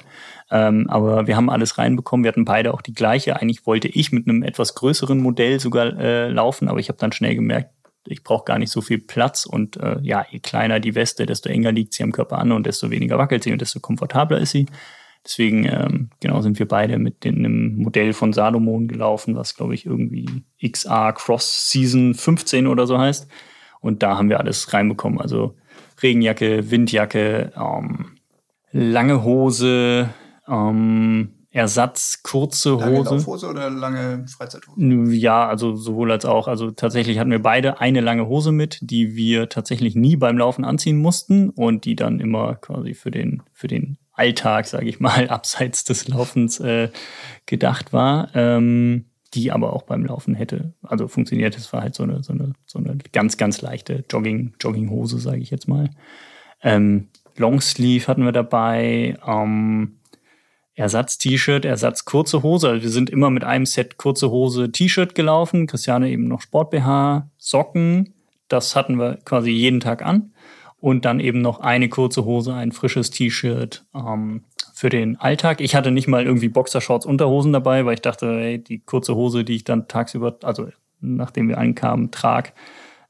Ähm, 0.50 0.90
aber 0.90 1.28
wir 1.28 1.36
haben 1.36 1.52
alles 1.52 1.78
reinbekommen. 1.78 2.24
Wir 2.24 2.30
hatten 2.30 2.46
beide 2.46 2.74
auch 2.74 2.82
die 2.82 2.94
gleiche. 2.94 3.40
Eigentlich 3.40 3.68
wollte 3.68 3.88
ich 3.88 4.12
mit 4.12 4.28
einem 4.28 4.42
etwas 4.42 4.74
größeren 4.74 5.20
Modell 5.20 5.60
sogar 5.60 5.96
äh, 6.00 6.30
laufen, 6.30 6.68
aber 6.68 6.80
ich 6.80 6.90
habe 6.90 6.98
dann 6.98 7.12
schnell 7.12 7.36
gemerkt, 7.36 7.70
ich 8.08 8.24
brauche 8.24 8.46
gar 8.46 8.60
nicht 8.60 8.72
so 8.72 8.82
viel 8.82 9.00
Platz 9.00 9.46
und 9.46 9.78
äh, 9.78 9.98
ja, 10.02 10.26
je 10.30 10.40
kleiner 10.40 10.80
die 10.80 10.96
Weste, 10.96 11.26
desto 11.26 11.50
enger 11.50 11.72
liegt 11.72 11.94
sie 11.94 12.04
am 12.04 12.12
Körper 12.12 12.38
an 12.38 12.52
und 12.52 12.66
desto 12.66 12.90
weniger 12.90 13.18
wackelt 13.18 13.44
sie 13.44 13.52
und 13.52 13.62
desto 13.62 13.80
komfortabler 13.80 14.40
ist 14.40 14.52
sie. 14.52 14.68
Deswegen, 15.26 15.66
ähm, 15.66 16.10
genau, 16.20 16.42
sind 16.42 16.60
wir 16.60 16.68
beide 16.68 17.00
mit 17.00 17.26
einem 17.26 17.78
Modell 17.78 18.14
von 18.14 18.32
Salomon 18.32 18.88
gelaufen, 18.88 19.36
was, 19.36 19.56
glaube 19.56 19.74
ich, 19.74 19.88
irgendwie 19.88 20.28
XA 20.64 21.14
Cross 21.14 21.72
Season 21.72 22.14
15 22.14 22.68
oder 22.68 22.86
so 22.86 23.00
heißt. 23.00 23.28
Und 23.82 24.04
da 24.04 24.18
haben 24.18 24.30
wir 24.30 24.40
alles 24.40 24.72
reinbekommen. 24.72 25.20
Also 25.20 25.56
Regenjacke, 26.02 26.70
Windjacke, 26.70 27.54
ähm, 27.58 28.18
lange 28.72 29.24
Hose, 29.24 30.10
ähm, 30.48 31.45
Ersatz, 31.56 32.22
kurze 32.22 32.74
Hose. 32.74 32.86
Lange 32.86 33.00
Laufhose 33.00 33.48
oder 33.48 33.70
lange 33.70 34.26
Freizeithose? 34.28 35.14
Ja, 35.14 35.48
also 35.48 35.74
sowohl 35.74 36.12
als 36.12 36.26
auch. 36.26 36.50
Also 36.50 36.72
tatsächlich 36.72 37.18
hatten 37.18 37.32
wir 37.32 37.42
beide 37.42 37.80
eine 37.80 38.02
lange 38.02 38.28
Hose 38.28 38.52
mit, 38.52 38.80
die 38.82 39.16
wir 39.16 39.48
tatsächlich 39.48 39.96
nie 39.96 40.18
beim 40.18 40.38
Laufen 40.38 40.66
anziehen 40.66 40.98
mussten 40.98 41.50
und 41.52 41.86
die 41.86 41.96
dann 41.96 42.20
immer 42.20 42.56
quasi 42.56 42.94
für 42.94 43.10
den, 43.10 43.42
für 43.54 43.70
den 43.70 43.98
Alltag, 44.12 44.68
sage 44.68 44.90
ich 44.90 45.00
mal, 45.00 45.30
abseits 45.30 45.86
des 45.86 46.10
Laufens 46.10 46.60
äh, 46.60 46.90
gedacht 47.46 47.94
war. 47.94 48.28
Ähm, 48.34 49.06
die 49.34 49.54
aber 49.54 49.72
auch 49.72 49.84
beim 49.84 50.06
Laufen 50.06 50.36
hätte, 50.36 50.74
also 50.82 51.08
funktioniert. 51.08 51.58
Es 51.58 51.72
war 51.72 51.82
halt 51.82 51.96
so 51.96 52.04
eine, 52.04 52.22
so 52.22 52.34
eine, 52.34 52.52
so 52.66 52.80
eine 52.80 52.98
ganz, 53.14 53.38
ganz 53.38 53.62
leichte 53.62 54.04
Jogging, 54.10 54.54
Jogginghose, 54.60 55.20
sage 55.20 55.40
ich 55.40 55.52
jetzt 55.52 55.70
mal. 55.70 55.90
Ähm, 56.62 57.08
Longsleeve 57.38 58.08
hatten 58.08 58.24
wir 58.24 58.32
dabei. 58.32 59.18
Ähm, 59.26 60.00
Ersatz-T-Shirt, 60.76 61.66
Ersatz 61.66 62.06
kurze 62.06 62.44
Hose. 62.44 62.70
Also 62.70 62.84
wir 62.84 62.90
sind 62.90 63.10
immer 63.10 63.30
mit 63.30 63.44
einem 63.44 63.66
Set 63.66 63.98
kurze 63.98 64.30
Hose 64.30 64.72
T-Shirt 64.72 65.16
gelaufen. 65.16 65.68
Christiane 65.68 66.10
eben 66.10 66.28
noch 66.28 66.42
Sport-BH, 66.42 67.30
Socken. 67.38 68.14
Das 68.50 68.76
hatten 68.76 69.00
wir 69.00 69.18
quasi 69.26 69.52
jeden 69.52 69.80
Tag 69.80 70.06
an. 70.06 70.34
Und 70.80 71.06
dann 71.06 71.20
eben 71.20 71.42
noch 71.42 71.62
eine 71.62 71.90
kurze 71.90 72.26
Hose, 72.26 72.54
ein 72.54 72.72
frisches 72.72 73.10
T-Shirt 73.10 73.86
ähm, 73.96 74.44
für 74.74 74.90
den 74.90 75.20
Alltag. 75.20 75.62
Ich 75.62 75.76
hatte 75.76 75.92
nicht 75.92 76.08
mal 76.08 76.26
irgendwie 76.26 76.50
Boxershorts, 76.50 77.06
Unterhosen 77.06 77.54
dabei, 77.54 77.86
weil 77.86 77.96
ich 77.96 78.02
dachte, 78.02 78.28
ey, 78.28 78.62
die 78.62 78.80
kurze 78.80 79.16
Hose, 79.16 79.46
die 79.46 79.56
ich 79.56 79.64
dann 79.64 79.88
tagsüber, 79.88 80.38
also 80.44 80.68
nachdem 81.00 81.48
wir 81.48 81.58
ankamen, 81.58 82.12
trag, 82.12 82.54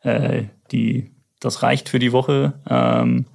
äh, 0.01 0.43
die, 0.71 1.11
das 1.39 1.63
reicht 1.63 1.89
für 1.89 1.99
die 1.99 2.11
Woche. 2.11 2.53
Ähm, 2.69 3.25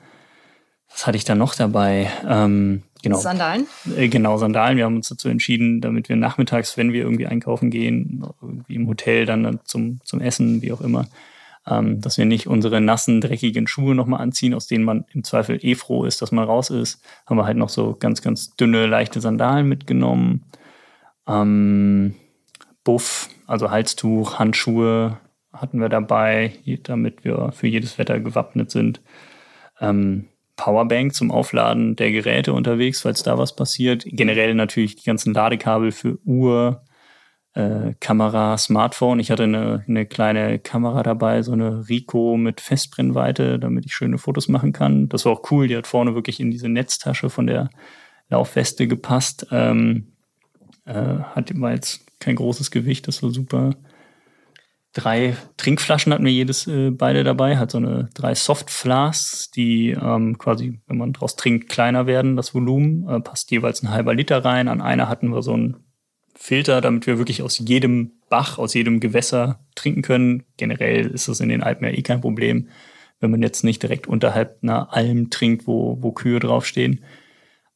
was 0.89 1.07
hatte 1.07 1.17
ich 1.17 1.25
da 1.25 1.35
noch 1.35 1.55
dabei? 1.55 2.11
Ähm, 2.27 2.83
genau. 3.03 3.19
Sandalen? 3.19 3.67
Äh, 3.97 4.09
genau, 4.09 4.37
Sandalen. 4.39 4.77
Wir 4.77 4.85
haben 4.85 4.97
uns 4.97 5.09
dazu 5.09 5.29
entschieden, 5.29 5.81
damit 5.81 6.09
wir 6.09 6.17
nachmittags, 6.17 6.77
wenn 6.77 6.93
wir 6.93 7.03
irgendwie 7.03 7.27
einkaufen 7.27 7.71
gehen, 7.71 8.25
irgendwie 8.41 8.75
im 8.75 8.89
Hotel, 8.89 9.27
dann 9.27 9.61
zum, 9.65 10.01
zum 10.05 10.21
Essen, 10.21 10.63
wie 10.63 10.73
auch 10.73 10.81
immer, 10.81 11.07
ähm, 11.67 12.01
dass 12.01 12.19
wir 12.19 12.25
nicht 12.25 12.47
unsere 12.47 12.81
nassen, 12.81 13.21
dreckigen 13.21 13.67
Schuhe 13.67 13.95
nochmal 13.95 14.21
anziehen, 14.21 14.55
aus 14.55 14.67
denen 14.67 14.85
man 14.85 15.05
im 15.13 15.25
Zweifel 15.25 15.59
eh 15.63 15.75
froh 15.75 16.05
ist, 16.05 16.23
dass 16.23 16.33
man 16.33 16.45
raus 16.45 16.71
ist. 16.71 17.03
Haben 17.27 17.37
wir 17.37 17.45
halt 17.45 17.57
noch 17.57 17.69
so 17.69 17.97
ganz, 17.99 18.23
ganz 18.23 18.57
dünne, 18.57 18.87
leichte 18.87 19.21
Sandalen 19.21 19.69
mitgenommen. 19.69 20.47
Ähm, 21.27 22.15
Buff, 22.85 23.29
also 23.47 23.71
Halstuch, 23.71 24.39
Handschuhe 24.39 25.19
hatten 25.53 25.81
wir 25.81 25.89
dabei, 25.89 26.55
damit 26.85 27.25
wir 27.25 27.53
für 27.53 27.67
jedes 27.67 27.99
Wetter 27.99 28.21
gewappnet 28.21 28.71
sind. 28.71 29.01
Ähm, 29.81 30.29
Powerbank 30.61 31.15
zum 31.15 31.31
Aufladen 31.31 31.97
der 31.97 32.13
Geräte 32.13 32.53
unterwegs, 32.53 33.01
falls 33.01 33.23
da 33.23 33.39
was 33.39 33.57
passiert. 33.57 34.05
Generell 34.07 34.55
natürlich 34.55 34.95
die 34.95 35.05
ganzen 35.05 35.33
Ladekabel 35.33 35.91
für 35.91 36.19
Uhr, 36.27 36.85
äh, 37.55 37.95
Kamera, 37.99 38.59
Smartphone. 38.59 39.21
Ich 39.21 39.31
hatte 39.31 39.45
eine, 39.45 39.83
eine 39.89 40.05
kleine 40.05 40.59
Kamera 40.59 41.03
dabei, 41.03 41.41
so 41.41 41.53
eine 41.53 41.89
Rico 41.89 42.37
mit 42.37 42.61
Festbrennweite, 42.61 43.59
damit 43.59 43.87
ich 43.87 43.95
schöne 43.95 44.19
Fotos 44.19 44.49
machen 44.49 44.75
kann. 44.75 45.09
Das 45.09 45.25
war 45.25 45.33
auch 45.33 45.51
cool. 45.51 45.67
Die 45.67 45.77
hat 45.77 45.87
vorne 45.87 46.15
wirklich 46.15 46.41
in 46.41 46.51
diese 46.51 46.69
Netztasche 46.69 47.31
von 47.31 47.47
der 47.47 47.71
Laufweste 48.29 48.87
gepasst. 48.87 49.47
Ähm, 49.51 50.13
äh, 50.85 50.93
hat 50.93 51.59
war 51.59 51.73
jetzt 51.73 52.05
kein 52.21 52.37
großes 52.37 52.71
Gewicht, 52.71 53.09
das 53.09 53.23
war 53.23 53.31
super 53.31 53.77
drei 54.93 55.37
Trinkflaschen 55.57 56.13
hatten 56.13 56.25
wir 56.25 56.33
jedes 56.33 56.67
äh, 56.67 56.91
beide 56.91 57.25
dabei, 57.25 57.59
hat 57.59 57.71
so 57.71 57.79
eine 57.79 58.09
drei 58.15 58.35
Softflasks, 58.35 59.51
die 59.51 59.91
ähm, 59.91 60.39
quasi, 60.39 60.81
wenn 60.87 60.99
man 60.99 61.13
draus 61.13 61.37
trinkt, 61.37 61.69
kleiner 61.69 62.07
werden, 62.07 62.37
das 62.37 62.55
Volumen, 62.55 63.09
äh, 63.09 63.21
passt 63.21 63.51
jeweils 63.51 63.83
ein 63.83 63.91
halber 63.91 64.15
Liter 64.15 64.45
rein. 64.45 64.69
An 64.69 64.81
einer 64.81 65.09
hatten 65.09 65.29
wir 65.29 65.43
so 65.43 65.57
ein 65.57 65.77
Filter, 66.35 66.81
damit 66.81 67.07
wir 67.07 67.19
wirklich 67.19 67.43
aus 67.43 67.59
jedem 67.59 68.13
Bach, 68.29 68.59
aus 68.59 68.75
jedem 68.75 69.01
Gewässer 69.01 69.61
trinken 69.75 70.03
können. 70.03 70.45
Generell 70.57 71.07
ist 71.07 71.29
das 71.29 71.41
in 71.41 71.51
den 71.51 71.63
Alpen 71.63 71.85
ja 71.85 71.91
eh 71.91 72.03
kein 72.03 72.21
Problem, 72.21 72.69
wenn 73.21 73.31
man 73.31 73.43
jetzt 73.43 73.63
nicht 73.63 73.83
direkt 73.83 74.07
unterhalb 74.07 74.59
einer 74.63 74.93
Alm 74.95 75.31
trinkt, 75.31 75.67
wo, 75.67 75.99
wo 76.01 76.13
Kühe 76.13 76.41
draufstehen. 76.41 77.05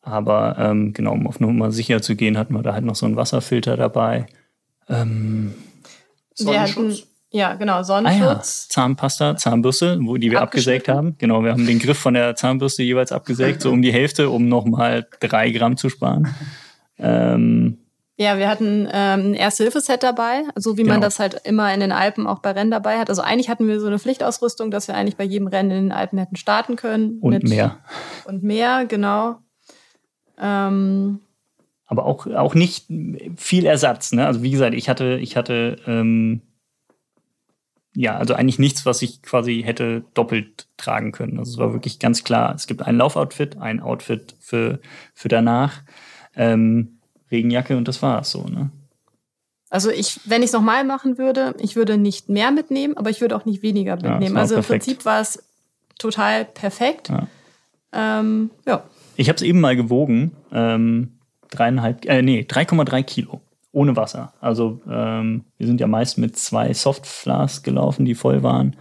Aber 0.00 0.56
ähm, 0.58 0.92
genau, 0.92 1.12
um 1.12 1.26
auf 1.26 1.40
Nummer 1.40 1.72
sicher 1.72 2.02
zu 2.02 2.16
gehen, 2.16 2.38
hatten 2.38 2.54
wir 2.54 2.62
da 2.62 2.74
halt 2.74 2.84
noch 2.84 2.94
so 2.94 3.06
einen 3.06 3.16
Wasserfilter 3.16 3.76
dabei. 3.76 4.26
Ähm, 4.88 5.54
wir 6.38 6.60
hatten, 6.60 6.96
ja, 7.30 7.54
genau, 7.54 7.82
Sonnenschutz. 7.82 8.22
Ah 8.22 8.34
ja, 8.34 8.40
Zahnpasta, 8.42 9.36
Zahnbürste, 9.36 9.98
wo 10.02 10.16
die 10.16 10.30
wir 10.30 10.40
abgesägt 10.40 10.88
haben. 10.88 11.16
Genau, 11.18 11.42
wir 11.42 11.50
haben 11.50 11.66
den 11.66 11.78
Griff 11.78 11.98
von 11.98 12.14
der 12.14 12.36
Zahnbürste 12.36 12.82
jeweils 12.82 13.12
abgesägt, 13.12 13.62
so 13.62 13.70
um 13.70 13.82
die 13.82 13.92
Hälfte, 13.92 14.30
um 14.30 14.48
nochmal 14.48 15.06
drei 15.20 15.50
Gramm 15.50 15.76
zu 15.76 15.88
sparen. 15.88 16.34
Ähm, 16.98 17.78
ja, 18.16 18.38
wir 18.38 18.48
hatten 18.48 18.88
ähm, 18.92 19.32
ein 19.32 19.34
Erste-Hilfe-Set 19.34 20.04
dabei, 20.04 20.44
so 20.54 20.76
wie 20.76 20.82
genau. 20.82 20.94
man 20.94 21.00
das 21.00 21.18
halt 21.18 21.40
immer 21.42 21.74
in 21.74 21.80
den 21.80 21.90
Alpen 21.90 22.28
auch 22.28 22.38
bei 22.38 22.52
Rennen 22.52 22.70
dabei 22.70 22.98
hat. 22.98 23.10
Also 23.10 23.22
eigentlich 23.22 23.48
hatten 23.48 23.66
wir 23.66 23.80
so 23.80 23.88
eine 23.88 23.98
Pflichtausrüstung, 23.98 24.70
dass 24.70 24.86
wir 24.86 24.94
eigentlich 24.94 25.16
bei 25.16 25.24
jedem 25.24 25.48
Rennen 25.48 25.72
in 25.72 25.82
den 25.86 25.92
Alpen 25.92 26.20
hätten 26.20 26.36
starten 26.36 26.76
können. 26.76 27.18
Und 27.20 27.42
mehr. 27.42 27.78
Und 28.26 28.44
mehr, 28.44 28.86
genau. 28.86 29.38
Ähm, 30.38 31.20
aber 31.94 32.06
auch, 32.06 32.26
auch 32.26 32.54
nicht 32.54 32.86
viel 33.36 33.66
Ersatz. 33.66 34.12
Ne? 34.12 34.26
Also 34.26 34.42
wie 34.42 34.50
gesagt, 34.50 34.74
ich 34.74 34.88
hatte, 34.88 35.18
ich 35.20 35.36
hatte 35.36 35.76
ähm, 35.86 36.42
ja, 37.96 38.16
also 38.16 38.34
eigentlich 38.34 38.58
nichts, 38.58 38.84
was 38.86 39.02
ich 39.02 39.22
quasi 39.22 39.62
hätte 39.64 40.04
doppelt 40.14 40.66
tragen 40.76 41.12
können. 41.12 41.38
Also 41.38 41.52
es 41.52 41.58
war 41.58 41.72
wirklich 41.72 41.98
ganz 42.00 42.24
klar, 42.24 42.54
es 42.54 42.66
gibt 42.66 42.82
ein 42.82 42.96
Laufoutfit, 42.96 43.56
ein 43.58 43.80
Outfit 43.80 44.34
für, 44.40 44.80
für 45.14 45.28
danach, 45.28 45.82
ähm, 46.34 46.98
Regenjacke 47.30 47.76
und 47.76 47.86
das 47.86 48.02
war's 48.02 48.30
so, 48.30 48.44
ne? 48.44 48.70
Also 49.70 49.90
ich, 49.90 50.20
wenn 50.24 50.42
ich 50.42 50.48
es 50.48 50.52
nochmal 50.52 50.84
machen 50.84 51.18
würde, 51.18 51.54
ich 51.58 51.74
würde 51.74 51.98
nicht 51.98 52.28
mehr 52.28 52.52
mitnehmen, 52.52 52.96
aber 52.96 53.10
ich 53.10 53.20
würde 53.20 53.34
auch 53.34 53.44
nicht 53.44 53.62
weniger 53.62 53.96
mitnehmen. 53.96 54.36
Ja, 54.36 54.40
also 54.40 54.54
im 54.54 54.62
Prinzip 54.62 55.04
war 55.04 55.20
es 55.20 55.42
total 55.98 56.44
perfekt. 56.44 57.08
Ja. 57.08 57.26
Ähm, 57.92 58.50
ja. 58.66 58.84
Ich 59.16 59.28
habe 59.28 59.36
es 59.36 59.42
eben 59.42 59.60
mal 59.60 59.74
gewogen. 59.74 60.30
Ähm, 60.52 61.13
dreieinhalb, 61.54 62.04
äh, 62.06 62.22
nee, 62.22 62.46
3,3 62.48 63.02
Kilo 63.02 63.40
ohne 63.72 63.96
Wasser. 63.96 64.32
Also 64.40 64.80
ähm, 64.88 65.44
wir 65.58 65.66
sind 65.66 65.80
ja 65.80 65.86
meist 65.86 66.16
mit 66.16 66.36
zwei 66.36 66.72
Softflasks 66.72 67.62
gelaufen, 67.62 68.04
die 68.04 68.14
voll 68.14 68.42
waren. 68.42 68.76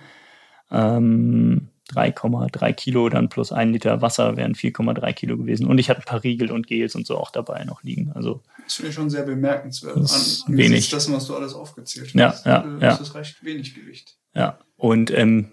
Ähm, 0.72 1.70
3,3 1.92 2.74
Kilo 2.74 3.10
dann 3.10 3.30
plus 3.30 3.52
ein 3.52 3.74
Liter 3.74 4.02
Wasser 4.02 4.38
wären 4.38 4.54
4,3 4.54 5.14
Kilo 5.14 5.38
gewesen. 5.38 5.68
Und 5.68 5.78
ich 5.80 5.90
hatte 5.90 6.02
ein 6.02 6.06
paar 6.06 6.24
Riegel 6.24 6.52
und 6.52 6.68
Gels 6.68 6.96
und 6.96 7.06
so 7.06 7.18
auch 7.18 7.32
dabei 7.32 7.66
noch 7.66 7.84
liegen. 7.84 8.12
Also 8.14 8.42
das 8.64 8.76
finde 8.76 8.90
ich 8.90 8.96
schon 8.96 9.10
sehr 9.10 9.24
bemerkenswert. 9.24 9.98
Das 9.98 10.46
An, 10.48 10.58
wenig. 10.58 10.90
Das, 10.90 11.12
was 11.12 11.28
du 11.28 11.36
alles 11.36 11.54
aufgezählt 11.54 12.14
hast. 12.16 12.46
Ja, 12.46 12.64
ja, 12.64 12.78
das 12.80 13.02
ist 13.02 13.16
recht 13.16 13.44
wenig 13.44 13.76
Gewicht. 13.76 14.16
Ja, 14.34 14.60
und 14.78 15.12
ähm, 15.12 15.52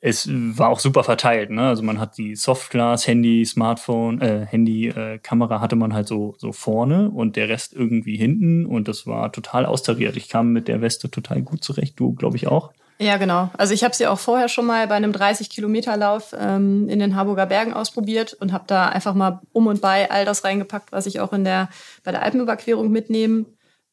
es 0.00 0.28
war 0.30 0.70
auch 0.70 0.80
super 0.80 1.04
verteilt. 1.04 1.50
Ne? 1.50 1.68
Also 1.68 1.82
man 1.82 2.00
hat 2.00 2.16
die 2.16 2.34
Softglas, 2.34 3.06
Handy, 3.06 3.44
Smartphone, 3.44 4.20
äh, 4.20 4.46
Handy, 4.46 4.88
äh, 4.88 5.18
Kamera 5.18 5.60
hatte 5.60 5.76
man 5.76 5.92
halt 5.92 6.08
so, 6.08 6.34
so 6.38 6.52
vorne 6.52 7.10
und 7.10 7.36
der 7.36 7.48
Rest 7.48 7.74
irgendwie 7.74 8.16
hinten 8.16 8.64
und 8.64 8.88
das 8.88 9.06
war 9.06 9.30
total 9.30 9.66
austariert. 9.66 10.16
Ich 10.16 10.28
kam 10.28 10.52
mit 10.52 10.68
der 10.68 10.80
Weste 10.80 11.10
total 11.10 11.42
gut 11.42 11.62
zurecht, 11.62 12.00
du 12.00 12.14
glaube 12.14 12.36
ich 12.36 12.46
auch. 12.46 12.72
Ja, 12.98 13.16
genau. 13.16 13.50
Also 13.56 13.72
ich 13.72 13.82
habe 13.82 13.94
sie 13.94 14.06
auch 14.06 14.18
vorher 14.18 14.48
schon 14.48 14.66
mal 14.66 14.86
bei 14.86 14.94
einem 14.94 15.12
30-Kilometer-Lauf 15.12 16.34
ähm, 16.38 16.86
in 16.90 16.98
den 16.98 17.16
Harburger 17.16 17.46
Bergen 17.46 17.72
ausprobiert 17.72 18.34
und 18.34 18.52
habe 18.52 18.64
da 18.66 18.90
einfach 18.90 19.14
mal 19.14 19.40
um 19.52 19.68
und 19.68 19.80
bei 19.80 20.10
all 20.10 20.26
das 20.26 20.44
reingepackt, 20.44 20.92
was 20.92 21.06
ich 21.06 21.18
auch 21.18 21.32
in 21.32 21.44
der, 21.44 21.70
bei 22.04 22.10
der 22.10 22.22
Alpenüberquerung 22.22 22.90
mitnehmen 22.90 23.46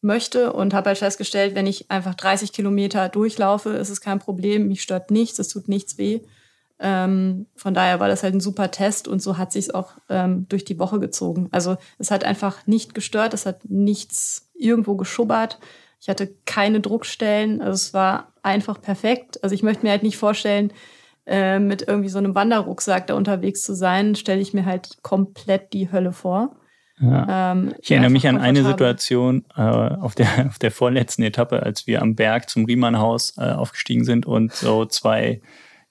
möchte 0.08 0.52
und 0.54 0.74
habe 0.74 0.88
halt 0.88 0.98
festgestellt, 0.98 1.54
wenn 1.54 1.68
ich 1.68 1.92
einfach 1.92 2.16
30 2.16 2.52
Kilometer 2.52 3.10
durchlaufe, 3.10 3.70
ist 3.70 3.90
es 3.90 4.02
kein 4.02 4.18
Problem, 4.18 4.68
mich 4.68 4.82
stört 4.82 5.12
nichts, 5.12 5.38
es 5.38 5.50
tut 5.50 5.68
nichts 5.68 6.00
weh. 6.00 6.22
Ähm, 6.80 7.48
von 7.56 7.74
daher 7.74 8.00
war 8.00 8.08
das 8.08 8.24
halt 8.24 8.34
ein 8.36 8.40
super 8.40 8.72
Test 8.72 9.08
und 9.08 9.22
so 9.22 9.38
hat 9.38 9.52
sich 9.52 9.66
es 9.66 9.74
auch 9.74 9.94
ähm, 10.10 10.48
durch 10.50 10.66
die 10.66 10.80
Woche 10.80 11.00
gezogen. 11.00 11.50
Also 11.52 11.78
es 11.98 12.12
hat 12.12 12.24
einfach 12.24 12.66
nicht 12.68 12.96
gestört, 12.96 13.34
es 13.34 13.46
hat 13.46 13.66
nichts 13.66 14.50
irgendwo 14.56 14.96
geschubbert. 14.96 15.60
Ich 16.00 16.10
hatte 16.10 16.34
keine 16.46 16.80
Druckstellen, 16.80 17.62
also 17.62 17.74
es 17.74 17.94
war 17.94 18.34
einfach 18.44 18.82
perfekt. 18.82 19.44
Also 19.44 19.56
ich 19.56 19.64
möchte 19.64 19.84
mir 19.84 19.92
halt 19.92 20.04
nicht 20.04 20.18
vorstellen, 20.18 20.72
äh, 21.26 21.60
mit 21.60 21.88
irgendwie 21.88 22.10
so 22.10 22.20
einem 22.20 22.36
Wanderrucksack 22.36 23.08
da 23.08 23.16
unterwegs 23.16 23.64
zu 23.64 23.74
sein, 23.74 24.16
stelle 24.16 24.42
ich 24.42 24.54
mir 24.54 24.66
halt 24.66 25.02
komplett 25.02 25.74
die 25.74 25.92
Hölle 25.92 26.14
vor. 26.14 26.56
Ja. 27.00 27.52
Ähm, 27.52 27.76
ich 27.80 27.92
erinnere 27.92 28.10
mich 28.10 28.28
an 28.28 28.40
eine 28.40 28.64
Situation 28.64 29.46
äh, 29.56 29.62
auf, 29.62 30.16
der, 30.16 30.48
auf 30.48 30.60
der 30.60 30.72
vorletzten 30.72 31.24
Etappe, 31.24 31.62
als 31.62 31.86
wir 31.88 32.02
am 32.02 32.16
Berg 32.16 32.50
zum 32.50 32.66
Riemannhaus 32.66 33.38
äh, 33.38 33.52
aufgestiegen 33.52 34.04
sind 34.04 34.26
und 34.26 34.54
so 34.54 34.86
zwei 34.86 35.42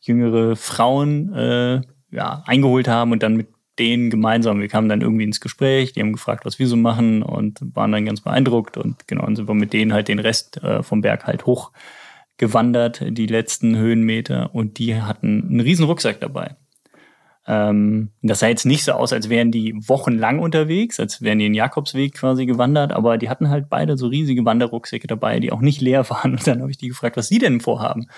jüngere 0.01 0.57
Frauen 0.57 1.33
äh, 1.35 1.81
ja, 2.11 2.43
eingeholt 2.47 2.89
haben 2.89 3.13
und 3.13 3.23
dann 3.23 3.37
mit 3.37 3.49
denen 3.79 4.11
gemeinsam, 4.11 4.61
wir 4.61 4.69
kamen 4.69 4.89
dann 4.89 5.03
irgendwie 5.03 5.25
ins 5.25 5.41
Gespräch, 5.41 5.93
die 5.93 6.01
haben 6.01 6.13
gefragt, 6.13 6.47
was 6.47 6.59
wir 6.59 6.67
so 6.67 6.77
machen 6.77 7.23
und 7.23 7.59
waren 7.75 7.93
dann 7.93 8.07
ganz 8.07 8.23
beeindruckt 8.23 8.77
und 8.79 9.07
genau, 9.07 9.27
und 9.27 9.37
sind 9.37 9.49
wir 9.49 9.55
mit 9.55 9.73
denen 9.73 9.93
halt 9.93 10.09
den 10.09 10.19
Rest 10.19 10.63
äh, 10.63 10.83
vom 10.83 11.03
Berg 11.03 11.27
halt 11.27 11.45
hochgewandert, 11.45 13.05
die 13.07 13.27
letzten 13.27 13.77
Höhenmeter 13.77 14.55
und 14.55 14.79
die 14.79 15.01
hatten 15.01 15.47
einen 15.49 15.61
riesen 15.61 15.85
Rucksack 15.85 16.21
dabei. 16.21 16.57
Ähm, 17.49 18.11
das 18.23 18.41
sah 18.41 18.49
jetzt 18.49 18.67
nicht 18.67 18.83
so 18.83 18.93
aus, 18.93 19.13
als 19.13 19.29
wären 19.29 19.53
die 19.53 19.75
wochenlang 19.77 20.41
unterwegs, 20.41 20.99
als 20.99 21.23
wären 21.23 21.39
die 21.39 21.45
den 21.45 21.55
Jakobsweg 21.55 22.15
quasi 22.15 22.45
gewandert, 22.45 22.93
aber 22.93 23.19
die 23.19 23.29
hatten 23.29 23.51
halt 23.51 23.69
beide 23.69 23.97
so 23.97 24.09
riesige 24.09 24.45
Wanderrucksäcke 24.45 25.07
dabei, 25.07 25.39
die 25.39 25.53
auch 25.53 25.61
nicht 25.61 25.81
leer 25.81 26.09
waren. 26.11 26.33
Und 26.33 26.47
dann 26.47 26.61
habe 26.61 26.71
ich 26.71 26.79
die 26.79 26.89
gefragt, 26.89 27.17
was 27.17 27.29
sie 27.29 27.39
denn 27.39 27.61
vorhaben. 27.61 28.09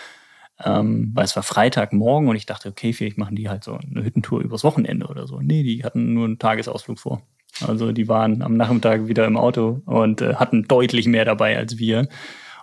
Ähm, 0.64 1.12
weil 1.14 1.24
es 1.24 1.36
war 1.36 1.44
Freitagmorgen 1.44 2.28
und 2.28 2.34
ich 2.34 2.46
dachte, 2.46 2.68
okay, 2.70 2.92
vielleicht 2.92 3.16
machen 3.16 3.36
die 3.36 3.48
halt 3.48 3.62
so 3.62 3.74
eine 3.74 4.04
Hüttentour 4.04 4.40
übers 4.40 4.64
Wochenende 4.64 5.06
oder 5.06 5.28
so. 5.28 5.40
Nee, 5.40 5.62
die 5.62 5.84
hatten 5.84 6.14
nur 6.14 6.24
einen 6.24 6.40
Tagesausflug 6.40 6.98
vor. 6.98 7.22
Also 7.66 7.92
die 7.92 8.08
waren 8.08 8.42
am 8.42 8.56
Nachmittag 8.56 9.06
wieder 9.06 9.24
im 9.26 9.36
Auto 9.36 9.82
und 9.86 10.20
äh, 10.20 10.34
hatten 10.34 10.64
deutlich 10.64 11.06
mehr 11.06 11.24
dabei 11.24 11.56
als 11.56 11.78
wir. 11.78 12.08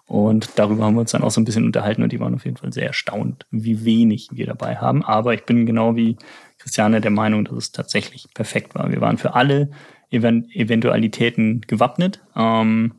Und 0.08 0.60
darüber 0.60 0.86
haben 0.86 0.96
wir 0.96 1.02
uns 1.02 1.12
dann 1.12 1.24
auch 1.24 1.32
so 1.32 1.42
ein 1.42 1.46
bisschen 1.46 1.66
unterhalten 1.66 2.04
und 2.04 2.12
die 2.12 2.20
waren 2.20 2.36
auf 2.36 2.46
jeden 2.46 2.58
Fall 2.58 2.72
sehr 2.72 2.88
erstaunt, 2.88 3.46
wie 3.50 3.86
wenig 3.86 4.30
wir 4.34 4.46
dabei 4.46 4.76
haben. 4.76 5.04
Aber 5.04 5.34
ich 5.34 5.46
bin 5.46 5.66
genau 5.66 5.96
wie 5.96 6.18
Christiane 6.66 7.00
der 7.00 7.12
Meinung, 7.12 7.46
dass 7.46 7.58
es 7.58 7.72
tatsächlich 7.72 8.26
perfekt 8.34 8.74
war. 8.74 8.90
Wir 8.90 9.00
waren 9.00 9.20
für 9.20 9.36
alle 9.36 9.70
Event 10.10 10.48
Eventualitäten 10.56 11.62
gewappnet. 11.62 12.22
Ähm, 12.36 12.96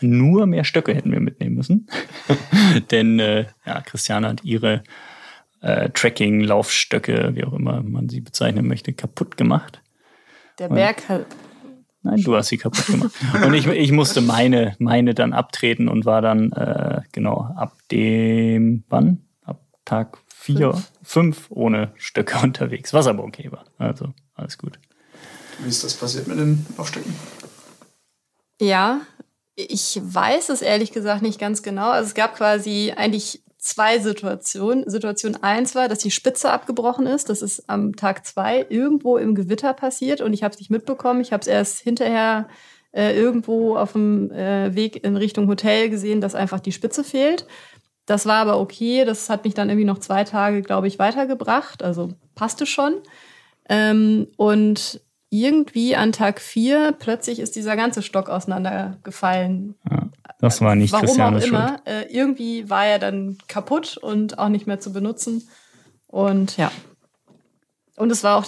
nur 0.00 0.46
mehr 0.46 0.62
Stöcke 0.62 0.94
hätten 0.94 1.10
wir 1.10 1.18
mitnehmen 1.18 1.56
müssen. 1.56 1.88
Denn 2.92 3.18
äh, 3.18 3.46
ja, 3.66 3.80
Christiane 3.80 4.28
hat 4.28 4.44
ihre 4.44 4.84
äh, 5.60 5.90
Tracking, 5.90 6.40
Laufstöcke, 6.40 7.32
wie 7.34 7.42
auch 7.42 7.52
immer 7.52 7.82
man 7.82 8.08
sie 8.08 8.20
bezeichnen 8.20 8.68
möchte, 8.68 8.92
kaputt 8.92 9.36
gemacht. 9.36 9.82
Der 10.60 10.68
Berg 10.68 11.08
hat. 11.08 11.26
Nein, 12.02 12.22
du 12.22 12.36
hast 12.36 12.46
sie 12.46 12.58
kaputt 12.58 12.86
gemacht. 12.86 13.10
Und 13.44 13.54
ich, 13.54 13.66
ich 13.66 13.90
musste 13.90 14.20
meine, 14.20 14.76
meine 14.78 15.14
dann 15.14 15.32
abtreten 15.32 15.88
und 15.88 16.06
war 16.06 16.22
dann, 16.22 16.52
äh, 16.52 17.00
genau, 17.10 17.38
ab 17.56 17.76
dem, 17.90 18.84
wann? 18.88 19.24
Ab 19.42 19.64
Tag 19.84 20.18
vier, 20.56 20.72
fünf. 20.72 20.90
fünf 21.02 21.50
ohne 21.50 21.92
Stöcke 21.96 22.38
unterwegs, 22.42 22.92
was 22.92 23.06
aber 23.06 23.24
okay 23.24 23.50
war. 23.52 23.64
Also 23.78 24.12
alles 24.34 24.58
gut. 24.58 24.78
Wie 25.60 25.68
ist 25.68 25.84
das 25.84 25.94
passiert 25.94 26.28
mit 26.28 26.38
den 26.38 26.64
Laufstöcken? 26.76 27.14
Ja, 28.60 29.00
ich 29.54 30.00
weiß 30.02 30.50
es 30.50 30.62
ehrlich 30.62 30.92
gesagt 30.92 31.22
nicht 31.22 31.40
ganz 31.40 31.62
genau. 31.62 31.90
Also 31.90 32.08
es 32.08 32.14
gab 32.14 32.36
quasi 32.36 32.92
eigentlich 32.96 33.42
zwei 33.58 33.98
Situationen. 33.98 34.88
Situation 34.88 35.36
eins 35.36 35.74
war, 35.74 35.88
dass 35.88 35.98
die 35.98 36.12
Spitze 36.12 36.50
abgebrochen 36.50 37.06
ist. 37.06 37.28
Das 37.28 37.42
ist 37.42 37.68
am 37.68 37.96
Tag 37.96 38.24
zwei 38.24 38.66
irgendwo 38.68 39.16
im 39.16 39.34
Gewitter 39.34 39.74
passiert 39.74 40.20
und 40.20 40.32
ich 40.32 40.44
habe 40.44 40.54
es 40.54 40.60
nicht 40.60 40.70
mitbekommen. 40.70 41.20
Ich 41.20 41.32
habe 41.32 41.40
es 41.40 41.48
erst 41.48 41.80
hinterher 41.80 42.48
äh, 42.92 43.16
irgendwo 43.16 43.76
auf 43.76 43.92
dem 43.92 44.30
äh, 44.30 44.74
Weg 44.74 45.04
in 45.04 45.16
Richtung 45.16 45.48
Hotel 45.48 45.90
gesehen, 45.90 46.20
dass 46.20 46.34
einfach 46.34 46.60
die 46.60 46.72
Spitze 46.72 47.04
fehlt. 47.04 47.46
Das 48.08 48.24
war 48.24 48.36
aber 48.36 48.58
okay. 48.58 49.04
Das 49.04 49.28
hat 49.28 49.44
mich 49.44 49.52
dann 49.52 49.68
irgendwie 49.68 49.84
noch 49.84 49.98
zwei 49.98 50.24
Tage, 50.24 50.62
glaube 50.62 50.88
ich, 50.88 50.98
weitergebracht. 50.98 51.82
Also 51.82 52.08
passte 52.34 52.64
schon. 52.64 52.94
Ähm, 53.68 54.28
und 54.38 55.02
irgendwie 55.28 55.94
an 55.94 56.12
Tag 56.12 56.40
vier 56.40 56.92
plötzlich 56.98 57.38
ist 57.38 57.54
dieser 57.54 57.76
ganze 57.76 58.00
Stock 58.02 58.30
auseinandergefallen. 58.30 59.74
Ja, 59.90 60.08
das 60.40 60.62
war 60.62 60.74
nicht 60.74 60.90
Warum 60.92 61.04
Christianes 61.04 61.44
auch 61.44 61.48
immer. 61.48 61.82
Äh, 61.84 62.04
irgendwie 62.10 62.70
war 62.70 62.86
er 62.86 62.98
dann 62.98 63.36
kaputt 63.46 63.98
und 63.98 64.38
auch 64.38 64.48
nicht 64.48 64.66
mehr 64.66 64.80
zu 64.80 64.90
benutzen. 64.90 65.46
Und 66.06 66.56
ja. 66.56 66.72
Und 67.96 68.10
es 68.10 68.24
war 68.24 68.38
auch 68.38 68.46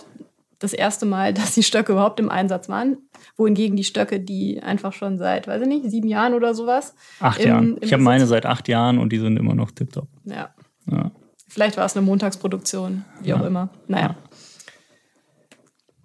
das 0.61 0.73
erste 0.73 1.07
Mal, 1.07 1.35
dass 1.35 1.55
die 1.55 1.65
Stöcke 1.65 1.93
überhaupt 1.93 2.21
im 2.21 2.31
Einsatz 2.31 2.69
waren 2.69 2.99
wohingegen 3.37 3.77
die 3.77 3.85
Stöcke, 3.85 4.21
die 4.21 4.63
einfach 4.63 4.93
schon 4.93 5.19
seit, 5.19 5.49
weiß 5.49 5.63
ich 5.63 5.69
nicht, 5.69 5.91
sieben 5.91 6.09
Jahren 6.09 6.35
oder 6.35 6.55
sowas. 6.55 6.95
Acht 7.19 7.43
Jahren. 7.45 7.79
Ich 7.81 7.93
habe 7.93 8.03
meine 8.03 8.27
seit 8.27 8.47
acht 8.47 8.69
Jahren 8.69 8.99
und 8.99 9.13
die 9.13 9.19
sind 9.19 9.37
immer 9.39 9.55
noch 9.55 9.71
tiptop. 9.71 10.09
Ja. 10.25 10.55
ja. 10.91 11.11
Vielleicht 11.49 11.77
war 11.77 11.87
es 11.87 11.97
eine 11.97 12.05
Montagsproduktion, 12.07 13.05
wie 13.23 13.31
ja. 13.31 13.41
auch 13.41 13.45
immer. 13.45 13.71
Naja. 13.89 14.09
Ja. 14.09 14.17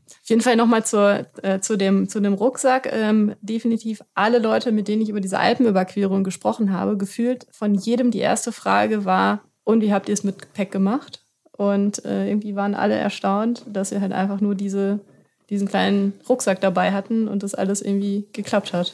Auf 0.07 0.29
jeden 0.29 0.41
Fall 0.41 0.55
nochmal 0.55 0.83
äh, 1.43 1.59
zu, 1.59 1.77
dem, 1.77 2.09
zu 2.09 2.19
dem 2.19 2.33
Rucksack. 2.33 2.89
Ähm, 2.91 3.35
definitiv 3.41 4.01
alle 4.15 4.39
Leute, 4.39 4.71
mit 4.71 4.87
denen 4.87 5.03
ich 5.03 5.09
über 5.09 5.21
diese 5.21 5.37
Alpenüberquerung 5.37 6.23
gesprochen 6.23 6.73
habe, 6.73 6.97
gefühlt 6.97 7.45
von 7.51 7.75
jedem 7.75 8.09
die 8.09 8.19
erste 8.19 8.51
Frage 8.51 9.05
war, 9.05 9.43
und 9.63 9.81
wie 9.81 9.91
habt 9.91 10.09
ihr 10.09 10.13
es 10.13 10.23
mit 10.23 10.39
Gepäck 10.39 10.71
gemacht? 10.71 11.24
Und 11.57 12.03
äh, 12.03 12.27
irgendwie 12.27 12.55
waren 12.55 12.75
alle 12.75 12.95
erstaunt, 12.95 13.63
dass 13.67 13.91
wir 13.91 14.01
halt 14.01 14.11
einfach 14.11 14.41
nur 14.41 14.55
diese, 14.55 14.99
diesen 15.49 15.67
kleinen 15.67 16.13
Rucksack 16.27 16.59
dabei 16.59 16.91
hatten 16.91 17.27
und 17.27 17.43
das 17.43 17.55
alles 17.55 17.81
irgendwie 17.81 18.27
geklappt 18.33 18.73
hat. 18.73 18.93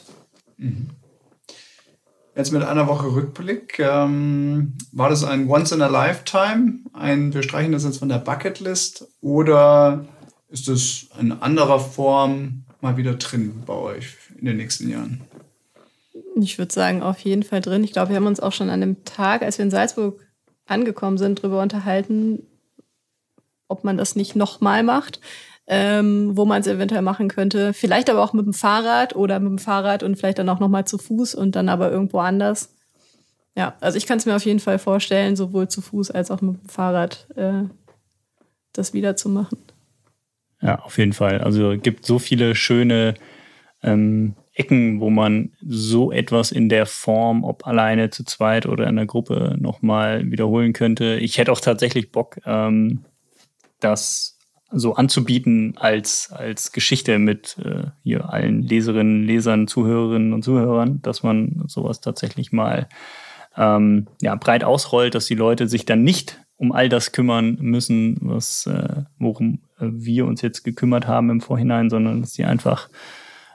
Mhm. 0.58 0.90
Jetzt 2.34 2.52
mit 2.52 2.62
einer 2.62 2.88
Woche 2.88 3.14
Rückblick, 3.14 3.78
ähm, 3.78 4.74
war 4.92 5.10
das 5.10 5.22
ein 5.22 5.50
Once 5.50 5.72
in 5.72 5.82
a 5.82 5.88
Lifetime? 5.88 6.78
Ein, 6.94 7.34
wir 7.34 7.42
streichen 7.42 7.72
das 7.72 7.84
jetzt 7.84 7.98
von 7.98 8.08
der 8.08 8.18
Bucketlist 8.18 9.06
oder 9.20 10.06
ist 10.48 10.68
es 10.68 11.08
in 11.20 11.32
anderer 11.32 11.78
Form 11.78 12.64
mal 12.80 12.96
wieder 12.96 13.14
drin 13.14 13.62
bei 13.66 13.74
euch 13.74 14.16
in 14.38 14.46
den 14.46 14.56
nächsten 14.56 14.88
Jahren? 14.88 15.20
Ich 16.36 16.58
würde 16.58 16.72
sagen, 16.72 17.02
auf 17.02 17.18
jeden 17.18 17.42
Fall 17.42 17.60
drin. 17.60 17.84
Ich 17.84 17.92
glaube, 17.92 18.10
wir 18.10 18.16
haben 18.16 18.26
uns 18.26 18.40
auch 18.40 18.52
schon 18.52 18.70
an 18.70 18.80
dem 18.80 19.04
Tag, 19.04 19.42
als 19.42 19.58
wir 19.58 19.64
in 19.64 19.70
Salzburg 19.70 20.18
angekommen 20.66 21.18
sind, 21.18 21.40
darüber 21.40 21.60
unterhalten, 21.60 22.46
ob 23.72 23.84
man 23.84 23.96
das 23.96 24.14
nicht 24.14 24.36
nochmal 24.36 24.82
macht, 24.82 25.20
ähm, 25.66 26.36
wo 26.36 26.44
man 26.44 26.60
es 26.60 26.66
eventuell 26.66 27.02
machen 27.02 27.28
könnte. 27.28 27.72
Vielleicht 27.72 28.10
aber 28.10 28.22
auch 28.22 28.32
mit 28.32 28.46
dem 28.46 28.54
Fahrrad 28.54 29.16
oder 29.16 29.40
mit 29.40 29.50
dem 29.50 29.58
Fahrrad 29.58 30.02
und 30.02 30.16
vielleicht 30.16 30.38
dann 30.38 30.48
auch 30.48 30.60
nochmal 30.60 30.86
zu 30.86 30.98
Fuß 30.98 31.34
und 31.34 31.56
dann 31.56 31.68
aber 31.68 31.90
irgendwo 31.90 32.18
anders. 32.18 32.74
Ja, 33.56 33.74
also 33.80 33.98
ich 33.98 34.06
kann 34.06 34.18
es 34.18 34.26
mir 34.26 34.36
auf 34.36 34.44
jeden 34.44 34.60
Fall 34.60 34.78
vorstellen, 34.78 35.36
sowohl 35.36 35.68
zu 35.68 35.82
Fuß 35.82 36.10
als 36.10 36.30
auch 36.30 36.40
mit 36.40 36.62
dem 36.62 36.68
Fahrrad 36.68 37.26
äh, 37.36 37.64
das 38.72 38.94
wieder 38.94 39.16
zu 39.16 39.28
machen. 39.28 39.58
Ja, 40.62 40.78
auf 40.80 40.96
jeden 40.96 41.12
Fall. 41.12 41.40
Also 41.40 41.74
gibt 41.76 42.06
so 42.06 42.18
viele 42.18 42.54
schöne 42.54 43.14
ähm, 43.82 44.36
Ecken, 44.54 45.00
wo 45.00 45.10
man 45.10 45.52
so 45.66 46.12
etwas 46.12 46.52
in 46.52 46.68
der 46.68 46.86
Form, 46.86 47.42
ob 47.42 47.66
alleine, 47.66 48.10
zu 48.10 48.24
zweit 48.24 48.66
oder 48.66 48.86
in 48.86 48.96
der 48.96 49.06
Gruppe, 49.06 49.56
nochmal 49.58 50.30
wiederholen 50.30 50.72
könnte. 50.72 51.16
Ich 51.16 51.38
hätte 51.38 51.52
auch 51.52 51.60
tatsächlich 51.60 52.12
Bock, 52.12 52.38
ähm, 52.44 53.04
das 53.84 54.38
so 54.70 54.94
anzubieten 54.94 55.74
als, 55.76 56.32
als 56.32 56.72
Geschichte 56.72 57.18
mit 57.18 57.58
äh, 57.62 57.88
hier 58.02 58.32
allen 58.32 58.62
Leserinnen, 58.62 59.24
Lesern, 59.24 59.68
Zuhörerinnen 59.68 60.32
und 60.32 60.42
Zuhörern, 60.42 61.00
dass 61.02 61.22
man 61.22 61.64
sowas 61.66 62.00
tatsächlich 62.00 62.52
mal 62.52 62.88
ähm, 63.56 64.06
ja, 64.22 64.34
breit 64.34 64.64
ausrollt, 64.64 65.14
dass 65.14 65.26
die 65.26 65.34
Leute 65.34 65.68
sich 65.68 65.84
dann 65.84 66.02
nicht 66.02 66.40
um 66.56 66.72
all 66.72 66.88
das 66.88 67.12
kümmern 67.12 67.58
müssen, 67.60 68.16
was 68.20 68.66
äh, 68.66 69.02
worum 69.18 69.60
äh, 69.78 69.86
wir 69.90 70.26
uns 70.26 70.42
jetzt 70.42 70.62
gekümmert 70.62 71.06
haben 71.06 71.28
im 71.28 71.40
Vorhinein, 71.40 71.90
sondern 71.90 72.22
dass 72.22 72.32
die 72.32 72.44
einfach 72.44 72.88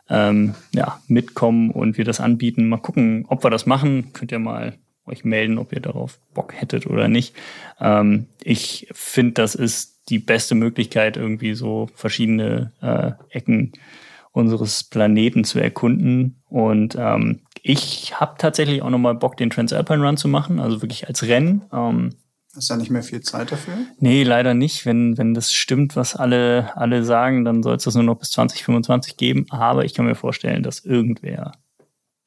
ähm, 0.10 0.56
ja, 0.74 1.00
mitkommen 1.08 1.72
und 1.72 1.98
wir 1.98 2.06
das 2.06 2.20
anbieten. 2.20 2.70
Mal 2.70 2.78
gucken, 2.78 3.26
ob 3.28 3.44
wir 3.44 3.50
das 3.50 3.66
machen. 3.66 4.14
Könnt 4.14 4.32
ihr 4.32 4.40
mal 4.40 4.78
euch 5.06 5.24
melden, 5.24 5.58
ob 5.58 5.74
ihr 5.74 5.80
darauf 5.80 6.20
Bock 6.34 6.54
hättet 6.54 6.86
oder 6.86 7.08
nicht. 7.08 7.36
Ähm, 7.80 8.28
ich 8.44 8.88
finde, 8.92 9.34
das 9.34 9.56
ist 9.56 9.97
die 10.10 10.20
beste 10.20 10.56
Möglichkeit, 10.56 11.18
irgendwie 11.18 11.54
so 11.54 11.90
verschiedene 11.94 12.72
äh, 12.82 13.12
Ecken 13.30 13.74
unseres 14.32 14.84
Planeten 14.84 15.44
zu 15.44 15.60
erkunden. 15.60 16.42
Und 16.50 16.96
ähm, 16.98 17.42
ich 17.64 18.20
habe 18.20 18.36
tatsächlich 18.38 18.82
auch 18.82 18.90
nochmal 18.90 19.16
Bock, 19.16 19.36
den 19.38 19.50
Transalpine 19.50 20.06
Run 20.06 20.18
zu 20.18 20.28
machen, 20.28 20.60
also 20.60 20.82
wirklich 20.82 21.08
als 21.08 21.24
Rennen. 21.24 21.64
Ähm, 21.74 22.12
Hast 22.56 22.70
du 22.70 22.74
ja 22.74 22.80
nicht 22.80 22.90
mehr 22.90 23.04
viel 23.04 23.22
Zeit 23.22 23.52
dafür? 23.52 23.76
Nee, 24.00 24.24
leider 24.24 24.56
nicht. 24.56 24.86
Wenn, 24.86 25.18
wenn 25.18 25.36
das 25.36 25.54
stimmt, 25.54 25.96
was 25.96 26.16
alle, 26.16 26.76
alle 26.76 27.04
sagen, 27.04 27.46
dann 27.46 27.62
soll 27.62 27.76
es 27.76 27.84
das 27.84 27.94
nur 27.94 28.04
noch 28.04 28.18
bis 28.18 28.32
2025 28.32 29.16
geben. 29.16 29.46
Aber 29.50 29.86
ich 29.86 29.94
kann 29.94 30.06
mir 30.06 30.16
vorstellen, 30.16 30.64
dass 30.64 30.84
irgendwer 30.84 31.52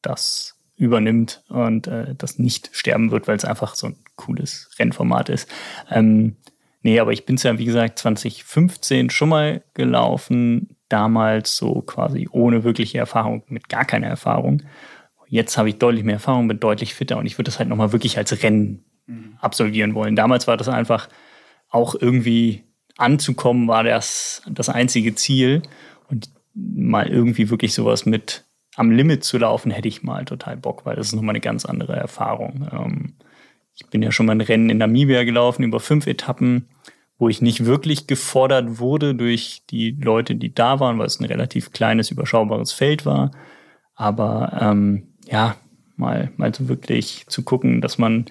das 0.03 0.57
übernimmt 0.76 1.43
und 1.49 1.89
äh, 1.89 2.14
das 2.16 2.39
nicht 2.39 2.70
sterben 2.72 3.11
wird, 3.11 3.26
weil 3.26 3.37
es 3.37 3.45
einfach 3.45 3.74
so 3.74 3.89
ein 3.89 3.97
cooles 4.14 4.70
Rennformat 4.78 5.28
ist. 5.31 5.49
Ähm, 5.91 6.37
nee, 6.83 6.99
aber 7.01 7.12
ich 7.12 7.26
bin 7.26 7.37
es 7.37 7.43
ja, 7.43 7.59
wie 7.59 7.64
gesagt, 7.64 7.99
2015 7.99 9.11
schon 9.11 9.28
mal 9.28 9.62
gelaufen. 9.74 10.76
Damals 10.89 11.57
so 11.57 11.83
quasi 11.83 12.28
ohne 12.33 12.64
wirkliche 12.64 12.99
Erfahrung, 12.99 13.45
mit 13.49 13.68
gar 13.68 13.85
keiner 13.85 14.09
Erfahrung. 14.09 14.62
Jetzt 15.28 15.57
habe 15.57 15.68
ich 15.68 15.78
deutlich 15.78 16.03
mehr 16.03 16.14
Erfahrung, 16.14 16.49
bin 16.49 16.59
deutlich 16.59 16.95
fitter 16.95 17.16
und 17.18 17.26
ich 17.26 17.39
würde 17.39 17.49
das 17.49 17.61
halt 17.61 17.68
nochmal 17.68 17.93
wirklich 17.93 18.18
als 18.18 18.43
Rennen 18.43 18.85
absolvieren 19.41 19.95
wollen. 19.95 20.16
Damals 20.16 20.47
war 20.47 20.57
das 20.57 20.68
einfach 20.68 21.09
auch 21.68 21.95
irgendwie 21.95 22.64
anzukommen, 22.97 23.68
war 23.68 23.85
das 23.85 24.43
das 24.49 24.68
einzige 24.68 25.14
Ziel. 25.14 25.62
Und 26.09 26.31
mal 26.55 27.07
irgendwie 27.07 27.51
wirklich 27.51 27.74
sowas 27.74 28.07
mit 28.07 28.45
am 28.76 28.91
Limit 28.91 29.24
zu 29.24 29.39
laufen, 29.39 29.70
hätte 29.70 29.89
ich 29.89 30.03
mal 30.03 30.24
total 30.24 30.57
Bock, 30.57 30.87
weil 30.87 30.97
das 30.97 31.09
ist 31.09 31.14
nochmal 31.14 31.33
eine 31.33 31.41
ganz 31.41 31.64
andere 31.64 31.95
Erfahrung. 31.97 32.68
Ähm, 32.72 33.14
ich 33.81 33.87
bin 33.89 34.03
ja 34.03 34.12
schon 34.12 34.26
mal 34.26 34.33
ein 34.33 34.41
Rennen 34.41 34.70
in 34.70 34.78
Namibia 34.78 35.24
gelaufen 35.24 35.62
über 35.62 35.81
fünf 35.81 36.07
Etappen, 36.07 36.68
wo 37.18 37.28
ich 37.28 37.43
nicht 37.43 37.64
wirklich 37.64 38.07
gefordert 38.07 38.78
wurde 38.78 39.14
durch 39.14 39.62
die 39.70 39.91
Leute, 39.93 40.35
die 40.35 40.55
da 40.55 40.81
waren, 40.81 40.99
weil 40.99 41.07
es 41.07 41.20
ein 41.20 41.24
relativ 41.24 41.72
kleines, 41.72 42.11
überschaubares 42.11 42.72
Feld 42.72 43.07
war. 43.07 43.31
Aber 43.95 44.59
ähm, 44.61 45.14
ja, 45.26 45.57
mal, 45.97 46.31
mal 46.37 46.55
so 46.55 46.68
wirklich 46.68 47.24
zu 47.28 47.43
gucken, 47.43 47.81
dass 47.81 47.99
man 47.99 48.26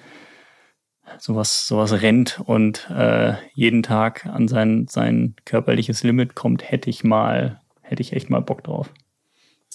sowas, 1.18 1.66
sowas 1.66 2.00
rennt 2.00 2.40
und 2.44 2.88
äh, 2.90 3.34
jeden 3.54 3.82
Tag 3.82 4.26
an 4.26 4.48
sein, 4.48 4.86
sein 4.88 5.34
körperliches 5.44 6.04
Limit 6.04 6.34
kommt, 6.34 6.70
hätte 6.70 6.90
ich 6.90 7.02
mal, 7.02 7.60
hätte 7.82 8.02
ich 8.02 8.12
echt 8.12 8.30
mal 8.30 8.40
Bock 8.40 8.64
drauf. 8.64 8.90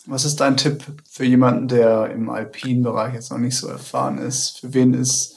Was 0.07 0.23
ist 0.23 0.39
dein 0.39 0.55
Tipp 0.55 0.83
für 1.09 1.25
jemanden, 1.25 1.67
der 1.67 2.11
im 2.11 2.29
alpinen 2.29 2.83
Bereich 2.83 3.13
jetzt 3.13 3.31
noch 3.31 3.39
nicht 3.39 3.57
so 3.57 3.67
erfahren 3.67 4.19
ist? 4.19 4.59
Für 4.59 4.73
wen 4.73 4.93
ist 4.93 5.34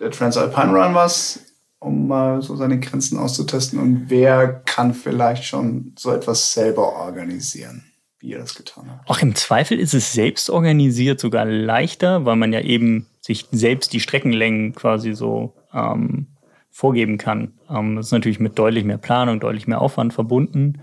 der 0.00 0.10
Transalpine 0.10 0.72
Run 0.72 0.94
was, 0.94 1.40
um 1.78 2.06
mal 2.08 2.42
so 2.42 2.56
seine 2.56 2.80
Grenzen 2.80 3.18
auszutesten? 3.18 3.78
Und 3.78 4.04
wer 4.08 4.62
kann 4.64 4.94
vielleicht 4.94 5.44
schon 5.44 5.94
so 5.98 6.12
etwas 6.12 6.52
selber 6.52 6.92
organisieren? 6.94 7.84
wie 8.22 8.30
ihr 8.30 8.38
das 8.38 8.54
getan 8.54 8.88
habt. 8.88 9.10
Auch 9.10 9.20
im 9.20 9.34
Zweifel 9.34 9.78
ist 9.78 9.94
es 9.94 10.12
selbst 10.12 10.48
organisiert 10.48 11.18
sogar 11.18 11.44
leichter, 11.44 12.24
weil 12.24 12.36
man 12.36 12.52
ja 12.52 12.60
eben 12.60 13.06
sich 13.20 13.46
selbst 13.50 13.92
die 13.92 14.00
Streckenlängen 14.00 14.74
quasi 14.74 15.12
so 15.12 15.54
ähm, 15.74 16.28
vorgeben 16.70 17.18
kann. 17.18 17.52
Ähm, 17.68 17.96
das 17.96 18.06
ist 18.06 18.12
natürlich 18.12 18.38
mit 18.40 18.58
deutlich 18.58 18.84
mehr 18.84 18.98
Planung, 18.98 19.40
deutlich 19.40 19.66
mehr 19.66 19.80
Aufwand 19.80 20.14
verbunden. 20.14 20.80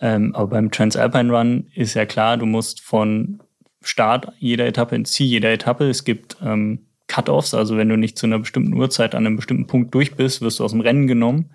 Ähm, 0.00 0.34
aber 0.34 0.48
beim 0.48 0.70
Transalpine 0.70 1.30
Run 1.30 1.66
ist 1.74 1.94
ja 1.94 2.06
klar, 2.06 2.38
du 2.38 2.46
musst 2.46 2.80
von 2.80 3.42
Start 3.82 4.32
jeder 4.38 4.66
Etappe 4.66 4.96
ins 4.96 5.12
Ziel 5.12 5.26
jeder 5.26 5.52
Etappe. 5.52 5.88
Es 5.88 6.04
gibt 6.04 6.36
ähm, 6.42 6.86
Cut-offs, 7.18 7.52
also 7.52 7.76
wenn 7.76 7.88
du 7.88 7.96
nicht 7.96 8.16
zu 8.16 8.26
einer 8.26 8.38
bestimmten 8.38 8.74
Uhrzeit 8.74 9.16
an 9.16 9.26
einem 9.26 9.34
bestimmten 9.34 9.66
Punkt 9.66 9.92
durch 9.92 10.14
bist, 10.14 10.40
wirst 10.40 10.60
du 10.60 10.64
aus 10.64 10.70
dem 10.70 10.80
Rennen 10.80 11.08
genommen. 11.08 11.50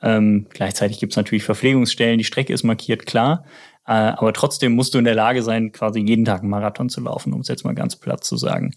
Ähm, 0.00 0.46
gleichzeitig 0.48 0.98
gibt 0.98 1.12
es 1.12 1.16
natürlich 1.18 1.44
Verpflegungsstellen, 1.44 2.16
die 2.16 2.24
Strecke 2.24 2.54
ist 2.54 2.62
markiert, 2.62 3.04
klar. 3.04 3.44
Äh, 3.86 3.92
aber 3.92 4.32
trotzdem 4.32 4.74
musst 4.74 4.94
du 4.94 4.98
in 4.98 5.04
der 5.04 5.14
Lage 5.14 5.42
sein, 5.42 5.72
quasi 5.72 6.00
jeden 6.00 6.24
Tag 6.24 6.40
einen 6.40 6.48
Marathon 6.48 6.88
zu 6.88 7.02
laufen, 7.02 7.34
um 7.34 7.40
es 7.40 7.48
jetzt 7.48 7.64
mal 7.64 7.74
ganz 7.74 7.96
platt 7.96 8.24
zu 8.24 8.38
sagen. 8.38 8.72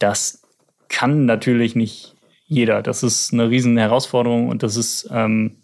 Das 0.00 0.42
kann 0.88 1.24
natürlich 1.24 1.76
nicht 1.76 2.16
jeder. 2.46 2.82
Das 2.82 3.04
ist 3.04 3.32
eine 3.32 3.48
riesen 3.48 3.78
Herausforderung 3.78 4.48
und 4.48 4.64
das 4.64 4.76
ist 4.76 5.08
ähm, 5.12 5.58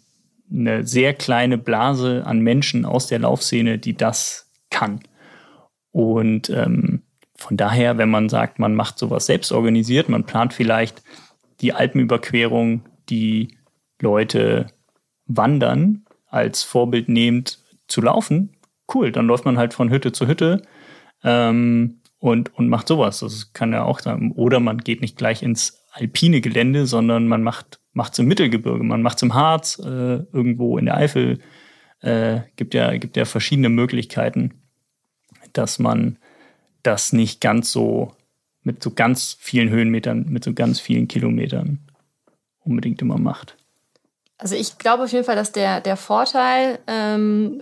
eine 0.49 0.87
sehr 0.87 1.13
kleine 1.13 1.57
Blase 1.57 2.23
an 2.25 2.39
Menschen 2.39 2.85
aus 2.85 3.07
der 3.07 3.19
Laufszene, 3.19 3.77
die 3.77 3.97
das 3.97 4.49
kann. 4.69 5.01
Und 5.91 6.49
ähm, 6.49 7.03
von 7.37 7.55
daher, 7.55 7.97
wenn 7.97 8.09
man 8.09 8.29
sagt, 8.29 8.59
man 8.59 8.75
macht 8.75 8.97
sowas 8.97 9.27
selbst 9.27 9.51
organisiert, 9.51 10.09
man 10.09 10.25
plant 10.25 10.53
vielleicht 10.53 11.03
die 11.61 11.73
Alpenüberquerung, 11.73 12.81
die 13.09 13.57
Leute 14.01 14.67
wandern, 15.27 16.05
als 16.27 16.63
Vorbild 16.63 17.09
nehmend 17.09 17.59
zu 17.87 18.01
laufen, 18.01 18.57
cool, 18.93 19.11
dann 19.11 19.27
läuft 19.27 19.45
man 19.45 19.57
halt 19.57 19.73
von 19.73 19.89
Hütte 19.89 20.11
zu 20.11 20.27
Hütte 20.27 20.61
ähm, 21.23 22.01
und, 22.19 22.53
und 22.55 22.69
macht 22.69 22.87
sowas. 22.87 23.19
Das 23.19 23.53
kann 23.53 23.73
ja 23.73 23.83
auch 23.83 23.99
sein. 23.99 24.31
Oder 24.35 24.59
man 24.59 24.79
geht 24.79 25.01
nicht 25.01 25.17
gleich 25.17 25.43
ins 25.43 25.83
alpine 25.91 26.41
Gelände, 26.41 26.85
sondern 26.85 27.27
man 27.27 27.43
macht 27.43 27.79
es 27.97 28.19
im 28.19 28.27
Mittelgebirge, 28.27 28.83
man 28.83 29.01
macht 29.01 29.17
es 29.17 29.23
im 29.23 29.33
Harz, 29.33 29.79
äh, 29.79 29.87
irgendwo 30.31 30.77
in 30.77 30.85
der 30.85 30.97
Eifel. 30.97 31.39
Äh, 32.01 32.41
gibt 32.55 32.73
ja 32.73 32.95
gibt 32.97 33.17
ja 33.17 33.25
verschiedene 33.25 33.69
Möglichkeiten, 33.69 34.61
dass 35.53 35.79
man 35.79 36.19
das 36.87 37.13
nicht 37.13 37.41
ganz 37.41 37.71
so 37.71 38.13
mit 38.63 38.81
so 38.81 38.91
ganz 38.91 39.37
vielen 39.39 39.69
Höhenmetern, 39.69 40.25
mit 40.29 40.43
so 40.43 40.53
ganz 40.53 40.79
vielen 40.79 41.07
Kilometern 41.07 41.79
unbedingt 42.59 43.01
immer 43.01 43.17
macht. 43.17 43.55
Also 44.37 44.55
ich 44.55 44.77
glaube 44.77 45.03
auf 45.03 45.11
jeden 45.11 45.25
Fall, 45.25 45.35
dass 45.35 45.51
der, 45.51 45.81
der 45.81 45.97
Vorteil 45.97 46.79
ähm, 46.87 47.61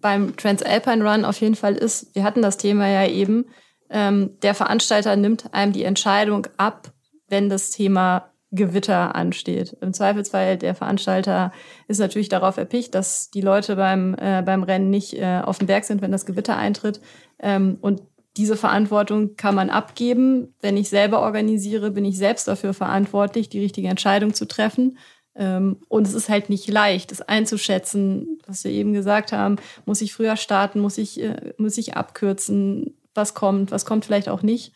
beim 0.00 0.36
Transalpine 0.36 1.04
Run 1.08 1.24
auf 1.24 1.40
jeden 1.40 1.54
Fall 1.54 1.74
ist, 1.74 2.14
wir 2.14 2.24
hatten 2.24 2.42
das 2.42 2.56
Thema 2.56 2.88
ja 2.88 3.06
eben, 3.06 3.46
ähm, 3.90 4.30
der 4.42 4.54
Veranstalter 4.54 5.16
nimmt 5.16 5.52
einem 5.54 5.72
die 5.72 5.84
Entscheidung 5.84 6.46
ab, 6.56 6.92
wenn 7.28 7.48
das 7.48 7.70
Thema 7.70 8.30
Gewitter 8.50 9.14
ansteht. 9.14 9.76
Im 9.80 9.92
Zweifelsfall 9.92 10.56
der 10.56 10.74
Veranstalter 10.74 11.52
ist 11.88 11.98
natürlich 11.98 12.28
darauf 12.28 12.56
erpicht, 12.56 12.94
dass 12.94 13.30
die 13.30 13.40
Leute 13.40 13.76
beim, 13.76 14.14
äh, 14.14 14.42
beim 14.42 14.62
Rennen 14.62 14.90
nicht 14.90 15.14
äh, 15.14 15.40
auf 15.44 15.58
dem 15.58 15.66
Berg 15.66 15.84
sind, 15.84 16.02
wenn 16.02 16.12
das 16.12 16.26
Gewitter 16.26 16.56
eintritt. 16.56 17.00
Ähm, 17.38 17.78
und 17.80 18.02
diese 18.36 18.56
Verantwortung 18.56 19.36
kann 19.36 19.54
man 19.54 19.70
abgeben. 19.70 20.54
Wenn 20.60 20.76
ich 20.76 20.88
selber 20.88 21.20
organisiere, 21.20 21.90
bin 21.90 22.04
ich 22.04 22.18
selbst 22.18 22.46
dafür 22.48 22.74
verantwortlich, 22.74 23.48
die 23.48 23.60
richtige 23.60 23.88
Entscheidung 23.88 24.34
zu 24.34 24.46
treffen. 24.46 24.98
Ähm, 25.34 25.78
und 25.88 26.06
es 26.06 26.14
ist 26.14 26.28
halt 26.28 26.50
nicht 26.50 26.68
leicht, 26.68 27.10
das 27.10 27.22
einzuschätzen, 27.22 28.38
was 28.46 28.64
wir 28.64 28.70
eben 28.70 28.92
gesagt 28.92 29.32
haben. 29.32 29.56
Muss 29.84 30.00
ich 30.00 30.12
früher 30.12 30.36
starten? 30.36 30.80
Muss 30.80 30.98
ich, 30.98 31.22
äh, 31.22 31.52
muss 31.58 31.78
ich 31.78 31.96
abkürzen? 31.96 32.94
Was 33.14 33.34
kommt? 33.34 33.70
Was 33.70 33.86
kommt 33.86 34.04
vielleicht 34.04 34.28
auch 34.28 34.42
nicht? 34.42 34.72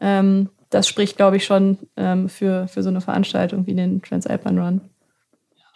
Ähm, 0.00 0.50
das 0.70 0.86
spricht, 0.86 1.16
glaube 1.16 1.36
ich, 1.36 1.44
schon 1.44 1.78
ähm, 1.96 2.28
für, 2.28 2.68
für 2.68 2.82
so 2.82 2.90
eine 2.90 3.00
Veranstaltung 3.00 3.66
wie 3.66 3.74
den 3.74 4.02
Transalpine 4.02 4.62
Run. 4.62 4.80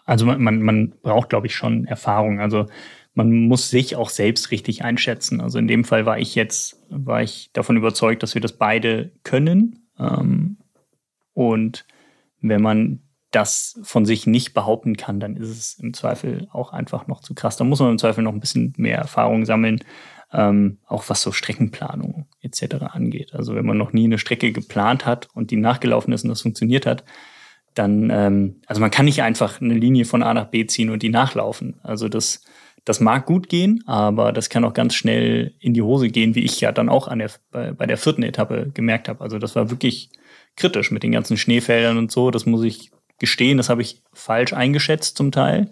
Also 0.05 0.27
man, 0.27 0.43
man, 0.43 0.61
man 0.61 0.93
braucht, 1.03 1.31
glaube 1.31 1.47
ich, 1.47 1.55
schon 1.55 1.87
Erfahrung. 1.87 2.41
Also 2.41 2.67
man 3.15 3.47
muss 3.47 3.69
sich 3.69 3.97
auch 3.97 4.09
selbst 4.09 4.51
richtig 4.51 4.85
einschätzen. 4.85 5.41
Also 5.41 5.59
in 5.59 5.69
dem 5.69 5.85
Fall 5.85 6.07
war 6.07 6.19
ich 6.19 6.35
jetzt, 6.35 6.83
war 6.89 7.23
ich 7.23 7.51
davon 7.53 7.77
überzeugt, 7.77 8.23
dass 8.23 8.35
wir 8.35 8.41
das 8.41 8.55
beide 8.55 9.13
können. 9.23 9.87
Ähm, 9.99 10.59
und 11.35 11.85
wenn 12.41 12.63
man 12.63 13.01
das 13.31 13.81
von 13.83 14.05
sich 14.05 14.27
nicht 14.27 14.55
behaupten 14.55 14.97
kann, 14.97 15.21
dann 15.21 15.37
ist 15.37 15.49
es 15.49 15.75
im 15.79 15.95
Zweifel 15.95 16.49
auch 16.53 16.73
einfach 16.73 17.07
noch 17.07 17.21
zu 17.21 17.35
krass. 17.35 17.57
Da 17.57 17.65
muss 17.65 17.81
man 17.81 17.91
im 17.91 17.99
Zweifel 17.99 18.23
noch 18.23 18.33
ein 18.33 18.41
bisschen 18.41 18.75
mehr 18.77 18.99
Erfahrung 18.99 19.47
sammeln, 19.47 19.83
ähm, 20.33 20.79
auch 20.87 21.05
was 21.09 21.23
so 21.23 21.33
Streckenplanung 21.33 22.27
etc. 22.41 22.77
angeht. 22.93 23.35
Also 23.35 23.55
wenn 23.55 23.67
man 23.67 23.79
noch 23.79 23.93
nie 23.93 24.05
eine 24.05 24.19
Strecke 24.19 24.53
geplant 24.53 25.07
hat 25.07 25.29
und 25.35 25.51
die 25.51 25.57
nachgelaufen 25.57 26.13
ist 26.13 26.25
und 26.25 26.31
das 26.31 26.43
funktioniert 26.43 26.87
hat, 26.87 27.05
dann, 27.75 28.11
ähm, 28.11 28.61
also 28.67 28.81
man 28.81 28.91
kann 28.91 29.07
nicht 29.07 29.23
einfach 29.23 29.61
eine 29.61 29.75
Linie 29.75 30.05
von 30.05 30.23
A 30.23 30.35
nach 30.35 30.49
B 30.49 30.67
ziehen 30.67 30.91
und 30.91 31.03
die 31.03 31.09
nachlaufen. 31.09 31.81
Also 31.83 32.09
das, 32.09 32.45
das 32.85 33.01
mag 33.01 33.27
gut 33.27 33.49
gehen, 33.49 33.83
aber 33.87 34.33
das 34.33 34.49
kann 34.49 34.65
auch 34.65 34.75
ganz 34.75 34.95
schnell 34.95 35.55
in 35.61 35.73
die 35.73 35.83
Hose 35.83 36.09
gehen, 36.09 36.35
wie 36.35 36.45
ich 36.45 36.61
ja 36.61 36.73
dann 36.73 36.89
auch 36.89 37.07
an 37.07 37.21
der, 37.21 37.31
bei, 37.51 37.73
bei 37.73 37.87
der 37.87 37.97
vierten 37.97 38.25
Etappe 38.25 38.71
gemerkt 38.75 39.09
habe. 39.09 39.21
Also 39.21 39.39
das 39.39 39.55
war 39.55 39.71
wirklich 39.71 40.11
kritisch 40.57 40.91
mit 40.91 41.03
den 41.03 41.13
ganzen 41.13 41.37
Schneefeldern 41.37 41.97
und 41.97 42.11
so. 42.11 42.31
Das 42.31 42.45
muss 42.45 42.65
ich 42.65 42.91
gestehen, 43.19 43.57
das 43.57 43.69
habe 43.69 43.83
ich 43.83 44.03
falsch 44.13 44.53
eingeschätzt 44.53 45.17
zum 45.17 45.31
Teil. 45.31 45.69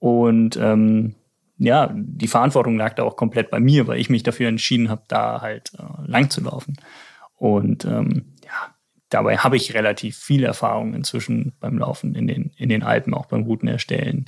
Und 0.00 0.56
ähm, 0.56 1.14
ja, 1.58 1.92
die 1.94 2.26
Verantwortung 2.26 2.76
lag 2.76 2.94
da 2.94 3.04
auch 3.04 3.14
komplett 3.14 3.50
bei 3.50 3.60
mir, 3.60 3.86
weil 3.86 4.00
ich 4.00 4.10
mich 4.10 4.24
dafür 4.24 4.48
entschieden 4.48 4.88
habe, 4.88 5.04
da 5.06 5.40
halt 5.40 5.72
äh, 5.78 6.10
lang 6.10 6.28
zu 6.28 6.40
laufen. 6.40 6.74
Und 7.36 7.84
ähm, 7.84 8.34
ja, 8.44 8.74
dabei 9.10 9.36
habe 9.36 9.56
ich 9.56 9.74
relativ 9.74 10.18
viel 10.18 10.42
Erfahrung 10.42 10.94
inzwischen 10.94 11.52
beim 11.60 11.78
Laufen 11.78 12.16
in 12.16 12.26
den, 12.26 12.50
in 12.56 12.68
den 12.68 12.82
Alpen, 12.82 13.14
auch 13.14 13.26
beim 13.26 13.44
Routen 13.44 13.68
erstellen. 13.68 14.26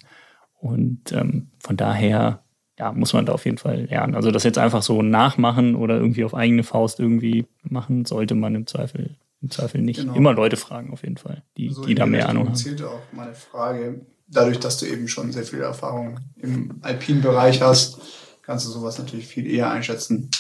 Und 0.65 1.13
ähm, 1.13 1.49
von 1.59 1.77
daher 1.77 2.43
ja, 2.79 2.91
muss 2.93 3.13
man 3.13 3.27
da 3.27 3.33
auf 3.33 3.45
jeden 3.45 3.59
Fall 3.59 3.83
lernen. 3.83 4.15
Also 4.15 4.31
das 4.31 4.45
jetzt 4.45 4.59
einfach 4.59 4.83
so 4.83 5.03
nachmachen 5.03 5.77
oder 5.77 5.97
irgendwie 5.97 6.25
auf 6.25 6.35
eigene 6.35 6.63
Faust 6.63 6.99
irgendwie 6.99 7.47
machen, 7.63 8.07
sollte 8.07 8.35
man 8.35 8.55
im 8.55 8.67
Zweifel 8.67 9.17
im 9.43 9.51
Zweifel 9.51 9.83
nicht. 9.83 10.01
Genau. 10.01 10.15
Immer 10.15 10.33
Leute 10.33 10.57
fragen 10.57 10.91
auf 10.91 11.03
jeden 11.03 11.19
Fall, 11.19 11.43
die, 11.59 11.69
so 11.69 11.85
die 11.85 11.95
da 11.95 12.07
mehr 12.07 12.31
Ahnung 12.31 12.47
haben. 12.47 12.55
zählte 12.57 12.89
auch 12.89 13.03
meine 13.13 13.35
Frage. 13.35 14.01
Dadurch, 14.27 14.59
dass 14.59 14.79
du 14.79 14.87
eben 14.87 15.07
schon 15.07 15.33
sehr 15.33 15.45
viel 15.45 15.61
Erfahrung 15.61 16.19
im 16.39 16.79
alpinen 16.81 17.21
Bereich 17.21 17.61
hast, 17.61 17.99
kannst 18.41 18.67
du 18.67 18.71
sowas 18.71 18.99
natürlich 18.99 19.27
viel 19.27 19.47
eher 19.47 19.71
einschätzen 19.71 20.31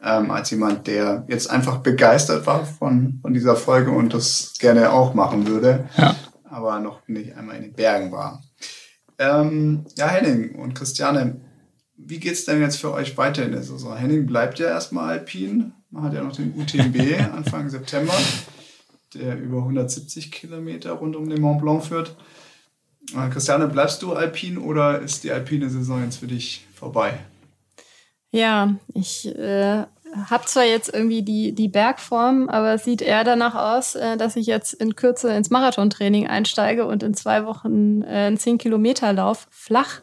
ähm, 0.00 0.30
als 0.30 0.50
jemand, 0.50 0.86
der 0.86 1.24
jetzt 1.26 1.50
einfach 1.50 1.78
begeistert 1.78 2.46
war 2.46 2.64
von, 2.64 3.18
von 3.22 3.34
dieser 3.34 3.56
Folge 3.56 3.90
und 3.90 4.14
das 4.14 4.52
gerne 4.60 4.92
auch 4.92 5.14
machen 5.14 5.48
würde, 5.48 5.88
ja. 5.96 6.14
aber 6.44 6.78
noch 6.78 7.00
nicht 7.08 7.36
einmal 7.36 7.56
in 7.56 7.62
den 7.62 7.72
Bergen 7.72 8.12
war. 8.12 8.40
Ähm, 9.18 9.84
ja, 9.96 10.08
Henning 10.08 10.56
und 10.56 10.74
Christiane, 10.74 11.40
wie 11.96 12.18
geht 12.18 12.32
es 12.32 12.44
denn 12.44 12.60
jetzt 12.60 12.78
für 12.78 12.92
euch 12.92 13.16
weiter 13.16 13.44
in 13.44 13.52
der 13.52 13.62
Saison? 13.62 13.96
Henning 13.96 14.26
bleibt 14.26 14.58
ja 14.58 14.68
erstmal 14.68 15.10
alpin. 15.10 15.72
Man 15.90 16.02
hat 16.02 16.14
ja 16.14 16.22
noch 16.22 16.34
den 16.34 16.54
UTMB 16.54 17.20
Anfang 17.34 17.68
September, 17.70 18.14
der 19.14 19.38
über 19.38 19.58
170 19.58 20.32
Kilometer 20.32 20.92
rund 20.92 21.16
um 21.16 21.28
den 21.28 21.40
Mont 21.40 21.60
Blanc 21.62 21.84
führt. 21.84 22.16
Äh, 23.14 23.28
Christiane, 23.30 23.68
bleibst 23.68 24.02
du 24.02 24.14
alpin 24.14 24.58
oder 24.58 25.00
ist 25.00 25.24
die 25.24 25.30
alpine 25.30 25.70
Saison 25.70 26.02
jetzt 26.02 26.16
für 26.16 26.26
dich 26.26 26.66
vorbei? 26.74 27.18
Ja, 28.32 28.74
ich 28.94 29.26
äh, 29.26 29.84
habe 30.30 30.44
zwar 30.46 30.64
jetzt 30.64 30.92
irgendwie 30.92 31.22
die, 31.22 31.54
die 31.54 31.68
Bergform, 31.68 32.48
aber 32.48 32.74
es 32.74 32.84
sieht 32.84 33.02
eher 33.02 33.24
danach 33.24 33.54
aus, 33.54 33.94
äh, 33.94 34.16
dass 34.16 34.36
ich 34.36 34.46
jetzt 34.46 34.74
in 34.74 34.96
Kürze 34.96 35.32
ins 35.32 35.50
Marathontraining 35.50 36.26
einsteige 36.26 36.86
und 36.86 37.02
in 37.02 37.14
zwei 37.14 37.46
Wochen 37.46 38.02
äh, 38.02 38.26
einen 38.26 38.36
10-Kilometer-Lauf 38.36 39.48
flach 39.50 40.00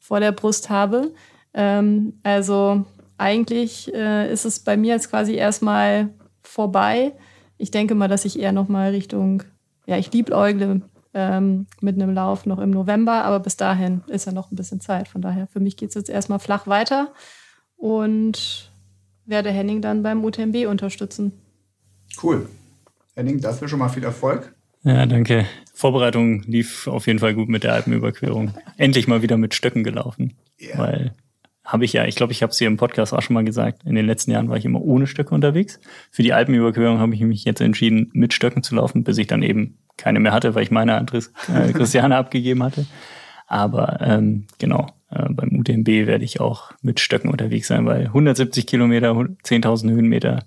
vor 0.00 0.20
der 0.20 0.32
Brust 0.32 0.70
habe. 0.70 1.12
Ähm, 1.54 2.20
also 2.22 2.84
eigentlich 3.16 3.92
äh, 3.94 4.30
ist 4.32 4.44
es 4.44 4.60
bei 4.60 4.76
mir 4.76 4.94
jetzt 4.94 5.10
quasi 5.10 5.34
erstmal 5.34 6.10
vorbei. 6.42 7.12
Ich 7.56 7.70
denke 7.70 7.94
mal, 7.94 8.08
dass 8.08 8.24
ich 8.24 8.38
eher 8.38 8.52
noch 8.52 8.68
mal 8.68 8.90
Richtung, 8.90 9.42
ja, 9.86 9.96
ich 9.96 10.12
liebäugle 10.12 10.82
ähm, 11.14 11.66
mit 11.80 11.94
einem 11.94 12.12
Lauf 12.12 12.44
noch 12.44 12.58
im 12.58 12.70
November, 12.70 13.24
aber 13.24 13.40
bis 13.40 13.56
dahin 13.56 14.02
ist 14.08 14.26
ja 14.26 14.32
noch 14.32 14.50
ein 14.50 14.56
bisschen 14.56 14.80
Zeit. 14.80 15.08
Von 15.08 15.22
daher, 15.22 15.46
für 15.46 15.60
mich 15.60 15.76
geht 15.76 15.90
es 15.90 15.94
jetzt 15.94 16.10
erstmal 16.10 16.40
flach 16.40 16.66
weiter 16.66 17.12
und 17.76 18.73
werde 19.26 19.50
Henning 19.50 19.80
dann 19.80 20.02
beim 20.02 20.24
UTMB 20.24 20.66
unterstützen. 20.66 21.32
Cool. 22.22 22.48
Henning, 23.14 23.40
dafür 23.40 23.68
schon 23.68 23.78
mal 23.78 23.88
viel 23.88 24.04
Erfolg. 24.04 24.54
Ja, 24.82 25.06
danke. 25.06 25.46
Vorbereitung 25.72 26.42
lief 26.42 26.86
auf 26.86 27.06
jeden 27.06 27.18
Fall 27.18 27.34
gut 27.34 27.48
mit 27.48 27.64
der 27.64 27.72
Alpenüberquerung. 27.72 28.54
Endlich 28.76 29.08
mal 29.08 29.22
wieder 29.22 29.36
mit 29.36 29.54
Stöcken 29.54 29.82
gelaufen. 29.82 30.34
Yeah. 30.60 30.78
Weil 30.78 31.14
habe 31.64 31.86
ich 31.86 31.94
ja, 31.94 32.04
ich 32.04 32.14
glaube, 32.14 32.32
ich 32.32 32.42
habe 32.42 32.50
es 32.50 32.58
hier 32.58 32.66
im 32.66 32.76
Podcast 32.76 33.14
auch 33.14 33.22
schon 33.22 33.34
mal 33.34 33.44
gesagt, 33.44 33.82
in 33.84 33.94
den 33.94 34.04
letzten 34.04 34.30
Jahren 34.30 34.50
war 34.50 34.58
ich 34.58 34.66
immer 34.66 34.82
ohne 34.82 35.06
Stöcke 35.06 35.34
unterwegs. 35.34 35.80
Für 36.10 36.22
die 36.22 36.34
Alpenüberquerung 36.34 36.98
habe 36.98 37.14
ich 37.14 37.20
mich 37.22 37.44
jetzt 37.44 37.62
entschieden, 37.62 38.10
mit 38.12 38.34
Stöcken 38.34 38.62
zu 38.62 38.74
laufen, 38.74 39.02
bis 39.02 39.16
ich 39.16 39.26
dann 39.26 39.42
eben 39.42 39.78
keine 39.96 40.20
mehr 40.20 40.32
hatte, 40.32 40.54
weil 40.54 40.62
ich 40.62 40.70
meine 40.70 40.94
an 40.94 41.06
äh, 41.08 41.72
Christiane 41.72 42.16
abgegeben 42.16 42.62
hatte. 42.62 42.84
Aber 43.46 44.00
ähm, 44.00 44.46
genau, 44.58 44.88
äh, 45.10 45.28
beim 45.30 45.58
UTMB 45.58 45.86
werde 46.06 46.24
ich 46.24 46.40
auch 46.40 46.72
mit 46.82 47.00
Stöcken 47.00 47.30
unterwegs 47.30 47.68
sein, 47.68 47.86
weil 47.86 48.06
170 48.06 48.66
Kilometer, 48.66 49.10
10.000 49.12 49.90
Höhenmeter 49.90 50.44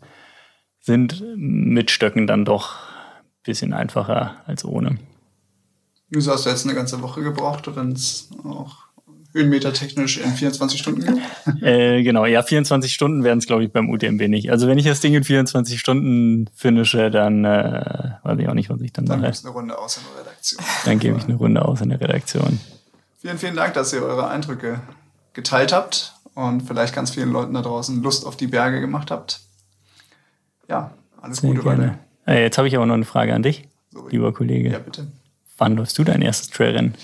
sind 0.80 1.24
mit 1.36 1.92
Stöcken 1.92 2.28
dann 2.28 2.46
doch 2.46 2.76
ein 2.76 3.44
bisschen 3.44 3.74
einfacher 3.74 4.42
als 4.46 4.66
ohne. 4.66 4.98
Wieso 6.10 6.32
hast 6.32 6.46
du 6.46 6.50
jetzt 6.50 6.66
eine 6.66 6.76
ganze 6.76 7.02
Woche 7.02 7.22
gebraucht, 7.22 7.70
wenn 7.76 7.92
es 7.92 8.30
auch 8.46 8.88
Höhenmeter 9.34 9.74
technisch 9.74 10.18
in 10.18 10.32
24 10.32 10.80
Stunden 10.80 11.04
gibt? 11.04 11.22
äh, 11.62 12.02
genau, 12.02 12.26
ja, 12.26 12.42
24 12.42 12.94
Stunden 12.94 13.26
werden 13.26 13.40
es, 13.40 13.46
glaube 13.46 13.66
ich, 13.66 13.72
beim 13.72 13.90
UTMB 13.90 14.30
nicht. 14.30 14.50
Also 14.50 14.68
wenn 14.68 14.78
ich 14.78 14.86
das 14.86 15.02
Ding 15.02 15.14
in 15.14 15.26
24 15.26 15.78
Stunden 15.78 16.50
finische, 16.56 17.12
dann 17.12 17.44
äh, 17.44 18.14
weiß 18.24 18.40
ich 18.40 18.48
auch 18.48 18.54
nicht, 18.54 18.70
was 18.70 18.80
ich 18.80 18.94
dann, 18.94 19.06
dann 19.06 19.20
mache. 19.20 19.32
Dann 19.32 19.46
eine 19.46 19.54
Runde 19.54 19.78
aus 19.78 19.98
in 19.98 20.04
der 20.04 20.24
Redaktion. 20.24 20.66
Dann 20.86 21.00
gebe 21.00 21.18
ich 21.18 21.26
eine 21.26 21.36
Runde 21.36 21.66
aus 21.66 21.82
in 21.82 21.90
der 21.90 22.00
Redaktion. 22.00 22.60
Vielen, 23.28 23.40
vielen 23.40 23.56
Dank, 23.58 23.74
dass 23.74 23.92
ihr 23.92 24.02
eure 24.04 24.30
Eindrücke 24.30 24.80
geteilt 25.34 25.74
habt 25.74 26.14
und 26.34 26.62
vielleicht 26.62 26.96
ganz 26.96 27.12
vielen 27.12 27.30
Leuten 27.30 27.54
da 27.56 27.62
draußen 27.62 28.02
Lust 28.02 28.26
auf 28.26 28.38
die 28.38 28.48
Berge 28.48 28.80
gemacht 28.80 29.12
habt. 29.12 29.42
Ja, 30.70 30.92
alles 31.22 31.40
Sehr 31.40 31.50
Gute 31.50 31.62
gerne. 31.64 32.00
weiter. 32.26 32.40
Jetzt 32.40 32.58
habe 32.58 32.70
ich 32.70 32.76
aber 32.78 32.86
noch 32.86 32.94
eine 32.94 33.04
Frage 33.04 33.34
an 33.34 33.44
dich, 33.44 33.68
so, 33.92 34.08
lieber 34.08 34.34
Kollege. 34.34 34.70
Ja, 34.72 34.80
bitte. 34.80 35.08
Wann 35.58 35.76
läufst 35.76 36.00
du 36.00 36.06
dein 36.06 36.22
erstes 36.22 36.52
Trailrennen? 36.52 36.96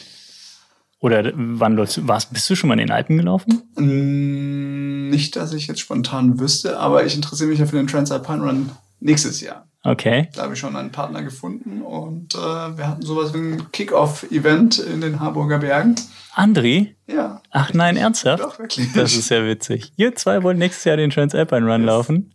Oder 1.02 1.34
wann 1.36 1.76
läufst 1.76 1.98
du, 1.98 2.08
warst, 2.08 2.32
bist 2.32 2.50
du 2.50 2.56
schon 2.56 2.70
mal 2.70 2.76
in 2.76 2.88
den 2.88 2.92
Alpen 2.92 3.18
gelaufen? 3.18 3.62
Mm, 3.76 5.10
nicht, 5.10 5.36
dass 5.36 5.52
ich 5.52 5.68
jetzt 5.68 5.82
spontan 5.82 6.40
wüsste, 6.40 6.80
aber 6.80 7.06
ich 7.06 7.16
interessiere 7.16 7.50
mich 7.50 7.60
ja 7.60 7.66
für 7.66 7.76
den 7.76 7.88
Transalpine 7.88 8.44
Run 8.44 8.70
nächstes 9.02 9.42
Jahr. 9.42 9.68
Okay. 9.86 10.30
Da 10.34 10.44
habe 10.44 10.54
ich 10.54 10.60
schon 10.60 10.78
einen 10.78 10.92
Partner 10.92 11.24
gefunden 11.24 11.82
und 11.82 12.36
äh, 12.36 12.38
wir 12.38 12.88
hatten 12.88 13.02
sowas 13.02 13.34
wie 13.34 13.40
ein 13.40 13.72
Kick-Off-Event 13.72 14.80
in 14.80 15.02
den 15.02 15.20
Harburger 15.20 15.60
Bergen. 15.60 15.96
André? 16.34 16.96
Ja. 17.06 17.42
Ach 17.52 17.74
nein, 17.74 17.98
ernsthaft? 17.98 18.42
Doch, 18.42 18.60
wirklich. 18.60 18.94
Das 18.94 19.14
ist 19.14 19.30
ja 19.30 19.46
witzig. 19.46 19.92
Ihr 19.98 20.16
zwei 20.16 20.42
wollen 20.42 20.58
nächstes 20.58 20.86
Jahr 20.86 20.96
den 20.96 21.10
Transalpine 21.10 21.66
Run 21.70 21.82
yes. 21.82 21.88
laufen. 21.88 22.34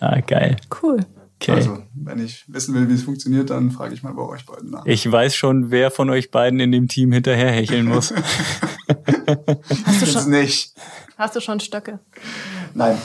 Ah, 0.00 0.20
geil. 0.20 0.56
Cool. 0.82 1.00
Okay. 1.40 1.52
Also, 1.52 1.82
wenn 1.94 2.24
ich 2.24 2.44
wissen 2.48 2.74
will, 2.74 2.88
wie 2.88 2.94
es 2.94 3.02
funktioniert, 3.02 3.50
dann 3.50 3.70
frage 3.70 3.92
ich 3.92 4.02
mal 4.02 4.14
bei 4.14 4.22
euch 4.22 4.46
beiden 4.46 4.70
nach. 4.70 4.86
Ich 4.86 5.10
weiß 5.10 5.34
schon, 5.34 5.70
wer 5.70 5.90
von 5.90 6.08
euch 6.08 6.30
beiden 6.30 6.60
in 6.60 6.72
dem 6.72 6.88
Team 6.88 7.12
hinterherhecheln 7.12 7.86
muss. 7.86 8.14
Hast 9.84 10.02
du 10.02 10.06
schon, 10.06 10.30
nicht. 10.30 10.74
Hast 11.18 11.36
du 11.36 11.40
schon 11.40 11.60
Stöcke? 11.60 11.98
Nein. 12.72 12.96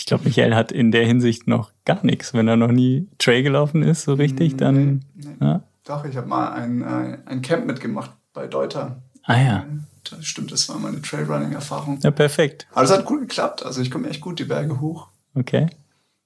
Ich 0.00 0.06
glaube, 0.06 0.24
Michael 0.24 0.54
hat 0.54 0.72
in 0.72 0.92
der 0.92 1.06
Hinsicht 1.06 1.46
noch 1.46 1.72
gar 1.84 2.02
nichts. 2.06 2.32
Wenn 2.32 2.48
er 2.48 2.56
noch 2.56 2.72
nie 2.72 3.06
Trail 3.18 3.42
gelaufen 3.42 3.82
ist, 3.82 4.04
so 4.04 4.14
richtig, 4.14 4.56
dann. 4.56 5.04
Nee, 5.14 5.26
nee. 5.26 5.46
Ja? 5.46 5.62
Doch, 5.84 6.06
ich 6.06 6.16
habe 6.16 6.26
mal 6.26 6.52
ein, 6.52 6.82
ein 6.82 7.42
Camp 7.42 7.66
mitgemacht 7.66 8.10
bei 8.32 8.46
Deuter. 8.46 9.02
Ah 9.24 9.38
ja. 9.38 9.66
Das 10.08 10.24
stimmt, 10.24 10.52
das 10.52 10.70
war 10.70 10.78
meine 10.78 11.02
Trailrunning-Erfahrung. 11.02 12.00
Ja, 12.02 12.10
perfekt. 12.12 12.66
Aber 12.72 12.84
es 12.84 12.90
hat 12.90 13.04
gut 13.04 13.20
geklappt. 13.20 13.62
Also 13.62 13.82
ich 13.82 13.90
komme 13.90 14.08
echt 14.08 14.22
gut 14.22 14.38
die 14.38 14.44
Berge 14.44 14.80
hoch. 14.80 15.08
Okay. 15.34 15.68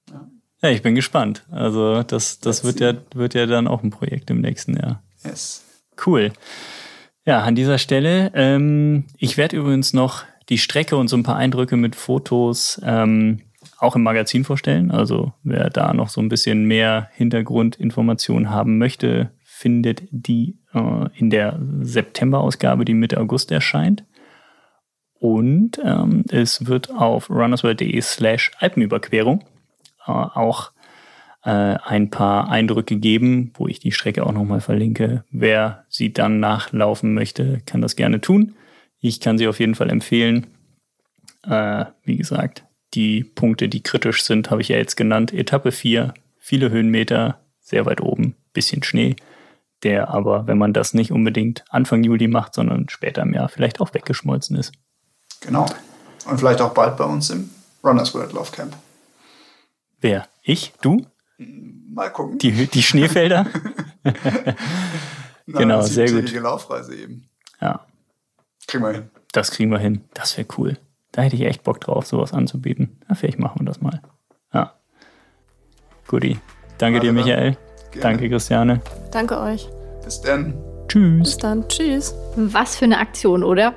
Ja. 0.09 0.25
Ja, 0.61 0.69
ich 0.69 0.81
bin 0.81 0.95
gespannt. 0.95 1.43
Also 1.51 2.01
das, 2.03 2.39
das 2.39 2.63
wird 2.63 2.79
ja, 2.79 2.93
wird 3.13 3.33
ja 3.33 3.45
dann 3.45 3.67
auch 3.67 3.83
ein 3.83 3.89
Projekt 3.89 4.29
im 4.29 4.39
nächsten 4.39 4.77
Jahr. 4.77 5.03
Yes. 5.25 5.65
Cool. 6.05 6.31
Ja, 7.25 7.41
an 7.41 7.55
dieser 7.55 7.77
Stelle, 7.77 8.31
ähm, 8.35 9.03
ich 9.17 9.35
werde 9.35 9.57
übrigens 9.57 9.91
noch 9.91 10.23
die 10.47 10.59
Strecke 10.59 10.95
und 10.95 11.09
so 11.09 11.17
ein 11.17 11.23
paar 11.23 11.35
Eindrücke 11.35 11.75
mit 11.75 11.97
Fotos 11.97 12.79
ähm, 12.85 13.41
auch 13.77 13.95
im 13.95 14.03
Magazin 14.03 14.43
vorstellen. 14.43 14.91
Also 14.91 15.33
wer 15.43 15.69
da 15.69 15.93
noch 15.93 16.09
so 16.09 16.21
ein 16.21 16.29
bisschen 16.29 16.65
mehr 16.65 17.09
Hintergrundinformationen 17.13 18.49
haben 18.49 18.77
möchte, 18.77 19.31
findet 19.43 20.03
die 20.11 20.59
äh, 20.73 21.07
in 21.17 21.29
der 21.29 21.59
September-Ausgabe, 21.81 22.85
die 22.85 22.93
Mitte 22.93 23.19
August 23.19 23.51
erscheint. 23.51 24.05
Und 25.19 25.79
ähm, 25.83 26.23
es 26.29 26.67
wird 26.67 26.91
auf 26.91 27.29
runnersworld.de 27.29 27.99
slash 28.01 28.51
Alpenüberquerung 28.59 29.43
äh, 30.05 30.11
auch 30.11 30.71
äh, 31.43 31.49
ein 31.49 32.09
paar 32.09 32.49
Eindrücke 32.49 32.97
geben, 32.97 33.51
wo 33.55 33.67
ich 33.67 33.79
die 33.79 33.91
Strecke 33.91 34.25
auch 34.25 34.33
nochmal 34.33 34.61
verlinke. 34.61 35.23
Wer 35.31 35.85
sie 35.89 36.11
dann 36.11 36.39
nachlaufen 36.39 37.13
möchte, 37.13 37.61
kann 37.65 37.81
das 37.81 37.95
gerne 37.95 38.19
tun. 38.19 38.55
Ich 38.99 39.19
kann 39.19 39.37
sie 39.37 39.47
auf 39.47 39.59
jeden 39.59 39.75
Fall 39.75 39.89
empfehlen. 39.89 40.47
Äh, 41.47 41.85
wie 42.03 42.17
gesagt, 42.17 42.65
die 42.95 43.23
Punkte, 43.23 43.69
die 43.69 43.83
kritisch 43.83 44.23
sind, 44.23 44.49
habe 44.49 44.61
ich 44.61 44.69
ja 44.69 44.77
jetzt 44.77 44.95
genannt. 44.95 45.33
Etappe 45.33 45.71
4, 45.71 46.13
viele 46.39 46.69
Höhenmeter, 46.71 47.39
sehr 47.61 47.85
weit 47.85 48.01
oben, 48.01 48.35
bisschen 48.53 48.83
Schnee, 48.83 49.15
der 49.83 50.09
aber, 50.09 50.47
wenn 50.47 50.57
man 50.57 50.73
das 50.73 50.93
nicht 50.93 51.11
unbedingt 51.11 51.63
Anfang 51.69 52.03
Juli 52.03 52.27
macht, 52.27 52.53
sondern 52.53 52.89
später 52.89 53.21
im 53.21 53.33
Jahr, 53.33 53.49
vielleicht 53.49 53.81
auch 53.81 53.93
weggeschmolzen 53.93 54.55
ist. 54.57 54.71
Genau. 55.41 55.65
Und 56.25 56.39
vielleicht 56.39 56.61
auch 56.61 56.73
bald 56.73 56.97
bei 56.97 57.03
uns 57.03 57.29
im 57.29 57.49
Runners 57.83 58.13
World 58.15 58.33
Love 58.33 58.51
Camp. 58.51 58.75
Wer? 60.01 60.27
Ich? 60.41 60.73
Du? 60.81 61.05
Mal 61.37 62.09
gucken. 62.11 62.37
Die, 62.39 62.67
die 62.67 62.83
Schneefelder? 62.83 63.45
Na, 65.45 65.59
genau, 65.59 65.81
sehr 65.81 66.05
die 66.05 66.13
gut. 66.13 66.21
tägliche 66.21 66.39
Laufreise 66.41 66.95
eben. 66.95 67.27
Ja, 67.61 67.85
Kriegen 68.67 68.83
wir 68.83 68.91
hin. 68.93 69.09
das 69.31 69.51
kriegen 69.51 69.71
wir 69.71 69.77
hin. 69.79 70.03
Das 70.13 70.37
wäre 70.37 70.47
cool. 70.57 70.77
Da 71.15 71.21
hätte 71.21 71.37
ich 71.37 71.43
echt 71.43 71.63
Bock 71.63 71.79
drauf, 71.79 72.05
sowas 72.05 72.33
anzubieten. 72.33 72.99
Na, 73.07 73.15
vielleicht 73.15 73.39
machen 73.39 73.61
wir 73.61 73.65
das 73.65 73.79
mal. 73.79 74.01
Ja. 74.53 74.73
Guti. 76.07 76.37
Danke 76.77 76.99
dir, 76.99 77.11
Wunderbar. 77.11 77.35
Michael. 77.35 77.57
Gerne. 77.91 78.01
Danke, 78.01 78.29
Christiane. 78.29 78.81
Danke 79.11 79.39
euch. 79.39 79.69
Bis 80.03 80.19
dann. 80.19 80.53
Tschüss. 80.89 81.23
Bis 81.23 81.37
dann. 81.37 81.65
Tschüss. 81.69 82.13
Was 82.35 82.75
für 82.75 82.83
eine 82.83 82.99
Aktion, 82.99 83.45
oder? 83.45 83.73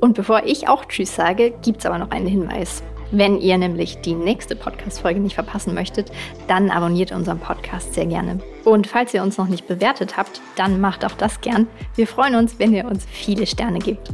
Und 0.00 0.14
bevor 0.14 0.42
ich 0.44 0.68
auch 0.68 0.84
Tschüss 0.86 1.14
sage, 1.14 1.54
gibt's 1.62 1.86
aber 1.86 1.98
noch 1.98 2.10
einen 2.10 2.26
Hinweis. 2.26 2.82
Wenn 3.12 3.40
ihr 3.40 3.56
nämlich 3.56 4.00
die 4.00 4.14
nächste 4.14 4.56
Podcast-Folge 4.56 5.20
nicht 5.20 5.34
verpassen 5.36 5.74
möchtet, 5.74 6.10
dann 6.48 6.70
abonniert 6.70 7.12
unseren 7.12 7.38
Podcast 7.38 7.94
sehr 7.94 8.06
gerne. 8.06 8.40
Und 8.64 8.88
falls 8.88 9.14
ihr 9.14 9.22
uns 9.22 9.38
noch 9.38 9.48
nicht 9.48 9.68
bewertet 9.68 10.16
habt, 10.16 10.40
dann 10.56 10.80
macht 10.80 11.04
auch 11.04 11.12
das 11.12 11.40
gern. 11.40 11.68
Wir 11.94 12.08
freuen 12.08 12.34
uns, 12.34 12.58
wenn 12.58 12.74
ihr 12.74 12.84
uns 12.84 13.04
viele 13.04 13.46
Sterne 13.46 13.78
gebt. 13.78 14.10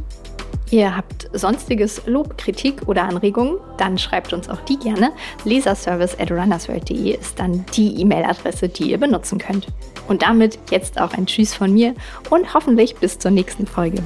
Ihr 0.69 0.95
habt 0.95 1.29
sonstiges 1.31 2.01
Lob, 2.07 2.37
Kritik 2.37 2.87
oder 2.87 3.03
Anregungen, 3.03 3.57
dann 3.77 3.97
schreibt 3.97 4.33
uns 4.33 4.49
auch 4.49 4.59
die 4.61 4.77
gerne. 4.77 5.11
Leserservice 5.45 6.19
at 6.19 6.29
runnersworld.de 6.29 7.15
ist 7.17 7.39
dann 7.39 7.65
die 7.73 8.01
E-Mail-Adresse, 8.01 8.67
die 8.67 8.91
ihr 8.91 8.97
benutzen 8.97 9.37
könnt. 9.37 9.67
Und 10.07 10.23
damit 10.23 10.59
jetzt 10.69 10.99
auch 10.99 11.13
ein 11.13 11.25
Tschüss 11.25 11.53
von 11.53 11.73
mir 11.73 11.93
und 12.29 12.53
hoffentlich 12.53 12.95
bis 12.95 13.17
zur 13.17 13.31
nächsten 13.31 13.65
Folge. 13.65 14.03